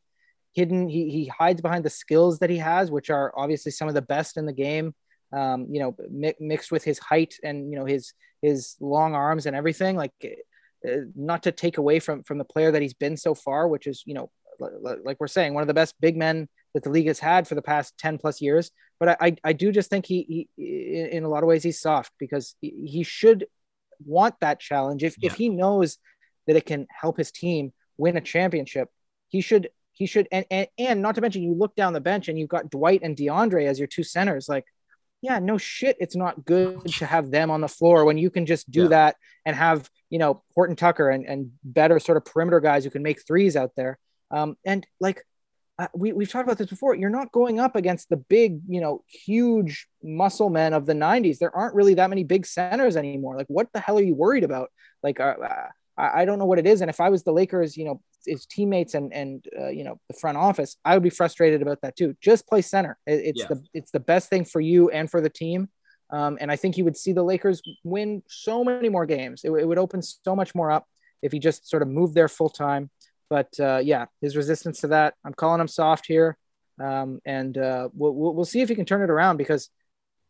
hidden. 0.54 0.88
He, 0.88 1.10
he 1.10 1.26
hides 1.26 1.62
behind 1.62 1.84
the 1.84 1.90
skills 1.90 2.40
that 2.40 2.50
he 2.50 2.58
has, 2.58 2.92
which 2.92 3.10
are 3.10 3.34
obviously 3.36 3.72
some 3.72 3.88
of 3.88 3.94
the 3.94 4.02
best 4.02 4.38
in 4.38 4.46
the 4.46 4.54
game 4.54 4.94
um, 5.36 5.68
you 5.70 5.80
know, 5.80 5.96
mi- 6.10 6.36
mixed 6.40 6.72
with 6.72 6.84
his 6.84 7.00
height 7.00 7.36
and 7.44 7.72
you 7.72 7.78
know 7.78 7.86
his 7.86 8.14
his 8.42 8.76
long 8.80 9.14
arms 9.14 9.46
and 9.46 9.56
everything. 9.56 9.96
Like, 9.96 10.12
uh, 10.24 10.92
not 11.16 11.44
to 11.44 11.52
take 11.52 11.78
away 11.78 12.00
from 12.00 12.24
from 12.24 12.38
the 12.38 12.46
player 12.46 12.72
that 12.72 12.82
he's 12.82 12.94
been 12.94 13.18
so 13.18 13.36
far, 13.36 13.68
which 13.68 13.88
is 13.88 14.04
you 14.06 14.14
know, 14.14 14.32
like 14.60 15.18
we're 15.20 15.28
saying, 15.28 15.54
one 15.54 15.62
of 15.62 15.68
the 15.68 15.74
best 15.74 15.96
big 16.00 16.16
men 16.16 16.48
that 16.74 16.84
the 16.84 16.90
league 16.90 17.08
has 17.08 17.20
had 17.20 17.48
for 17.48 17.56
the 17.56 17.62
past 17.62 17.98
ten 17.98 18.18
plus 18.18 18.42
years. 18.42 18.72
But 19.00 19.10
I 19.10 19.18
I, 19.20 19.36
I 19.44 19.54
do 19.54 19.72
just 19.72 19.90
think 19.90 20.06
he, 20.06 20.48
he 20.56 21.10
in 21.12 21.24
a 21.24 21.30
lot 21.30 21.44
of 21.44 21.48
ways 21.48 21.64
he's 21.64 21.82
soft 21.82 22.12
because 22.20 22.56
he 22.62 23.04
should 23.04 23.46
want 24.04 24.36
that 24.42 24.60
challenge 24.60 25.04
if 25.04 25.16
yeah. 25.20 25.28
if 25.28 25.36
he 25.36 25.50
knows 25.50 25.98
that 26.48 26.56
it 26.56 26.66
can 26.66 26.88
help 26.90 27.18
his 27.18 27.32
team 27.32 27.74
win 27.98 28.18
a 28.18 28.22
championship. 28.22 28.90
He 29.28 29.42
should 29.42 29.70
he 29.94 30.06
should 30.06 30.28
and, 30.32 30.46
and 30.52 30.68
and 30.78 31.02
not 31.02 31.16
to 31.16 31.22
mention 31.22 31.44
you 31.44 31.54
look 31.54 31.76
down 31.76 31.94
the 31.94 32.02
bench 32.02 32.28
and 32.28 32.38
you've 32.38 32.50
got 32.50 32.70
Dwight 32.70 33.02
and 33.04 33.16
DeAndre 33.16 33.68
as 33.68 33.80
your 33.80 33.88
two 33.88 34.04
centers 34.04 34.48
like 34.50 34.66
yeah, 35.26 35.40
no 35.40 35.58
shit, 35.58 35.98
it's 36.00 36.16
not 36.16 36.46
good 36.46 36.86
to 36.86 37.06
have 37.08 37.32
them 37.32 37.50
on 37.50 37.60
the 37.60 37.68
floor 37.68 38.06
when 38.06 38.16
you 38.16 38.30
can 38.30 38.46
just 38.46 38.70
do 38.70 38.84
yeah. 38.84 38.90
that 38.90 39.16
and 39.44 39.56
have, 39.56 39.90
you 40.12 40.20
know, 40.20 40.44
Horton 40.54 40.76
Tucker 40.76 41.10
and, 41.10 41.26
and 41.26 41.52
better 41.64 41.98
sort 41.98 42.18
of 42.18 42.26
perimeter 42.26 42.60
guys 42.60 42.84
who 42.84 42.92
can 42.92 43.02
make 43.02 43.26
threes 43.26 43.56
out 43.56 43.72
there. 43.76 43.98
Um, 44.30 44.56
and 44.64 44.86
like 45.00 45.24
uh, 45.78 45.88
we, 45.94 46.14
we've 46.14 46.30
talked 46.30 46.48
about 46.48 46.58
this 46.58 46.70
before, 46.70 46.96
you're 46.96 47.10
not 47.10 47.32
going 47.32 47.60
up 47.60 47.76
against 47.76 48.10
the 48.10 48.18
big, 48.18 48.62
you 48.68 48.80
know, 48.80 49.04
huge 49.08 49.88
muscle 50.04 50.50
men 50.50 50.74
of 50.74 50.86
the 50.86 50.94
90s. 50.94 51.38
There 51.38 51.56
aren't 51.56 51.76
really 51.76 51.96
that 51.96 52.10
many 52.10 52.24
big 52.24 52.46
centers 52.46 52.96
anymore. 52.96 53.36
Like, 53.36 53.48
what 53.50 53.72
the 53.74 53.80
hell 53.80 53.98
are 53.98 54.04
you 54.04 54.16
worried 54.16 54.44
about? 54.44 54.72
Like, 55.04 55.20
uh, 55.20 55.36
uh 55.44 55.68
I, 55.98 56.22
I 56.22 56.26
don't 56.26 56.40
know 56.40 56.46
what 56.46 56.60
it 56.60 56.68
is. 56.68 56.82
And 56.82 56.90
if 56.90 57.00
I 57.00 57.10
was 57.10 57.24
the 57.24 57.34
Lakers, 57.34 57.76
you 57.78 57.86
know, 57.86 58.02
his 58.26 58.46
teammates 58.46 58.96
and 58.96 59.14
and 59.14 59.46
uh, 59.58 59.68
you 59.68 59.84
know 59.84 60.00
the 60.08 60.18
front 60.18 60.38
office, 60.38 60.78
I 60.84 60.96
would 60.96 61.04
be 61.04 61.10
frustrated 61.10 61.62
about 61.62 61.82
that 61.82 61.96
too. 61.96 62.16
Just 62.22 62.48
play 62.48 62.62
center. 62.62 62.98
It, 63.06 63.22
it's 63.26 63.42
yeah. 63.42 63.48
the 63.50 63.64
it's 63.74 63.92
the 63.92 64.00
best 64.00 64.30
thing 64.30 64.46
for 64.46 64.60
you 64.60 64.90
and 64.90 65.10
for 65.10 65.22
the 65.22 65.30
team. 65.30 65.70
Um, 66.12 66.38
and 66.40 66.52
I 66.52 66.56
think 66.56 66.78
you 66.78 66.84
would 66.84 66.98
see 66.98 67.14
the 67.14 67.24
Lakers 67.24 67.62
win 67.84 68.22
so 68.28 68.64
many 68.64 68.90
more 68.90 69.06
games. 69.06 69.42
It, 69.44 69.52
it, 69.52 69.68
would 69.68 69.80
open 69.80 70.04
so 70.04 70.36
much 70.36 70.54
more 70.54 70.70
up 70.70 70.88
if 71.24 71.32
he 71.32 71.40
just 71.40 71.68
sort 71.68 71.82
of 71.82 71.88
moved 71.88 72.14
there 72.14 72.28
full 72.28 72.50
time. 72.50 72.92
But 73.30 73.50
uh, 73.60 73.82
yeah, 73.84 74.06
his 74.22 74.38
resistance 74.38 74.82
to 74.82 74.88
that, 74.88 75.16
I'm 75.24 75.34
calling 75.34 75.62
him 75.62 75.68
soft 75.68 76.06
here, 76.08 76.38
um, 76.80 77.20
and 77.26 77.58
uh, 77.58 77.90
we'll, 77.94 78.14
we'll 78.14 78.46
see 78.46 78.62
if 78.62 78.70
he 78.70 78.76
can 78.76 78.86
turn 78.86 79.02
it 79.02 79.10
around 79.10 79.38
because 79.38 79.70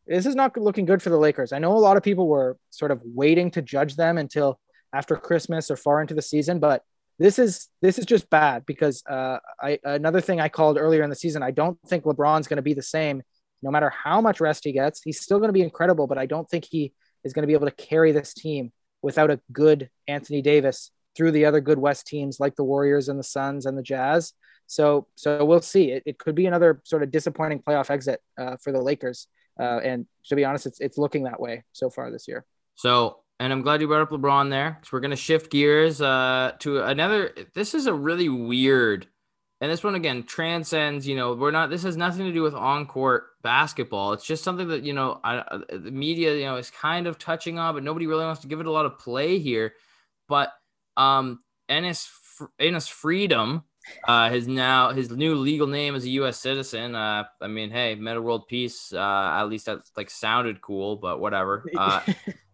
this 0.08 0.26
is 0.26 0.36
not 0.36 0.56
looking 0.58 0.86
good 0.86 1.02
for 1.02 1.10
the 1.10 1.18
Lakers. 1.18 1.52
I 1.52 1.60
know 1.60 1.76
a 1.76 1.80
lot 1.80 1.98
of 1.98 2.04
people 2.04 2.28
were 2.28 2.58
sort 2.70 2.92
of 2.92 3.02
waiting 3.04 3.52
to 3.52 3.62
judge 3.62 3.96
them 3.96 4.18
until 4.18 4.60
after 4.94 5.16
Christmas 5.16 5.70
or 5.70 5.76
far 5.76 6.02
into 6.02 6.14
the 6.14 6.22
season, 6.22 6.60
but 6.60 6.84
this 7.18 7.40
is 7.40 7.70
this 7.82 7.98
is 7.98 8.06
just 8.06 8.30
bad 8.30 8.66
because 8.66 9.02
uh, 9.10 9.38
I 9.62 9.80
another 9.84 10.22
thing 10.22 10.42
I 10.42 10.50
called 10.50 10.78
earlier 10.78 11.04
in 11.04 11.10
the 11.10 11.16
season. 11.16 11.44
I 11.44 11.52
don't 11.52 11.80
think 11.88 12.04
LeBron's 12.04 12.48
going 12.48 12.58
to 12.58 12.64
be 12.64 12.74
the 12.74 12.82
same, 12.82 13.24
no 13.62 13.72
matter 13.72 13.90
how 13.90 14.22
much 14.22 14.42
rest 14.42 14.64
he 14.64 14.74
gets. 14.74 15.02
He's 15.02 15.22
still 15.22 15.40
going 15.40 15.50
to 15.50 15.54
be 15.54 15.62
incredible, 15.62 16.08
but 16.08 16.18
I 16.18 16.26
don't 16.26 16.50
think 16.50 16.66
he 16.70 16.94
is 17.24 17.34
going 17.34 17.44
to 17.44 17.48
be 17.48 17.54
able 17.54 17.68
to 17.68 17.76
carry 17.76 18.12
this 18.12 18.34
team 18.34 18.72
without 19.02 19.32
a 19.32 19.40
good 19.52 19.90
Anthony 20.08 20.42
Davis 20.42 20.92
through 21.16 21.32
the 21.32 21.46
other 21.46 21.62
good 21.62 21.80
West 21.80 22.08
teams 22.08 22.40
like 22.40 22.56
the 22.56 22.64
Warriors 22.64 23.10
and 23.10 23.20
the 23.20 23.24
Suns 23.24 23.66
and 23.66 23.78
the 23.78 23.84
Jazz. 23.84 24.34
So 24.68 25.08
so 25.16 25.46
we'll 25.46 25.62
see. 25.62 25.92
It, 25.92 26.04
it 26.06 26.20
could 26.20 26.36
be 26.36 26.46
another 26.46 26.82
sort 26.84 27.04
of 27.04 27.12
disappointing 27.12 27.60
playoff 27.60 27.90
exit 27.90 28.22
uh, 28.38 28.58
for 28.58 28.72
the 28.72 28.82
Lakers. 28.82 29.28
Uh, 29.60 29.80
and 29.84 30.06
to 30.28 30.36
be 30.36 30.44
honest, 30.44 30.66
it's 30.66 30.80
it's 30.80 30.98
looking 30.98 31.24
that 31.24 31.40
way 31.40 31.64
so 31.72 31.90
far 31.90 32.12
this 32.12 32.28
year. 32.28 32.46
So 32.76 33.20
and 33.40 33.52
I'm 33.52 33.62
glad 33.62 33.82
you 33.82 33.88
brought 33.88 34.02
up 34.02 34.12
LeBron 34.12 34.50
there 34.50 34.78
because 34.80 34.92
we're 34.92 35.02
to 35.02 35.16
shift 35.16 35.52
gears 35.52 36.02
uh, 36.02 36.54
to 36.60 36.82
another. 36.84 37.34
This 37.54 37.74
is 37.74 37.86
a 37.86 37.94
really 37.94 38.30
weird, 38.30 39.08
and 39.60 39.70
this 39.70 39.84
one 39.84 39.96
again 39.96 40.24
transcends. 40.24 41.06
You 41.06 41.16
know, 41.18 41.34
we're 41.34 41.52
not. 41.52 41.70
This 41.70 41.84
has 41.84 41.98
nothing 41.98 42.26
to 42.26 42.32
do 42.32 42.44
with 42.44 42.54
on 42.54 42.86
court 42.86 43.26
basketball. 43.44 44.14
It's 44.14 44.26
just 44.26 44.44
something 44.44 44.70
that 44.70 44.84
you 44.84 44.94
know, 44.94 45.20
I, 45.24 45.44
the 45.70 45.92
media, 45.92 46.36
you 46.36 46.46
know, 46.46 46.56
is 46.56 46.72
kind 46.72 47.08
of 47.08 47.20
touching 47.20 47.60
on, 47.60 47.74
but 47.74 47.84
nobody 47.84 48.08
really 48.08 48.24
wants 48.24 48.42
to 48.42 48.48
give 48.48 48.62
it 48.62 48.68
a 48.68 48.72
lot 48.72 48.86
of 48.86 49.00
play 49.00 49.38
here. 49.38 49.74
But 50.30 50.54
um, 50.98 51.40
Enes 51.70 52.10
Enes 52.60 52.90
Freedom 52.90 53.64
uh, 54.08 54.30
his 54.30 54.48
now 54.48 54.92
his 54.92 55.10
new 55.10 55.36
legal 55.36 55.68
name 55.68 55.96
as 55.96 56.06
a 56.06 56.10
U.S. 56.10 56.40
citizen. 56.40 56.96
Uh, 56.96 57.24
I 57.42 57.48
mean, 57.48 57.72
hey, 57.72 57.96
Metta 57.96 58.22
World 58.22 58.48
Peace. 58.48 58.94
Uh, 58.94 59.00
at 59.00 59.44
least 59.44 59.66
that 59.66 59.82
like 59.96 60.10
sounded 60.10 60.62
cool, 60.62 60.96
but 60.96 61.20
whatever. 61.20 61.64
Uh, 61.76 62.02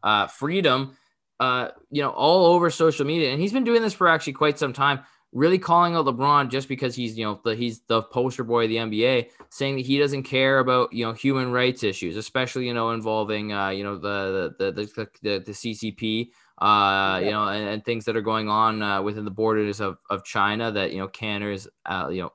uh, 0.03 0.27
freedom. 0.27 0.97
Uh, 1.39 1.69
you 1.89 2.01
know, 2.01 2.09
all 2.09 2.47
over 2.47 2.69
social 2.69 3.05
media, 3.05 3.31
and 3.31 3.39
he's 3.39 3.53
been 3.53 3.63
doing 3.63 3.81
this 3.81 3.93
for 3.93 4.07
actually 4.07 4.33
quite 4.33 4.59
some 4.59 4.73
time. 4.73 4.99
Really 5.31 5.57
calling 5.57 5.95
out 5.95 6.05
LeBron 6.05 6.49
just 6.49 6.67
because 6.67 6.95
he's 6.95 7.17
you 7.17 7.23
know 7.23 7.39
the, 7.45 7.55
he's 7.55 7.81
the 7.87 8.01
poster 8.01 8.43
boy 8.43 8.63
of 8.63 8.69
the 8.69 8.77
NBA, 8.77 9.29
saying 9.49 9.75
that 9.75 9.85
he 9.85 9.97
doesn't 9.99 10.23
care 10.23 10.59
about 10.59 10.91
you 10.91 11.05
know 11.05 11.13
human 11.13 11.51
rights 11.51 11.83
issues, 11.83 12.17
especially 12.17 12.67
you 12.67 12.73
know 12.73 12.91
involving 12.91 13.53
uh, 13.53 13.69
you 13.69 13.83
know 13.83 13.95
the 13.95 14.53
the 14.57 14.71
the 14.71 14.81
the, 14.81 15.09
the, 15.21 15.39
the 15.39 15.51
CCP 15.51 16.31
uh, 16.61 17.19
you 17.23 17.31
know, 17.31 17.47
and, 17.47 17.67
and, 17.67 17.83
things 17.83 18.05
that 18.05 18.15
are 18.15 18.21
going 18.21 18.47
on 18.47 18.83
uh, 18.83 19.01
within 19.01 19.25
the 19.25 19.31
borders 19.31 19.81
of, 19.81 19.97
of 20.11 20.23
China 20.23 20.71
that, 20.71 20.91
you 20.91 20.99
know, 20.99 21.07
Kanter 21.07 21.51
is, 21.51 21.67
uh, 21.87 22.07
you 22.11 22.21
know, 22.21 22.31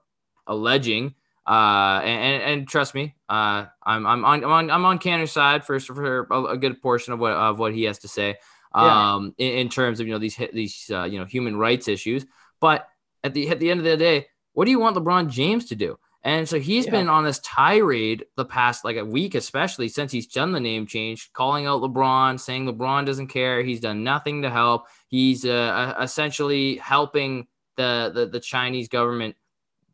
alleging. 0.49 1.15
Uh, 1.47 2.01
and, 2.03 2.43
and, 2.43 2.69
trust 2.69 2.93
me, 2.93 3.15
uh, 3.29 3.67
I'm, 3.85 4.05
I'm 4.05 4.25
on, 4.25 4.45
I'm 4.45 4.51
on, 4.51 4.71
I'm 4.73 4.85
on 4.85 4.99
Kanter's 4.99 5.31
side 5.31 5.65
for, 5.65 5.79
for 5.79 6.27
a, 6.29 6.45
a 6.47 6.57
good 6.57 6.83
portion 6.83 7.13
of 7.13 7.21
what, 7.21 7.35
of 7.35 7.61
what 7.61 7.73
he 7.73 7.85
has 7.85 8.01
to 8.01 8.09
say, 8.09 8.35
um, 8.75 9.33
yeah. 9.39 9.47
in, 9.47 9.59
in, 9.59 9.69
terms 9.69 10.01
of, 10.01 10.09
you 10.09 10.13
know, 10.13 10.19
these, 10.19 10.37
these, 10.53 10.91
uh, 10.93 11.05
you 11.05 11.21
know, 11.21 11.25
human 11.25 11.57
rights 11.57 11.87
issues. 11.87 12.27
But 12.61 12.89
at 13.23 13.33
the, 13.33 13.49
at 13.51 13.61
the 13.61 13.71
end 13.71 13.79
of 13.79 13.85
the 13.85 13.97
day, 13.97 14.27
what 14.55 14.65
do 14.65 14.73
you 14.73 14.81
want 14.81 14.97
LeBron 14.97 15.31
James 15.31 15.67
to 15.67 15.77
do? 15.77 16.01
And 16.27 16.49
so 16.49 16.59
he's 16.59 16.87
yeah. 16.87 16.91
been 16.91 17.09
on 17.09 17.23
this 17.23 17.39
tirade 17.39 18.27
the 18.35 18.45
past 18.45 18.85
like 18.85 18.97
a 18.97 19.05
week, 19.05 19.37
especially 19.37 19.89
since 19.89 20.11
he's 20.11 20.27
done 20.27 20.51
the 20.51 20.59
name 20.59 20.85
change, 20.85 21.33
calling 21.33 21.67
out 21.67 21.81
LeBron, 21.81 22.41
saying 22.41 22.67
LeBron 22.67 23.07
doesn't 23.07 23.29
care. 23.29 23.63
He's 23.63 23.79
done 23.79 24.03
nothing 24.03 24.43
to 24.43 24.51
help. 24.51 24.89
He's 25.07 25.45
uh, 25.45 25.95
essentially 26.01 26.79
helping 26.79 27.47
the, 27.77 28.11
the, 28.13 28.27
the 28.27 28.41
Chinese 28.41 28.89
government 28.89 29.37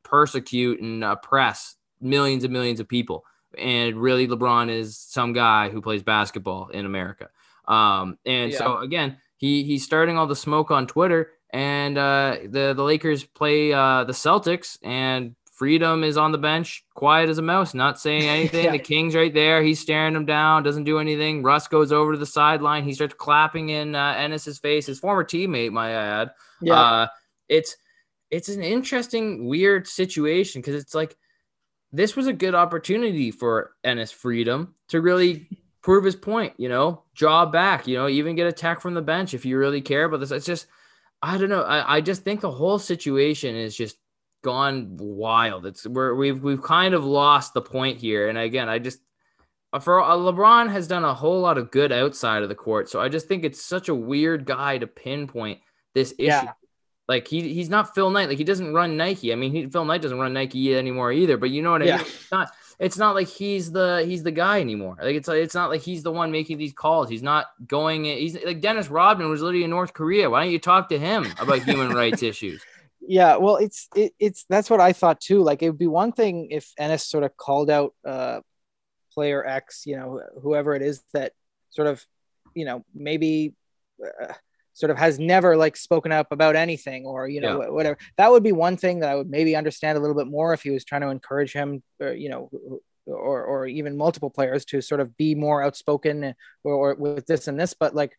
persecute 0.05 0.81
and 0.81 1.05
oppress 1.05 1.77
millions 2.01 2.45
and 2.45 2.53
millions 2.53 2.81
of 2.81 2.89
people. 2.89 3.27
And 3.59 3.97
really, 3.97 4.27
LeBron 4.27 4.71
is 4.71 4.97
some 4.97 5.35
guy 5.35 5.69
who 5.69 5.83
plays 5.83 6.03
basketball 6.03 6.69
in 6.69 6.87
America. 6.87 7.29
Um, 7.69 8.17
and 8.25 8.53
yeah. 8.53 8.59
so 8.59 8.79
again, 8.79 9.19
he 9.37 9.65
he's 9.65 9.85
starting 9.85 10.17
all 10.17 10.27
the 10.27 10.35
smoke 10.35 10.71
on 10.71 10.87
Twitter, 10.87 11.33
and 11.51 11.99
uh, 11.99 12.39
the 12.49 12.73
the 12.75 12.83
Lakers 12.83 13.23
play 13.23 13.75
uh, 13.75 14.05
the 14.05 14.15
Celtics, 14.15 14.79
and 14.83 15.35
Freedom 15.63 16.03
is 16.03 16.17
on 16.17 16.33
the 16.33 16.39
bench, 16.39 16.85
quiet 16.95 17.29
as 17.29 17.39
a 17.39 17.43
mouse, 17.43 17.73
not 17.73 17.97
saying 17.97 18.23
anything. 18.29 18.65
yeah. 18.65 18.73
The 18.73 18.81
King's 18.81 19.15
right 19.15 19.33
there. 19.33 19.63
He's 19.63 19.79
staring 19.79 20.17
him 20.17 20.27
down, 20.27 20.65
doesn't 20.65 20.83
do 20.83 20.99
anything. 20.99 21.45
Russ 21.45 21.69
goes 21.69 21.93
over 21.93 22.11
to 22.11 22.19
the 22.19 22.27
sideline. 22.27 22.83
He 22.83 22.95
starts 22.95 23.15
clapping 23.15 23.69
in 23.69 23.95
uh, 23.95 24.15
Enes's 24.19 24.59
face, 24.59 24.87
his 24.87 24.99
former 24.99 25.23
teammate, 25.23 25.71
my 25.71 25.91
I 25.91 25.93
add. 25.93 26.31
Yeah. 26.61 26.75
Uh, 26.75 27.07
it's 27.49 27.77
it's 28.33 28.49
an 28.49 28.61
interesting, 28.61 29.47
weird 29.47 29.87
situation 29.87 30.63
because 30.63 30.75
it's 30.75 30.97
like 30.97 31.17
this 31.93 32.17
was 32.17 32.27
a 32.27 32.33
good 32.33 32.57
opportunity 32.57 33.31
for 33.31 33.71
Enes 33.85 34.13
Freedom 34.13 34.75
to 34.89 35.01
really 35.01 35.49
prove 35.81 36.03
his 36.03 36.17
point, 36.17 36.55
you 36.57 36.69
know, 36.69 37.05
draw 37.15 37.47
back, 37.47 37.87
you 37.87 37.97
know, 37.97 38.09
even 38.09 38.35
get 38.35 38.49
a 38.49 38.53
tech 38.53 38.81
from 38.81 38.95
the 38.95 39.01
bench 39.01 39.33
if 39.33 39.47
you 39.47 39.57
really 39.57 39.81
care 39.81 40.07
about 40.07 40.19
this. 40.19 40.33
It's 40.33 40.45
just, 40.45 40.67
I 41.23 41.39
don't 41.39 41.51
know. 41.51 41.63
I, 41.63 41.99
I 41.99 42.01
just 42.01 42.25
think 42.25 42.41
the 42.41 42.51
whole 42.51 42.81
situation 42.81 43.55
is 43.55 43.77
just 43.77 43.97
gone 44.43 44.97
wild. 44.99 45.67
It's 45.67 45.87
where 45.87 46.15
we've 46.15 46.43
we've 46.43 46.63
kind 46.63 46.95
of 46.95 47.05
lost 47.05 47.55
the 47.55 47.63
point 47.63 47.99
here. 47.99 48.29
And 48.29 48.37
again, 48.37 48.69
I 48.69 48.79
just 48.79 49.01
for 49.81 50.03
uh, 50.03 50.17
LeBron 50.17 50.71
has 50.71 50.87
done 50.87 51.05
a 51.05 51.15
whole 51.15 51.41
lot 51.41 51.59
of 51.59 51.71
good 51.71 51.93
outside 51.93 52.43
of 52.43 52.49
the 52.49 52.55
court. 52.55 52.91
So 52.91 53.01
I 53.01 53.09
just 53.09 53.27
think 53.27 53.45
it's 53.45 53.65
such 53.65 53.89
a 53.89 53.95
weird 53.95 54.45
guy 54.45 54.79
to 54.79 54.87
pinpoint 54.87 55.61
this 55.95 56.13
issue. 56.19 56.27
Yeah. 56.27 56.53
Like 57.09 57.27
he 57.27 57.53
he's 57.53 57.71
not 57.71 57.95
Phil 57.95 58.11
Knight. 58.11 58.29
Like 58.29 58.39
he 58.39 58.45
doesn't 58.45 58.75
run 58.75 58.97
Nike. 58.97 59.33
I 59.33 59.37
mean, 59.37 59.53
he, 59.53 59.67
Phil 59.67 59.85
Knight 59.85 60.03
doesn't 60.03 60.19
run 60.19 60.33
Nike 60.33 60.77
anymore 60.77 61.13
either. 61.13 61.37
But 61.37 61.51
you 61.51 61.63
know 61.63 61.73
what 61.73 61.83
I 61.83 61.87
yeah. 61.87 61.97
mean? 61.99 62.07
It's 62.07 62.31
not 62.31 62.51
it's 62.79 62.99
not 62.99 63.15
like 63.15 63.29
he's 63.29 63.71
the 63.71 64.05
he's 64.07 64.23
the 64.23 64.31
guy 64.31 64.61
anymore. 64.61 64.97
Like 65.01 65.17
it's 65.17 65.29
it's 65.29 65.55
not 65.55 65.71
like 65.71 65.83
he's 65.83 66.03
the 66.03 66.13
one 66.13 66.33
making 66.33 66.59
these 66.59 66.73
calls. 66.73 67.09
He's 67.09 67.23
not 67.23 67.47
going. 67.67 68.05
He's 68.05 68.43
like 68.45 68.61
Dennis 68.61 68.89
Rodman 68.89 69.31
was 69.31 69.43
literally 69.43 69.65
in 69.65 69.71
North 69.71 69.95
Korea. 69.95 70.29
Why 70.31 70.43
don't 70.43 70.53
you 70.53 70.59
talk 70.59 70.89
to 70.91 70.99
him 70.99 71.27
about 71.39 71.63
human 71.63 71.91
rights 71.91 72.23
issues? 72.23 72.63
Yeah, 73.07 73.37
well, 73.37 73.57
it's 73.57 73.89
it, 73.97 74.13
it's 74.19 74.45
that's 74.49 74.71
what 74.71 74.81
I 74.81 74.93
thought 74.93 75.21
too. 75.21 75.43
Like 75.43 75.63
it 75.63 75.71
would 75.71 75.79
be 75.79 75.87
one 75.87 76.13
thing 76.13 76.49
if 76.51 76.73
Enes 76.79 77.01
sort 77.01 77.25
of 77.25 77.37
called 77.37 77.71
out 77.71 77.95
uh, 78.07 78.41
player 79.13 79.45
X, 79.47 79.85
you 79.87 79.97
know, 79.97 80.21
whoever 80.41 80.75
it 80.75 80.83
is 80.83 81.03
that 81.13 81.33
sort 81.71 81.89
of, 81.89 82.05
you 82.55 82.65
know, 82.65 82.85
maybe. 82.95 83.55
Uh, 84.03 84.33
sort 84.75 84.91
of 84.91 84.97
has 84.97 85.19
never 85.19 85.55
like 85.55 85.77
spoken 85.77 86.13
up 86.13 86.33
about 86.33 86.57
anything 86.57 87.05
or 87.05 87.29
you 87.29 87.43
know 87.43 87.61
yeah. 87.61 87.69
whatever 87.69 87.99
that 88.17 88.31
would 88.31 88.43
be 88.43 88.53
one 88.53 88.75
thing 88.75 89.01
that 89.01 89.11
i 89.11 89.15
would 89.15 89.29
maybe 89.29 89.55
understand 89.55 89.99
a 89.99 90.01
little 90.01 90.17
bit 90.17 90.27
more 90.27 90.55
if 90.55 90.63
he 90.63 90.71
was 90.71 90.83
trying 90.83 91.03
to 91.03 91.11
encourage 91.11 91.53
him 91.53 91.83
or, 92.01 92.15
you 92.15 92.31
know 92.31 92.49
or 93.05 93.45
or 93.45 93.67
even 93.67 93.97
multiple 93.97 94.31
players 94.31 94.65
to 94.65 94.81
sort 94.81 95.01
of 95.01 95.15
be 95.19 95.35
more 95.35 95.63
outspoken 95.63 96.35
or, 96.65 96.73
or 96.73 96.95
with 96.95 97.27
this 97.27 97.49
and 97.49 97.61
this 97.61 97.75
but 97.75 97.95
like 97.95 98.19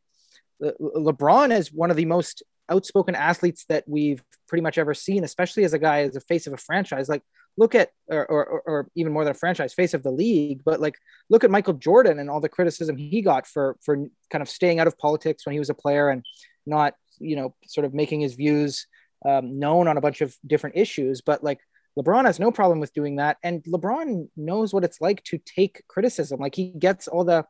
Le- 0.60 0.74
lebron 0.96 1.56
is 1.56 1.74
one 1.74 1.92
of 1.92 1.98
the 1.98 2.06
most 2.06 2.44
outspoken 2.70 3.16
athletes 3.16 3.66
that 3.70 3.84
we've 3.88 4.24
pretty 4.48 4.62
much 4.62 4.78
ever 4.78 4.94
seen 4.94 5.24
especially 5.24 5.64
as 5.64 5.74
a 5.74 5.80
guy 5.80 6.02
as 6.02 6.16
a 6.16 6.22
face 6.22 6.48
of 6.48 6.54
a 6.54 6.58
franchise. 6.58 7.10
Like 7.10 7.24
look 7.58 7.76
at 7.76 7.90
or, 8.08 8.26
or, 8.26 8.62
or 8.66 8.90
even 8.96 9.14
more 9.14 9.24
than 9.24 9.32
a 9.32 9.36
franchise 9.38 9.74
face 9.74 9.94
of 9.94 10.02
the 10.02 10.10
league 10.10 10.64
but 10.66 10.82
like 10.82 10.96
look 11.30 11.44
at 11.44 11.52
michael 11.52 11.76
jordan 11.76 12.18
and 12.18 12.28
all 12.28 12.42
the 12.42 12.50
criticism 12.50 12.98
he 12.98 13.22
got 13.22 13.46
for 13.46 13.78
for 13.86 13.96
kind 14.32 14.42
of 14.42 14.50
staying 14.50 14.80
out 14.80 14.88
of 14.88 14.98
politics 14.98 15.46
when 15.46 15.54
he 15.54 15.60
was 15.60 15.70
a 15.70 15.76
player 15.76 16.10
and 16.10 16.26
not 16.66 16.96
you 17.20 17.36
know 17.36 17.54
sort 17.68 17.86
of 17.86 17.94
making 17.94 18.22
his 18.22 18.34
views 18.34 18.88
um, 19.26 19.58
known 19.60 19.88
on 19.88 19.98
a 19.98 20.02
bunch 20.02 20.22
of 20.22 20.36
different 20.46 20.78
issues. 20.78 21.22
But 21.22 21.44
like 21.44 21.60
lebron 21.98 22.26
has 22.26 22.40
no 22.40 22.52
problem 22.52 22.80
with 22.80 22.94
doing 22.94 23.18
that. 23.18 23.38
And 23.44 23.64
lebron 23.64 24.30
knows 24.36 24.74
what 24.74 24.84
it's 24.84 25.02
like 25.02 25.24
to 25.26 25.38
take 25.38 25.84
criticism. 25.88 26.40
Like 26.40 26.56
he 26.56 26.70
gets 26.78 27.08
all 27.08 27.24
the 27.24 27.46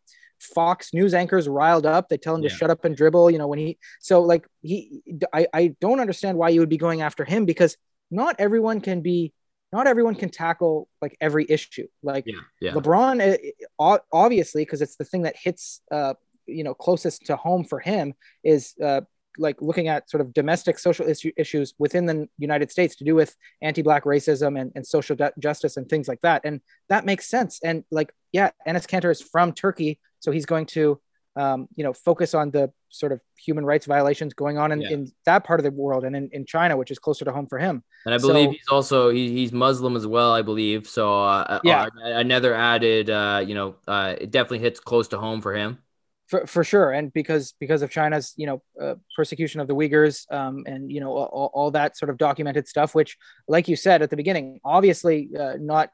Fox 0.46 0.94
news 0.94 1.14
anchors 1.14 1.48
riled 1.48 1.86
up. 1.86 2.10
They 2.10 2.18
tell 2.18 2.36
him 2.36 2.44
yeah. 2.44 2.50
to 2.50 2.56
shut 2.56 2.70
up 2.70 2.86
and 2.86 2.96
dribble. 2.96 3.32
You 3.32 3.38
know, 3.38 3.48
when 3.48 3.60
he 3.60 3.78
so 4.00 4.22
like 4.22 4.48
he, 4.62 5.02
I, 5.34 5.48
I 5.54 5.76
don't 5.80 6.00
understand 6.00 6.38
why 6.38 6.50
you 6.50 6.60
would 6.60 6.70
be 6.70 6.78
going 6.78 7.02
after 7.02 7.26
him 7.26 7.46
because 7.46 7.78
not 8.12 8.36
everyone 8.40 8.82
can 8.82 9.02
be 9.02 9.34
not 9.74 9.88
everyone 9.88 10.16
can 10.16 10.30
tackle 10.30 10.88
like 11.02 11.18
every 11.20 11.46
issue. 11.50 11.88
Like 12.04 12.26
yeah, 12.28 12.36
yeah. 12.62 12.72
LeBron, 12.74 13.20
eh, 13.22 13.38
eh, 13.80 13.98
obviously, 14.12 14.64
because 14.64 14.82
it's 14.84 14.98
the 14.98 15.04
thing 15.04 15.24
that 15.24 15.36
hits, 15.36 15.82
uh, 15.92 16.14
you 16.46 16.64
know, 16.64 16.76
closest 16.76 17.26
to 17.26 17.36
home 17.36 17.64
for 17.64 17.80
him 17.80 18.14
is 18.44 18.76
uh, 18.84 19.02
like 19.40 19.62
looking 19.62 19.88
at 19.88 20.10
sort 20.12 20.22
of 20.22 20.32
domestic 20.32 20.78
social 20.78 21.08
issue, 21.08 21.32
issues 21.38 21.74
within 21.80 22.06
the 22.06 22.30
United 22.38 22.72
States 22.72 22.96
to 22.98 23.04
do 23.04 23.16
with 23.16 23.36
anti-black 23.64 24.04
racism 24.04 24.60
and, 24.62 24.72
and 24.76 24.86
social 24.86 25.18
justice 25.40 25.76
and 25.76 25.90
things 25.90 26.08
like 26.08 26.22
that. 26.22 26.42
And 26.44 26.62
that 26.90 27.04
makes 27.04 27.28
sense. 27.28 27.60
And 27.64 27.84
like, 27.90 28.14
yeah, 28.32 28.52
Enes 28.68 28.86
Kanter 28.86 29.12
is 29.12 29.22
from 29.22 29.54
Turkey, 29.54 30.00
so 30.24 30.32
he's 30.32 30.46
going 30.46 30.66
to 30.68 31.00
um, 31.36 31.68
you 31.76 31.84
know, 31.84 31.94
focus 31.94 32.34
on 32.34 32.52
the 32.52 32.72
sort 32.90 33.12
of 33.12 33.20
human 33.38 33.66
rights 33.66 33.86
violations 33.86 34.34
going 34.34 34.58
on 34.58 34.72
in, 34.72 34.82
yeah. 34.82 34.90
in 34.92 35.12
that 35.26 35.44
part 35.44 35.60
of 35.60 35.64
the 35.64 35.72
world 35.72 36.04
and 36.04 36.16
in, 36.16 36.30
in 36.32 36.46
China, 36.46 36.78
which 36.78 36.92
is 36.92 37.00
closer 37.00 37.26
to 37.26 37.32
home 37.32 37.48
for 37.48 37.58
him. 37.58 37.84
And 38.06 38.14
I 38.14 38.18
believe 38.18 38.50
so, 38.50 38.52
he's 38.52 38.68
also 38.70 39.10
he, 39.10 39.32
he's 39.32 39.52
Muslim 39.52 39.96
as 39.96 40.06
well, 40.06 40.32
I 40.32 40.44
believe. 40.44 40.88
So 40.88 41.12
uh, 41.12 41.46
uh 41.50 41.60
yeah, 41.64 41.84
uh, 41.84 41.88
another 42.04 42.54
added, 42.54 43.10
uh, 43.10 43.44
you 43.46 43.56
know, 43.56 43.76
uh, 43.88 44.16
it 44.20 44.32
definitely 44.32 44.60
hits 44.60 44.80
close 44.80 45.08
to 45.10 45.18
home 45.18 45.42
for 45.42 45.54
him. 45.54 45.80
For, 46.28 46.48
for 46.48 46.64
sure, 46.64 46.92
and 46.92 47.12
because 47.12 47.54
because 47.60 47.82
of 47.82 47.92
China's 47.92 48.34
you 48.38 48.48
know 48.48 48.64
uh, 48.82 48.96
persecution 49.16 49.60
of 49.60 49.68
the 49.68 49.76
Uyghurs 49.76 50.32
um, 50.32 50.64
and 50.66 50.90
you 50.90 51.00
know 51.00 51.12
all, 51.12 51.52
all, 51.54 51.72
that 51.72 51.98
sort 51.98 52.10
of 52.10 52.18
documented 52.18 52.68
stuff, 52.68 52.96
which, 52.96 53.18
like 53.48 53.68
you 53.68 53.76
said 53.76 54.02
at 54.02 54.10
the 54.10 54.16
beginning, 54.16 54.60
obviously 54.64 55.30
uh, 55.38 55.56
not 55.60 55.92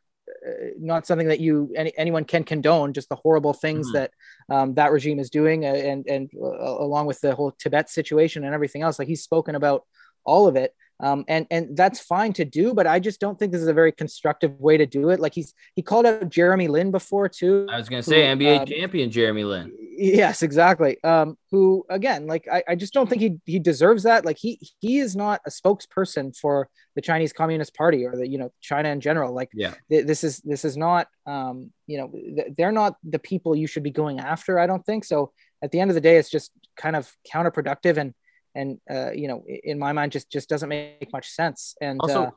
not 0.79 1.05
something 1.05 1.27
that 1.27 1.39
you 1.39 1.71
any, 1.75 1.91
anyone 1.97 2.23
can 2.23 2.43
condone 2.43 2.93
just 2.93 3.09
the 3.09 3.15
horrible 3.15 3.53
things 3.53 3.87
mm-hmm. 3.87 3.97
that 3.97 4.11
um, 4.49 4.73
that 4.75 4.91
regime 4.91 5.19
is 5.19 5.29
doing 5.29 5.65
uh, 5.65 5.69
and 5.69 6.07
and 6.07 6.29
uh, 6.41 6.47
along 6.47 7.05
with 7.05 7.19
the 7.21 7.35
whole 7.35 7.51
tibet 7.51 7.89
situation 7.89 8.43
and 8.43 8.53
everything 8.53 8.81
else 8.81 8.99
like 8.99 9.07
he's 9.07 9.23
spoken 9.23 9.55
about 9.55 9.83
all 10.25 10.47
of 10.47 10.55
it 10.55 10.73
um, 11.01 11.23
and 11.27 11.47
and 11.49 11.77
that's 11.77 11.99
fine 11.99 12.33
to 12.33 12.45
do, 12.45 12.73
but 12.73 12.85
I 12.85 12.99
just 12.99 13.21
don't 13.21 13.39
think 13.39 13.53
this 13.53 13.61
is 13.61 13.67
a 13.67 13.73
very 13.73 13.91
constructive 13.91 14.59
way 14.59 14.75
to 14.75 14.85
do 14.85 15.09
it. 15.09 15.19
Like 15.19 15.33
he's 15.33 15.53
he 15.75 15.81
called 15.81 16.05
out 16.05 16.27
Jeremy 16.29 16.67
Lin 16.67 16.91
before 16.91 17.29
too. 17.29 17.67
I 17.71 17.77
was 17.77 17.87
gonna 17.87 18.03
say 18.03 18.27
who, 18.27 18.35
NBA 18.35 18.59
um, 18.59 18.65
champion 18.65 19.09
Jeremy 19.09 19.45
Lin. 19.45 19.71
Yes, 19.97 20.43
exactly. 20.43 21.01
Um, 21.03 21.37
who 21.51 21.85
again, 21.89 22.27
like 22.27 22.47
I, 22.51 22.63
I 22.67 22.75
just 22.75 22.93
don't 22.93 23.09
think 23.09 23.21
he 23.21 23.37
he 23.45 23.59
deserves 23.59 24.03
that. 24.03 24.25
Like 24.25 24.37
he 24.37 24.59
he 24.79 24.99
is 24.99 25.15
not 25.15 25.39
a 25.45 25.49
spokesperson 25.49 26.37
for 26.37 26.69
the 26.95 27.01
Chinese 27.01 27.31
Communist 27.31 27.75
Party 27.75 28.05
or 28.05 28.17
the 28.17 28.27
you 28.27 28.37
know 28.37 28.51
China 28.59 28.89
in 28.89 28.99
general. 28.99 29.33
Like 29.33 29.49
yeah, 29.53 29.75
th- 29.89 30.05
this 30.05 30.25
is 30.25 30.39
this 30.41 30.65
is 30.65 30.75
not 30.75 31.07
um 31.25 31.71
you 31.87 31.97
know 31.97 32.11
th- 32.11 32.53
they're 32.57 32.73
not 32.73 32.97
the 33.03 33.19
people 33.19 33.55
you 33.55 33.67
should 33.67 33.83
be 33.83 33.91
going 33.91 34.19
after. 34.19 34.59
I 34.59 34.67
don't 34.67 34.85
think 34.85 35.05
so. 35.05 35.31
At 35.61 35.71
the 35.71 35.79
end 35.79 35.91
of 35.91 35.95
the 35.95 36.01
day, 36.01 36.17
it's 36.17 36.29
just 36.29 36.51
kind 36.75 36.97
of 36.97 37.09
counterproductive 37.31 37.97
and 37.97 38.13
and 38.55 38.79
uh, 38.89 39.11
you 39.11 39.27
know 39.27 39.43
in 39.45 39.79
my 39.79 39.93
mind 39.93 40.11
just 40.11 40.29
just 40.31 40.49
doesn't 40.49 40.69
make 40.69 41.11
much 41.13 41.29
sense. 41.29 41.75
And 41.81 41.99
also, 42.01 42.23
uh, 42.23 42.31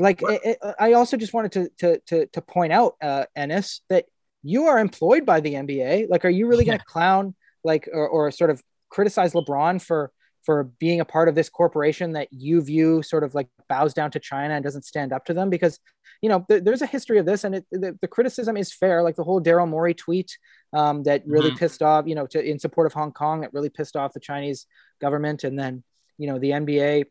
like 0.00 0.22
it, 0.22 0.40
it, 0.44 0.58
i 0.78 0.94
also 0.94 1.16
just 1.16 1.34
wanted 1.34 1.52
to 1.52 1.68
to 1.78 2.00
to, 2.06 2.26
to 2.26 2.40
point 2.40 2.72
out 2.72 2.94
uh 3.02 3.26
Enes 3.36 3.80
that 3.90 4.06
you 4.42 4.64
are 4.64 4.78
employed 4.78 5.26
by 5.26 5.40
the 5.40 5.54
nba 5.54 6.08
like 6.08 6.24
are 6.24 6.30
you 6.30 6.46
really 6.46 6.64
going 6.64 6.78
to 6.78 6.84
clown 6.84 7.34
like 7.62 7.88
or, 7.92 8.08
or 8.08 8.30
sort 8.30 8.50
of 8.50 8.62
criticize 8.88 9.34
lebron 9.34 9.80
for 9.80 10.10
for 10.42 10.64
being 10.64 11.00
a 11.00 11.04
part 11.04 11.28
of 11.28 11.34
this 11.34 11.48
corporation 11.48 12.12
that 12.12 12.28
you 12.32 12.62
view 12.62 13.02
sort 13.02 13.24
of 13.24 13.34
like 13.34 13.48
bows 13.68 13.94
down 13.94 14.10
to 14.12 14.18
China 14.18 14.54
and 14.54 14.64
doesn't 14.64 14.84
stand 14.84 15.12
up 15.12 15.24
to 15.26 15.34
them? 15.34 15.50
Because 15.50 15.78
you 16.22 16.28
know 16.28 16.44
th- 16.48 16.64
there's 16.64 16.82
a 16.82 16.86
history 16.86 17.18
of 17.18 17.26
this 17.26 17.44
and 17.44 17.56
it, 17.56 17.66
the, 17.70 17.96
the, 18.00 18.08
criticism 18.08 18.56
is 18.56 18.72
fair. 18.72 19.02
Like 19.02 19.16
the 19.16 19.24
whole 19.24 19.40
Daryl 19.40 19.68
Morey 19.68 19.94
tweet 19.94 20.36
um, 20.72 21.02
that 21.04 21.22
really 21.26 21.48
mm-hmm. 21.48 21.58
pissed 21.58 21.82
off 21.82 22.06
you 22.06 22.14
know 22.14 22.26
to, 22.28 22.42
in 22.42 22.58
support 22.58 22.86
of 22.86 22.92
Hong 22.92 23.12
Kong 23.12 23.40
that 23.40 23.52
really 23.52 23.70
pissed 23.70 23.96
off 23.96 24.12
the 24.12 24.20
Chinese 24.20 24.66
government. 25.00 25.44
And 25.44 25.58
then 25.58 25.82
you 26.18 26.26
know 26.26 26.38
the 26.38 26.50
NBA 26.50 27.04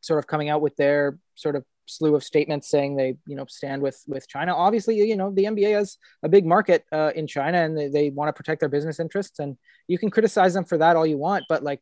sort 0.00 0.18
of 0.18 0.26
coming 0.26 0.48
out 0.48 0.60
with 0.60 0.76
their 0.76 1.18
sort 1.34 1.56
of 1.56 1.64
slew 1.86 2.16
of 2.16 2.24
statements 2.24 2.68
saying 2.68 2.96
they 2.96 3.16
you 3.26 3.36
know 3.36 3.46
stand 3.48 3.82
with 3.82 4.02
with 4.06 4.28
China. 4.28 4.54
Obviously 4.54 4.96
you 4.96 5.16
know 5.16 5.30
the 5.30 5.44
NBA 5.44 5.74
has 5.74 5.98
a 6.22 6.28
big 6.28 6.44
market 6.44 6.84
uh, 6.92 7.12
in 7.14 7.26
China 7.26 7.58
and 7.58 7.76
they, 7.76 7.88
they 7.88 8.10
want 8.10 8.28
to 8.28 8.32
protect 8.32 8.60
their 8.60 8.68
business 8.68 9.00
interests 9.00 9.38
and 9.38 9.56
you 9.88 9.98
can 9.98 10.10
criticize 10.10 10.54
them 10.54 10.64
for 10.64 10.78
that 10.78 10.96
all 10.96 11.06
you 11.06 11.18
want 11.18 11.44
but 11.48 11.62
like 11.62 11.80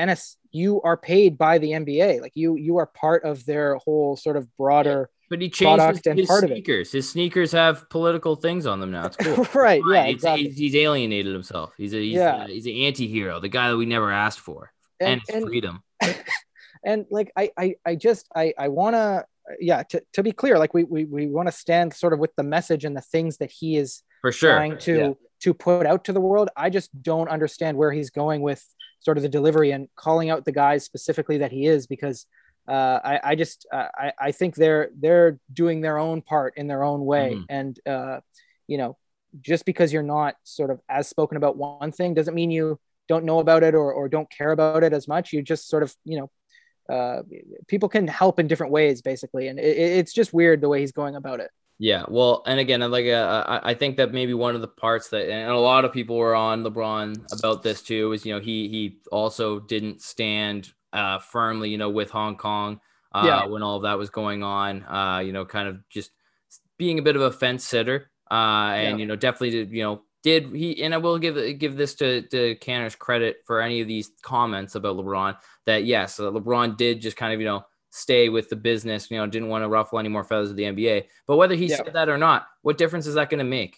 Enes, 0.00 0.36
you 0.50 0.80
are 0.82 0.96
paid 0.96 1.38
by 1.38 1.58
the 1.58 1.70
NBA. 1.72 2.20
Like 2.20 2.32
you, 2.34 2.56
you 2.56 2.78
are 2.78 2.86
part 2.86 3.24
of 3.24 3.44
their 3.44 3.76
whole 3.76 4.16
sort 4.16 4.36
of 4.36 4.48
broader. 4.56 5.10
But 5.28 5.40
he 5.40 5.48
changed 5.48 6.04
his, 6.04 6.18
his 6.18 6.28
sneakers. 6.28 6.90
His 6.90 7.08
sneakers 7.08 7.52
have 7.52 7.88
political 7.88 8.34
things 8.34 8.66
on 8.66 8.80
them 8.80 8.90
now. 8.90 9.06
It's 9.06 9.16
cool. 9.16 9.46
right. 9.54 9.82
Yeah. 9.88 10.04
Exactly. 10.04 10.48
He's, 10.48 10.58
he's, 10.58 10.74
alienated 10.74 11.32
himself. 11.32 11.72
He's 11.76 11.94
a 11.94 11.98
he's, 11.98 12.14
yeah. 12.14 12.44
a, 12.44 12.48
he's 12.48 12.66
an 12.66 12.72
anti-hero, 12.72 13.38
the 13.38 13.48
guy 13.48 13.70
that 13.70 13.76
we 13.76 13.86
never 13.86 14.10
asked 14.10 14.40
for, 14.40 14.72
and, 14.98 15.20
and, 15.28 15.36
and 15.36 15.46
freedom. 15.46 15.82
and 16.84 17.06
like 17.10 17.30
I, 17.36 17.50
I, 17.56 17.74
I 17.86 17.94
just 17.94 18.26
I, 18.34 18.54
I 18.58 18.68
want 18.68 18.96
to 18.96 19.24
yeah 19.58 19.82
to, 19.82 20.02
to 20.12 20.22
be 20.22 20.32
clear 20.32 20.58
like 20.58 20.74
we 20.74 20.84
we, 20.84 21.04
we 21.04 21.26
want 21.26 21.48
to 21.48 21.52
stand 21.52 21.92
sort 21.92 22.12
of 22.12 22.18
with 22.18 22.34
the 22.36 22.42
message 22.42 22.84
and 22.84 22.96
the 22.96 23.00
things 23.00 23.38
that 23.38 23.50
he 23.50 23.76
is 23.76 24.02
for 24.20 24.32
sure 24.32 24.54
trying 24.54 24.78
to 24.78 24.96
yeah. 24.96 25.12
to 25.40 25.54
put 25.54 25.86
out 25.86 26.04
to 26.04 26.12
the 26.12 26.20
world 26.20 26.50
i 26.56 26.70
just 26.70 26.90
don't 27.02 27.28
understand 27.28 27.76
where 27.76 27.90
he's 27.90 28.10
going 28.10 28.42
with 28.42 28.64
sort 29.00 29.16
of 29.16 29.22
the 29.22 29.28
delivery 29.28 29.72
and 29.72 29.88
calling 29.96 30.30
out 30.30 30.44
the 30.44 30.52
guys 30.52 30.84
specifically 30.84 31.38
that 31.38 31.52
he 31.52 31.66
is 31.66 31.86
because 31.86 32.26
uh, 32.68 33.00
I, 33.02 33.20
I, 33.24 33.34
just 33.34 33.66
uh, 33.72 33.88
I, 33.94 34.12
I, 34.18 34.32
think 34.32 34.54
they're 34.54 34.90
they're 34.96 35.40
doing 35.52 35.80
their 35.80 35.98
own 35.98 36.22
part 36.22 36.54
in 36.56 36.68
their 36.68 36.84
own 36.84 37.04
way 37.04 37.32
mm-hmm. 37.34 37.44
and 37.48 37.80
uh, 37.86 38.20
you 38.68 38.78
know 38.78 38.96
just 39.40 39.64
because 39.64 39.92
you're 39.92 40.02
not 40.02 40.36
sort 40.44 40.70
of 40.70 40.80
as 40.88 41.08
spoken 41.08 41.36
about 41.36 41.56
one 41.56 41.90
thing 41.90 42.14
doesn't 42.14 42.34
mean 42.34 42.50
you 42.50 42.78
don't 43.08 43.24
know 43.24 43.40
about 43.40 43.62
it 43.62 43.74
or, 43.74 43.92
or 43.92 44.08
don't 44.08 44.30
care 44.30 44.52
about 44.52 44.84
it 44.84 44.92
as 44.92 45.08
much 45.08 45.32
you 45.32 45.42
just 45.42 45.68
sort 45.68 45.82
of 45.82 45.94
you 46.04 46.18
know 46.18 46.30
uh, 46.90 47.22
people 47.68 47.88
can 47.88 48.08
help 48.08 48.40
in 48.40 48.48
different 48.48 48.72
ways, 48.72 49.00
basically, 49.00 49.46
and 49.46 49.60
it, 49.60 49.76
it's 49.76 50.12
just 50.12 50.32
weird 50.32 50.60
the 50.60 50.68
way 50.68 50.80
he's 50.80 50.92
going 50.92 51.14
about 51.14 51.38
it. 51.40 51.50
Yeah, 51.82 52.04
well, 52.08 52.42
and 52.46 52.60
again, 52.60 52.80
like 52.90 53.06
uh, 53.06 53.60
I 53.62 53.72
think 53.72 53.96
that 53.96 54.12
maybe 54.12 54.34
one 54.34 54.54
of 54.54 54.60
the 54.60 54.68
parts 54.68 55.08
that, 55.08 55.30
and 55.30 55.50
a 55.50 55.56
lot 55.56 55.86
of 55.86 55.94
people 55.94 56.16
were 56.16 56.34
on 56.34 56.62
LeBron 56.62 57.32
about 57.38 57.62
this 57.62 57.80
too, 57.80 58.12
is 58.12 58.26
you 58.26 58.34
know 58.34 58.38
he 58.38 58.68
he 58.68 58.98
also 59.10 59.60
didn't 59.60 60.02
stand 60.02 60.74
uh, 60.92 61.18
firmly, 61.20 61.70
you 61.70 61.78
know, 61.78 61.88
with 61.88 62.10
Hong 62.10 62.36
Kong 62.36 62.80
uh, 63.12 63.22
yeah. 63.24 63.46
when 63.46 63.62
all 63.62 63.76
of 63.76 63.84
that 63.84 63.96
was 63.96 64.10
going 64.10 64.42
on. 64.42 64.84
Uh, 64.84 65.20
you 65.20 65.32
know, 65.32 65.46
kind 65.46 65.68
of 65.68 65.78
just 65.88 66.10
being 66.76 66.98
a 66.98 67.02
bit 67.02 67.16
of 67.16 67.22
a 67.22 67.32
fence 67.32 67.64
sitter, 67.64 68.10
uh, 68.30 68.74
and 68.74 68.98
yeah. 68.98 69.00
you 69.00 69.06
know, 69.06 69.16
definitely 69.16 69.50
did 69.50 69.70
you 69.70 69.82
know 69.82 70.02
did 70.22 70.54
he? 70.54 70.82
And 70.82 70.92
I 70.92 70.98
will 70.98 71.18
give 71.18 71.58
give 71.58 71.76
this 71.76 71.94
to 71.94 72.20
to 72.28 72.56
Kanter's 72.56 72.94
credit 72.94 73.38
for 73.46 73.62
any 73.62 73.80
of 73.80 73.88
these 73.88 74.10
comments 74.20 74.74
about 74.74 74.98
LeBron. 74.98 75.34
That 75.64 75.84
yes, 75.84 76.20
uh, 76.20 76.24
LeBron 76.24 76.76
did 76.76 77.00
just 77.00 77.16
kind 77.16 77.32
of 77.32 77.40
you 77.40 77.46
know 77.46 77.64
stay 77.90 78.28
with 78.28 78.48
the 78.48 78.56
business, 78.56 79.10
you 79.10 79.18
know, 79.18 79.26
didn't 79.26 79.48
want 79.48 79.62
to 79.62 79.68
ruffle 79.68 79.98
any 79.98 80.08
more 80.08 80.24
feathers 80.24 80.50
of 80.50 80.56
the 80.56 80.62
NBA. 80.62 81.06
But 81.26 81.36
whether 81.36 81.54
he 81.54 81.66
yeah. 81.66 81.76
said 81.76 81.92
that 81.94 82.08
or 82.08 82.18
not, 82.18 82.46
what 82.62 82.78
difference 82.78 83.06
is 83.06 83.14
that 83.14 83.30
going 83.30 83.38
to 83.38 83.44
make? 83.44 83.76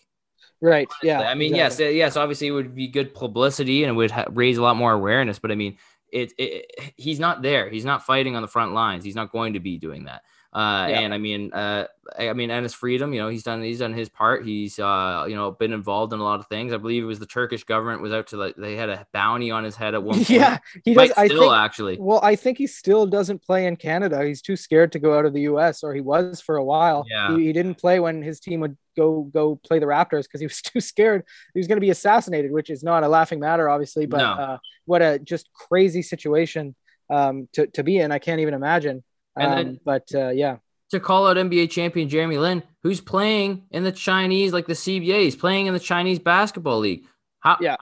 Right. 0.60 0.88
Yeah. 1.02 1.22
I 1.22 1.34
mean, 1.34 1.54
exactly. 1.54 1.86
yes, 1.86 1.94
yes, 1.94 2.16
obviously 2.16 2.46
it 2.46 2.52
would 2.52 2.74
be 2.74 2.88
good 2.88 3.14
publicity 3.14 3.82
and 3.82 3.90
it 3.90 3.94
would 3.94 4.10
ha- 4.10 4.26
raise 4.30 4.58
a 4.58 4.62
lot 4.62 4.76
more 4.76 4.92
awareness. 4.92 5.38
But 5.38 5.50
I 5.50 5.56
mean, 5.56 5.78
it, 6.12 6.32
it, 6.38 6.92
he's 6.96 7.18
not 7.18 7.42
there. 7.42 7.68
He's 7.68 7.84
not 7.84 8.06
fighting 8.06 8.36
on 8.36 8.42
the 8.42 8.48
front 8.48 8.72
lines. 8.72 9.02
He's 9.02 9.16
not 9.16 9.32
going 9.32 9.54
to 9.54 9.60
be 9.60 9.78
doing 9.78 10.04
that. 10.04 10.22
Uh, 10.52 10.86
yeah. 10.90 11.00
And 11.00 11.14
I 11.14 11.18
mean, 11.18 11.50
uh, 11.54 11.86
I 12.18 12.34
mean, 12.34 12.50
Enes 12.50 12.74
Freedom, 12.74 13.14
you 13.14 13.20
know, 13.20 13.28
he's 13.28 13.42
done 13.42 13.62
he's 13.62 13.78
done 13.78 13.94
his 13.94 14.10
part. 14.10 14.44
He's 14.44 14.78
uh, 14.78 15.24
you 15.26 15.34
know 15.34 15.50
been 15.50 15.72
involved 15.72 16.12
in 16.12 16.20
a 16.20 16.22
lot 16.22 16.40
of 16.40 16.46
things. 16.48 16.74
I 16.74 16.76
believe 16.76 17.02
it 17.02 17.06
was 17.06 17.18
the 17.18 17.26
Turkish 17.26 17.64
government 17.64 18.02
was 18.02 18.12
out 18.12 18.26
to 18.28 18.36
like 18.36 18.56
they 18.56 18.76
had 18.76 18.90
a 18.90 19.06
bounty 19.14 19.50
on 19.50 19.64
his 19.64 19.76
head 19.76 19.94
at 19.94 20.02
one 20.02 20.16
point. 20.16 20.28
Yeah, 20.28 20.58
he 20.84 20.92
does. 20.92 21.10
I 21.16 21.26
still 21.26 21.40
think, 21.40 21.52
actually. 21.54 21.96
Well, 21.98 22.20
I 22.22 22.36
think 22.36 22.58
he 22.58 22.66
still 22.66 23.06
doesn't 23.06 23.42
play 23.42 23.66
in 23.66 23.76
Canada. 23.76 24.22
He's 24.26 24.42
too 24.42 24.56
scared 24.56 24.92
to 24.92 24.98
go 24.98 25.18
out 25.18 25.24
of 25.24 25.32
the 25.32 25.42
U.S. 25.42 25.82
or 25.82 25.94
he 25.94 26.02
was 26.02 26.42
for 26.42 26.56
a 26.56 26.64
while. 26.64 27.06
Yeah. 27.08 27.34
He, 27.34 27.46
he 27.46 27.52
didn't 27.54 27.76
play 27.76 27.98
when 27.98 28.20
his 28.20 28.38
team 28.38 28.60
would 28.60 28.76
go 28.94 29.22
go 29.32 29.56
play 29.56 29.78
the 29.78 29.86
Raptors 29.86 30.24
because 30.24 30.40
he 30.40 30.46
was 30.46 30.60
too 30.62 30.82
scared 30.82 31.24
he 31.54 31.60
was 31.60 31.66
going 31.66 31.76
to 31.76 31.80
be 31.80 31.90
assassinated, 31.90 32.52
which 32.52 32.68
is 32.68 32.82
not 32.82 33.04
a 33.04 33.08
laughing 33.08 33.40
matter, 33.40 33.70
obviously. 33.70 34.04
But 34.04 34.18
no. 34.18 34.32
uh, 34.32 34.58
what 34.84 35.00
a 35.00 35.18
just 35.18 35.50
crazy 35.54 36.02
situation 36.02 36.74
um, 37.08 37.48
to 37.54 37.68
to 37.68 37.82
be 37.82 37.96
in. 37.96 38.12
I 38.12 38.18
can't 38.18 38.40
even 38.40 38.52
imagine. 38.52 39.02
Um, 39.36 39.50
then, 39.50 39.80
but 39.84 40.08
uh, 40.14 40.28
yeah 40.28 40.58
to 40.92 41.00
call 41.00 41.26
out 41.26 41.38
NBA 41.38 41.70
champion 41.70 42.08
Jeremy 42.08 42.38
Lin, 42.38 42.62
who's 42.82 43.00
playing 43.00 43.64
in 43.70 43.82
the 43.82 43.92
Chinese, 43.92 44.52
like 44.52 44.66
the 44.66 44.74
CBA, 44.74 45.22
he's 45.22 45.36
playing 45.36 45.66
in 45.66 45.74
the 45.74 45.80
Chinese 45.80 46.18
basketball 46.18 46.78
league. 46.78 47.04
How? 47.40 47.56
Yeah. 47.60 47.76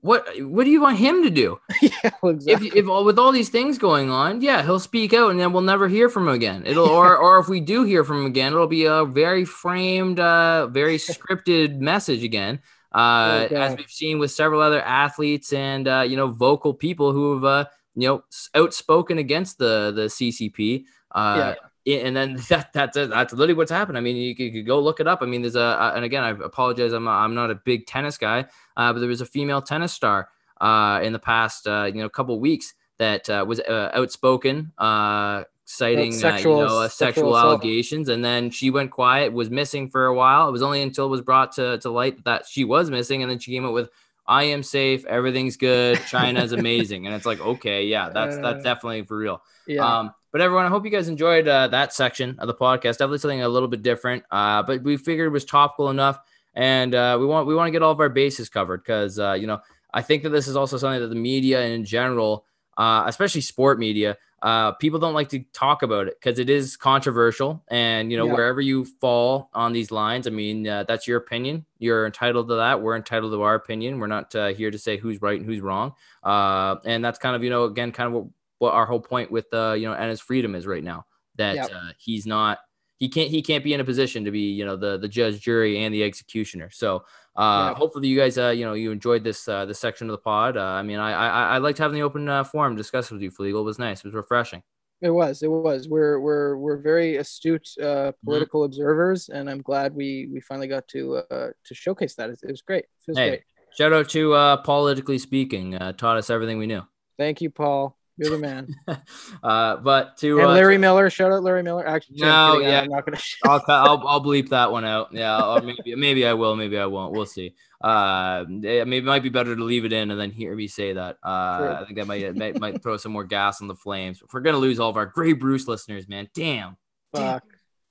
What 0.00 0.26
What 0.40 0.64
do 0.64 0.70
you 0.70 0.80
want 0.80 0.96
him 0.96 1.22
to 1.24 1.30
do? 1.30 1.60
yeah, 1.82 2.10
exactly. 2.24 2.68
If, 2.68 2.76
if 2.76 2.86
with 2.86 3.18
all 3.18 3.32
these 3.32 3.50
things 3.50 3.76
going 3.76 4.08
on, 4.08 4.40
yeah, 4.40 4.62
he'll 4.62 4.80
speak 4.80 5.12
out, 5.12 5.30
and 5.30 5.38
then 5.38 5.52
we'll 5.52 5.60
never 5.60 5.88
hear 5.88 6.08
from 6.08 6.28
him 6.28 6.34
again. 6.34 6.62
It'll 6.64 6.88
or 6.88 7.14
or 7.18 7.38
if 7.38 7.48
we 7.48 7.60
do 7.60 7.84
hear 7.84 8.02
from 8.02 8.20
him 8.20 8.26
again, 8.26 8.54
it'll 8.54 8.66
be 8.66 8.86
a 8.86 9.04
very 9.04 9.44
framed, 9.44 10.18
uh, 10.18 10.68
very 10.68 10.96
scripted 10.96 11.78
message 11.78 12.24
again. 12.24 12.60
Uh, 12.90 13.42
okay. 13.44 13.56
as 13.56 13.76
we've 13.76 13.90
seen 13.90 14.18
with 14.18 14.30
several 14.30 14.60
other 14.60 14.80
athletes 14.80 15.52
and 15.52 15.86
uh, 15.86 16.04
you 16.06 16.16
know 16.16 16.28
vocal 16.28 16.72
people 16.72 17.12
who 17.12 17.34
have 17.34 17.44
uh, 17.44 17.64
you 17.94 18.08
know 18.08 18.24
outspoken 18.54 19.18
against 19.18 19.58
the 19.58 19.92
the 19.94 20.02
CCP. 20.02 20.84
Uh, 21.10 21.54
yeah 21.54 21.68
and 21.86 22.16
then 22.16 22.36
that 22.48 22.72
that's 22.72 22.94
that's 22.94 23.32
literally 23.32 23.54
what's 23.54 23.70
happened. 23.70 23.98
I 23.98 24.00
mean, 24.00 24.16
you 24.16 24.34
could, 24.34 24.44
you 24.44 24.52
could, 24.52 24.66
go 24.66 24.80
look 24.80 25.00
it 25.00 25.08
up. 25.08 25.22
I 25.22 25.26
mean, 25.26 25.42
there's 25.42 25.56
a 25.56 25.92
and 25.94 26.04
again, 26.04 26.22
I 26.22 26.30
apologize. 26.30 26.92
I'm 26.92 27.08
I'm 27.08 27.34
not 27.34 27.50
a 27.50 27.54
big 27.54 27.86
tennis 27.86 28.18
guy, 28.18 28.46
uh, 28.76 28.92
but 28.92 29.00
there 29.00 29.08
was 29.08 29.20
a 29.20 29.26
female 29.26 29.62
tennis 29.62 29.92
star 29.92 30.28
uh, 30.60 31.00
in 31.02 31.12
the 31.12 31.18
past 31.18 31.66
uh, 31.66 31.90
you 31.92 32.00
know 32.00 32.08
couple 32.08 32.38
weeks 32.40 32.74
that 32.98 33.28
uh, 33.28 33.44
was 33.46 33.60
uh, 33.60 33.90
outspoken, 33.94 34.72
uh, 34.78 35.44
citing 35.64 36.12
sexual, 36.12 36.58
you 36.58 36.66
know 36.66 36.88
sexual, 36.88 37.36
allegations, 37.36 38.08
and 38.08 38.24
then 38.24 38.50
she 38.50 38.70
went 38.70 38.90
quiet, 38.90 39.32
was 39.32 39.50
missing 39.50 39.90
for 39.90 40.06
a 40.06 40.14
while. 40.14 40.48
It 40.48 40.52
was 40.52 40.62
only 40.62 40.82
until 40.82 41.06
it 41.06 41.10
was 41.10 41.22
brought 41.22 41.52
to 41.52 41.78
to 41.78 41.90
light 41.90 42.24
that 42.24 42.46
she 42.46 42.64
was 42.64 42.90
missing, 42.90 43.22
and 43.22 43.30
then 43.30 43.38
she 43.38 43.52
came 43.52 43.64
up 43.64 43.74
with. 43.74 43.90
I 44.26 44.44
am 44.44 44.62
safe. 44.62 45.04
Everything's 45.06 45.56
good. 45.56 46.00
China's 46.06 46.52
amazing, 46.52 47.06
and 47.06 47.14
it's 47.14 47.26
like, 47.26 47.40
okay, 47.40 47.86
yeah, 47.86 48.10
that's 48.10 48.36
that's 48.38 48.62
definitely 48.62 49.02
for 49.02 49.16
real. 49.16 49.42
Yeah. 49.66 49.86
Um, 49.86 50.14
but 50.30 50.40
everyone, 50.40 50.64
I 50.64 50.68
hope 50.68 50.84
you 50.84 50.90
guys 50.90 51.08
enjoyed 51.08 51.46
uh, 51.46 51.68
that 51.68 51.92
section 51.92 52.36
of 52.38 52.46
the 52.46 52.54
podcast. 52.54 52.92
Definitely 52.92 53.18
something 53.18 53.42
a 53.42 53.48
little 53.48 53.68
bit 53.68 53.82
different, 53.82 54.24
uh, 54.30 54.62
but 54.62 54.82
we 54.82 54.96
figured 54.96 55.26
it 55.26 55.30
was 55.30 55.44
topical 55.44 55.90
enough, 55.90 56.18
and 56.54 56.94
uh, 56.94 57.16
we 57.20 57.26
want 57.26 57.46
we 57.46 57.54
want 57.54 57.68
to 57.68 57.72
get 57.72 57.82
all 57.82 57.92
of 57.92 58.00
our 58.00 58.08
bases 58.08 58.48
covered 58.48 58.82
because 58.82 59.18
uh, 59.18 59.32
you 59.32 59.46
know 59.46 59.60
I 59.92 60.02
think 60.02 60.22
that 60.22 60.30
this 60.30 60.48
is 60.48 60.56
also 60.56 60.78
something 60.78 61.00
that 61.00 61.08
the 61.08 61.14
media 61.14 61.62
in 61.66 61.84
general, 61.84 62.46
uh, 62.76 63.04
especially 63.06 63.40
sport 63.40 63.78
media, 63.78 64.16
uh, 64.42 64.72
people 64.72 64.98
don't 64.98 65.14
like 65.14 65.28
to 65.28 65.40
talk 65.52 65.82
about 65.82 66.08
it 66.08 66.18
because 66.20 66.38
it 66.38 66.50
is 66.50 66.76
controversial, 66.76 67.62
and 67.68 68.10
you 68.10 68.18
know 68.18 68.26
yeah. 68.26 68.32
wherever 68.32 68.60
you 68.60 68.84
fall 68.84 69.50
on 69.54 69.72
these 69.72 69.90
lines, 69.90 70.26
I 70.26 70.30
mean 70.30 70.64
that's 70.64 71.06
your 71.06 71.18
opinion. 71.18 71.64
You're 71.78 72.06
entitled 72.06 72.48
to 72.48 72.56
that. 72.56 72.82
We're 72.82 72.96
entitled 72.96 73.32
to 73.32 73.42
our 73.42 73.54
opinion. 73.54 73.98
We're 73.98 74.08
not 74.08 74.32
here 74.32 74.70
to 74.70 74.78
say 74.78 74.96
who's 74.96 75.22
right 75.22 75.38
and 75.38 75.46
who's 75.46 75.60
wrong, 75.60 75.94
and 76.24 77.04
that's 77.04 77.18
kind 77.18 77.36
of 77.36 77.44
you 77.44 77.50
know 77.50 77.64
again 77.64 77.92
kind 77.92 78.08
of 78.08 78.12
what 78.14 78.24
what 78.62 78.74
our 78.74 78.86
whole 78.86 79.00
point 79.00 79.28
with 79.32 79.52
uh, 79.52 79.72
you 79.72 79.88
know 79.88 79.94
Enes 79.94 80.20
Freedom 80.20 80.54
is 80.54 80.68
right 80.68 80.84
now 80.84 81.04
that 81.34 81.56
yep. 81.56 81.70
uh, 81.74 81.90
he's 81.98 82.26
not 82.26 82.60
he 82.98 83.08
can't 83.08 83.28
he 83.28 83.42
can't 83.42 83.64
be 83.64 83.74
in 83.74 83.80
a 83.80 83.84
position 83.84 84.24
to 84.24 84.30
be 84.30 84.52
you 84.52 84.64
know 84.64 84.76
the 84.76 84.96
the 84.98 85.08
judge 85.08 85.40
jury 85.40 85.82
and 85.82 85.92
the 85.92 86.04
executioner 86.04 86.70
so 86.70 87.04
uh 87.36 87.68
yep. 87.70 87.76
hopefully 87.78 88.08
you 88.08 88.16
guys 88.16 88.36
uh 88.36 88.50
you 88.50 88.64
know 88.64 88.74
you 88.74 88.90
enjoyed 88.90 89.24
this 89.24 89.48
uh 89.48 89.64
this 89.64 89.78
section 89.78 90.08
of 90.08 90.12
the 90.12 90.18
pod. 90.18 90.56
Uh, 90.56 90.62
i 90.62 90.82
mean 90.82 90.98
i 90.98 91.12
i 91.12 91.54
i 91.54 91.58
liked 91.58 91.78
having 91.78 91.94
the 91.94 92.02
open 92.02 92.28
uh, 92.28 92.44
forum 92.44 92.76
discuss 92.76 93.10
with 93.10 93.22
you 93.22 93.30
Flegel. 93.30 93.60
it 93.60 93.64
was 93.64 93.78
nice. 93.78 94.00
It 94.00 94.04
was 94.04 94.14
refreshing. 94.14 94.62
It 95.00 95.10
was. 95.10 95.42
It 95.42 95.48
was. 95.50 95.88
We're 95.88 96.20
we're 96.20 96.56
we're 96.56 96.76
very 96.76 97.16
astute 97.16 97.68
uh 97.80 97.84
mm-hmm. 97.84 98.10
political 98.24 98.60
mm-hmm. 98.60 98.66
observers 98.66 99.28
and 99.28 99.48
i'm 99.50 99.62
glad 99.62 99.94
we 99.94 100.28
we 100.32 100.40
finally 100.40 100.68
got 100.68 100.86
to 100.88 101.16
uh 101.16 101.48
to 101.64 101.74
showcase 101.74 102.14
that. 102.16 102.30
It, 102.30 102.40
it 102.42 102.50
was 102.50 102.62
great. 102.62 102.84
It 102.84 103.08
was 103.08 103.18
hey, 103.18 103.28
great. 103.28 103.42
shout 103.76 103.92
out 103.92 104.08
to 104.10 104.34
uh 104.34 104.56
politically 104.58 105.18
speaking 105.18 105.74
uh 105.74 105.92
taught 105.92 106.18
us 106.18 106.30
everything 106.30 106.58
we 106.58 106.66
knew. 106.66 106.82
Thank 107.18 107.40
you 107.40 107.50
paul 107.50 107.98
you're 108.16 108.30
the 108.30 108.38
man. 108.38 108.74
uh, 109.42 109.76
but 109.76 110.16
to 110.18 110.40
and 110.40 110.48
Larry 110.48 110.76
uh, 110.76 110.80
Miller, 110.80 111.10
shout 111.10 111.32
out 111.32 111.42
Larry 111.42 111.62
Miller. 111.62 111.86
Actually, 111.86 112.16
no, 112.18 112.58
yeah, 112.58 112.80
I'm 112.80 112.90
not 112.90 113.06
gonna. 113.06 113.18
I'll, 113.44 113.62
I'll 113.68 114.08
I'll 114.08 114.24
bleep 114.24 114.50
that 114.50 114.70
one 114.70 114.84
out. 114.84 115.12
Yeah, 115.12 115.40
or 115.40 115.62
maybe 115.62 115.94
maybe 115.94 116.26
I 116.26 116.34
will, 116.34 116.54
maybe 116.54 116.78
I 116.78 116.86
won't. 116.86 117.12
We'll 117.12 117.26
see. 117.26 117.54
Uh, 117.80 118.44
maybe 118.48 118.98
it 118.98 119.04
might 119.04 119.22
be 119.22 119.28
better 119.28 119.56
to 119.56 119.64
leave 119.64 119.84
it 119.84 119.92
in 119.92 120.10
and 120.10 120.20
then 120.20 120.30
hear 120.30 120.54
me 120.54 120.68
say 120.68 120.92
that. 120.92 121.16
Uh, 121.22 121.58
sure. 121.58 121.74
I 121.74 121.84
think 121.84 121.98
that 121.98 122.06
might, 122.06 122.36
might 122.36 122.60
might 122.60 122.82
throw 122.82 122.96
some 122.96 123.12
more 123.12 123.24
gas 123.24 123.60
on 123.60 123.68
the 123.68 123.74
flames. 123.74 124.22
If 124.22 124.32
we're 124.32 124.40
gonna 124.40 124.58
lose 124.58 124.78
all 124.78 124.90
of 124.90 124.96
our 124.96 125.06
Grey 125.06 125.32
Bruce 125.32 125.66
listeners, 125.66 126.08
man, 126.08 126.28
damn. 126.34 126.76
Fuck. 127.14 127.44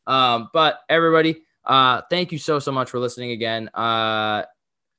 Damn. 0.07 0.13
Um, 0.15 0.49
but 0.53 0.80
everybody, 0.88 1.41
uh, 1.65 2.01
thank 2.09 2.32
you 2.32 2.38
so 2.38 2.59
so 2.59 2.72
much 2.72 2.89
for 2.89 2.99
listening 2.99 3.32
again. 3.32 3.69
Uh 3.69 4.43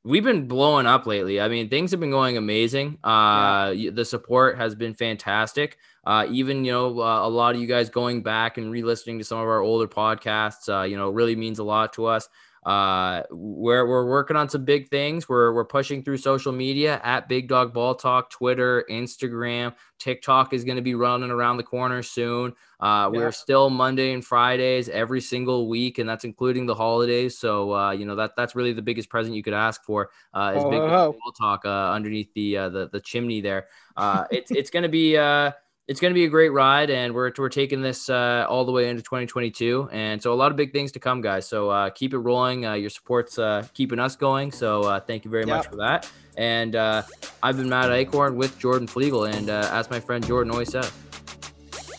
we've 0.04 0.24
been 0.24 0.48
blowing 0.48 0.86
up 0.86 1.06
lately. 1.06 1.40
I 1.40 1.48
mean, 1.48 1.68
things 1.68 1.90
have 1.92 2.00
been 2.00 2.10
going 2.10 2.36
amazing. 2.36 2.98
Uh, 3.04 3.72
yeah. 3.74 3.90
The 3.92 4.04
support 4.04 4.56
has 4.58 4.74
been 4.74 4.94
fantastic. 4.94 5.78
Uh, 6.04 6.26
even 6.30 6.64
you 6.64 6.72
know, 6.72 7.00
uh, 7.00 7.26
a 7.26 7.28
lot 7.28 7.54
of 7.54 7.60
you 7.60 7.66
guys 7.66 7.88
going 7.88 8.22
back 8.22 8.58
and 8.58 8.70
re-listening 8.72 9.18
to 9.18 9.24
some 9.24 9.38
of 9.38 9.46
our 9.46 9.60
older 9.60 9.86
podcasts, 9.86 10.68
uh, 10.68 10.82
you 10.82 10.96
know, 10.96 11.10
really 11.10 11.36
means 11.36 11.60
a 11.60 11.64
lot 11.64 11.92
to 11.92 12.06
us. 12.06 12.28
Uh, 12.64 13.22
we're 13.30 13.86
we're 13.86 14.06
working 14.06 14.36
on 14.36 14.48
some 14.48 14.64
big 14.64 14.88
things. 14.88 15.28
We're 15.28 15.52
we're 15.52 15.64
pushing 15.64 16.02
through 16.02 16.18
social 16.18 16.52
media 16.52 17.00
at 17.02 17.28
Big 17.28 17.48
Dog 17.48 17.72
Ball 17.72 17.94
Talk, 17.94 18.30
Twitter, 18.30 18.84
Instagram, 18.88 19.74
TikTok 20.02 20.52
is 20.52 20.64
going 20.64 20.76
to 20.76 20.82
be 20.82 20.94
running 20.94 21.30
around 21.30 21.56
the 21.56 21.62
corner 21.62 22.02
soon. 22.02 22.52
Uh, 22.80 23.08
yeah. 23.12 23.18
We're 23.18 23.32
still 23.32 23.70
Monday 23.70 24.12
and 24.12 24.24
Fridays 24.24 24.88
every 24.88 25.20
single 25.20 25.68
week, 25.68 25.98
and 25.98 26.08
that's 26.08 26.24
including 26.24 26.66
the 26.66 26.74
holidays. 26.74 27.38
So 27.38 27.72
uh, 27.72 27.90
you 27.92 28.04
know 28.04 28.16
that 28.16 28.32
that's 28.36 28.56
really 28.56 28.72
the 28.72 28.82
biggest 28.82 29.08
present 29.08 29.36
you 29.36 29.42
could 29.42 29.54
ask 29.54 29.84
for 29.84 30.10
uh, 30.34 30.54
is 30.56 30.64
oh, 30.64 30.70
Big 30.70 30.80
Dog 30.80 31.16
Ball 31.22 31.32
Talk 31.32 31.64
uh, 31.64 31.92
underneath 31.92 32.32
the 32.34 32.56
uh, 32.56 32.68
the 32.68 32.88
the 32.88 33.00
chimney 33.00 33.40
there. 33.40 33.66
Uh, 33.96 34.24
it's 34.30 34.50
it's 34.50 34.70
going 34.70 34.82
to 34.84 34.88
be. 34.88 35.16
Uh, 35.16 35.52
it's 35.92 36.00
going 36.00 36.10
to 36.10 36.14
be 36.14 36.24
a 36.24 36.28
great 36.28 36.48
ride, 36.48 36.88
and 36.88 37.14
we're 37.14 37.30
we're 37.36 37.50
taking 37.50 37.82
this 37.82 38.08
uh, 38.08 38.46
all 38.48 38.64
the 38.64 38.72
way 38.72 38.88
into 38.88 39.02
2022, 39.02 39.90
and 39.92 40.22
so 40.22 40.32
a 40.32 40.34
lot 40.34 40.50
of 40.50 40.56
big 40.56 40.72
things 40.72 40.90
to 40.92 40.98
come, 40.98 41.20
guys. 41.20 41.46
So 41.46 41.68
uh, 41.68 41.90
keep 41.90 42.14
it 42.14 42.18
rolling. 42.18 42.64
Uh, 42.64 42.72
your 42.72 42.88
support's 42.88 43.38
uh, 43.38 43.66
keeping 43.74 43.98
us 43.98 44.16
going, 44.16 44.52
so 44.52 44.84
uh, 44.84 45.00
thank 45.00 45.26
you 45.26 45.30
very 45.30 45.44
yep. 45.44 45.58
much 45.58 45.66
for 45.66 45.76
that. 45.76 46.10
And 46.38 46.76
uh, 46.76 47.02
I've 47.42 47.58
been 47.58 47.68
Matt 47.68 47.90
Acorn 47.90 48.36
with 48.36 48.58
Jordan 48.58 48.86
Flegel, 48.86 49.24
and 49.24 49.50
as 49.50 49.90
my 49.90 50.00
friend 50.00 50.26
Jordan 50.26 50.50
always 50.50 50.70
says, 50.70 50.90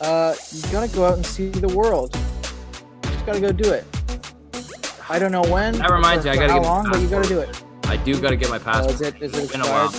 you 0.01 0.71
gotta 0.71 0.91
go 0.91 1.05
out 1.05 1.17
and 1.17 1.25
see 1.25 1.49
the 1.49 1.67
world. 1.67 2.15
You 2.15 3.11
just 3.11 3.27
gotta 3.27 3.41
go 3.41 3.51
do 3.51 3.73
it. 3.73 3.85
I 5.07 5.19
don't 5.19 5.31
know 5.31 5.43
when. 5.43 5.73
That 5.73 5.91
reminds 5.91 6.25
me, 6.25 6.31
I 6.31 6.35
gotta 6.35 6.53
how 6.53 6.63
long, 6.63 6.89
but 6.89 6.99
you 6.99 7.07
gotta 7.07 7.29
do 7.29 7.41
it. 7.41 7.63
I 7.85 7.97
do 7.97 8.19
gotta 8.19 8.37
get 8.37 8.49
my 8.49 8.57
passport. 8.57 8.95
is 8.95 9.01
it? 9.01 9.21
Is 9.21 9.37
it 9.37 9.51
been 9.51 9.61
a 9.61 9.67
while? 9.67 9.91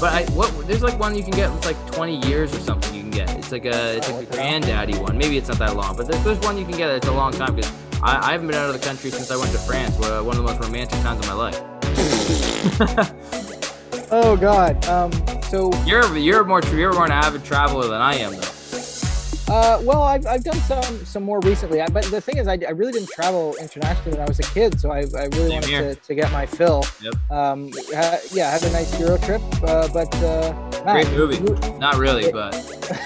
But 0.00 0.14
I 0.14 0.24
what 0.32 0.66
there's 0.66 0.82
like 0.82 0.98
one 0.98 1.14
you 1.14 1.22
can 1.22 1.32
get. 1.32 1.52
with 1.52 1.66
like 1.66 1.92
20 1.92 2.26
years 2.26 2.54
or 2.54 2.60
something. 2.60 2.91
Like 3.52 3.66
a 3.66 3.96
it's 3.98 4.10
like 4.10 4.28
a 4.28 4.32
granddaddy 4.32 4.98
one. 4.98 5.16
Maybe 5.16 5.36
it's 5.36 5.48
not 5.48 5.58
that 5.58 5.76
long, 5.76 5.96
but 5.96 6.08
there's, 6.08 6.24
there's 6.24 6.40
one 6.40 6.58
you 6.58 6.64
can 6.64 6.76
get. 6.76 6.90
It's 6.90 7.06
a 7.06 7.12
long 7.12 7.32
time 7.32 7.54
because 7.54 7.72
I, 8.02 8.28
I 8.28 8.32
haven't 8.32 8.48
been 8.48 8.56
out 8.56 8.68
of 8.68 8.80
the 8.80 8.84
country 8.84 9.10
since 9.10 9.30
I 9.30 9.36
went 9.36 9.52
to 9.52 9.58
France. 9.58 9.98
One 9.98 10.10
of 10.10 10.36
the 10.36 10.42
most 10.42 10.60
romantic 10.60 11.00
times 11.00 11.20
of 11.20 11.26
my 11.26 11.34
life. 11.34 11.60
oh 14.10 14.36
God. 14.36 14.84
Um. 14.86 15.12
So 15.44 15.70
you're 15.84 16.16
you're 16.16 16.44
more 16.44 16.62
you're 16.72 16.92
more 16.92 17.04
an 17.04 17.12
avid 17.12 17.44
traveler 17.44 17.86
than 17.86 18.00
I 18.00 18.14
am 18.14 18.32
though. 18.32 18.61
Uh, 19.48 19.80
well, 19.82 20.02
I've, 20.02 20.26
I've 20.26 20.44
done 20.44 20.56
some 20.60 21.04
some 21.04 21.22
more 21.24 21.40
recently, 21.40 21.80
I, 21.80 21.88
but 21.88 22.04
the 22.06 22.20
thing 22.20 22.38
is, 22.38 22.46
I, 22.48 22.58
I 22.66 22.70
really 22.70 22.92
didn't 22.92 23.10
travel 23.10 23.54
internationally 23.60 24.12
when 24.12 24.20
I 24.20 24.24
was 24.26 24.38
a 24.38 24.44
kid, 24.54 24.80
so 24.80 24.90
I, 24.90 24.98
I 25.00 25.24
really 25.32 25.48
Same 25.60 25.60
wanted 25.60 25.94
to, 26.00 26.06
to 26.06 26.14
get 26.14 26.30
my 26.32 26.46
fill. 26.46 26.84
Yep. 27.02 27.14
Um, 27.30 27.70
ha, 27.94 28.18
yeah, 28.32 28.50
had 28.50 28.62
a 28.62 28.70
nice 28.72 28.98
Euro 29.00 29.18
trip, 29.18 29.42
uh, 29.64 29.88
but 29.92 30.14
uh, 30.22 30.52
Matt, 30.84 31.04
Great 31.06 31.10
movie. 31.16 31.36
you- 31.36 31.78
Not 31.78 31.96
really, 31.96 32.24
It- 32.26 32.32
but 32.32 32.54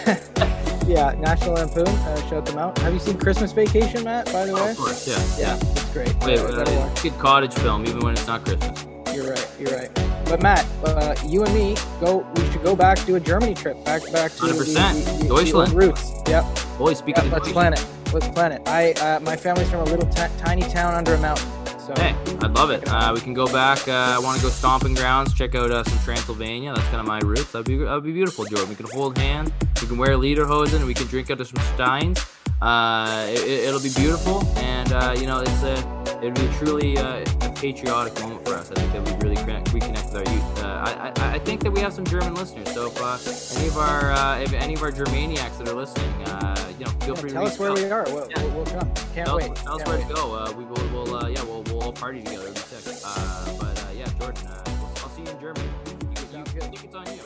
yeah, 0.87 1.12
National 1.18 1.55
Lampoon, 1.55 1.89
uh, 1.89 2.28
shout 2.28 2.47
them 2.47 2.59
out. 2.59 2.78
Have 2.78 2.93
you 2.93 3.01
seen 3.01 3.18
Christmas 3.18 3.53
Vacation, 3.53 4.05
Matt? 4.05 4.26
By 4.32 4.45
the 4.47 4.55
way, 4.55 4.70
of 4.70 4.76
course, 4.76 5.09
yeah. 5.09 5.55
yeah, 5.57 5.57
it's 5.72 5.93
great. 5.93 6.14
Wait, 6.24 6.39
Uh, 6.39 6.51
gotta 6.64 6.70
uh, 6.80 6.95
good 7.03 7.18
cottage 7.18 7.55
film, 7.55 7.87
even 7.87 8.01
when 8.01 8.12
it's 8.12 8.26
not 8.26 8.45
Christmas. 8.45 8.87
You're 9.17 9.31
right. 9.31 9.51
You're 9.59 9.71
right. 9.75 9.91
But 10.27 10.43
Matt, 10.43 10.67
uh, 10.85 11.14
you 11.27 11.43
and 11.45 11.55
me 11.55 11.75
go. 12.01 12.27
We 12.37 12.51
should 12.51 12.62
go 12.62 12.77
back 12.77 13.03
do 13.07 13.14
a 13.17 13.21
Germany 13.21 13.55
trip. 13.55 13.83
Back 13.85 14.03
back 14.12 14.31
to 14.33 14.47
the, 14.47 14.53
100%. 14.53 14.57
the, 14.57 15.11
the, 15.11 15.19
the 15.23 15.29
Deutschland. 15.29 15.73
roots. 15.73 16.11
Yep. 16.29 16.45
Boy, 16.77 16.93
speaking 16.93 17.25
Yeah, 17.25 17.27
of 17.29 17.33
let's 17.33 17.47
Deutschland, 17.47 17.55
plan 17.55 17.73
it. 17.73 18.12
Let's 18.12 18.29
plan 18.29 18.53
it. 18.53 18.62
I 18.67 18.93
uh, 18.93 19.21
my 19.21 19.35
family's 19.37 19.71
from 19.71 19.81
a 19.81 19.85
little 19.85 20.07
ti- 20.09 20.27
tiny 20.37 20.62
town 20.62 20.93
under 20.93 21.14
a 21.14 21.21
mountain. 21.21 21.49
So 21.79 21.95
Hey, 21.97 22.14
I'd 22.43 22.51
love 22.53 22.71
it. 22.71 22.87
Uh, 22.89 23.12
we 23.14 23.21
can 23.21 23.33
go 23.33 23.47
back. 23.47 23.87
Uh, 23.89 23.93
I 23.93 24.19
want 24.19 24.37
to 24.39 24.43
go 24.45 24.51
stomping 24.51 24.93
grounds, 24.95 25.33
check 25.33 25.55
out 25.55 25.71
uh, 25.71 25.83
some 25.85 25.99
Transylvania. 26.01 26.75
That's 26.75 26.87
kind 26.89 27.01
of 27.01 27.07
my 27.07 27.21
roots. 27.21 27.53
That'd 27.53 27.67
be 27.67 27.77
that'd 27.79 28.05
be 28.05 28.12
beautiful, 28.12 28.45
Jordan. 28.45 28.69
We 28.69 28.75
can 28.75 28.87
hold 28.91 29.17
hands. 29.17 29.51
We 29.81 29.87
can 29.89 29.97
wear 29.97 30.11
lederhosen, 30.11 30.77
and 30.77 30.87
we 30.87 30.93
can 30.95 31.07
drink 31.07 31.31
out 31.31 31.41
of 31.41 31.47
some 31.47 31.62
steins. 31.75 32.23
Uh, 32.63 33.27
it, 33.29 33.71
will 33.71 33.83
be 33.83 33.93
beautiful, 33.95 34.43
and 34.57 34.91
uh, 34.93 35.15
you 35.19 35.27
know, 35.27 35.41
it's 35.41 35.63
a 35.63 35.77
it'd 36.23 36.35
be 36.35 36.49
truly 36.57 36.97
uh, 36.97 37.23
a 37.43 37.53
patriotic 37.55 38.19
moment 38.21 38.43
for 38.47 38.55
us. 38.55 38.71
I 38.71 38.75
think 38.77 38.93
that 38.95 39.05
we 39.05 39.13
really 39.29 39.37
connect, 39.37 39.67
reconnect 39.73 40.13
with 40.15 40.27
our 40.27 40.33
youth. 40.35 40.65
Uh, 40.65 40.67
I, 40.67 41.13
I 41.21 41.35
I 41.35 41.39
think 41.41 41.63
that 41.65 41.71
we 41.71 41.81
have 41.81 41.93
some 41.93 42.07
German 42.07 42.35
listeners. 42.35 42.73
So 42.73 42.87
if 42.87 42.99
uh, 43.01 43.19
any 43.59 43.69
of 43.69 43.77
our 43.77 44.11
uh, 44.13 44.39
if 44.41 44.55
any 44.55 44.73
of 44.75 44.83
our 44.83 44.91
Germaniacs 44.91 45.59
that 45.59 45.69
are 45.69 45.75
listening, 45.75 46.11
uh, 46.29 46.73
you 46.79 46.87
know, 46.87 46.91
feel 46.93 47.15
yeah, 47.15 47.21
free 47.21 47.31
tell 47.31 47.43
to 47.45 47.49
us 47.51 47.59
where 47.59 47.71
out. 47.73 47.77
we 47.79 47.85
are. 47.91 48.05
We'll, 48.05 48.31
Yeah. 48.31 48.55
we'll, 48.55 48.65
come. 48.65 48.95
Can't 49.15 49.27
Tell, 49.27 49.37
wait. 49.37 49.51
us- 49.51 49.63
tell 49.63 49.75
us 49.75 49.83
Can't 49.83 49.89
where 49.89 49.99
wait. 49.99 50.09
to 50.09 50.15
go. 50.15 50.53
We 50.57 50.65
will, 50.65 51.05
we'll, 51.05 51.31
yeah, 51.31 51.43
we'll, 51.45 51.63
we'll 51.65 51.83
all 51.83 51.93
party 51.93 52.23
together. 52.23 52.51
Be 52.53 52.59
sick. 52.59 52.97
Uh, 53.05 53.59
but 53.61 53.79
uh, 53.85 53.93
yeah, 53.95 54.07
Jordan, 54.19 54.47
uh, 54.47 54.63
I'll 55.03 55.11
see 55.11 55.23
you 55.23 55.29
in 55.31 55.41
Germany. 55.41 55.69
You, 55.87 55.93
you, 56.11 56.17
Sounds 56.33 56.49
I 56.57 56.61
think 56.61 56.85
it's 56.85 56.95
on 56.95 57.07
you. 57.07 57.13
Yeah, 57.13 57.19
sounds 57.19 57.21
good. 57.21 57.26